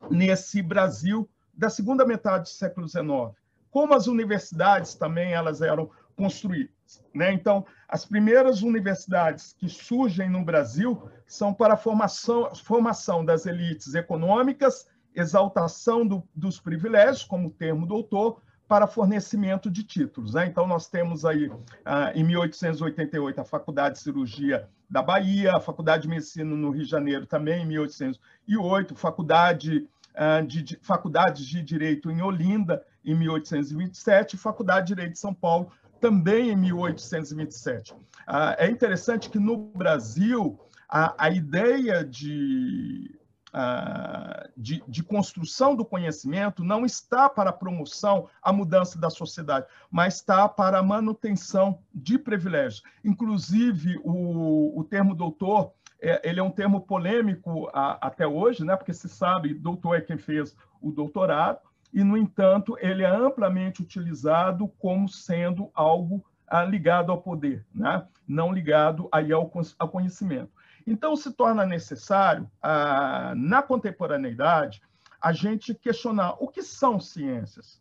nesse 0.10 0.62
Brasil 0.62 1.30
da 1.54 1.70
segunda 1.70 2.06
metade 2.06 2.44
do 2.44 2.50
século 2.50 2.88
XIX, 2.88 3.36
como 3.70 3.94
as 3.94 4.08
universidades 4.08 4.96
também 4.96 5.34
elas 5.34 5.62
eram 5.62 5.90
construídas. 6.16 7.04
Né? 7.14 7.34
Então, 7.34 7.66
as 7.88 8.06
primeiras 8.06 8.62
universidades 8.62 9.54
que 9.54 9.70
surgem 9.70 10.30
no 10.30 10.44
Brasil 10.44 11.10
são 11.28 11.54
para 11.54 11.76
a 11.76 11.78
formação, 11.78 12.54
formação 12.56 13.24
das 13.24 13.46
elites 13.46 13.94
econômicas, 13.94 14.88
exaltação 15.16 16.06
do, 16.06 16.24
dos 16.36 16.60
privilégios, 16.60 17.24
como 17.24 17.48
o 17.48 17.52
termo 17.52 17.86
doutor, 17.86 18.42
para 18.70 18.86
fornecimento 18.86 19.70
de 19.70 19.84
títulos. 19.84 20.36
Né? 20.36 20.46
Então, 20.46 20.68
nós 20.68 20.88
temos 20.88 21.26
aí, 21.26 21.52
ah, 21.84 22.12
em 22.14 22.24
1888, 22.24 23.42
a 23.42 23.44
Faculdade 23.44 23.96
de 23.96 24.04
Cirurgia 24.04 24.70
da 24.88 25.02
Bahia, 25.02 25.56
a 25.56 25.60
Faculdade 25.60 26.04
de 26.04 26.08
Medicina 26.08 26.56
no 26.56 26.70
Rio 26.70 26.84
de 26.84 26.90
Janeiro 26.90 27.26
também, 27.26 27.64
em 27.64 27.66
1808, 27.66 28.96
Faculdade, 28.96 29.90
ah, 30.14 30.42
de, 30.42 30.62
de, 30.62 30.80
Faculdade 30.84 31.48
de 31.48 31.64
Direito 31.64 32.12
em 32.12 32.22
Olinda, 32.22 32.86
em 33.04 33.16
1827, 33.16 34.38
Faculdade 34.38 34.86
de 34.86 34.94
Direito 34.94 35.14
de 35.14 35.20
São 35.20 35.34
Paulo, 35.34 35.72
também 36.00 36.52
em 36.52 36.56
1827. 36.56 37.96
Ah, 38.28 38.56
é 38.60 38.70
interessante 38.70 39.32
que 39.32 39.40
no 39.40 39.58
Brasil 39.58 40.60
a, 40.88 41.16
a 41.18 41.32
ideia 41.32 42.06
de, 42.06 43.19
ah, 43.52 44.48
de, 44.56 44.84
de, 44.88 45.04
construção 45.04 45.76
do 45.76 45.84
conhecimento 45.84 46.64
não 46.64 46.86
está 46.86 47.30
para 47.30 47.50
a 47.50 47.54
promoção, 47.54 48.28
a 48.42 48.54
mudança 48.54 49.00
da 49.00 49.10
sociedade, 49.10 49.66
mas 49.90 50.16
está 50.16 50.48
para 50.48 50.80
a 50.80 50.84
manutenção 50.84 51.80
de 51.94 52.18
privilégios. 52.18 52.84
Inclusive, 53.04 54.00
o, 54.04 54.80
o 54.80 54.84
termo 54.84 55.16
doutor 55.16 55.74
é, 56.02 56.22
ele 56.30 56.40
é 56.40 56.44
um 56.44 56.52
termo 56.52 56.82
polêmico 56.82 57.70
a, 57.74 58.08
até 58.08 58.26
hoje, 58.26 58.64
né? 58.64 58.76
porque 58.76 58.94
se 58.94 59.10
sabe, 59.10 59.54
doutor 59.54 59.96
é 59.96 60.02
quem 60.02 60.18
fez 60.18 60.56
o 60.82 60.92
doutorado, 60.92 61.60
e, 61.94 62.04
no 62.04 62.16
entanto, 62.16 62.78
ele 62.80 63.04
é 63.04 63.10
amplamente 63.10 63.82
utilizado 63.82 64.68
como 64.80 65.10
sendo 65.10 65.72
algo 65.74 66.24
ah, 66.48 66.64
ligado 66.64 67.12
ao 67.12 67.22
poder, 67.22 67.66
né? 67.74 68.06
não 68.28 68.54
ligado 68.54 69.10
aí 69.12 69.32
ao, 69.32 69.52
ao 69.78 69.90
conhecimento. 69.90 70.52
Então, 70.90 71.16
se 71.16 71.32
torna 71.32 71.68
necessário, 71.68 72.50
ah, 72.64 73.34
na 73.38 73.62
contemporaneidade, 73.62 74.82
a 75.22 75.32
gente 75.32 75.76
questionar 75.76 76.32
o 76.40 76.48
que 76.48 76.64
são 76.64 77.00
ciências, 77.00 77.80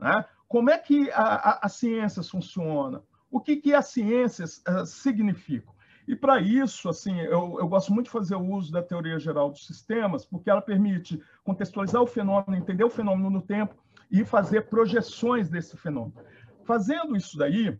né? 0.00 0.24
como 0.48 0.70
é 0.70 0.78
que 0.78 1.10
as 1.12 1.74
ciências 1.74 2.30
funcionam, 2.30 3.02
o 3.30 3.40
que, 3.40 3.56
que 3.56 3.74
as 3.74 3.88
ciências 3.88 4.62
ah, 4.66 4.86
significam. 4.86 5.74
E 6.08 6.16
para 6.16 6.40
isso, 6.40 6.88
assim, 6.88 7.20
eu, 7.20 7.58
eu, 7.58 7.68
gosto 7.68 7.92
muito 7.92 8.06
de 8.06 8.12
fazer 8.12 8.36
o 8.36 8.54
uso 8.54 8.72
da 8.72 8.82
teoria 8.82 9.18
geral 9.18 9.50
dos 9.50 9.66
sistemas, 9.66 10.24
porque 10.24 10.48
ela 10.48 10.62
permite 10.62 11.22
contextualizar 11.44 12.00
o 12.00 12.06
fenômeno, 12.06 12.56
entender 12.56 12.84
o 12.84 12.90
fenômeno 12.90 13.28
no 13.28 13.42
tempo 13.42 13.74
e 14.10 14.24
fazer 14.24 14.62
projeções 14.62 15.50
desse 15.50 15.76
fenômeno. 15.76 16.14
Fazendo 16.64 17.16
isso 17.16 17.36
daí, 17.36 17.78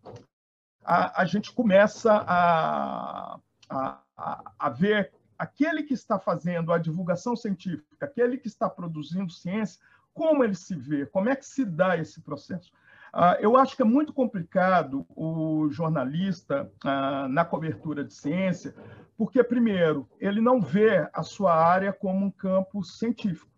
a, 0.85 1.23
a 1.23 1.25
gente 1.25 1.51
começa 1.51 2.13
a, 2.27 3.39
a, 3.71 4.01
a, 4.17 4.71
ver 4.71 5.13
aquele 5.39 5.83
que 5.83 5.95
está 5.95 6.19
fazendo 6.19 6.73
a 6.73 6.79
divulgação 6.79 7.37
científica, 7.37 8.07
aquele 8.07 8.39
que 8.39 8.49
está 8.49 8.69
produzindo 8.69 9.33
ciência, 9.33 9.81
como 10.15 10.43
ele 10.43 10.55
se 10.55 10.75
vê, 10.75 11.05
como 11.05 11.29
é 11.29 11.37
que 11.37 11.45
se 11.45 11.65
dá 11.65 11.97
esse 11.97 12.23
processo. 12.23 12.73
Uh, 13.15 13.37
eu 13.41 13.57
acho 13.57 13.77
que 13.77 13.83
é 13.83 13.85
muito 13.85 14.13
complicado 14.13 15.07
o 15.15 15.69
jornalista, 15.71 16.71
uh, 16.85 17.29
na 17.29 17.45
cobertura 17.45 18.05
de 18.05 18.13
ciência, 18.13 18.75
porque, 19.17 19.43
primeiro, 19.43 20.09
ele 20.19 20.41
não 20.41 20.61
vê 20.61 21.09
a 21.13 21.23
sua 21.23 21.55
área 21.55 21.93
como 21.93 22.27
um 22.27 22.31
campo 22.31 22.83
científico. 22.83 23.51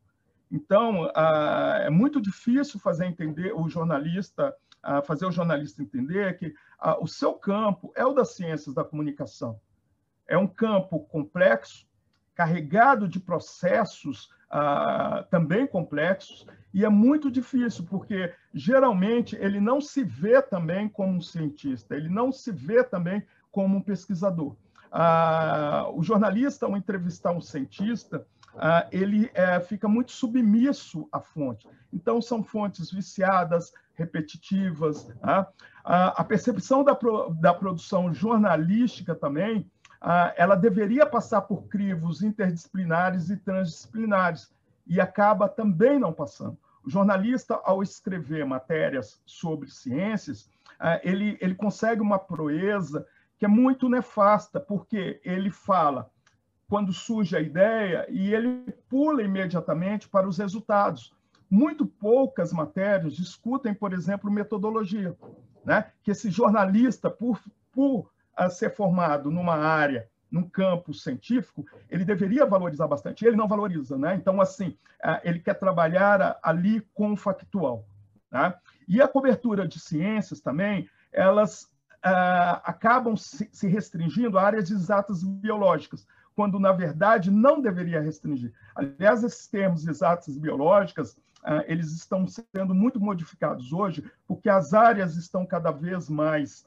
Então, 0.51 1.05
uh, 1.05 1.77
é 1.81 1.91
muito 1.91 2.21
difícil 2.21 2.79
fazer 2.79 3.07
entender 3.07 3.53
o 3.53 3.69
jornalista, 3.69 4.55
fazer 5.05 5.27
o 5.27 5.33
jornalista 5.33 5.83
entender 5.83 6.39
que 6.39 6.55
o 7.01 7.07
seu 7.09 7.35
campo 7.35 7.93
é 7.97 8.07
o 8.07 8.15
das 8.15 8.37
ciências 8.37 8.73
da 8.73 8.85
comunicação 8.85 9.61
é 10.29 10.37
um 10.37 10.47
campo 10.47 11.01
complexo, 11.01 11.87
carregado 12.35 13.09
de 13.09 13.19
processos 13.19 14.31
ah, 14.51 15.27
também 15.31 15.67
complexos, 15.67 16.47
e 16.73 16.85
é 16.85 16.89
muito 16.89 17.31
difícil, 17.31 17.85
porque 17.89 18.33
geralmente 18.55 19.35
ele 19.37 19.61
não 19.61 19.81
se 19.81 20.05
vê 20.05 20.41
também 20.41 20.89
como 20.89 21.15
um 21.15 21.21
cientista, 21.21 21.97
ele 21.97 22.09
não 22.09 22.31
se 22.31 22.53
vê 22.53 22.85
também 22.85 23.27
como 23.51 23.79
um 23.79 23.83
pesquisador. 23.83 24.55
Ah, 24.91 25.89
o 25.93 26.03
jornalista, 26.03 26.67
ao 26.67 26.77
entrevistar 26.77 27.33
um 27.33 27.41
cientista, 27.41 28.27
ah, 28.57 28.87
ele 28.91 29.31
é, 29.35 29.61
fica 29.61 29.89
muito 29.89 30.13
submisso 30.13 31.09
à 31.13 31.21
fonte. 31.21 31.69
Então, 31.93 32.21
são 32.21 32.43
fontes 32.43 32.91
viciadas, 32.91 33.73
repetitivas. 33.95 35.11
Ah, 35.23 35.47
a 35.85 36.25
percepção 36.25 36.85
da, 36.85 36.95
pro, 36.95 37.31
da 37.35 37.53
produção 37.53 38.13
jornalística 38.13 39.15
também 39.15 39.71
ela 40.37 40.55
deveria 40.55 41.07
passar 41.07 41.43
por 41.43 41.65
crivos 41.65 42.23
interdisciplinares 42.23 43.31
e 43.31 43.37
transdisciplinares, 43.37 44.51
e 44.87 45.01
acaba 45.01 45.49
também 45.49 45.99
não 45.99 46.13
passando. 46.13 46.57
O 46.85 46.91
jornalista, 46.91 47.61
ao 47.65 47.83
escrever 47.83 48.47
matérias 48.47 49.21
sobre 49.27 49.71
ciências, 49.71 50.49
ah, 50.79 51.01
ele, 51.03 51.37
ele 51.41 51.55
consegue 51.55 52.01
uma 52.01 52.19
proeza 52.19 53.07
que 53.37 53.45
é 53.45 53.49
muito 53.49 53.89
nefasta, 53.89 54.59
porque 54.59 55.21
ele 55.25 55.51
fala 55.51 56.11
quando 56.69 56.93
surge 56.93 57.37
a 57.37 57.41
ideia 57.41 58.07
e 58.09 58.33
ele 58.33 58.73
pula 58.89 59.23
imediatamente 59.23 60.09
para 60.09 60.29
os 60.29 60.39
resultados. 60.39 61.13
Muito 61.51 61.87
poucas 61.87 62.53
matérias 62.53 63.15
discutem, 63.15 63.73
por 63.73 63.93
exemplo, 63.93 64.31
metodologia. 64.31 65.17
Né? 65.65 65.91
Que 66.03 66.11
esse 66.11 66.31
jornalista, 66.31 67.11
por, 67.11 67.41
por 67.73 68.11
a 68.39 68.49
ser 68.49 68.71
formado 68.71 69.31
numa 69.33 69.57
área, 69.57 70.09
num 70.31 70.49
campo 70.49 70.95
científico, 70.95 71.67
ele 71.91 72.05
deveria 72.05 72.47
valorizar 72.47 72.87
bastante. 72.87 73.27
Ele 73.27 73.37
não 73.37 73.49
valoriza, 73.49 73.99
né? 73.99 74.15
Então, 74.15 74.41
assim, 74.41 74.77
ele 75.25 75.41
quer 75.41 75.55
trabalhar 75.55 76.39
ali 76.41 76.81
com 76.95 77.13
o 77.13 77.17
factual. 77.17 77.85
Né? 78.31 78.55
E 78.87 79.03
a 79.03 79.09
cobertura 79.09 79.67
de 79.67 79.81
ciências 79.81 80.41
também, 80.41 80.89
elas 81.13 81.65
uh, 82.05 82.61
acabam 82.63 83.17
se, 83.17 83.67
restringindo 83.67 84.39
a 84.39 84.43
áreas 84.43 84.71
exatas 84.71 85.25
biológicas, 85.25 86.07
quando, 86.37 86.61
na 86.61 86.71
verdade, 86.71 87.33
não 87.33 87.61
deveria 87.61 88.01
restringir. 88.01 88.53
Aliás, 88.77 89.25
esses 89.25 89.49
termos 89.49 89.85
exatas 89.89 90.39
biológicas, 90.39 91.15
uh, 91.43 91.65
eles 91.67 91.91
estão 91.91 92.25
sendo 92.29 92.75
muito 92.75 93.01
modificados 93.01 93.73
hoje, 93.73 94.09
porque 94.27 94.49
as 94.49 94.73
áreas 94.73 95.17
estão 95.17 95.45
cada 95.45 95.73
vez 95.73 96.09
mais 96.09 96.65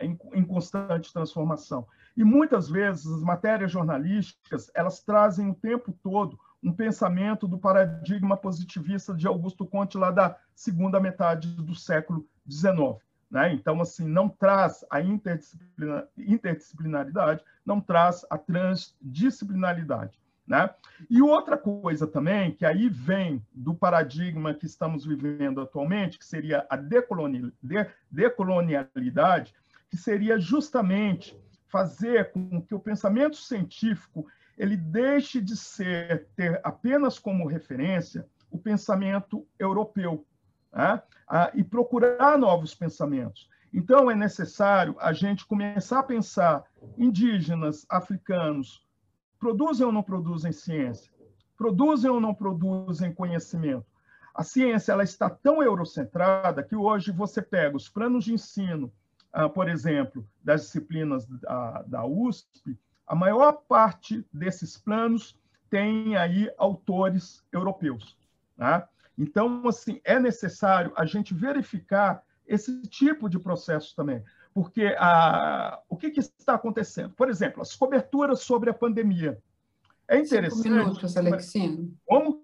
em, 0.00 0.18
em 0.32 0.44
constante 0.44 1.12
transformação. 1.12 1.86
E 2.16 2.24
muitas 2.24 2.68
vezes 2.68 3.06
as 3.06 3.22
matérias 3.22 3.70
jornalísticas 3.70 4.70
elas 4.74 5.00
trazem 5.00 5.50
o 5.50 5.54
tempo 5.54 5.92
todo 6.02 6.38
um 6.62 6.72
pensamento 6.72 7.46
do 7.46 7.58
paradigma 7.58 8.36
positivista 8.36 9.14
de 9.14 9.26
Augusto 9.26 9.64
Conte 9.64 9.96
lá 9.96 10.10
da 10.10 10.36
segunda 10.54 10.98
metade 10.98 11.54
do 11.54 11.74
século 11.74 12.26
XIX. 12.50 12.98
Né? 13.30 13.52
Então, 13.52 13.80
assim, 13.80 14.08
não 14.08 14.28
traz 14.28 14.84
a 14.90 15.00
interdisciplinaridade, 15.00 17.44
não 17.64 17.80
traz 17.80 18.26
a 18.30 18.36
transdisciplinaridade. 18.36 20.18
Né? 20.46 20.70
E 21.10 21.20
outra 21.20 21.58
coisa 21.58 22.06
também, 22.06 22.52
que 22.52 22.64
aí 22.64 22.88
vem 22.88 23.44
do 23.52 23.74
paradigma 23.74 24.54
que 24.54 24.66
estamos 24.66 25.04
vivendo 25.04 25.60
atualmente, 25.60 26.18
que 26.18 26.24
seria 26.24 26.64
a 26.70 26.76
decolonialidade, 26.76 29.52
que 29.90 29.96
seria 29.96 30.38
justamente 30.38 31.36
fazer 31.68 32.30
com 32.30 32.62
que 32.62 32.74
o 32.74 32.80
pensamento 32.80 33.36
científico 33.36 34.26
ele 34.56 34.76
deixe 34.76 35.40
de 35.40 35.56
ser 35.56 36.28
ter 36.36 36.60
apenas 36.64 37.18
como 37.18 37.46
referência 37.46 38.26
o 38.50 38.58
pensamento 38.58 39.46
europeu 39.58 40.24
né? 40.72 41.02
ah, 41.28 41.50
e 41.54 41.64
procurar 41.64 42.38
novos 42.38 42.74
pensamentos. 42.74 43.48
Então 43.72 44.10
é 44.10 44.14
necessário 44.14 44.96
a 45.00 45.12
gente 45.12 45.44
começar 45.44 45.98
a 45.98 46.04
pensar 46.04 46.64
indígenas, 46.96 47.84
africanos, 47.90 48.85
Produzem 49.46 49.86
ou 49.86 49.92
não 49.92 50.02
produzem 50.02 50.50
ciência? 50.50 51.12
Produzem 51.56 52.10
ou 52.10 52.20
não 52.20 52.34
produzem 52.34 53.14
conhecimento? 53.14 53.86
A 54.34 54.42
ciência 54.42 54.90
ela 54.90 55.04
está 55.04 55.30
tão 55.30 55.62
eurocentrada 55.62 56.64
que 56.64 56.74
hoje 56.74 57.12
você 57.12 57.40
pega 57.40 57.76
os 57.76 57.88
planos 57.88 58.24
de 58.24 58.34
ensino, 58.34 58.92
ah, 59.32 59.48
por 59.48 59.68
exemplo, 59.68 60.26
das 60.42 60.62
disciplinas 60.62 61.24
da, 61.26 61.82
da 61.82 62.04
USP, 62.04 62.76
a 63.06 63.14
maior 63.14 63.52
parte 63.68 64.26
desses 64.32 64.76
planos 64.76 65.38
tem 65.70 66.16
aí 66.16 66.50
autores 66.58 67.44
europeus. 67.52 68.18
Né? 68.56 68.82
Então, 69.16 69.62
assim, 69.68 70.00
é 70.02 70.18
necessário 70.18 70.92
a 70.96 71.06
gente 71.06 71.32
verificar 71.32 72.20
esse 72.48 72.82
tipo 72.88 73.28
de 73.28 73.38
processo 73.38 73.94
também 73.94 74.24
porque 74.56 74.96
a, 74.98 75.80
o 75.86 75.98
que, 75.98 76.08
que, 76.08 76.20
está 76.20 76.54
acontecendo? 76.54 77.10
Por 77.10 77.28
exemplo, 77.28 77.60
as 77.60 77.76
coberturas 77.76 78.40
sobre 78.40 78.70
a 78.70 78.72
pandemia. 78.72 79.38
É 80.08 80.18
interessante. 80.18 80.62
Cinco 80.62 80.74
minutos, 80.76 81.14
Alexino. 81.14 81.94
Como? 82.06 82.42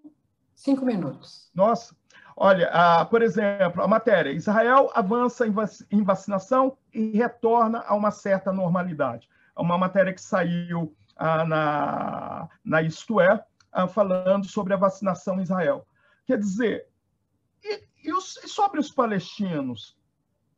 Cinco 0.55 0.85
minutos. 0.85 1.51
Nossa. 1.55 1.97
Olha, 2.37 2.69
a, 2.69 3.07
por 3.07 3.23
exemplo, 3.23 3.83
a 3.83 3.89
matéria: 3.89 4.31
Israel 4.31 4.91
avança 4.93 5.47
em, 5.47 5.51
vac, 5.51 5.73
em 5.91 6.03
vacinação 6.03 6.77
e 6.93 7.17
retorna 7.17 7.83
a 7.87 7.95
uma 7.95 8.11
certa 8.11 8.53
normalidade. 8.53 9.27
É 9.57 9.63
uma 9.63 9.79
matéria 9.79 10.13
que 10.13 10.21
saiu 10.21 10.95
ah, 11.17 11.47
na, 11.47 12.49
na 12.63 12.83
Isto 12.83 13.23
É, 13.23 13.43
ah, 13.73 13.89
falando 13.89 14.45
sobre 14.45 14.75
a 14.75 14.77
vacinação 14.77 15.39
em 15.39 15.45
Israel. 15.45 15.87
Quer 16.27 16.39
dizer, 16.39 16.87
e, 17.65 17.83
e, 18.05 18.13
os, 18.13 18.37
e 18.45 18.49
sobre 18.49 18.81
os 18.81 18.91
palestinos? 18.91 19.97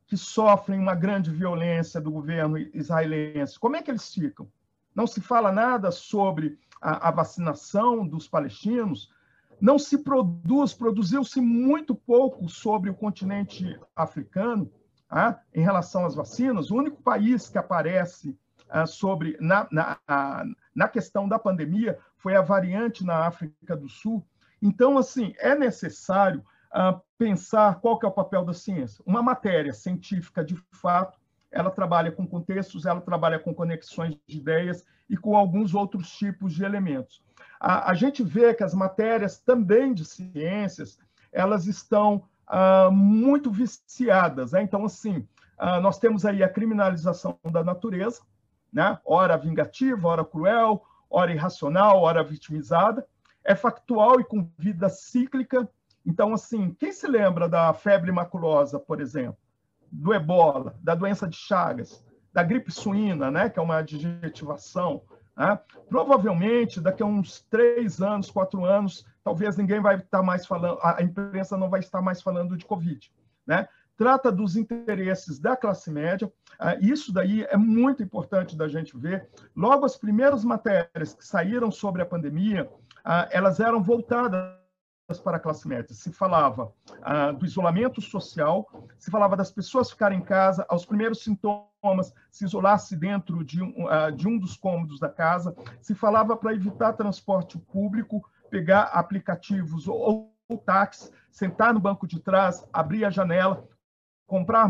Que 0.07 0.17
sofrem 0.17 0.79
uma 0.79 0.95
grande 0.95 1.31
violência 1.31 1.99
do 1.99 2.11
governo 2.11 2.57
israelense, 2.57 3.59
como 3.59 3.75
é 3.75 3.81
que 3.81 3.89
eles 3.89 4.13
ficam? 4.13 4.47
Não 4.93 5.07
se 5.07 5.19
fala 5.19 5.51
nada 5.51 5.91
sobre 5.91 6.57
a, 6.81 7.09
a 7.09 7.11
vacinação 7.11 8.07
dos 8.07 8.27
palestinos, 8.27 9.11
não 9.59 9.79
se 9.79 9.97
produz, 9.97 10.73
produziu-se 10.73 11.41
muito 11.41 11.95
pouco 11.95 12.47
sobre 12.49 12.89
o 12.89 12.95
continente 12.95 13.79
africano, 13.95 14.71
ah, 15.09 15.39
em 15.53 15.61
relação 15.61 16.05
às 16.05 16.15
vacinas. 16.15 16.71
O 16.71 16.75
único 16.75 17.01
país 17.01 17.49
que 17.49 17.57
aparece 17.57 18.37
ah, 18.69 18.85
sobre 18.85 19.37
na, 19.39 19.67
na, 19.71 20.45
na 20.73 20.87
questão 20.87 21.27
da 21.27 21.39
pandemia 21.39 21.97
foi 22.17 22.35
a 22.35 22.41
variante 22.41 23.03
na 23.03 23.25
África 23.25 23.75
do 23.75 23.87
Sul. 23.87 24.25
Então, 24.61 24.97
assim, 24.97 25.33
é 25.37 25.55
necessário 25.55 26.43
pensar 27.17 27.79
qual 27.79 27.97
que 27.97 28.05
é 28.05 28.09
o 28.09 28.11
papel 28.11 28.43
da 28.43 28.53
ciência. 28.53 29.03
Uma 29.05 29.21
matéria 29.21 29.71
científica, 29.71 30.43
de 30.43 30.55
fato, 30.73 31.17
ela 31.51 31.71
trabalha 31.71 32.11
com 32.11 32.27
contextos, 32.27 32.85
ela 32.85 32.99
trabalha 32.99 33.39
com 33.39 33.53
conexões 33.53 34.17
de 34.27 34.37
ideias 34.37 34.85
e 35.09 35.15
com 35.15 35.37
alguns 35.37 35.73
outros 35.73 36.09
tipos 36.09 36.53
de 36.53 36.65
elementos. 36.65 37.23
A, 37.59 37.91
a 37.91 37.93
gente 37.93 38.23
vê 38.23 38.53
que 38.53 38.63
as 38.63 38.73
matérias 38.73 39.39
também 39.39 39.93
de 39.93 40.03
ciências, 40.03 40.99
elas 41.31 41.65
estão 41.65 42.23
ah, 42.47 42.89
muito 42.91 43.49
viciadas. 43.49 44.51
Né? 44.51 44.63
Então, 44.63 44.85
assim, 44.85 45.27
ah, 45.57 45.79
nós 45.79 45.97
temos 45.97 46.25
aí 46.25 46.43
a 46.43 46.49
criminalização 46.49 47.39
da 47.51 47.63
natureza, 47.63 48.21
né? 48.71 48.99
ora 49.05 49.37
vingativa, 49.37 50.07
ora 50.07 50.25
cruel, 50.25 50.83
ora 51.09 51.31
irracional, 51.31 52.01
ora 52.01 52.23
vitimizada. 52.23 53.05
É 53.43 53.55
factual 53.55 54.19
e 54.19 54.23
com 54.23 54.49
vida 54.57 54.89
cíclica. 54.89 55.69
Então, 56.05 56.33
assim, 56.33 56.73
quem 56.79 56.91
se 56.91 57.07
lembra 57.07 57.49
da 57.49 57.73
febre 57.73 58.11
maculosa, 58.11 58.79
por 58.79 59.01
exemplo, 59.01 59.37
do 59.91 60.13
ebola, 60.13 60.75
da 60.81 60.93
doença 60.93 61.27
de 61.27 61.35
Chagas, 61.35 62.03
da 62.31 62.43
gripe 62.43 62.71
suína, 62.71 63.31
né, 63.31 63.49
que 63.49 63.57
é 63.57 63.61
uma 63.61 63.77
adjetivação, 63.77 65.01
né? 65.35 65.59
provavelmente 65.89 66.79
daqui 66.79 67.01
a 67.01 67.05
uns 67.05 67.41
três 67.49 68.01
anos, 68.01 68.29
quatro 68.29 68.65
anos, 68.65 69.05
talvez 69.23 69.57
ninguém 69.57 69.81
vai 69.81 69.97
estar 69.97 70.21
mais 70.21 70.45
falando, 70.45 70.79
a 70.81 71.01
imprensa 71.01 71.57
não 71.57 71.69
vai 71.69 71.79
estar 71.79 72.01
mais 72.01 72.21
falando 72.21 72.57
de 72.57 72.65
Covid, 72.65 73.11
né? 73.45 73.67
Trata 73.97 74.29
dos 74.29 74.57
interesses 74.57 75.39
da 75.39 75.55
classe 75.55 75.89
média. 75.89 76.29
Ah, 76.59 76.75
isso 76.81 77.13
daí 77.13 77.45
é 77.45 77.55
muito 77.55 78.03
importante 78.03 78.53
da 78.57 78.67
gente 78.67 78.97
ver. 78.97 79.29
Logo, 79.55 79.85
as 79.85 79.95
primeiras 79.95 80.43
matérias 80.43 81.13
que 81.13 81.25
saíram 81.25 81.71
sobre 81.71 82.01
a 82.01 82.05
pandemia, 82.05 82.69
ah, 83.05 83.25
elas 83.31 83.61
eram 83.61 83.81
voltadas 83.81 84.53
para 85.23 85.37
a 85.37 85.39
classe 85.39 85.67
média. 85.67 85.93
Se 85.93 86.11
falava 86.11 86.73
ah, 87.03 87.31
do 87.31 87.45
isolamento 87.45 88.01
social, 88.01 88.67
se 88.97 89.11
falava 89.11 89.35
das 89.35 89.51
pessoas 89.51 89.91
ficarem 89.91 90.19
em 90.19 90.23
casa, 90.23 90.65
aos 90.67 90.85
primeiros 90.85 91.23
sintomas, 91.23 92.13
se 92.31 92.43
isolar-se 92.43 92.95
dentro 92.95 93.43
de 93.43 93.61
um, 93.61 93.87
ah, 93.87 94.09
de 94.09 94.27
um 94.27 94.37
dos 94.37 94.57
cômodos 94.57 94.99
da 94.99 95.09
casa, 95.09 95.55
se 95.79 95.93
falava 95.93 96.35
para 96.35 96.53
evitar 96.53 96.93
transporte 96.93 97.59
público, 97.59 98.27
pegar 98.49 98.83
aplicativos 98.83 99.87
ou, 99.87 100.33
ou 100.49 100.57
táxi, 100.57 101.11
sentar 101.29 101.73
no 101.73 101.79
banco 101.79 102.07
de 102.07 102.19
trás, 102.19 102.67
abrir 102.73 103.05
a 103.05 103.11
janela, 103.11 103.67
comprar 104.25 104.67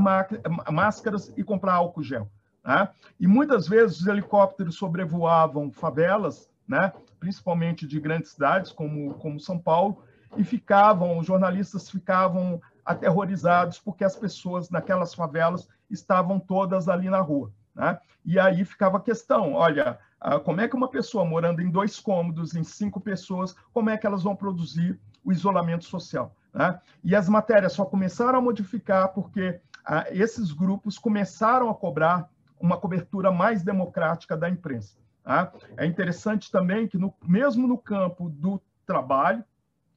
máscaras 0.70 1.32
e 1.38 1.44
comprar 1.44 1.76
álcool 1.76 2.04
gel. 2.04 2.30
Né? 2.62 2.90
E 3.18 3.26
muitas 3.26 3.70
vezes 3.70 4.02
os 4.02 4.08
helicópteros 4.08 4.76
sobrevoavam 4.76 5.72
favelas, 5.72 6.50
né? 6.68 6.92
principalmente 7.22 7.88
de 7.88 8.02
grandes 8.02 8.32
cidades 8.32 8.74
como, 8.74 9.14
como 9.14 9.40
São 9.40 9.58
Paulo, 9.58 10.04
e 10.36 10.44
ficavam, 10.44 11.18
os 11.18 11.26
jornalistas 11.26 11.90
ficavam 11.90 12.62
aterrorizados 12.86 13.80
porque 13.80 14.04
as 14.04 14.16
pessoas 14.16 14.70
naquelas 14.70 15.14
favelas 15.14 15.68
estavam 15.90 16.40
todas 16.40 16.88
ali 16.88 17.10
na 17.10 17.20
rua. 17.20 17.52
Né? 17.74 17.98
E 18.24 18.40
aí 18.40 18.64
ficava 18.64 18.98
a 18.98 19.02
questão: 19.02 19.54
olha, 19.54 20.00
ah, 20.20 20.40
como 20.40 20.62
é 20.62 20.68
que 20.68 20.76
uma 20.76 20.88
pessoa 20.88 21.26
morando 21.26 21.62
em 21.62 21.70
dois 21.70 22.00
cômodos, 22.00 22.56
em 22.56 22.64
cinco 22.64 23.00
pessoas, 23.00 23.56
como 23.74 23.90
é 23.90 23.98
que 23.98 24.08
elas 24.08 24.24
vão 24.24 24.36
produzir 24.36 25.00
o 25.24 25.32
isolamento 25.32 25.86
social? 25.86 26.34
Né? 26.54 26.80
E 27.04 27.16
as 27.16 27.28
matérias 27.28 27.74
só 27.74 27.86
começaram 27.86 28.40
a 28.40 28.42
modificar 28.42 29.10
porque 29.10 29.60
ah, 29.86 30.06
esses 30.10 30.52
grupos 30.52 30.98
começaram 30.98 31.70
a 31.70 31.76
cobrar 31.76 32.30
uma 32.60 32.78
cobertura 32.78 33.32
mais 33.32 33.62
democrática 33.62 34.38
da 34.38 34.50
imprensa. 34.50 34.98
Tá? 35.24 35.52
É 35.76 35.86
interessante 35.86 36.52
também 36.52 36.88
que, 36.88 36.98
no, 36.98 37.14
mesmo 37.24 37.68
no 37.68 37.78
campo 37.78 38.30
do 38.30 38.62
trabalho, 38.86 39.44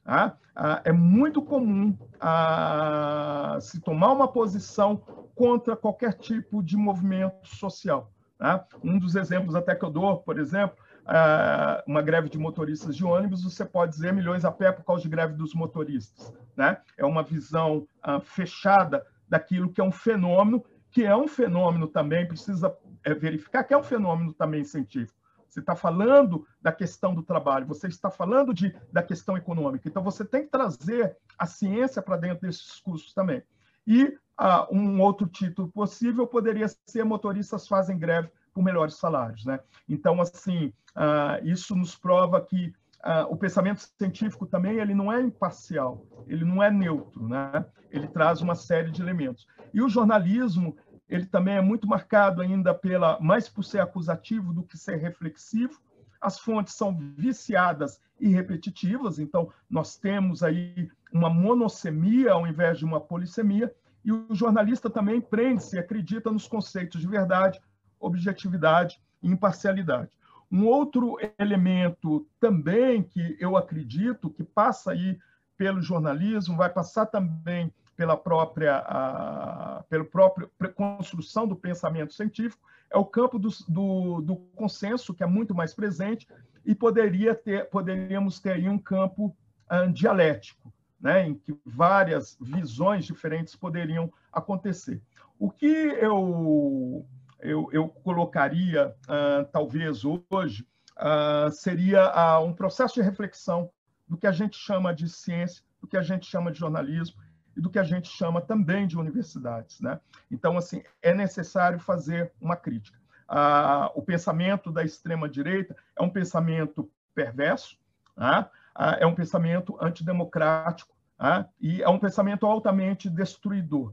Tá? 0.08 0.38
Ah, 0.56 0.80
é 0.86 0.90
muito 0.90 1.42
comum 1.42 1.94
ah, 2.18 3.58
se 3.60 3.78
tomar 3.78 4.10
uma 4.12 4.26
posição 4.26 4.96
contra 5.34 5.76
qualquer 5.76 6.14
tipo 6.14 6.62
de 6.62 6.78
movimento 6.78 7.46
social. 7.46 8.10
Tá? 8.38 8.64
Um 8.82 8.98
dos 8.98 9.16
exemplos 9.16 9.54
até 9.54 9.74
que 9.74 9.84
eu 9.84 9.90
dou, 9.90 10.16
por 10.16 10.38
exemplo, 10.38 10.78
ah, 11.04 11.84
uma 11.86 12.00
greve 12.00 12.30
de 12.30 12.38
motoristas 12.38 12.96
de 12.96 13.04
ônibus, 13.04 13.44
você 13.44 13.66
pode 13.66 13.92
dizer 13.92 14.14
milhões 14.14 14.46
a 14.46 14.50
pé 14.50 14.72
por 14.72 14.82
causa 14.82 15.02
de 15.02 15.10
greve 15.10 15.34
dos 15.34 15.52
motoristas. 15.52 16.32
Né? 16.56 16.78
É 16.96 17.04
uma 17.04 17.22
visão 17.22 17.86
fechada 18.22 19.06
daquilo 19.28 19.70
que 19.70 19.78
é 19.82 19.84
um 19.84 19.92
fenômeno, 19.92 20.64
que 20.90 21.04
é 21.04 21.14
um 21.14 21.28
fenômeno 21.28 21.86
também, 21.86 22.26
precisa 22.26 22.74
é, 23.04 23.12
verificar 23.12 23.62
que 23.62 23.74
é 23.74 23.76
um 23.76 23.82
fenômeno 23.82 24.32
também 24.32 24.64
científico. 24.64 25.17
Você 25.48 25.60
está 25.60 25.74
falando 25.74 26.46
da 26.60 26.72
questão 26.72 27.14
do 27.14 27.22
trabalho, 27.22 27.66
você 27.66 27.86
está 27.86 28.10
falando 28.10 28.52
de, 28.52 28.74
da 28.92 29.02
questão 29.02 29.36
econômica. 29.36 29.88
Então, 29.88 30.02
você 30.02 30.24
tem 30.24 30.42
que 30.42 30.50
trazer 30.50 31.16
a 31.38 31.46
ciência 31.46 32.02
para 32.02 32.16
dentro 32.16 32.46
desses 32.46 32.80
cursos 32.80 33.12
também. 33.14 33.42
E 33.86 34.16
ah, 34.36 34.68
um 34.70 35.00
outro 35.00 35.26
título 35.26 35.68
possível 35.68 36.26
poderia 36.26 36.66
ser 36.86 37.04
motoristas 37.04 37.66
fazem 37.66 37.98
greve 37.98 38.30
por 38.52 38.62
melhores 38.62 38.96
salários. 38.96 39.44
Né? 39.44 39.58
Então, 39.88 40.20
assim, 40.20 40.72
ah, 40.94 41.40
isso 41.42 41.74
nos 41.74 41.96
prova 41.96 42.40
que 42.40 42.72
ah, 43.02 43.26
o 43.28 43.36
pensamento 43.36 43.80
científico 43.98 44.46
também 44.46 44.78
ele 44.78 44.94
não 44.94 45.12
é 45.12 45.20
imparcial, 45.20 46.04
ele 46.26 46.44
não 46.44 46.62
é 46.62 46.70
neutro, 46.70 47.26
né? 47.28 47.64
ele 47.90 48.06
traz 48.08 48.40
uma 48.40 48.54
série 48.54 48.90
de 48.90 49.00
elementos. 49.00 49.46
E 49.72 49.80
o 49.80 49.88
jornalismo 49.88 50.76
ele 51.08 51.26
também 51.26 51.56
é 51.56 51.60
muito 51.60 51.86
marcado 51.86 52.42
ainda 52.42 52.74
pela 52.74 53.18
mais 53.20 53.48
por 53.48 53.64
ser 53.64 53.80
acusativo 53.80 54.52
do 54.52 54.62
que 54.62 54.76
ser 54.76 54.96
reflexivo. 54.96 55.80
As 56.20 56.38
fontes 56.38 56.74
são 56.74 56.96
viciadas 57.16 58.00
e 58.20 58.28
repetitivas, 58.28 59.18
então 59.18 59.50
nós 59.70 59.96
temos 59.96 60.42
aí 60.42 60.90
uma 61.12 61.30
monossemia 61.30 62.32
ao 62.32 62.46
invés 62.46 62.78
de 62.78 62.84
uma 62.84 63.00
polissemia, 63.00 63.72
e 64.04 64.12
o 64.12 64.34
jornalista 64.34 64.90
também 64.90 65.20
prende-se 65.20 65.76
e 65.76 65.78
acredita 65.78 66.30
nos 66.30 66.46
conceitos 66.46 67.00
de 67.00 67.06
verdade, 67.06 67.60
objetividade 68.00 69.00
e 69.22 69.30
imparcialidade. 69.30 70.10
Um 70.50 70.66
outro 70.66 71.18
elemento 71.38 72.26
também 72.40 73.02
que 73.02 73.36
eu 73.38 73.56
acredito 73.56 74.30
que 74.30 74.42
passa 74.42 74.92
aí 74.92 75.18
pelo 75.56 75.82
jornalismo, 75.82 76.56
vai 76.56 76.70
passar 76.70 77.06
também 77.06 77.72
pela 77.98 78.16
própria, 78.16 78.76
a, 78.76 79.84
pelo 79.90 80.04
próprio 80.04 80.48
construção 80.72 81.48
do 81.48 81.56
pensamento 81.56 82.14
científico, 82.14 82.62
é 82.88 82.96
o 82.96 83.04
campo 83.04 83.40
do, 83.40 83.48
do, 83.68 84.20
do, 84.20 84.36
consenso, 84.54 85.12
que 85.12 85.24
é 85.24 85.26
muito 85.26 85.52
mais 85.52 85.74
presente, 85.74 86.28
e 86.64 86.76
poderia 86.76 87.34
ter, 87.34 87.68
poderíamos 87.68 88.38
ter 88.38 88.52
aí 88.52 88.68
um 88.68 88.78
campo 88.78 89.36
um, 89.68 89.90
dialético, 89.90 90.72
né, 91.00 91.26
em 91.26 91.34
que 91.34 91.52
várias 91.66 92.38
visões 92.40 93.04
diferentes 93.04 93.56
poderiam 93.56 94.12
acontecer. 94.32 95.02
O 95.36 95.50
que 95.50 95.66
eu, 95.66 97.04
eu, 97.40 97.68
eu 97.72 97.88
colocaria, 97.88 98.94
uh, 99.08 99.44
talvez 99.50 100.04
hoje, 100.04 100.64
uh, 100.96 101.50
seria 101.50 102.12
uh, 102.38 102.44
um 102.44 102.52
processo 102.52 102.94
de 102.94 103.02
reflexão 103.02 103.68
do 104.06 104.16
que 104.16 104.26
a 104.26 104.32
gente 104.32 104.56
chama 104.56 104.94
de 104.94 105.08
ciência, 105.08 105.64
do 105.80 105.88
que 105.88 105.96
a 105.96 106.02
gente 106.02 106.26
chama 106.26 106.52
de 106.52 106.60
jornalismo, 106.60 107.20
e 107.58 107.60
do 107.60 107.68
que 107.68 107.78
a 107.78 107.82
gente 107.82 108.08
chama 108.08 108.40
também 108.40 108.86
de 108.86 108.96
universidades. 108.96 109.80
Né? 109.80 110.00
Então, 110.30 110.56
assim, 110.56 110.80
é 111.02 111.12
necessário 111.12 111.80
fazer 111.80 112.32
uma 112.40 112.56
crítica. 112.56 112.96
Ah, 113.28 113.90
o 113.96 114.00
pensamento 114.00 114.70
da 114.70 114.84
extrema-direita 114.84 115.76
é 115.96 116.02
um 116.02 116.08
pensamento 116.08 116.88
perverso, 117.12 117.76
né? 118.16 118.48
ah, 118.74 118.96
é 119.00 119.06
um 119.06 119.14
pensamento 119.14 119.76
antidemocrático 119.80 120.94
ah, 121.18 121.46
e 121.60 121.82
é 121.82 121.88
um 121.88 121.98
pensamento 121.98 122.46
altamente 122.46 123.10
destruidor. 123.10 123.92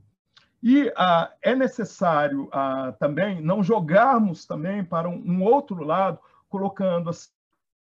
E 0.62 0.94
ah, 0.96 1.34
é 1.42 1.56
necessário 1.56 2.48
ah, 2.54 2.94
também 3.00 3.42
não 3.42 3.64
jogarmos 3.64 4.46
também 4.46 4.86
para 4.86 5.10
um, 5.10 5.18
um 5.26 5.44
outro 5.44 5.84
lado, 5.84 6.20
colocando 6.48 7.10
a 7.10 7.14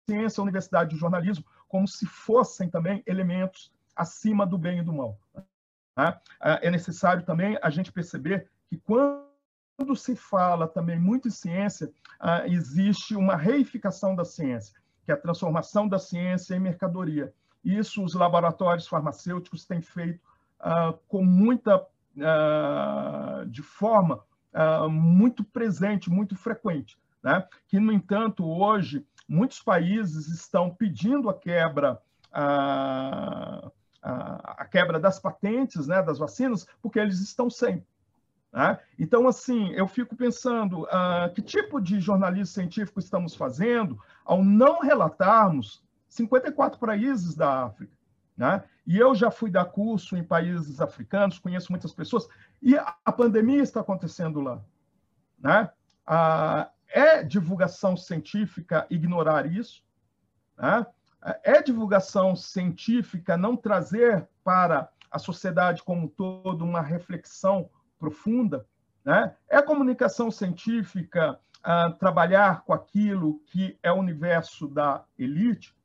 ciência, 0.10 0.41
a 0.41 0.43
universidade 0.43 0.93
e 0.93 0.98
o 0.98 0.99
jornalismo 0.99 1.45
como 1.69 1.88
se 1.88 2.06
fossem 2.06 2.69
também 2.69 3.02
elementos 3.07 3.72
acima 3.95 4.45
do 4.45 4.57
bem 4.57 4.80
e 4.80 4.84
do 4.84 4.91
mal. 4.91 5.18
Tá? 5.94 6.22
Ah, 6.40 6.60
é 6.62 6.70
necessário 6.70 7.24
também 7.24 7.58
a 7.62 7.70
gente 7.70 7.92
perceber 7.92 8.48
que 8.70 8.78
quando 8.78 9.96
se 9.96 10.16
fala 10.16 10.68
também 10.68 11.00
muito 11.00 11.28
em 11.28 11.32
ciência, 11.32 11.92
ah, 12.20 12.48
existe 12.48 13.16
uma 13.16 13.36
reificação 13.36 14.16
da 14.16 14.24
ciência, 14.24 14.80
que 15.06 15.12
é 15.12 15.16
a 15.16 15.18
transformação 15.18 15.88
da 15.88 16.00
ciência 16.00 16.56
em 16.56 16.60
mercadoria. 16.60 17.34
Isso 17.64 18.04
os 18.04 18.14
laboratórios 18.14 18.88
farmacêuticos 18.88 19.66
têm 19.66 19.82
feito 19.82 20.20
ah, 20.60 20.94
com 21.08 21.24
muita, 21.24 21.86
de 23.48 23.62
forma 23.62 24.24
muito 24.90 25.44
presente, 25.44 26.10
muito 26.10 26.36
frequente. 26.36 26.98
Né? 27.24 27.46
Que, 27.68 27.80
no 27.80 27.92
entanto, 27.92 28.46
hoje, 28.46 29.06
muitos 29.28 29.62
países 29.62 30.28
estão 30.28 30.70
pedindo 30.74 31.30
a 31.30 31.34
quebra 31.34 32.02
a 34.02 34.65
quebra 34.65 34.99
das 34.99 35.19
patentes 35.19 35.88
né, 35.88 36.02
das 36.02 36.18
vacinas, 36.18 36.65
porque 36.82 36.99
eles 36.99 37.19
estão 37.19 37.49
sem. 37.49 37.86
Né? 38.52 38.80
Então, 38.99 39.28
assim, 39.28 39.72
eu 39.72 39.88
fico 39.88 40.15
pensando 40.15 40.84
uh, 40.84 41.32
que 41.34 41.41
tipo 41.41 41.80
de 41.80 41.99
jornalismo 41.99 42.48
científico 42.48 42.99
estamos 42.99 43.36
fazendo 43.36 43.99
ao 44.26 44.44
não 44.44 44.82
relatarmos 44.82 45.84
54 46.10 46.80
países 46.80 47.36
da 47.36 47.65
África. 47.65 47.95
Né? 48.36 48.64
E 48.86 48.98
eu 48.98 49.14
já 49.15 49.32
fui 49.32 49.49
dar 49.49 49.65
curso 49.65 50.18
em 50.18 50.23
países 50.23 50.82
africanos, 50.82 51.40
conheço 51.40 51.72
muitas 51.72 51.94
pessoas, 51.94 52.28
e 52.61 52.76
a 52.76 53.11
pandemia 53.11 53.61
está 53.61 53.80
acontecendo 53.80 54.41
lá. 54.41 54.61
Né? 55.40 55.69
Uh, 56.07 56.69
é 56.90 57.23
divulgação 57.23 57.95
científica 57.95 58.86
ignorar 58.90 59.45
isso? 59.45 59.84
Né? 60.57 60.86
É 61.43 61.61
divulgação 61.61 62.35
científica 62.35 63.38
não 63.38 63.56
trazer 63.56 64.27
para 64.43 64.89
a 65.10 65.19
sociedade 65.19 65.84
como 65.84 66.06
um 66.06 66.07
todo 66.07 66.65
uma 66.65 66.81
reflexão 66.81 67.69
profunda? 67.99 68.65
Né? 69.06 69.35
É 69.48 69.61
comunicação 69.61 70.31
científica 70.31 71.39
uh, 71.60 71.93
trabalhar 71.93 72.64
com 72.64 72.73
aquilo 72.73 73.39
que 73.48 73.77
é 73.84 73.91
o 73.91 73.98
universo 73.98 74.68
da 74.68 75.03
elite? 75.18 75.76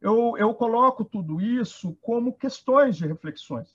Eu, 0.00 0.36
eu 0.36 0.54
coloco 0.54 1.04
tudo 1.04 1.40
isso 1.40 1.96
como 2.02 2.36
questões 2.36 2.96
de 2.96 3.06
reflexões. 3.06 3.74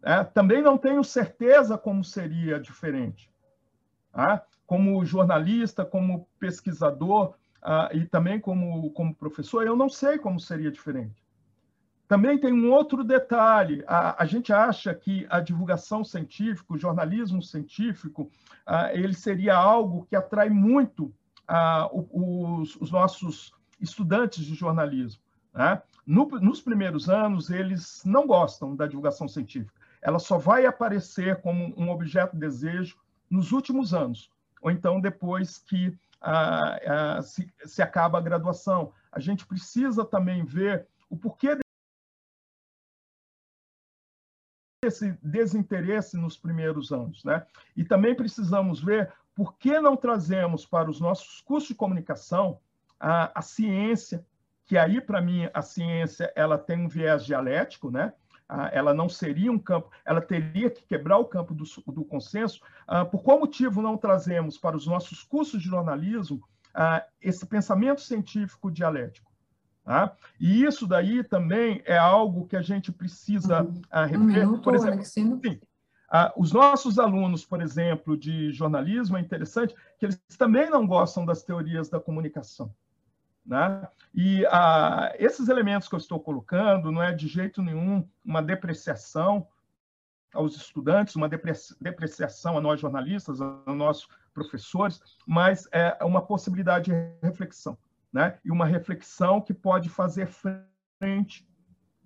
Né? 0.00 0.22
Também 0.22 0.62
não 0.62 0.78
tenho 0.78 1.02
certeza 1.02 1.76
como 1.76 2.04
seria 2.04 2.60
diferente. 2.60 3.30
Tá? 4.12 4.44
Como 4.66 5.04
jornalista, 5.04 5.84
como 5.84 6.28
pesquisador 6.38 7.34
uh, 7.62 7.96
e 7.96 8.06
também 8.06 8.40
como, 8.40 8.90
como 8.90 9.14
professor, 9.14 9.66
eu 9.66 9.76
não 9.76 9.88
sei 9.88 10.18
como 10.18 10.40
seria 10.40 10.70
diferente. 10.70 11.22
Também 12.08 12.38
tem 12.38 12.52
um 12.52 12.72
outro 12.72 13.04
detalhe: 13.04 13.84
a, 13.86 14.22
a 14.22 14.26
gente 14.26 14.52
acha 14.52 14.94
que 14.94 15.26
a 15.28 15.40
divulgação 15.40 16.02
científica, 16.02 16.72
o 16.72 16.78
jornalismo 16.78 17.42
científico, 17.42 18.30
uh, 18.66 18.88
ele 18.92 19.12
seria 19.12 19.54
algo 19.54 20.06
que 20.06 20.16
atrai 20.16 20.48
muito 20.48 21.12
uh, 21.48 22.08
os, 22.10 22.76
os, 22.76 22.90
nossos 22.90 23.52
estudantes 23.78 24.44
de 24.44 24.54
jornalismo. 24.54 25.22
Né? 25.52 25.82
No, 26.06 26.26
nos 26.40 26.62
primeiros 26.62 27.10
anos, 27.10 27.50
eles 27.50 28.02
não 28.06 28.26
gostam 28.26 28.74
da 28.74 28.86
divulgação 28.86 29.28
científica. 29.28 29.78
Ela 30.00 30.18
só 30.18 30.38
vai 30.38 30.64
aparecer 30.64 31.40
como 31.42 31.74
um 31.76 31.90
objeto 31.90 32.32
de 32.34 32.40
desejo 32.40 32.96
nos 33.28 33.52
últimos 33.52 33.92
anos, 33.92 34.30
ou 34.62 34.70
então 34.70 35.00
depois 35.00 35.58
que 35.58 35.94
se, 37.22 37.52
se 37.64 37.82
acaba 37.82 38.18
a 38.18 38.22
graduação. 38.22 38.92
A 39.10 39.20
gente 39.20 39.46
precisa 39.46 40.04
também 40.04 40.44
ver 40.44 40.86
o 41.08 41.16
porquê 41.16 41.58
esse 44.84 45.18
desinteresse 45.22 46.16
nos 46.16 46.36
primeiros 46.36 46.92
anos, 46.92 47.24
né? 47.24 47.44
E 47.76 47.84
também 47.84 48.14
precisamos 48.14 48.80
ver 48.80 49.12
por 49.34 49.56
que 49.56 49.80
não 49.80 49.96
trazemos 49.96 50.64
para 50.64 50.90
os 50.90 51.00
nossos 51.00 51.40
cursos 51.40 51.68
de 51.68 51.74
comunicação 51.74 52.60
a, 52.98 53.38
a 53.38 53.42
ciência, 53.42 54.24
que 54.64 54.76
aí 54.76 55.00
para 55.00 55.20
mim 55.20 55.48
a 55.52 55.62
ciência 55.62 56.32
ela 56.34 56.58
tem 56.58 56.78
um 56.78 56.88
viés 56.88 57.24
dialético, 57.24 57.90
né? 57.90 58.12
Ela 58.72 58.94
não 58.94 59.08
seria 59.08 59.52
um 59.52 59.58
campo, 59.58 59.90
ela 60.04 60.20
teria 60.20 60.70
que 60.70 60.82
quebrar 60.82 61.18
o 61.18 61.24
campo 61.24 61.54
do, 61.54 61.64
do 61.92 62.04
consenso. 62.04 62.60
Ah, 62.86 63.04
por 63.04 63.22
qual 63.22 63.38
motivo 63.38 63.82
não 63.82 63.96
trazemos 63.96 64.56
para 64.56 64.76
os 64.76 64.86
nossos 64.86 65.22
cursos 65.22 65.60
de 65.60 65.68
jornalismo 65.68 66.40
ah, 66.74 67.04
esse 67.20 67.44
pensamento 67.46 68.00
científico 68.00 68.70
dialético? 68.70 69.30
Tá? 69.84 70.12
E 70.38 70.64
isso 70.64 70.86
daí 70.86 71.24
também 71.24 71.82
é 71.84 71.96
algo 71.96 72.46
que 72.46 72.56
a 72.56 72.62
gente 72.62 72.92
precisa 72.92 73.62
uhum. 73.62 73.80
uh, 73.92 74.06
rever. 74.06 74.50
Um 74.50 74.60
por 74.60 74.74
exemplo, 74.74 75.02
sim, 75.04 75.40
os 76.36 76.52
nossos 76.52 76.98
alunos, 76.98 77.44
por 77.44 77.60
exemplo, 77.60 78.16
de 78.16 78.52
jornalismo, 78.52 79.16
é 79.16 79.20
interessante 79.20 79.74
que 79.98 80.06
eles 80.06 80.20
também 80.38 80.70
não 80.70 80.86
gostam 80.86 81.24
das 81.24 81.42
teorias 81.42 81.88
da 81.88 82.00
comunicação. 82.00 82.70
Né? 83.48 83.88
E 84.14 84.44
uh, 84.44 85.14
esses 85.18 85.48
elementos 85.48 85.88
que 85.88 85.94
eu 85.94 85.98
estou 85.98 86.20
colocando 86.20 86.92
não 86.92 87.02
é 87.02 87.14
de 87.14 87.26
jeito 87.26 87.62
nenhum 87.62 88.06
uma 88.22 88.42
depreciação 88.42 89.48
aos 90.34 90.54
estudantes, 90.54 91.16
uma 91.16 91.30
depreciação 91.80 92.58
a 92.58 92.60
nós 92.60 92.78
jornalistas, 92.78 93.40
a 93.40 93.72
nós 93.74 94.06
professores, 94.34 95.00
mas 95.26 95.66
é 95.72 95.96
uma 96.04 96.20
possibilidade 96.20 96.90
de 96.90 97.26
reflexão 97.26 97.76
né? 98.12 98.38
e 98.44 98.50
uma 98.50 98.66
reflexão 98.66 99.40
que 99.40 99.54
pode 99.54 99.88
fazer 99.88 100.28
frente 100.98 101.48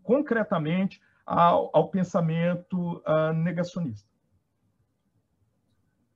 concretamente 0.05 1.03
ao, 1.27 1.71
ao 1.75 1.89
pensamento 1.89 3.03
uh, 3.05 3.33
negacionista. 3.33 4.12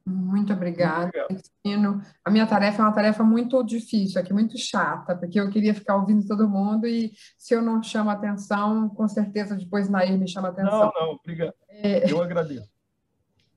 Muito 0.06 0.52
obrigada, 0.52 1.10
Cristina. 1.26 2.00
A 2.24 2.30
minha 2.30 2.46
tarefa 2.46 2.80
é 2.80 2.84
uma 2.84 2.92
tarefa 2.92 3.24
muito 3.24 3.60
difícil, 3.64 4.20
aqui 4.20 4.32
muito 4.32 4.56
chata, 4.56 5.16
porque 5.16 5.40
eu 5.40 5.50
queria 5.50 5.74
ficar 5.74 5.96
ouvindo 5.96 6.24
todo 6.24 6.48
mundo 6.48 6.86
e 6.86 7.10
se 7.36 7.54
eu 7.54 7.60
não 7.60 7.82
chamo 7.82 8.10
atenção, 8.10 8.88
com 8.88 9.08
certeza 9.08 9.56
depois 9.56 9.88
Nair 9.88 10.16
me 10.16 10.28
chama 10.28 10.48
atenção. 10.48 10.92
Não, 10.94 11.06
não, 11.06 11.12
obrigado. 11.14 11.54
É... 11.68 12.08
Eu 12.08 12.22
agradeço. 12.22 12.68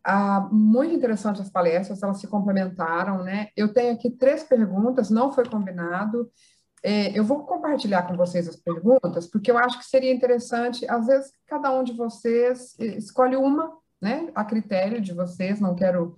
Ah, 0.04 0.50
muito 0.52 0.96
interessante 0.96 1.40
as 1.40 1.52
palestras, 1.52 2.02
elas 2.02 2.20
se 2.20 2.28
complementaram, 2.28 3.22
né? 3.24 3.50
Eu 3.56 3.72
tenho 3.72 3.94
aqui 3.94 4.10
três 4.10 4.42
perguntas, 4.42 5.12
não 5.12 5.32
foi 5.32 5.46
combinado. 5.46 6.32
É, 6.82 7.16
eu 7.18 7.24
vou 7.24 7.46
compartilhar 7.46 8.04
com 8.04 8.16
vocês 8.16 8.48
as 8.48 8.56
perguntas, 8.56 9.28
porque 9.28 9.52
eu 9.52 9.58
acho 9.58 9.78
que 9.78 9.86
seria 9.86 10.12
interessante, 10.12 10.90
às 10.90 11.06
vezes, 11.06 11.32
cada 11.46 11.70
um 11.70 11.84
de 11.84 11.94
vocês 11.94 12.76
escolhe 12.80 13.36
uma, 13.36 13.72
né? 14.02 14.32
A 14.34 14.44
critério 14.44 15.00
de 15.00 15.14
vocês, 15.14 15.60
não 15.60 15.76
quero 15.76 16.18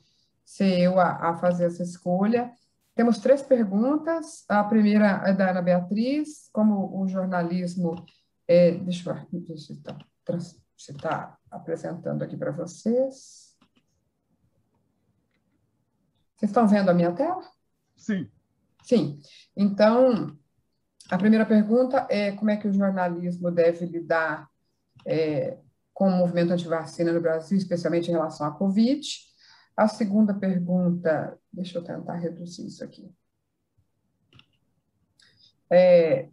ser 0.51 0.79
eu 0.79 0.99
a, 0.99 1.29
a 1.29 1.37
fazer 1.37 1.65
essa 1.65 1.81
escolha. 1.81 2.51
Temos 2.93 3.19
três 3.19 3.41
perguntas. 3.41 4.43
A 4.49 4.61
primeira 4.65 5.23
é 5.25 5.33
da 5.33 5.51
Ana 5.51 5.61
Beatriz, 5.61 6.49
como 6.51 7.01
o 7.01 7.07
jornalismo. 7.07 7.95
É, 8.45 8.71
deixa 8.71 9.09
eu 9.09 9.15
ver 9.31 9.57
se 9.57 9.71
está 9.71 9.97
tá 11.01 11.37
apresentando 11.49 12.21
aqui 12.21 12.35
para 12.35 12.51
vocês. 12.51 13.55
Vocês 16.35 16.49
estão 16.49 16.67
vendo 16.67 16.89
a 16.89 16.93
minha 16.93 17.13
tela? 17.13 17.41
Sim. 17.95 18.29
Sim. 18.83 19.21
Então, 19.55 20.37
a 21.09 21.17
primeira 21.17 21.45
pergunta 21.45 22.05
é 22.09 22.33
como 22.33 22.51
é 22.51 22.57
que 22.57 22.67
o 22.67 22.73
jornalismo 22.73 23.49
deve 23.51 23.85
lidar 23.85 24.49
é, 25.05 25.59
com 25.93 26.09
o 26.09 26.17
movimento 26.17 26.51
anti-vacina 26.51 27.13
no 27.13 27.21
Brasil, 27.21 27.57
especialmente 27.57 28.09
em 28.09 28.13
relação 28.13 28.45
à 28.45 28.51
Covid. 28.51 29.30
A 29.75 29.87
segunda 29.87 30.33
pergunta, 30.33 31.37
deixa 31.51 31.77
eu 31.77 31.83
tentar 31.83 32.15
reduzir 32.17 32.67
isso 32.67 32.83
aqui. 32.83 33.11
É, 35.69 36.29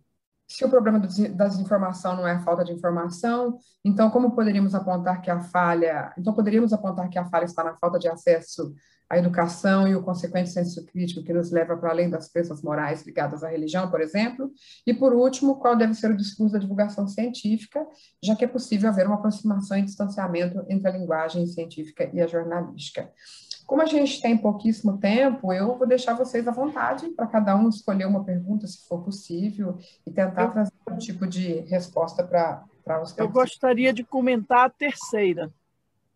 se 0.48 0.64
o 0.64 0.70
problema 0.70 0.98
da 0.98 1.46
desinformação 1.46 2.16
não 2.16 2.26
é 2.26 2.32
a 2.32 2.40
falta 2.40 2.64
de 2.64 2.72
informação, 2.72 3.58
então 3.84 4.10
como 4.10 4.34
poderíamos 4.34 4.74
apontar 4.74 5.20
que 5.20 5.30
a 5.30 5.40
falha, 5.40 6.12
então 6.16 6.32
poderíamos 6.32 6.72
apontar 6.72 7.08
que 7.10 7.18
a 7.18 7.26
falha 7.26 7.44
está 7.44 7.62
na 7.62 7.76
falta 7.76 7.98
de 7.98 8.08
acesso 8.08 8.74
à 9.10 9.18
educação 9.18 9.86
e 9.86 9.94
o 9.94 10.02
consequente 10.02 10.50
senso 10.50 10.84
crítico 10.86 11.22
que 11.22 11.32
nos 11.32 11.50
leva 11.50 11.76
para 11.76 11.90
além 11.90 12.08
das 12.08 12.28
crenças 12.30 12.62
morais 12.62 13.06
ligadas 13.06 13.42
à 13.42 13.48
religião, 13.48 13.90
por 13.90 14.00
exemplo? 14.00 14.50
E, 14.86 14.92
por 14.92 15.14
último, 15.14 15.56
qual 15.56 15.76
deve 15.76 15.94
ser 15.94 16.10
o 16.10 16.16
discurso 16.16 16.52
da 16.52 16.58
divulgação 16.58 17.06
científica, 17.06 17.86
já 18.22 18.34
que 18.34 18.44
é 18.44 18.48
possível 18.48 18.88
haver 18.88 19.06
uma 19.06 19.16
aproximação 19.16 19.78
e 19.78 19.82
distanciamento 19.82 20.64
entre 20.68 20.88
a 20.88 20.92
linguagem 20.92 21.46
científica 21.46 22.10
e 22.12 22.20
a 22.20 22.26
jornalística? 22.26 23.10
Como 23.68 23.82
a 23.82 23.84
gente 23.84 24.22
tem 24.22 24.34
pouquíssimo 24.34 24.96
tempo, 24.96 25.52
eu 25.52 25.76
vou 25.76 25.86
deixar 25.86 26.14
vocês 26.14 26.48
à 26.48 26.50
vontade 26.50 27.06
para 27.10 27.26
cada 27.26 27.54
um 27.54 27.68
escolher 27.68 28.06
uma 28.06 28.24
pergunta, 28.24 28.66
se 28.66 28.88
for 28.88 29.04
possível, 29.04 29.76
e 30.06 30.10
tentar 30.10 30.44
eu, 30.44 30.52
trazer 30.52 30.72
um 30.90 30.96
tipo 30.96 31.26
de 31.26 31.60
resposta 31.68 32.24
para 32.24 33.02
os 33.02 33.16
Eu 33.18 33.28
gostaria 33.28 33.92
de 33.92 34.02
comentar 34.02 34.64
a 34.64 34.70
terceira. 34.70 35.52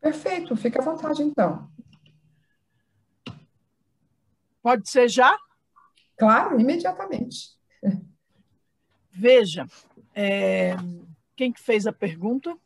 Perfeito, 0.01 0.57
fique 0.57 0.79
à 0.79 0.81
vontade 0.81 1.23
então. 1.23 1.69
Pode 4.63 4.89
ser 4.89 5.11
já? 5.11 5.39
Claro, 6.17 6.59
imediatamente. 6.59 7.51
Veja, 9.11 9.67
é, 10.15 10.75
quem 11.37 11.53
que 11.53 11.61
fez 11.61 11.87
a 11.87 11.93
pergunta? 11.93 12.57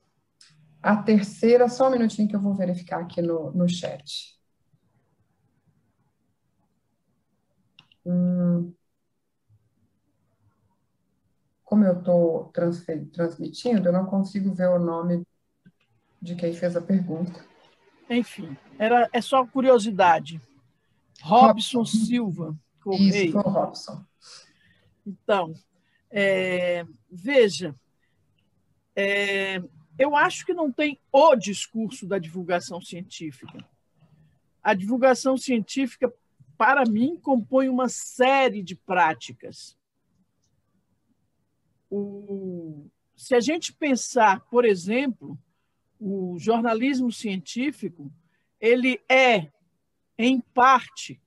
A 0.81 0.97
terceira, 0.97 1.69
só 1.69 1.89
um 1.89 1.91
minutinho 1.91 2.29
que 2.29 2.37
eu 2.37 2.41
vou 2.41 2.55
verificar 2.55 3.01
aqui 3.01 3.21
no, 3.21 3.51
no 3.51 3.69
chat. 3.69 4.36
Hum, 8.07 8.73
como 11.65 11.85
eu 11.85 11.99
estou 11.99 12.53
transmitindo, 13.13 13.89
eu 13.89 13.93
não 13.93 14.07
consigo 14.07 14.55
ver 14.55 14.69
o 14.69 14.79
nome 14.79 15.27
de 16.23 16.37
quem 16.37 16.53
fez 16.53 16.77
a 16.77 16.81
pergunta. 16.81 17.45
Enfim, 18.09 18.57
era, 18.79 19.11
é 19.13 19.21
só 19.21 19.45
curiosidade. 19.45 20.41
Robson, 21.21 21.85
Silva. 21.85 22.57
Correia. 22.81 23.25
Isso, 23.25 23.33
foi 23.33 23.43
o 23.43 23.49
Robson. 23.49 24.05
Então, 25.05 25.55
é, 26.09 26.87
veja, 27.11 27.75
é, 28.95 29.61
eu 29.99 30.15
acho 30.15 30.47
que 30.47 30.55
não 30.55 30.71
tem 30.71 31.01
o 31.11 31.35
discurso 31.35 32.07
da 32.07 32.19
divulgação 32.19 32.81
científica. 32.81 33.59
a 34.63 34.73
divulgação 34.73 35.37
científica, 35.37 36.13
para 36.57 36.85
mim, 36.85 37.17
compõe 37.17 37.69
uma 37.69 37.89
série 37.89 38.63
de 38.63 38.75
práticas. 38.75 39.77
O... 41.91 42.87
Se 43.17 43.35
a 43.35 43.41
gente 43.41 43.73
pensar, 43.73 44.41
por 44.47 44.65
exemplo, 44.65 45.39
o 45.99 46.37
jornalismo 46.39 47.11
científico, 47.11 48.13
ele 48.61 49.01
é, 49.09 49.51
em 50.19 50.41
parte, 50.41 51.21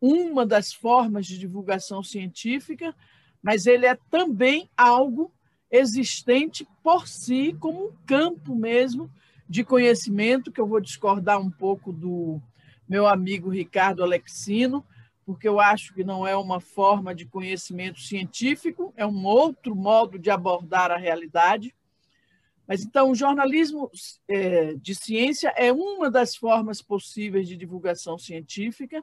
uma 0.00 0.44
das 0.44 0.72
formas 0.72 1.26
de 1.26 1.38
divulgação 1.38 2.02
científica, 2.02 2.94
mas 3.42 3.66
ele 3.66 3.86
é 3.86 3.96
também 4.10 4.68
algo 4.76 5.32
existente 5.70 6.66
por 6.82 7.08
si, 7.08 7.56
como 7.58 7.88
um 7.88 7.96
campo 8.06 8.54
mesmo 8.54 9.10
de 9.48 9.64
conhecimento, 9.64 10.52
que 10.52 10.60
eu 10.60 10.66
vou 10.66 10.80
discordar 10.80 11.40
um 11.40 11.50
pouco 11.50 11.92
do 11.92 12.40
meu 12.92 13.06
amigo 13.06 13.48
Ricardo 13.48 14.02
Alexino, 14.02 14.84
porque 15.24 15.48
eu 15.48 15.58
acho 15.58 15.94
que 15.94 16.04
não 16.04 16.26
é 16.26 16.36
uma 16.36 16.60
forma 16.60 17.14
de 17.14 17.24
conhecimento 17.24 17.98
científico, 17.98 18.92
é 18.94 19.06
um 19.06 19.24
outro 19.24 19.74
modo 19.74 20.18
de 20.18 20.28
abordar 20.28 20.90
a 20.90 20.98
realidade. 20.98 21.74
Mas 22.68 22.84
então, 22.84 23.10
o 23.10 23.14
jornalismo 23.14 23.90
é, 24.28 24.74
de 24.74 24.94
ciência 24.94 25.54
é 25.56 25.72
uma 25.72 26.10
das 26.10 26.36
formas 26.36 26.82
possíveis 26.82 27.48
de 27.48 27.56
divulgação 27.56 28.18
científica, 28.18 29.02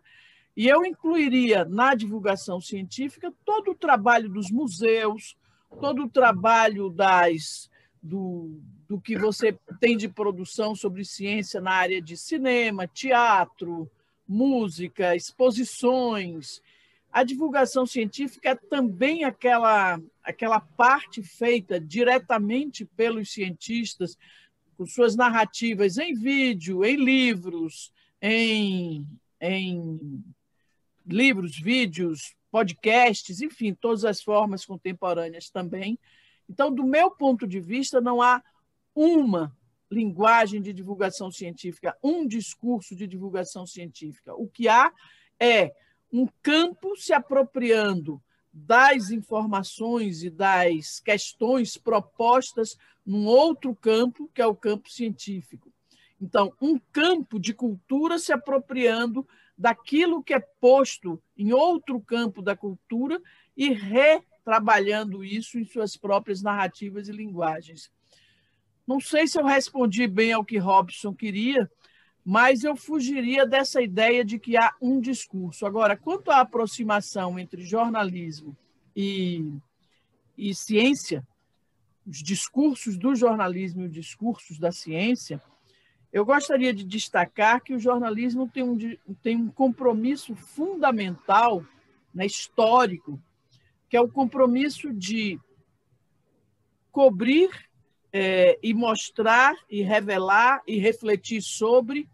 e 0.55 0.67
eu 0.67 0.85
incluiria 0.85 1.65
na 1.65 1.95
divulgação 1.95 2.61
científica 2.61 3.33
todo 3.43 3.71
o 3.71 3.75
trabalho 3.75 4.29
dos 4.29 4.51
museus, 4.51 5.35
todo 5.81 6.03
o 6.03 6.09
trabalho 6.09 6.91
das, 6.91 7.71
do, 8.03 8.61
do 8.89 8.99
que 8.99 9.15
você 9.15 9.55
tem 9.79 9.95
de 9.95 10.09
produção 10.09 10.73
sobre 10.73 11.05
ciência 11.05 11.61
na 11.61 11.71
área 11.71 12.01
de 12.01 12.17
cinema, 12.17 12.87
teatro, 12.87 13.87
música, 14.27 15.15
exposições. 15.15 16.59
A 17.11 17.23
divulgação 17.23 17.85
científica 17.85 18.49
é 18.49 18.55
também 18.55 19.23
aquela, 19.23 20.01
aquela 20.23 20.59
parte 20.59 21.21
feita 21.21 21.79
diretamente 21.79 22.83
pelos 22.83 23.31
cientistas, 23.31 24.17
com 24.75 24.87
suas 24.87 25.15
narrativas 25.15 25.99
em 25.99 26.15
vídeo, 26.15 26.83
em 26.83 26.95
livros, 26.95 27.93
em, 28.19 29.05
em 29.39 30.23
livros, 31.05 31.59
vídeos, 31.59 32.35
podcasts, 32.49 33.39
enfim, 33.39 33.71
todas 33.73 34.03
as 34.03 34.23
formas 34.23 34.65
contemporâneas 34.65 35.51
também. 35.51 35.99
Então, 36.49 36.73
do 36.73 36.83
meu 36.83 37.11
ponto 37.11 37.47
de 37.47 37.59
vista, 37.59 38.01
não 38.01 38.19
há 38.19 38.41
uma 38.95 39.55
linguagem 39.91 40.61
de 40.61 40.71
divulgação 40.71 41.31
científica, 41.31 41.97
um 42.03 42.27
discurso 42.27 42.95
de 42.95 43.07
divulgação 43.07 43.65
científica. 43.65 44.33
O 44.35 44.47
que 44.47 44.67
há 44.67 44.91
é 45.39 45.73
um 46.11 46.27
campo 46.41 46.95
se 46.95 47.13
apropriando 47.13 48.21
das 48.51 49.11
informações 49.11 50.23
e 50.23 50.29
das 50.29 50.99
questões 50.99 51.77
propostas 51.77 52.77
num 53.05 53.25
outro 53.25 53.75
campo, 53.75 54.29
que 54.33 54.41
é 54.41 54.45
o 54.45 54.55
campo 54.55 54.89
científico. 54.89 55.71
Então, 56.21 56.53
um 56.61 56.77
campo 56.91 57.39
de 57.39 57.53
cultura 57.53 58.19
se 58.19 58.33
apropriando 58.33 59.27
daquilo 59.57 60.23
que 60.23 60.33
é 60.33 60.39
posto 60.39 61.21
em 61.37 61.53
outro 61.53 61.99
campo 62.01 62.41
da 62.41 62.55
cultura 62.55 63.21
e 63.55 63.73
retrabalhando 63.73 65.23
isso 65.23 65.57
em 65.57 65.65
suas 65.65 65.95
próprias 65.95 66.41
narrativas 66.41 67.07
e 67.07 67.11
linguagens. 67.11 67.91
Não 68.89 68.99
sei 68.99 69.27
se 69.27 69.39
eu 69.39 69.45
respondi 69.45 70.07
bem 70.07 70.33
ao 70.33 70.43
que 70.43 70.57
Robson 70.57 71.13
queria, 71.13 71.69
mas 72.25 72.63
eu 72.63 72.75
fugiria 72.75 73.45
dessa 73.45 73.83
ideia 73.83 74.25
de 74.25 74.39
que 74.39 74.57
há 74.57 74.73
um 74.81 74.99
discurso. 74.99 75.63
Agora, 75.63 75.95
quanto 75.95 76.31
à 76.31 76.39
aproximação 76.39 77.37
entre 77.37 77.61
jornalismo 77.61 78.57
e, 78.95 79.47
e 80.35 80.55
ciência, 80.55 81.23
os 82.03 82.17
discursos 82.23 82.97
do 82.97 83.13
jornalismo 83.13 83.83
e 83.83 83.85
os 83.85 83.93
discursos 83.93 84.57
da 84.57 84.71
ciência, 84.71 85.39
eu 86.11 86.25
gostaria 86.25 86.73
de 86.73 86.83
destacar 86.83 87.61
que 87.61 87.75
o 87.75 87.79
jornalismo 87.79 88.49
tem 88.49 88.63
um, 88.63 88.75
tem 89.21 89.35
um 89.35 89.51
compromisso 89.51 90.33
fundamental, 90.33 91.63
né, 92.11 92.25
histórico, 92.25 93.21
que 93.87 93.95
é 93.95 94.01
o 94.01 94.09
compromisso 94.09 94.91
de 94.91 95.39
cobrir 96.91 97.68
é, 98.11 98.57
e 98.61 98.73
mostrar 98.73 99.55
e 99.69 99.81
revelar 99.81 100.61
e 100.67 100.77
refletir 100.77 101.41
sobre 101.41 102.09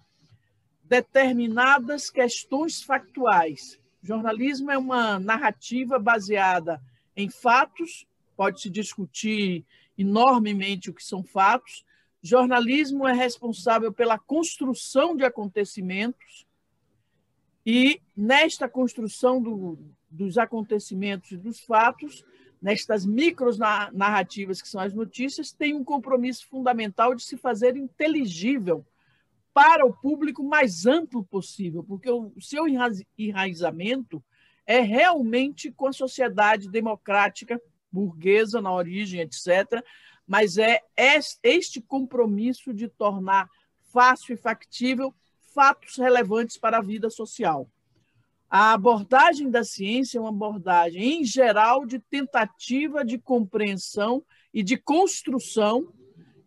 determinadas 0.83 2.09
questões 2.09 2.81
factuais. 2.81 3.79
Jornalismo 4.03 4.71
é 4.71 4.77
uma 4.77 5.19
narrativa 5.19 5.97
baseada 5.97 6.81
em 7.15 7.29
fatos, 7.29 8.05
pode-se 8.35 8.69
discutir 8.69 9.65
enormemente 9.97 10.89
o 10.89 10.93
que 10.93 11.03
são 11.03 11.23
fatos, 11.23 11.85
Jornalismo 12.25 13.07
é 13.07 13.13
responsável 13.13 13.93
pela 13.93 14.17
construção 14.17 15.15
de 15.15 15.23
acontecimentos 15.23 16.47
e, 17.63 18.01
nesta 18.17 18.67
construção 18.67 19.39
do, 19.39 19.77
dos 20.09 20.35
acontecimentos 20.35 21.31
e 21.31 21.37
dos 21.37 21.59
fatos, 21.59 22.25
nestas 22.65 23.05
micros 23.05 23.59
narrativas 23.59 24.59
que 24.59 24.67
são 24.67 24.81
as 24.81 24.91
notícias, 24.91 25.51
tem 25.51 25.75
um 25.75 25.83
compromisso 25.83 26.47
fundamental 26.47 27.13
de 27.13 27.21
se 27.21 27.37
fazer 27.37 27.77
inteligível 27.77 28.83
para 29.53 29.85
o 29.85 29.93
público 29.93 30.43
mais 30.43 30.87
amplo 30.87 31.23
possível, 31.23 31.83
porque 31.83 32.09
o 32.09 32.33
seu 32.41 32.65
enraizamento 33.19 34.23
é 34.65 34.79
realmente 34.79 35.71
com 35.71 35.85
a 35.85 35.93
sociedade 35.93 36.67
democrática 36.67 37.61
burguesa 37.91 38.59
na 38.59 38.73
origem, 38.73 39.21
etc., 39.21 39.83
mas 40.25 40.57
é 40.57 40.81
este 41.43 41.79
compromisso 41.79 42.73
de 42.73 42.87
tornar 42.87 43.47
fácil 43.93 44.33
e 44.33 44.37
factível 44.37 45.13
fatos 45.53 45.97
relevantes 45.97 46.57
para 46.57 46.79
a 46.79 46.81
vida 46.81 47.11
social. 47.11 47.69
A 48.57 48.71
abordagem 48.71 49.51
da 49.51 49.65
ciência 49.65 50.17
é 50.17 50.21
uma 50.21 50.29
abordagem, 50.29 51.19
em 51.19 51.25
geral, 51.25 51.85
de 51.85 51.99
tentativa 51.99 53.03
de 53.03 53.17
compreensão 53.17 54.23
e 54.53 54.63
de 54.63 54.77
construção 54.77 55.91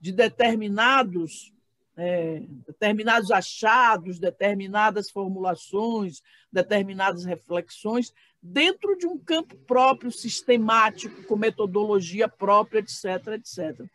de 0.00 0.10
determinados, 0.10 1.52
é, 1.98 2.44
determinados 2.66 3.30
achados, 3.30 4.18
determinadas 4.18 5.10
formulações, 5.10 6.22
determinadas 6.50 7.26
reflexões, 7.26 8.10
dentro 8.42 8.96
de 8.96 9.06
um 9.06 9.18
campo 9.18 9.54
próprio, 9.66 10.10
sistemático, 10.10 11.24
com 11.24 11.36
metodologia 11.36 12.26
própria, 12.26 12.78
etc, 12.78 13.34
etc. 13.34 13.86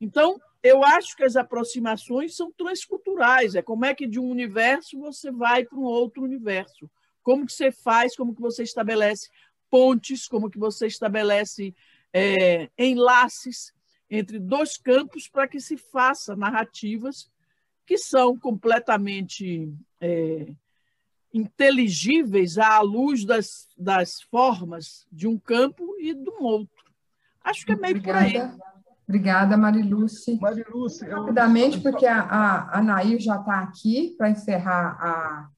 Então, 0.00 0.40
eu 0.60 0.82
acho 0.82 1.16
que 1.16 1.22
as 1.22 1.36
aproximações 1.36 2.34
são 2.34 2.50
transculturais, 2.50 3.54
é 3.54 3.62
como 3.62 3.84
é 3.84 3.94
que 3.94 4.08
de 4.08 4.18
um 4.18 4.28
universo 4.28 4.98
você 4.98 5.30
vai 5.30 5.64
para 5.64 5.78
um 5.78 5.84
outro 5.84 6.24
universo. 6.24 6.90
Como 7.24 7.44
que 7.44 7.52
você 7.52 7.72
faz, 7.72 8.14
como 8.14 8.32
que 8.32 8.40
você 8.40 8.62
estabelece 8.62 9.28
pontes, 9.68 10.28
como 10.28 10.48
que 10.48 10.58
você 10.58 10.86
estabelece 10.86 11.74
é, 12.12 12.70
enlaces 12.78 13.74
entre 14.08 14.38
dois 14.38 14.76
campos 14.76 15.26
para 15.26 15.48
que 15.48 15.58
se 15.58 15.76
faça 15.76 16.36
narrativas 16.36 17.28
que 17.84 17.98
são 17.98 18.38
completamente 18.38 19.74
é, 20.00 20.46
inteligíveis 21.32 22.58
à 22.58 22.80
luz 22.80 23.24
das, 23.24 23.68
das 23.76 24.20
formas 24.22 25.06
de 25.10 25.26
um 25.26 25.38
campo 25.38 25.96
e 25.98 26.14
de 26.14 26.30
um 26.30 26.44
outro. 26.44 26.84
Acho 27.42 27.66
que 27.66 27.72
é 27.72 27.76
meio 27.76 27.96
Obrigada. 27.96 28.20
por 28.20 28.24
aí. 28.24 28.74
Obrigada, 29.06 29.56
Mariluce. 29.56 30.38
Mariluce, 30.40 31.04
eu... 31.04 31.20
Rapidamente, 31.20 31.80
porque 31.80 32.06
a, 32.06 32.20
a, 32.20 32.78
a 32.78 32.82
Nair 32.82 33.18
já 33.20 33.36
está 33.36 33.60
aqui 33.60 34.14
para 34.16 34.30
encerrar 34.30 34.96
a, 34.98 35.50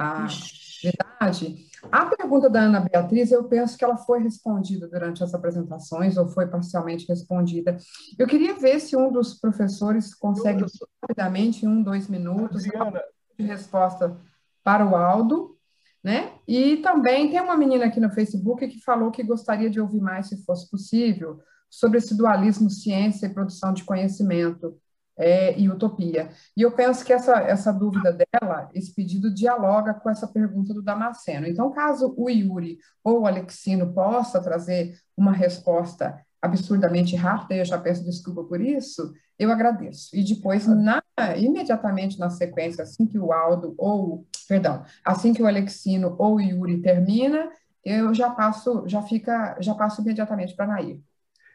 a 0.00 0.24
atividade. 0.24 1.66
A 1.92 2.06
pergunta 2.06 2.48
da 2.48 2.60
Ana 2.60 2.80
Beatriz, 2.80 3.30
eu 3.30 3.44
penso 3.44 3.76
que 3.76 3.84
ela 3.84 3.96
foi 3.96 4.22
respondida 4.22 4.88
durante 4.88 5.22
as 5.22 5.34
apresentações, 5.34 6.16
ou 6.16 6.26
foi 6.28 6.46
parcialmente 6.46 7.06
respondida. 7.06 7.76
Eu 8.18 8.26
queria 8.26 8.54
ver 8.54 8.80
se 8.80 8.96
um 8.96 9.12
dos 9.12 9.34
professores 9.34 10.14
consegue, 10.14 10.64
rapidamente, 11.02 11.64
em 11.64 11.68
um, 11.68 11.82
dois 11.82 12.08
minutos, 12.08 12.64
Adriana. 12.64 13.02
de 13.38 13.44
resposta 13.44 14.16
para 14.64 14.86
o 14.86 14.96
Aldo, 14.96 15.56
né? 16.02 16.32
E 16.48 16.78
também 16.78 17.30
tem 17.30 17.40
uma 17.40 17.56
menina 17.56 17.86
aqui 17.86 18.00
no 18.00 18.10
Facebook 18.10 18.66
que 18.68 18.82
falou 18.82 19.10
que 19.10 19.22
gostaria 19.22 19.68
de 19.68 19.80
ouvir 19.80 20.00
mais, 20.00 20.28
se 20.28 20.42
fosse 20.44 20.70
possível, 20.70 21.40
sobre 21.68 21.98
esse 21.98 22.16
dualismo 22.16 22.70
ciência 22.70 23.26
e 23.26 23.34
produção 23.34 23.72
de 23.72 23.84
conhecimento 23.84 24.76
é, 25.20 25.56
e 25.58 25.68
utopia. 25.68 26.30
E 26.56 26.62
eu 26.62 26.72
penso 26.72 27.04
que 27.04 27.12
essa, 27.12 27.36
essa 27.40 27.70
dúvida 27.70 28.10
dela, 28.10 28.70
esse 28.74 28.94
pedido 28.94 29.32
dialoga 29.32 29.92
com 29.92 30.08
essa 30.08 30.26
pergunta 30.26 30.72
do 30.72 30.82
Damasceno. 30.82 31.46
Então, 31.46 31.70
caso 31.70 32.14
o 32.16 32.30
Yuri 32.30 32.78
ou 33.04 33.20
o 33.20 33.26
Alexino 33.26 33.92
possa 33.92 34.40
trazer 34.40 34.98
uma 35.14 35.32
resposta 35.32 36.18
absurdamente 36.40 37.14
rápida, 37.14 37.56
eu 37.56 37.64
já 37.66 37.78
peço 37.78 38.02
desculpa 38.02 38.42
por 38.44 38.62
isso, 38.62 39.12
eu 39.38 39.52
agradeço. 39.52 40.08
E 40.14 40.24
depois, 40.24 40.66
na, 40.66 41.02
imediatamente 41.36 42.18
na 42.18 42.30
sequência, 42.30 42.82
assim 42.82 43.06
que 43.06 43.18
o 43.18 43.30
Aldo 43.30 43.74
ou 43.76 44.26
perdão, 44.48 44.82
assim 45.04 45.34
que 45.34 45.42
o 45.42 45.46
Alexino 45.46 46.16
ou 46.18 46.36
o 46.36 46.40
Yuri 46.40 46.80
termina, 46.80 47.50
eu 47.84 48.14
já 48.14 48.30
passo, 48.30 48.84
já 48.86 49.02
fica, 49.02 49.56
já 49.60 49.74
passo 49.74 50.00
imediatamente 50.00 50.56
para 50.56 50.64
a 50.64 50.68
Nair. 50.68 51.00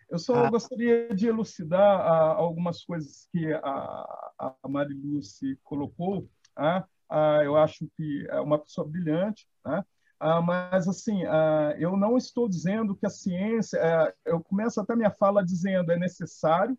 Eu 0.09 0.19
só 0.19 0.45
ah. 0.45 0.49
gostaria 0.49 1.13
de 1.13 1.27
elucidar 1.27 1.99
ah, 2.01 2.33
algumas 2.33 2.83
coisas 2.83 3.27
que 3.31 3.51
a, 3.53 4.31
a 4.37 4.67
Mariluce 4.67 5.57
colocou. 5.63 6.29
Ah, 6.55 6.85
ah, 7.09 7.41
eu 7.43 7.57
acho 7.57 7.87
que 7.97 8.25
é 8.29 8.39
uma 8.39 8.59
pessoa 8.59 8.87
brilhante, 8.87 9.47
né? 9.65 9.83
Ah, 10.19 10.41
mas 10.41 10.87
assim, 10.87 11.25
ah, 11.25 11.75
eu 11.77 11.97
não 11.97 12.17
estou 12.17 12.47
dizendo 12.47 12.95
que 12.95 13.05
a 13.05 13.09
ciência. 13.09 13.77
É, 13.77 14.13
eu 14.25 14.41
começo 14.41 14.79
até 14.79 14.95
minha 14.95 15.11
fala 15.11 15.43
dizendo 15.43 15.91
é 15.91 15.97
necessário 15.97 16.77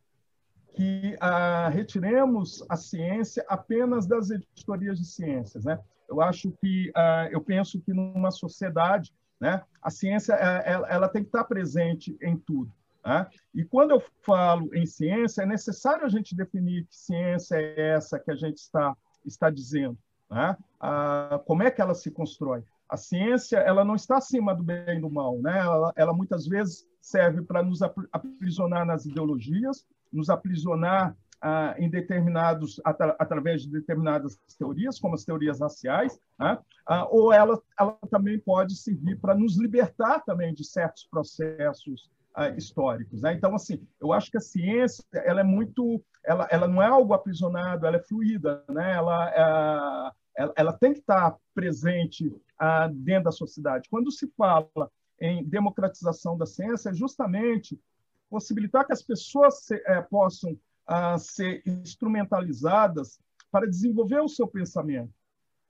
que 0.75 1.17
ah, 1.21 1.69
retiremos 1.69 2.65
a 2.69 2.77
ciência 2.77 3.45
apenas 3.49 4.07
das 4.07 4.31
editorias 4.31 4.99
de 4.99 5.07
ciências, 5.07 5.65
né? 5.65 5.79
Eu 6.09 6.21
acho 6.21 6.53
que 6.61 6.91
ah, 6.95 7.29
eu 7.31 7.41
penso 7.41 7.81
que 7.81 7.93
numa 7.93 8.31
sociedade, 8.31 9.15
né, 9.41 9.63
a 9.83 9.91
ciência 9.91 10.33
é, 10.35 10.73
ela, 10.73 10.89
ela 10.89 11.09
tem 11.09 11.23
que 11.23 11.29
estar 11.29 11.45
presente 11.45 12.17
em 12.23 12.37
tudo. 12.37 12.73
Né? 13.07 13.25
E 13.55 13.65
quando 13.65 13.93
eu 13.93 14.03
falo 14.23 14.75
em 14.75 14.85
ciência, 14.85 15.43
é 15.43 15.47
necessário 15.47 16.05
a 16.05 16.09
gente 16.09 16.35
definir 16.35 16.85
que 16.87 16.97
ciência 16.97 17.55
é 17.55 17.91
essa 17.93 18.19
que 18.19 18.33
a 18.33 18.35
gente 18.35 18.57
está, 18.57 18.97
está 19.25 19.49
dizendo. 19.49 19.97
Né? 20.29 20.57
Ah, 20.81 21.41
como 21.47 21.63
é 21.63 21.71
que 21.71 21.81
ela 21.81 21.95
se 21.95 22.11
constrói? 22.11 22.65
A 22.89 22.97
ciência 22.97 23.59
ela 23.59 23.85
não 23.85 23.95
está 23.95 24.17
acima 24.17 24.53
do 24.55 24.65
bem 24.65 24.99
e 24.99 25.01
do 25.01 25.09
mal. 25.09 25.39
Né? 25.39 25.57
Ela, 25.57 25.93
ela 25.95 26.13
muitas 26.13 26.49
vezes 26.49 26.85
serve 27.01 27.43
para 27.43 27.63
nos 27.63 27.81
aprisionar 27.81 28.85
nas 28.85 29.07
ideologias, 29.07 29.87
nos 30.13 30.29
aprisionar 30.29 31.17
ah, 31.41 31.77
em 31.79 31.89
determinados 31.89 32.81
atra, 32.85 33.15
através 33.21 33.63
de 33.63 33.71
determinadas 33.71 34.37
teorias, 34.59 34.99
como 34.99 35.15
as 35.15 35.25
teorias 35.25 35.61
raciais, 35.61 36.19
né? 36.37 36.59
ah, 36.87 37.07
ou 37.09 37.33
ela, 37.33 37.63
ela 37.79 37.97
também 38.11 38.41
pode 38.41 38.75
servir 38.75 39.21
para 39.21 39.35
nos 39.35 39.57
libertar 39.57 40.25
também 40.25 40.53
de 40.53 40.65
certos 40.65 41.07
processos 41.09 42.11
históricos. 42.57 43.23
Né? 43.23 43.35
Então, 43.35 43.55
assim, 43.55 43.81
eu 44.01 44.13
acho 44.13 44.31
que 44.31 44.37
a 44.37 44.41
ciência 44.41 45.03
ela 45.13 45.41
é 45.41 45.45
muito, 45.45 46.03
ela, 46.25 46.47
ela 46.51 46.69
não 46.69 46.83
é 46.83 46.87
algo 46.87 47.15
aprisionado, 47.15 47.87
ela 47.87 47.97
é 47.97 48.03
fluida, 48.03 48.63
né? 48.69 48.93
ela, 48.93 49.31
é, 49.31 50.43
ela, 50.43 50.53
ela, 50.57 50.73
tem 50.73 50.93
que 50.93 51.01
estar 51.01 51.37
presente 51.55 52.31
ah, 52.59 52.89
dentro 52.93 53.25
da 53.25 53.33
sociedade. 53.33 53.89
Quando 53.89 54.13
se 54.13 54.27
fala 54.37 54.91
em 55.19 55.45
democratização 55.45 56.37
da 56.37 56.45
ciência, 56.45 56.91
é 56.91 56.95
justamente 56.95 57.81
possibilitar 58.29 58.87
que 58.87 58.93
as 58.93 59.03
pessoas 59.03 59.65
se, 59.65 59.83
é, 59.87 60.03
possam 60.03 60.59
ah, 60.87 61.17
ser 61.19 61.63
instrumentalizadas 61.67 63.19
para 63.51 63.67
desenvolver 63.67 64.21
o 64.21 64.29
seu 64.29 64.47
pensamento. 64.47 65.13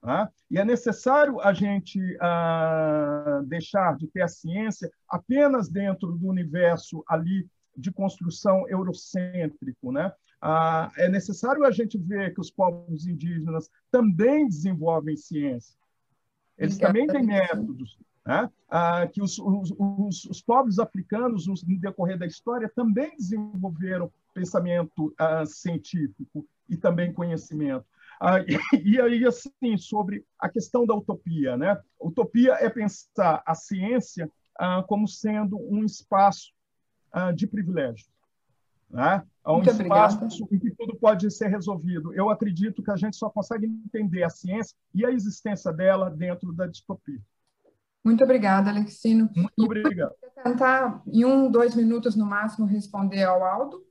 Tá? 0.01 0.31
E 0.49 0.57
é 0.57 0.63
necessário 0.63 1.41
a 1.41 1.53
gente 1.53 1.99
ah, 2.21 3.41
deixar 3.45 3.97
de 3.97 4.07
ter 4.07 4.21
a 4.21 4.27
ciência 4.27 4.89
apenas 5.09 5.69
dentro 5.69 6.11
do 6.13 6.27
universo 6.27 7.03
ali 7.07 7.47
de 7.75 7.91
construção 7.91 8.67
eurocêntrico. 8.69 9.91
Né? 9.91 10.11
Ah, 10.41 10.91
é 10.97 11.09
necessário 11.09 11.65
a 11.65 11.71
gente 11.71 11.97
ver 11.97 12.33
que 12.33 12.41
os 12.41 12.51
povos 12.51 13.07
indígenas 13.07 13.69
também 13.91 14.47
desenvolvem 14.47 15.17
ciência. 15.17 15.75
Eles 16.57 16.77
também 16.77 17.07
têm 17.07 17.25
métodos. 17.25 17.97
Né? 18.25 18.49
Ah, 18.69 19.07
que 19.07 19.21
os, 19.21 19.39
os, 19.39 19.73
os, 19.77 20.25
os, 20.25 20.41
povos 20.41 20.79
africanos, 20.79 21.47
no 21.47 21.79
decorrer 21.79 22.17
da 22.17 22.25
história, 22.25 22.69
também 22.75 23.15
desenvolveram 23.15 24.11
pensamento 24.33 25.13
ah, 25.17 25.45
científico 25.45 26.45
e 26.69 26.75
também 26.75 27.13
conhecimento. 27.13 27.85
Ah, 28.19 28.39
e, 28.83 28.99
aí, 28.99 29.25
assim, 29.25 29.77
sobre 29.77 30.25
a 30.39 30.49
questão 30.49 30.85
da 30.85 30.95
utopia. 30.95 31.55
Né? 31.57 31.79
Utopia 31.99 32.53
é 32.53 32.69
pensar 32.69 33.43
a 33.45 33.55
ciência 33.55 34.31
ah, 34.59 34.83
como 34.87 35.07
sendo 35.07 35.57
um 35.59 35.83
espaço 35.83 36.51
ah, 37.11 37.31
de 37.31 37.47
privilégio. 37.47 38.07
Né? 38.89 39.23
É 39.45 39.49
um 39.49 39.55
Muito 39.55 39.69
espaço 39.69 40.17
obrigada. 40.17 40.55
em 40.55 40.59
que 40.59 40.71
tudo 40.71 40.97
pode 40.97 41.29
ser 41.31 41.47
resolvido. 41.47 42.13
Eu 42.13 42.29
acredito 42.29 42.81
que 42.81 42.91
a 42.91 42.95
gente 42.95 43.15
só 43.15 43.29
consegue 43.29 43.65
entender 43.65 44.23
a 44.23 44.29
ciência 44.29 44.75
e 44.93 45.05
a 45.05 45.11
existência 45.11 45.71
dela 45.71 46.09
dentro 46.09 46.53
da 46.53 46.67
distopia. 46.67 47.19
Muito 48.03 48.23
obrigada, 48.23 48.69
Alexino. 48.69 49.29
Muito 49.35 49.63
obrigado. 49.63 50.13
Vou 50.21 50.43
tentar, 50.43 51.03
em 51.05 51.25
um, 51.25 51.51
dois 51.51 51.75
minutos 51.75 52.15
no 52.15 52.25
máximo, 52.25 52.65
responder 52.65 53.23
ao 53.23 53.43
Aldo. 53.43 53.86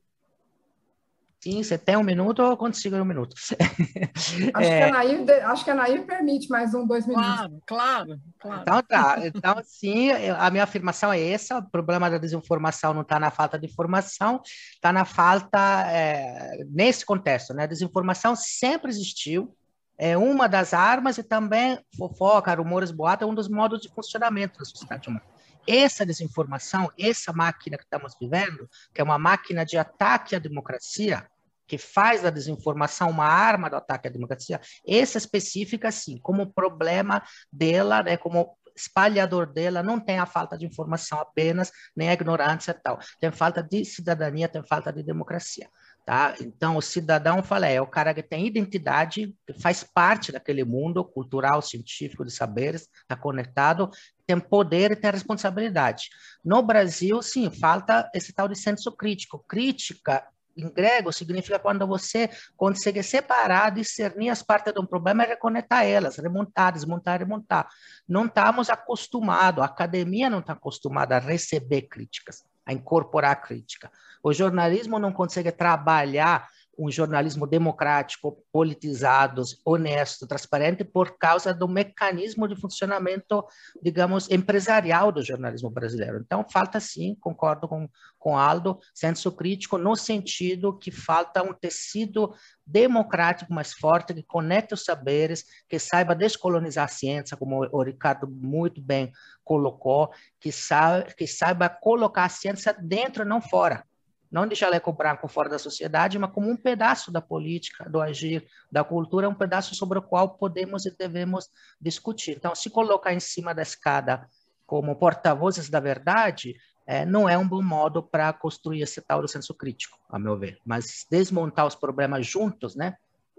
Sim, 1.47 1.63
você 1.63 1.77
tem 1.77 1.95
um 1.95 2.03
minuto 2.03 2.43
ou 2.43 2.57
consigo 2.57 2.97
um 2.97 3.05
minuto? 3.05 3.33
Acho, 4.53 4.69
é... 4.69 4.79
que 4.79 4.83
a 4.83 4.91
Nair, 4.91 5.47
acho 5.47 5.63
que 5.63 5.71
a 5.71 5.75
Nair 5.75 6.05
permite 6.05 6.49
mais 6.49 6.73
um, 6.73 6.85
dois 6.85 7.07
minutos. 7.07 7.35
Claro, 7.35 7.61
claro, 7.65 8.19
claro. 8.37 8.61
Então 8.61 8.83
tá. 8.83 9.17
Então, 9.25 9.61
sim, 9.63 10.11
a 10.11 10.49
minha 10.49 10.65
afirmação 10.65 11.13
é 11.13 11.21
essa: 11.21 11.59
o 11.59 11.69
problema 11.69 12.09
da 12.09 12.17
desinformação 12.17 12.93
não 12.93 13.01
está 13.01 13.17
na 13.17 13.31
falta 13.31 13.57
de 13.57 13.65
informação, 13.65 14.41
está 14.73 14.91
na 14.91 15.05
falta, 15.05 15.57
é, 15.89 16.65
nesse 16.69 17.05
contexto, 17.05 17.53
né? 17.53 17.63
A 17.63 17.67
desinformação 17.67 18.35
sempre 18.35 18.91
existiu, 18.91 19.55
é 19.97 20.17
uma 20.17 20.49
das 20.49 20.73
armas 20.73 21.17
e 21.17 21.23
também 21.23 21.79
fofoca, 21.97 22.53
rumores, 22.53 22.91
boatos, 22.91 23.25
é 23.25 23.31
um 23.31 23.35
dos 23.35 23.47
modos 23.47 23.79
de 23.79 23.87
funcionamento 23.87 24.59
da 24.59 24.65
sociedade 24.65 25.07
humana 25.07 25.23
essa 25.69 26.05
desinformação, 26.05 26.89
essa 26.97 27.33
máquina 27.33 27.77
que 27.77 27.83
estamos 27.83 28.15
vivendo, 28.19 28.69
que 28.93 29.01
é 29.01 29.03
uma 29.03 29.19
máquina 29.19 29.65
de 29.65 29.77
ataque 29.77 30.33
à 30.33 30.39
democracia, 30.39 31.27
que 31.67 31.77
faz 31.77 32.21
da 32.21 32.29
desinformação 32.29 33.09
uma 33.09 33.25
arma 33.25 33.69
do 33.69 33.75
ataque 33.75 34.07
à 34.07 34.11
democracia, 34.11 34.59
essa 34.87 35.17
específica, 35.17 35.91
sim, 35.91 36.17
como 36.17 36.51
problema 36.53 37.21
dela, 37.51 38.01
né, 38.01 38.17
como 38.17 38.57
espalhador 38.77 39.51
dela, 39.51 39.81
não 39.81 39.99
tem 39.99 40.19
a 40.19 40.25
falta 40.25 40.57
de 40.57 40.65
informação 40.65 41.19
apenas, 41.19 41.71
nem 41.95 42.09
a 42.09 42.13
ignorância 42.13 42.71
e 42.71 42.73
tal. 42.75 42.99
Tem 43.19 43.31
falta 43.31 43.63
de 43.63 43.83
cidadania, 43.83 44.47
tem 44.47 44.63
falta 44.63 44.93
de 44.93 45.01
democracia. 45.01 45.67
Tá? 46.05 46.35
Então, 46.39 46.77
o 46.77 46.81
cidadão, 46.81 47.43
fala, 47.43 47.67
é 47.67 47.81
o 47.81 47.87
cara 47.87 48.13
que 48.13 48.23
tem 48.23 48.47
identidade, 48.47 49.35
que 49.45 49.53
faz 49.59 49.83
parte 49.83 50.31
daquele 50.31 50.63
mundo 50.63 51.03
cultural, 51.03 51.61
científico, 51.61 52.23
de 52.23 52.31
saberes, 52.31 52.83
está 53.01 53.17
conectado, 53.17 53.89
tem 54.25 54.39
poder 54.39 54.91
e 54.91 54.95
tem 54.95 55.11
responsabilidade. 55.11 56.09
No 56.45 56.61
Brasil, 56.61 57.21
sim, 57.21 57.51
falta 57.51 58.09
esse 58.15 58.31
tal 58.31 58.47
de 58.47 58.57
senso 58.57 58.89
crítico. 58.93 59.43
Crítica, 59.49 60.25
em 60.57 60.69
grego, 60.69 61.13
significa 61.13 61.59
quando 61.59 61.85
você 61.85 62.29
consegue 62.55 63.03
separar, 63.03 63.71
discernir 63.71 64.29
as 64.29 64.41
partes 64.41 64.73
de 64.73 64.79
um 64.79 64.85
problema 64.85 65.23
e 65.23 65.27
reconectar 65.27 65.85
elas, 65.85 66.17
remontar, 66.17 66.73
desmontar, 66.73 67.19
remontar. 67.19 67.67
Não 68.07 68.25
estamos 68.25 68.69
acostumados, 68.69 69.61
a 69.61 69.65
academia 69.65 70.29
não 70.29 70.39
está 70.39 70.53
acostumada 70.53 71.15
a 71.15 71.19
receber 71.19 71.83
críticas, 71.83 72.43
a 72.65 72.73
incorporar 72.73 73.41
crítica. 73.41 73.91
O 74.23 74.33
jornalismo 74.33 74.97
não 74.99 75.13
consegue 75.13 75.51
trabalhar 75.51 76.47
um 76.77 76.91
jornalismo 76.91 77.47
democrático, 77.47 78.43
politizado, 78.51 79.41
honesto, 79.65 80.27
transparente, 80.27 80.83
por 80.83 81.17
causa 81.17 81.53
do 81.53 81.67
mecanismo 81.67 82.47
de 82.47 82.55
funcionamento, 82.55 83.43
digamos, 83.81 84.29
empresarial 84.29 85.11
do 85.11 85.23
jornalismo 85.23 85.69
brasileiro. 85.69 86.21
Então, 86.23 86.45
falta 86.47 86.79
sim, 86.79 87.15
concordo 87.19 87.67
com, 87.67 87.89
com 88.19 88.37
Aldo, 88.37 88.79
senso 88.93 89.31
crítico, 89.31 89.77
no 89.77 89.95
sentido 89.95 90.77
que 90.77 90.91
falta 90.91 91.41
um 91.41 91.53
tecido 91.53 92.33
democrático 92.65 93.51
mais 93.53 93.73
forte, 93.73 94.13
que 94.13 94.21
conecte 94.21 94.73
os 94.73 94.83
saberes, 94.83 95.45
que 95.67 95.79
saiba 95.79 96.13
descolonizar 96.13 96.85
a 96.85 96.89
ciência, 96.89 97.37
como 97.37 97.67
o 97.71 97.81
Ricardo 97.81 98.27
muito 98.27 98.81
bem 98.81 99.11
colocou, 99.43 100.11
que 100.39 100.51
saiba, 100.51 101.07
que 101.17 101.25
saiba 101.25 101.69
colocar 101.69 102.25
a 102.25 102.29
ciência 102.29 102.75
dentro 102.79 103.23
não 103.23 103.41
fora 103.41 103.86
não 104.31 104.47
de 104.47 104.55
jaleco 104.55 104.91
branco 104.91 105.27
fora 105.27 105.49
da 105.49 105.59
sociedade, 105.59 106.19
mas 106.19 106.31
como 106.31 106.49
um 106.49 106.57
pedaço 106.57 107.11
da 107.11 107.21
política, 107.21 107.89
do 107.89 108.01
agir, 108.01 108.45
da 108.71 108.83
cultura, 108.83 109.29
um 109.29 109.35
pedaço 109.35 109.75
sobre 109.75 109.99
o 109.99 110.01
qual 110.01 110.37
podemos 110.37 110.85
e 110.85 110.95
devemos 110.95 111.49
discutir. 111.79 112.37
Então, 112.37 112.53
se 112.55 112.69
colocar 112.69 113.13
em 113.13 113.19
cima 113.19 113.53
da 113.53 113.61
escada 113.61 114.27
como 114.65 114.95
porta-vozes 114.95 115.69
da 115.69 115.79
verdade, 115.79 116.55
é, 116.85 117.05
não 117.05 117.27
é 117.27 117.37
um 117.37 117.47
bom 117.47 117.61
modo 117.61 118.03
para 118.03 118.31
construir 118.33 118.81
esse 118.81 119.01
tal 119.01 119.21
do 119.21 119.27
senso 119.27 119.53
crítico, 119.53 119.97
a 120.09 120.17
meu 120.17 120.37
ver. 120.37 120.57
Mas 120.65 121.05
desmontar 121.09 121.65
os 121.65 121.75
problemas 121.75 122.25
juntos, 122.25 122.75
né? 122.75 122.95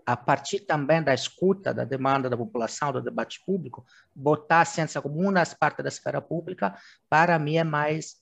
a 0.08 0.16
partir 0.16 0.60
também 0.60 1.02
da 1.02 1.12
escuta, 1.12 1.74
da 1.74 1.84
demanda 1.84 2.30
da 2.30 2.36
população, 2.36 2.90
do 2.90 3.02
debate 3.02 3.42
público, 3.44 3.84
botar 4.14 4.62
a 4.62 4.64
ciência 4.64 5.02
como 5.02 5.20
uma 5.20 5.34
das 5.34 5.52
partes 5.52 5.82
da 5.82 5.88
esfera 5.90 6.18
pública, 6.18 6.74
para 7.10 7.38
mim 7.38 7.58
é 7.58 7.64
mais 7.64 8.16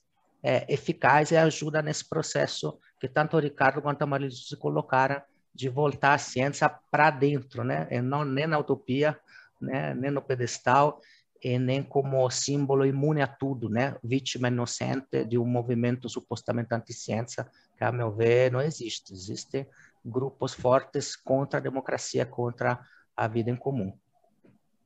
é, 0.47 0.65
eficaz 0.69 1.31
e 1.31 1.35
ajuda 1.35 1.81
nesse 1.81 2.07
processo 2.07 2.79
que 3.01 3.09
tanto 3.09 3.35
o 3.35 3.39
Ricardo 3.39 3.81
quanto 3.81 4.01
a 4.01 4.05
Maria 4.05 4.31
se 4.31 4.55
colocaram 4.55 5.21
de 5.53 5.67
voltar 5.67 6.13
a 6.13 6.17
ciência 6.17 6.69
para 6.89 7.09
dentro, 7.09 7.65
né? 7.65 7.85
E 7.91 8.01
não 8.01 8.23
nem 8.23 8.47
na 8.47 8.57
utopia, 8.57 9.19
né? 9.59 9.93
Nem 9.93 10.09
no 10.09 10.21
pedestal 10.21 11.01
e 11.43 11.59
nem 11.59 11.83
como 11.83 12.29
símbolo 12.29 12.85
imune 12.85 13.21
a 13.21 13.27
tudo, 13.27 13.67
né? 13.67 13.97
Vítima 14.01 14.47
inocente 14.47 15.25
de 15.25 15.37
um 15.37 15.45
movimento 15.45 16.07
supostamente 16.07 16.73
anti-ciência 16.73 17.45
que, 17.77 17.83
a 17.83 17.91
meu 17.91 18.09
ver, 18.09 18.49
não 18.49 18.61
existe. 18.61 19.11
Existem 19.11 19.67
grupos 20.05 20.53
fortes 20.53 21.17
contra 21.17 21.59
a 21.59 21.61
democracia, 21.61 22.25
contra 22.25 22.79
a 23.17 23.27
vida 23.27 23.51
em 23.51 23.55
comum. 23.57 23.91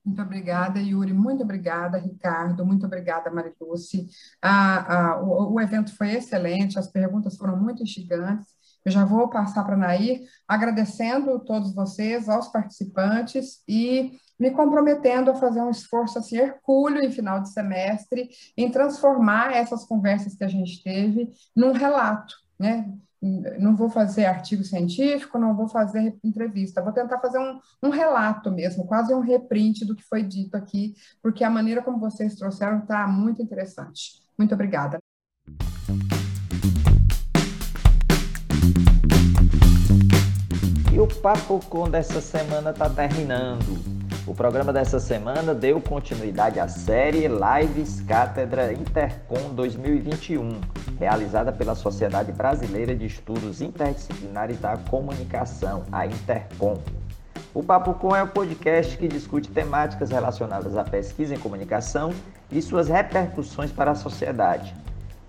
Muito 0.03 0.21
obrigada, 0.21 0.79
Yuri. 0.79 1.13
Muito 1.13 1.43
obrigada, 1.43 1.97
Ricardo. 1.97 2.65
Muito 2.65 2.85
obrigada, 2.85 3.29
Mariluce. 3.29 4.07
Ah, 4.41 5.13
ah, 5.13 5.21
o, 5.21 5.53
o, 5.53 5.61
evento 5.61 5.95
foi 5.95 6.11
excelente, 6.13 6.79
as 6.79 6.87
perguntas 6.91 7.37
foram 7.37 7.55
muito 7.55 7.83
instigantes. 7.83 8.47
Eu 8.83 8.91
já 8.91 9.05
vou 9.05 9.29
passar 9.29 9.63
para 9.63 9.75
a 9.75 9.77
Nair, 9.77 10.21
agradecendo 10.47 11.39
todos 11.45 11.73
vocês, 11.75 12.27
aos 12.27 12.47
participantes 12.47 13.61
e 13.67 14.17
me 14.39 14.49
comprometendo 14.49 15.29
a 15.29 15.35
fazer 15.35 15.61
um 15.61 15.69
esforço 15.69 16.17
assim, 16.17 16.37
hercúleo 16.37 17.03
em 17.03 17.11
final 17.11 17.39
de 17.39 17.53
semestre, 17.53 18.27
em 18.57 18.71
transformar 18.71 19.53
essas 19.53 19.85
conversas 19.85 20.35
que 20.35 20.43
a 20.43 20.47
gente 20.47 20.81
teve 20.81 21.31
num 21.55 21.73
relato, 21.73 22.33
né? 22.59 22.91
Não 23.21 23.75
vou 23.75 23.89
fazer 23.89 24.25
artigo 24.25 24.63
científico, 24.63 25.37
não 25.37 25.55
vou 25.55 25.67
fazer 25.67 26.17
entrevista, 26.23 26.81
vou 26.81 26.91
tentar 26.91 27.19
fazer 27.19 27.37
um, 27.37 27.59
um, 27.83 27.89
relato 27.89 28.49
mesmo, 28.51 28.87
quase 28.87 29.13
um 29.13 29.19
reprint 29.19 29.85
do 29.85 29.95
que 29.95 30.03
foi 30.03 30.23
dito 30.23 30.55
aqui, 30.55 30.95
porque 31.21 31.43
a 31.43 31.49
maneira 31.49 31.83
como 31.83 31.99
vocês 31.99 32.35
trouxeram 32.35 32.79
está 32.79 33.07
muito 33.07 33.41
interessante. 33.41 34.21
Muito 34.37 34.55
obrigada. 34.55 34.97
E 40.91 40.99
o 40.99 41.07
Papo 41.07 41.59
Com 41.69 41.89
dessa 41.89 42.19
semana 42.19 42.71
está 42.71 42.89
terminando. 42.89 44.01
O 44.27 44.35
programa 44.35 44.71
dessa 44.71 44.99
semana 44.99 45.53
deu 45.53 45.81
continuidade 45.81 46.59
à 46.59 46.67
série 46.67 47.27
Lives 47.27 48.01
Cátedra 48.01 48.71
Intercom 48.71 49.53
2021, 49.55 50.61
realizada 51.01 51.51
pela 51.51 51.73
Sociedade 51.73 52.31
Brasileira 52.31 52.95
de 52.95 53.07
Estudos 53.07 53.59
Interdisciplinares 53.59 54.59
da 54.59 54.77
Comunicação, 54.77 55.83
a 55.91 56.05
Intercom. 56.05 56.77
O 57.55 57.63
Papo 57.63 57.95
Com 57.95 58.15
é 58.15 58.21
o 58.21 58.27
um 58.27 58.29
podcast 58.29 58.95
que 58.99 59.07
discute 59.07 59.49
temáticas 59.49 60.11
relacionadas 60.11 60.77
à 60.77 60.83
pesquisa 60.83 61.33
em 61.33 61.39
comunicação 61.39 62.13
e 62.51 62.61
suas 62.61 62.87
repercussões 62.87 63.71
para 63.71 63.91
a 63.91 63.95
sociedade. 63.95 64.75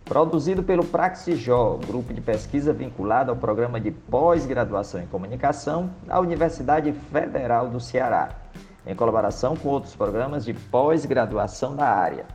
Produzido 0.04 0.62
pelo 0.62 0.84
Praxijó, 0.84 1.78
grupo 1.86 2.12
de 2.12 2.20
pesquisa 2.20 2.74
vinculado 2.74 3.30
ao 3.30 3.36
programa 3.38 3.80
de 3.80 3.90
pós-graduação 3.90 5.00
em 5.00 5.06
comunicação 5.06 5.88
da 6.06 6.20
Universidade 6.20 6.92
Federal 7.10 7.70
do 7.70 7.80
Ceará 7.80 8.42
em 8.86 8.94
colaboração 8.94 9.56
com 9.56 9.68
outros 9.68 9.94
programas 9.94 10.44
de 10.44 10.52
pós-graduação 10.52 11.76
da 11.76 11.86
área. 11.86 12.26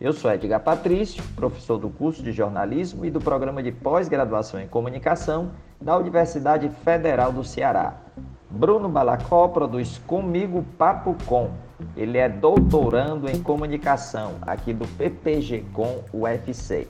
Eu 0.00 0.12
sou 0.12 0.32
Edgar 0.32 0.58
Patrício, 0.58 1.22
professor 1.36 1.78
do 1.78 1.88
curso 1.88 2.20
de 2.20 2.32
jornalismo 2.32 3.04
e 3.04 3.10
do 3.12 3.20
programa 3.20 3.62
de 3.62 3.70
pós-graduação 3.70 4.60
em 4.60 4.66
comunicação 4.66 5.52
da 5.80 5.96
Universidade 5.96 6.68
Federal 6.68 7.32
do 7.32 7.44
Ceará. 7.44 7.94
Bruno 8.50 8.88
Balacó 8.88 9.46
produz 9.46 9.98
comigo 9.98 10.64
Papo 10.76 11.16
Com. 11.26 11.52
Ele 11.96 12.18
é 12.18 12.28
doutorando 12.28 13.30
em 13.30 13.40
comunicação 13.40 14.32
aqui 14.42 14.72
do 14.72 14.84
PPG 14.96 15.64
Com 15.72 16.02
UFC. 16.12 16.88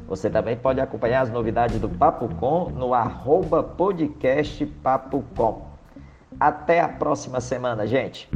Você 0.08 0.30
também 0.30 0.56
pode 0.56 0.80
acompanhar 0.80 1.22
as 1.22 1.30
novidades 1.30 1.80
do 1.80 1.90
Papo 1.90 2.30
Com 2.36 2.70
no 2.70 2.94
arroba 2.94 3.64
podcastpapocom. 3.64 5.66
Até 6.40 6.82
a 6.82 6.88
próxima 6.88 7.42
semana, 7.42 7.88
gente! 7.88 8.30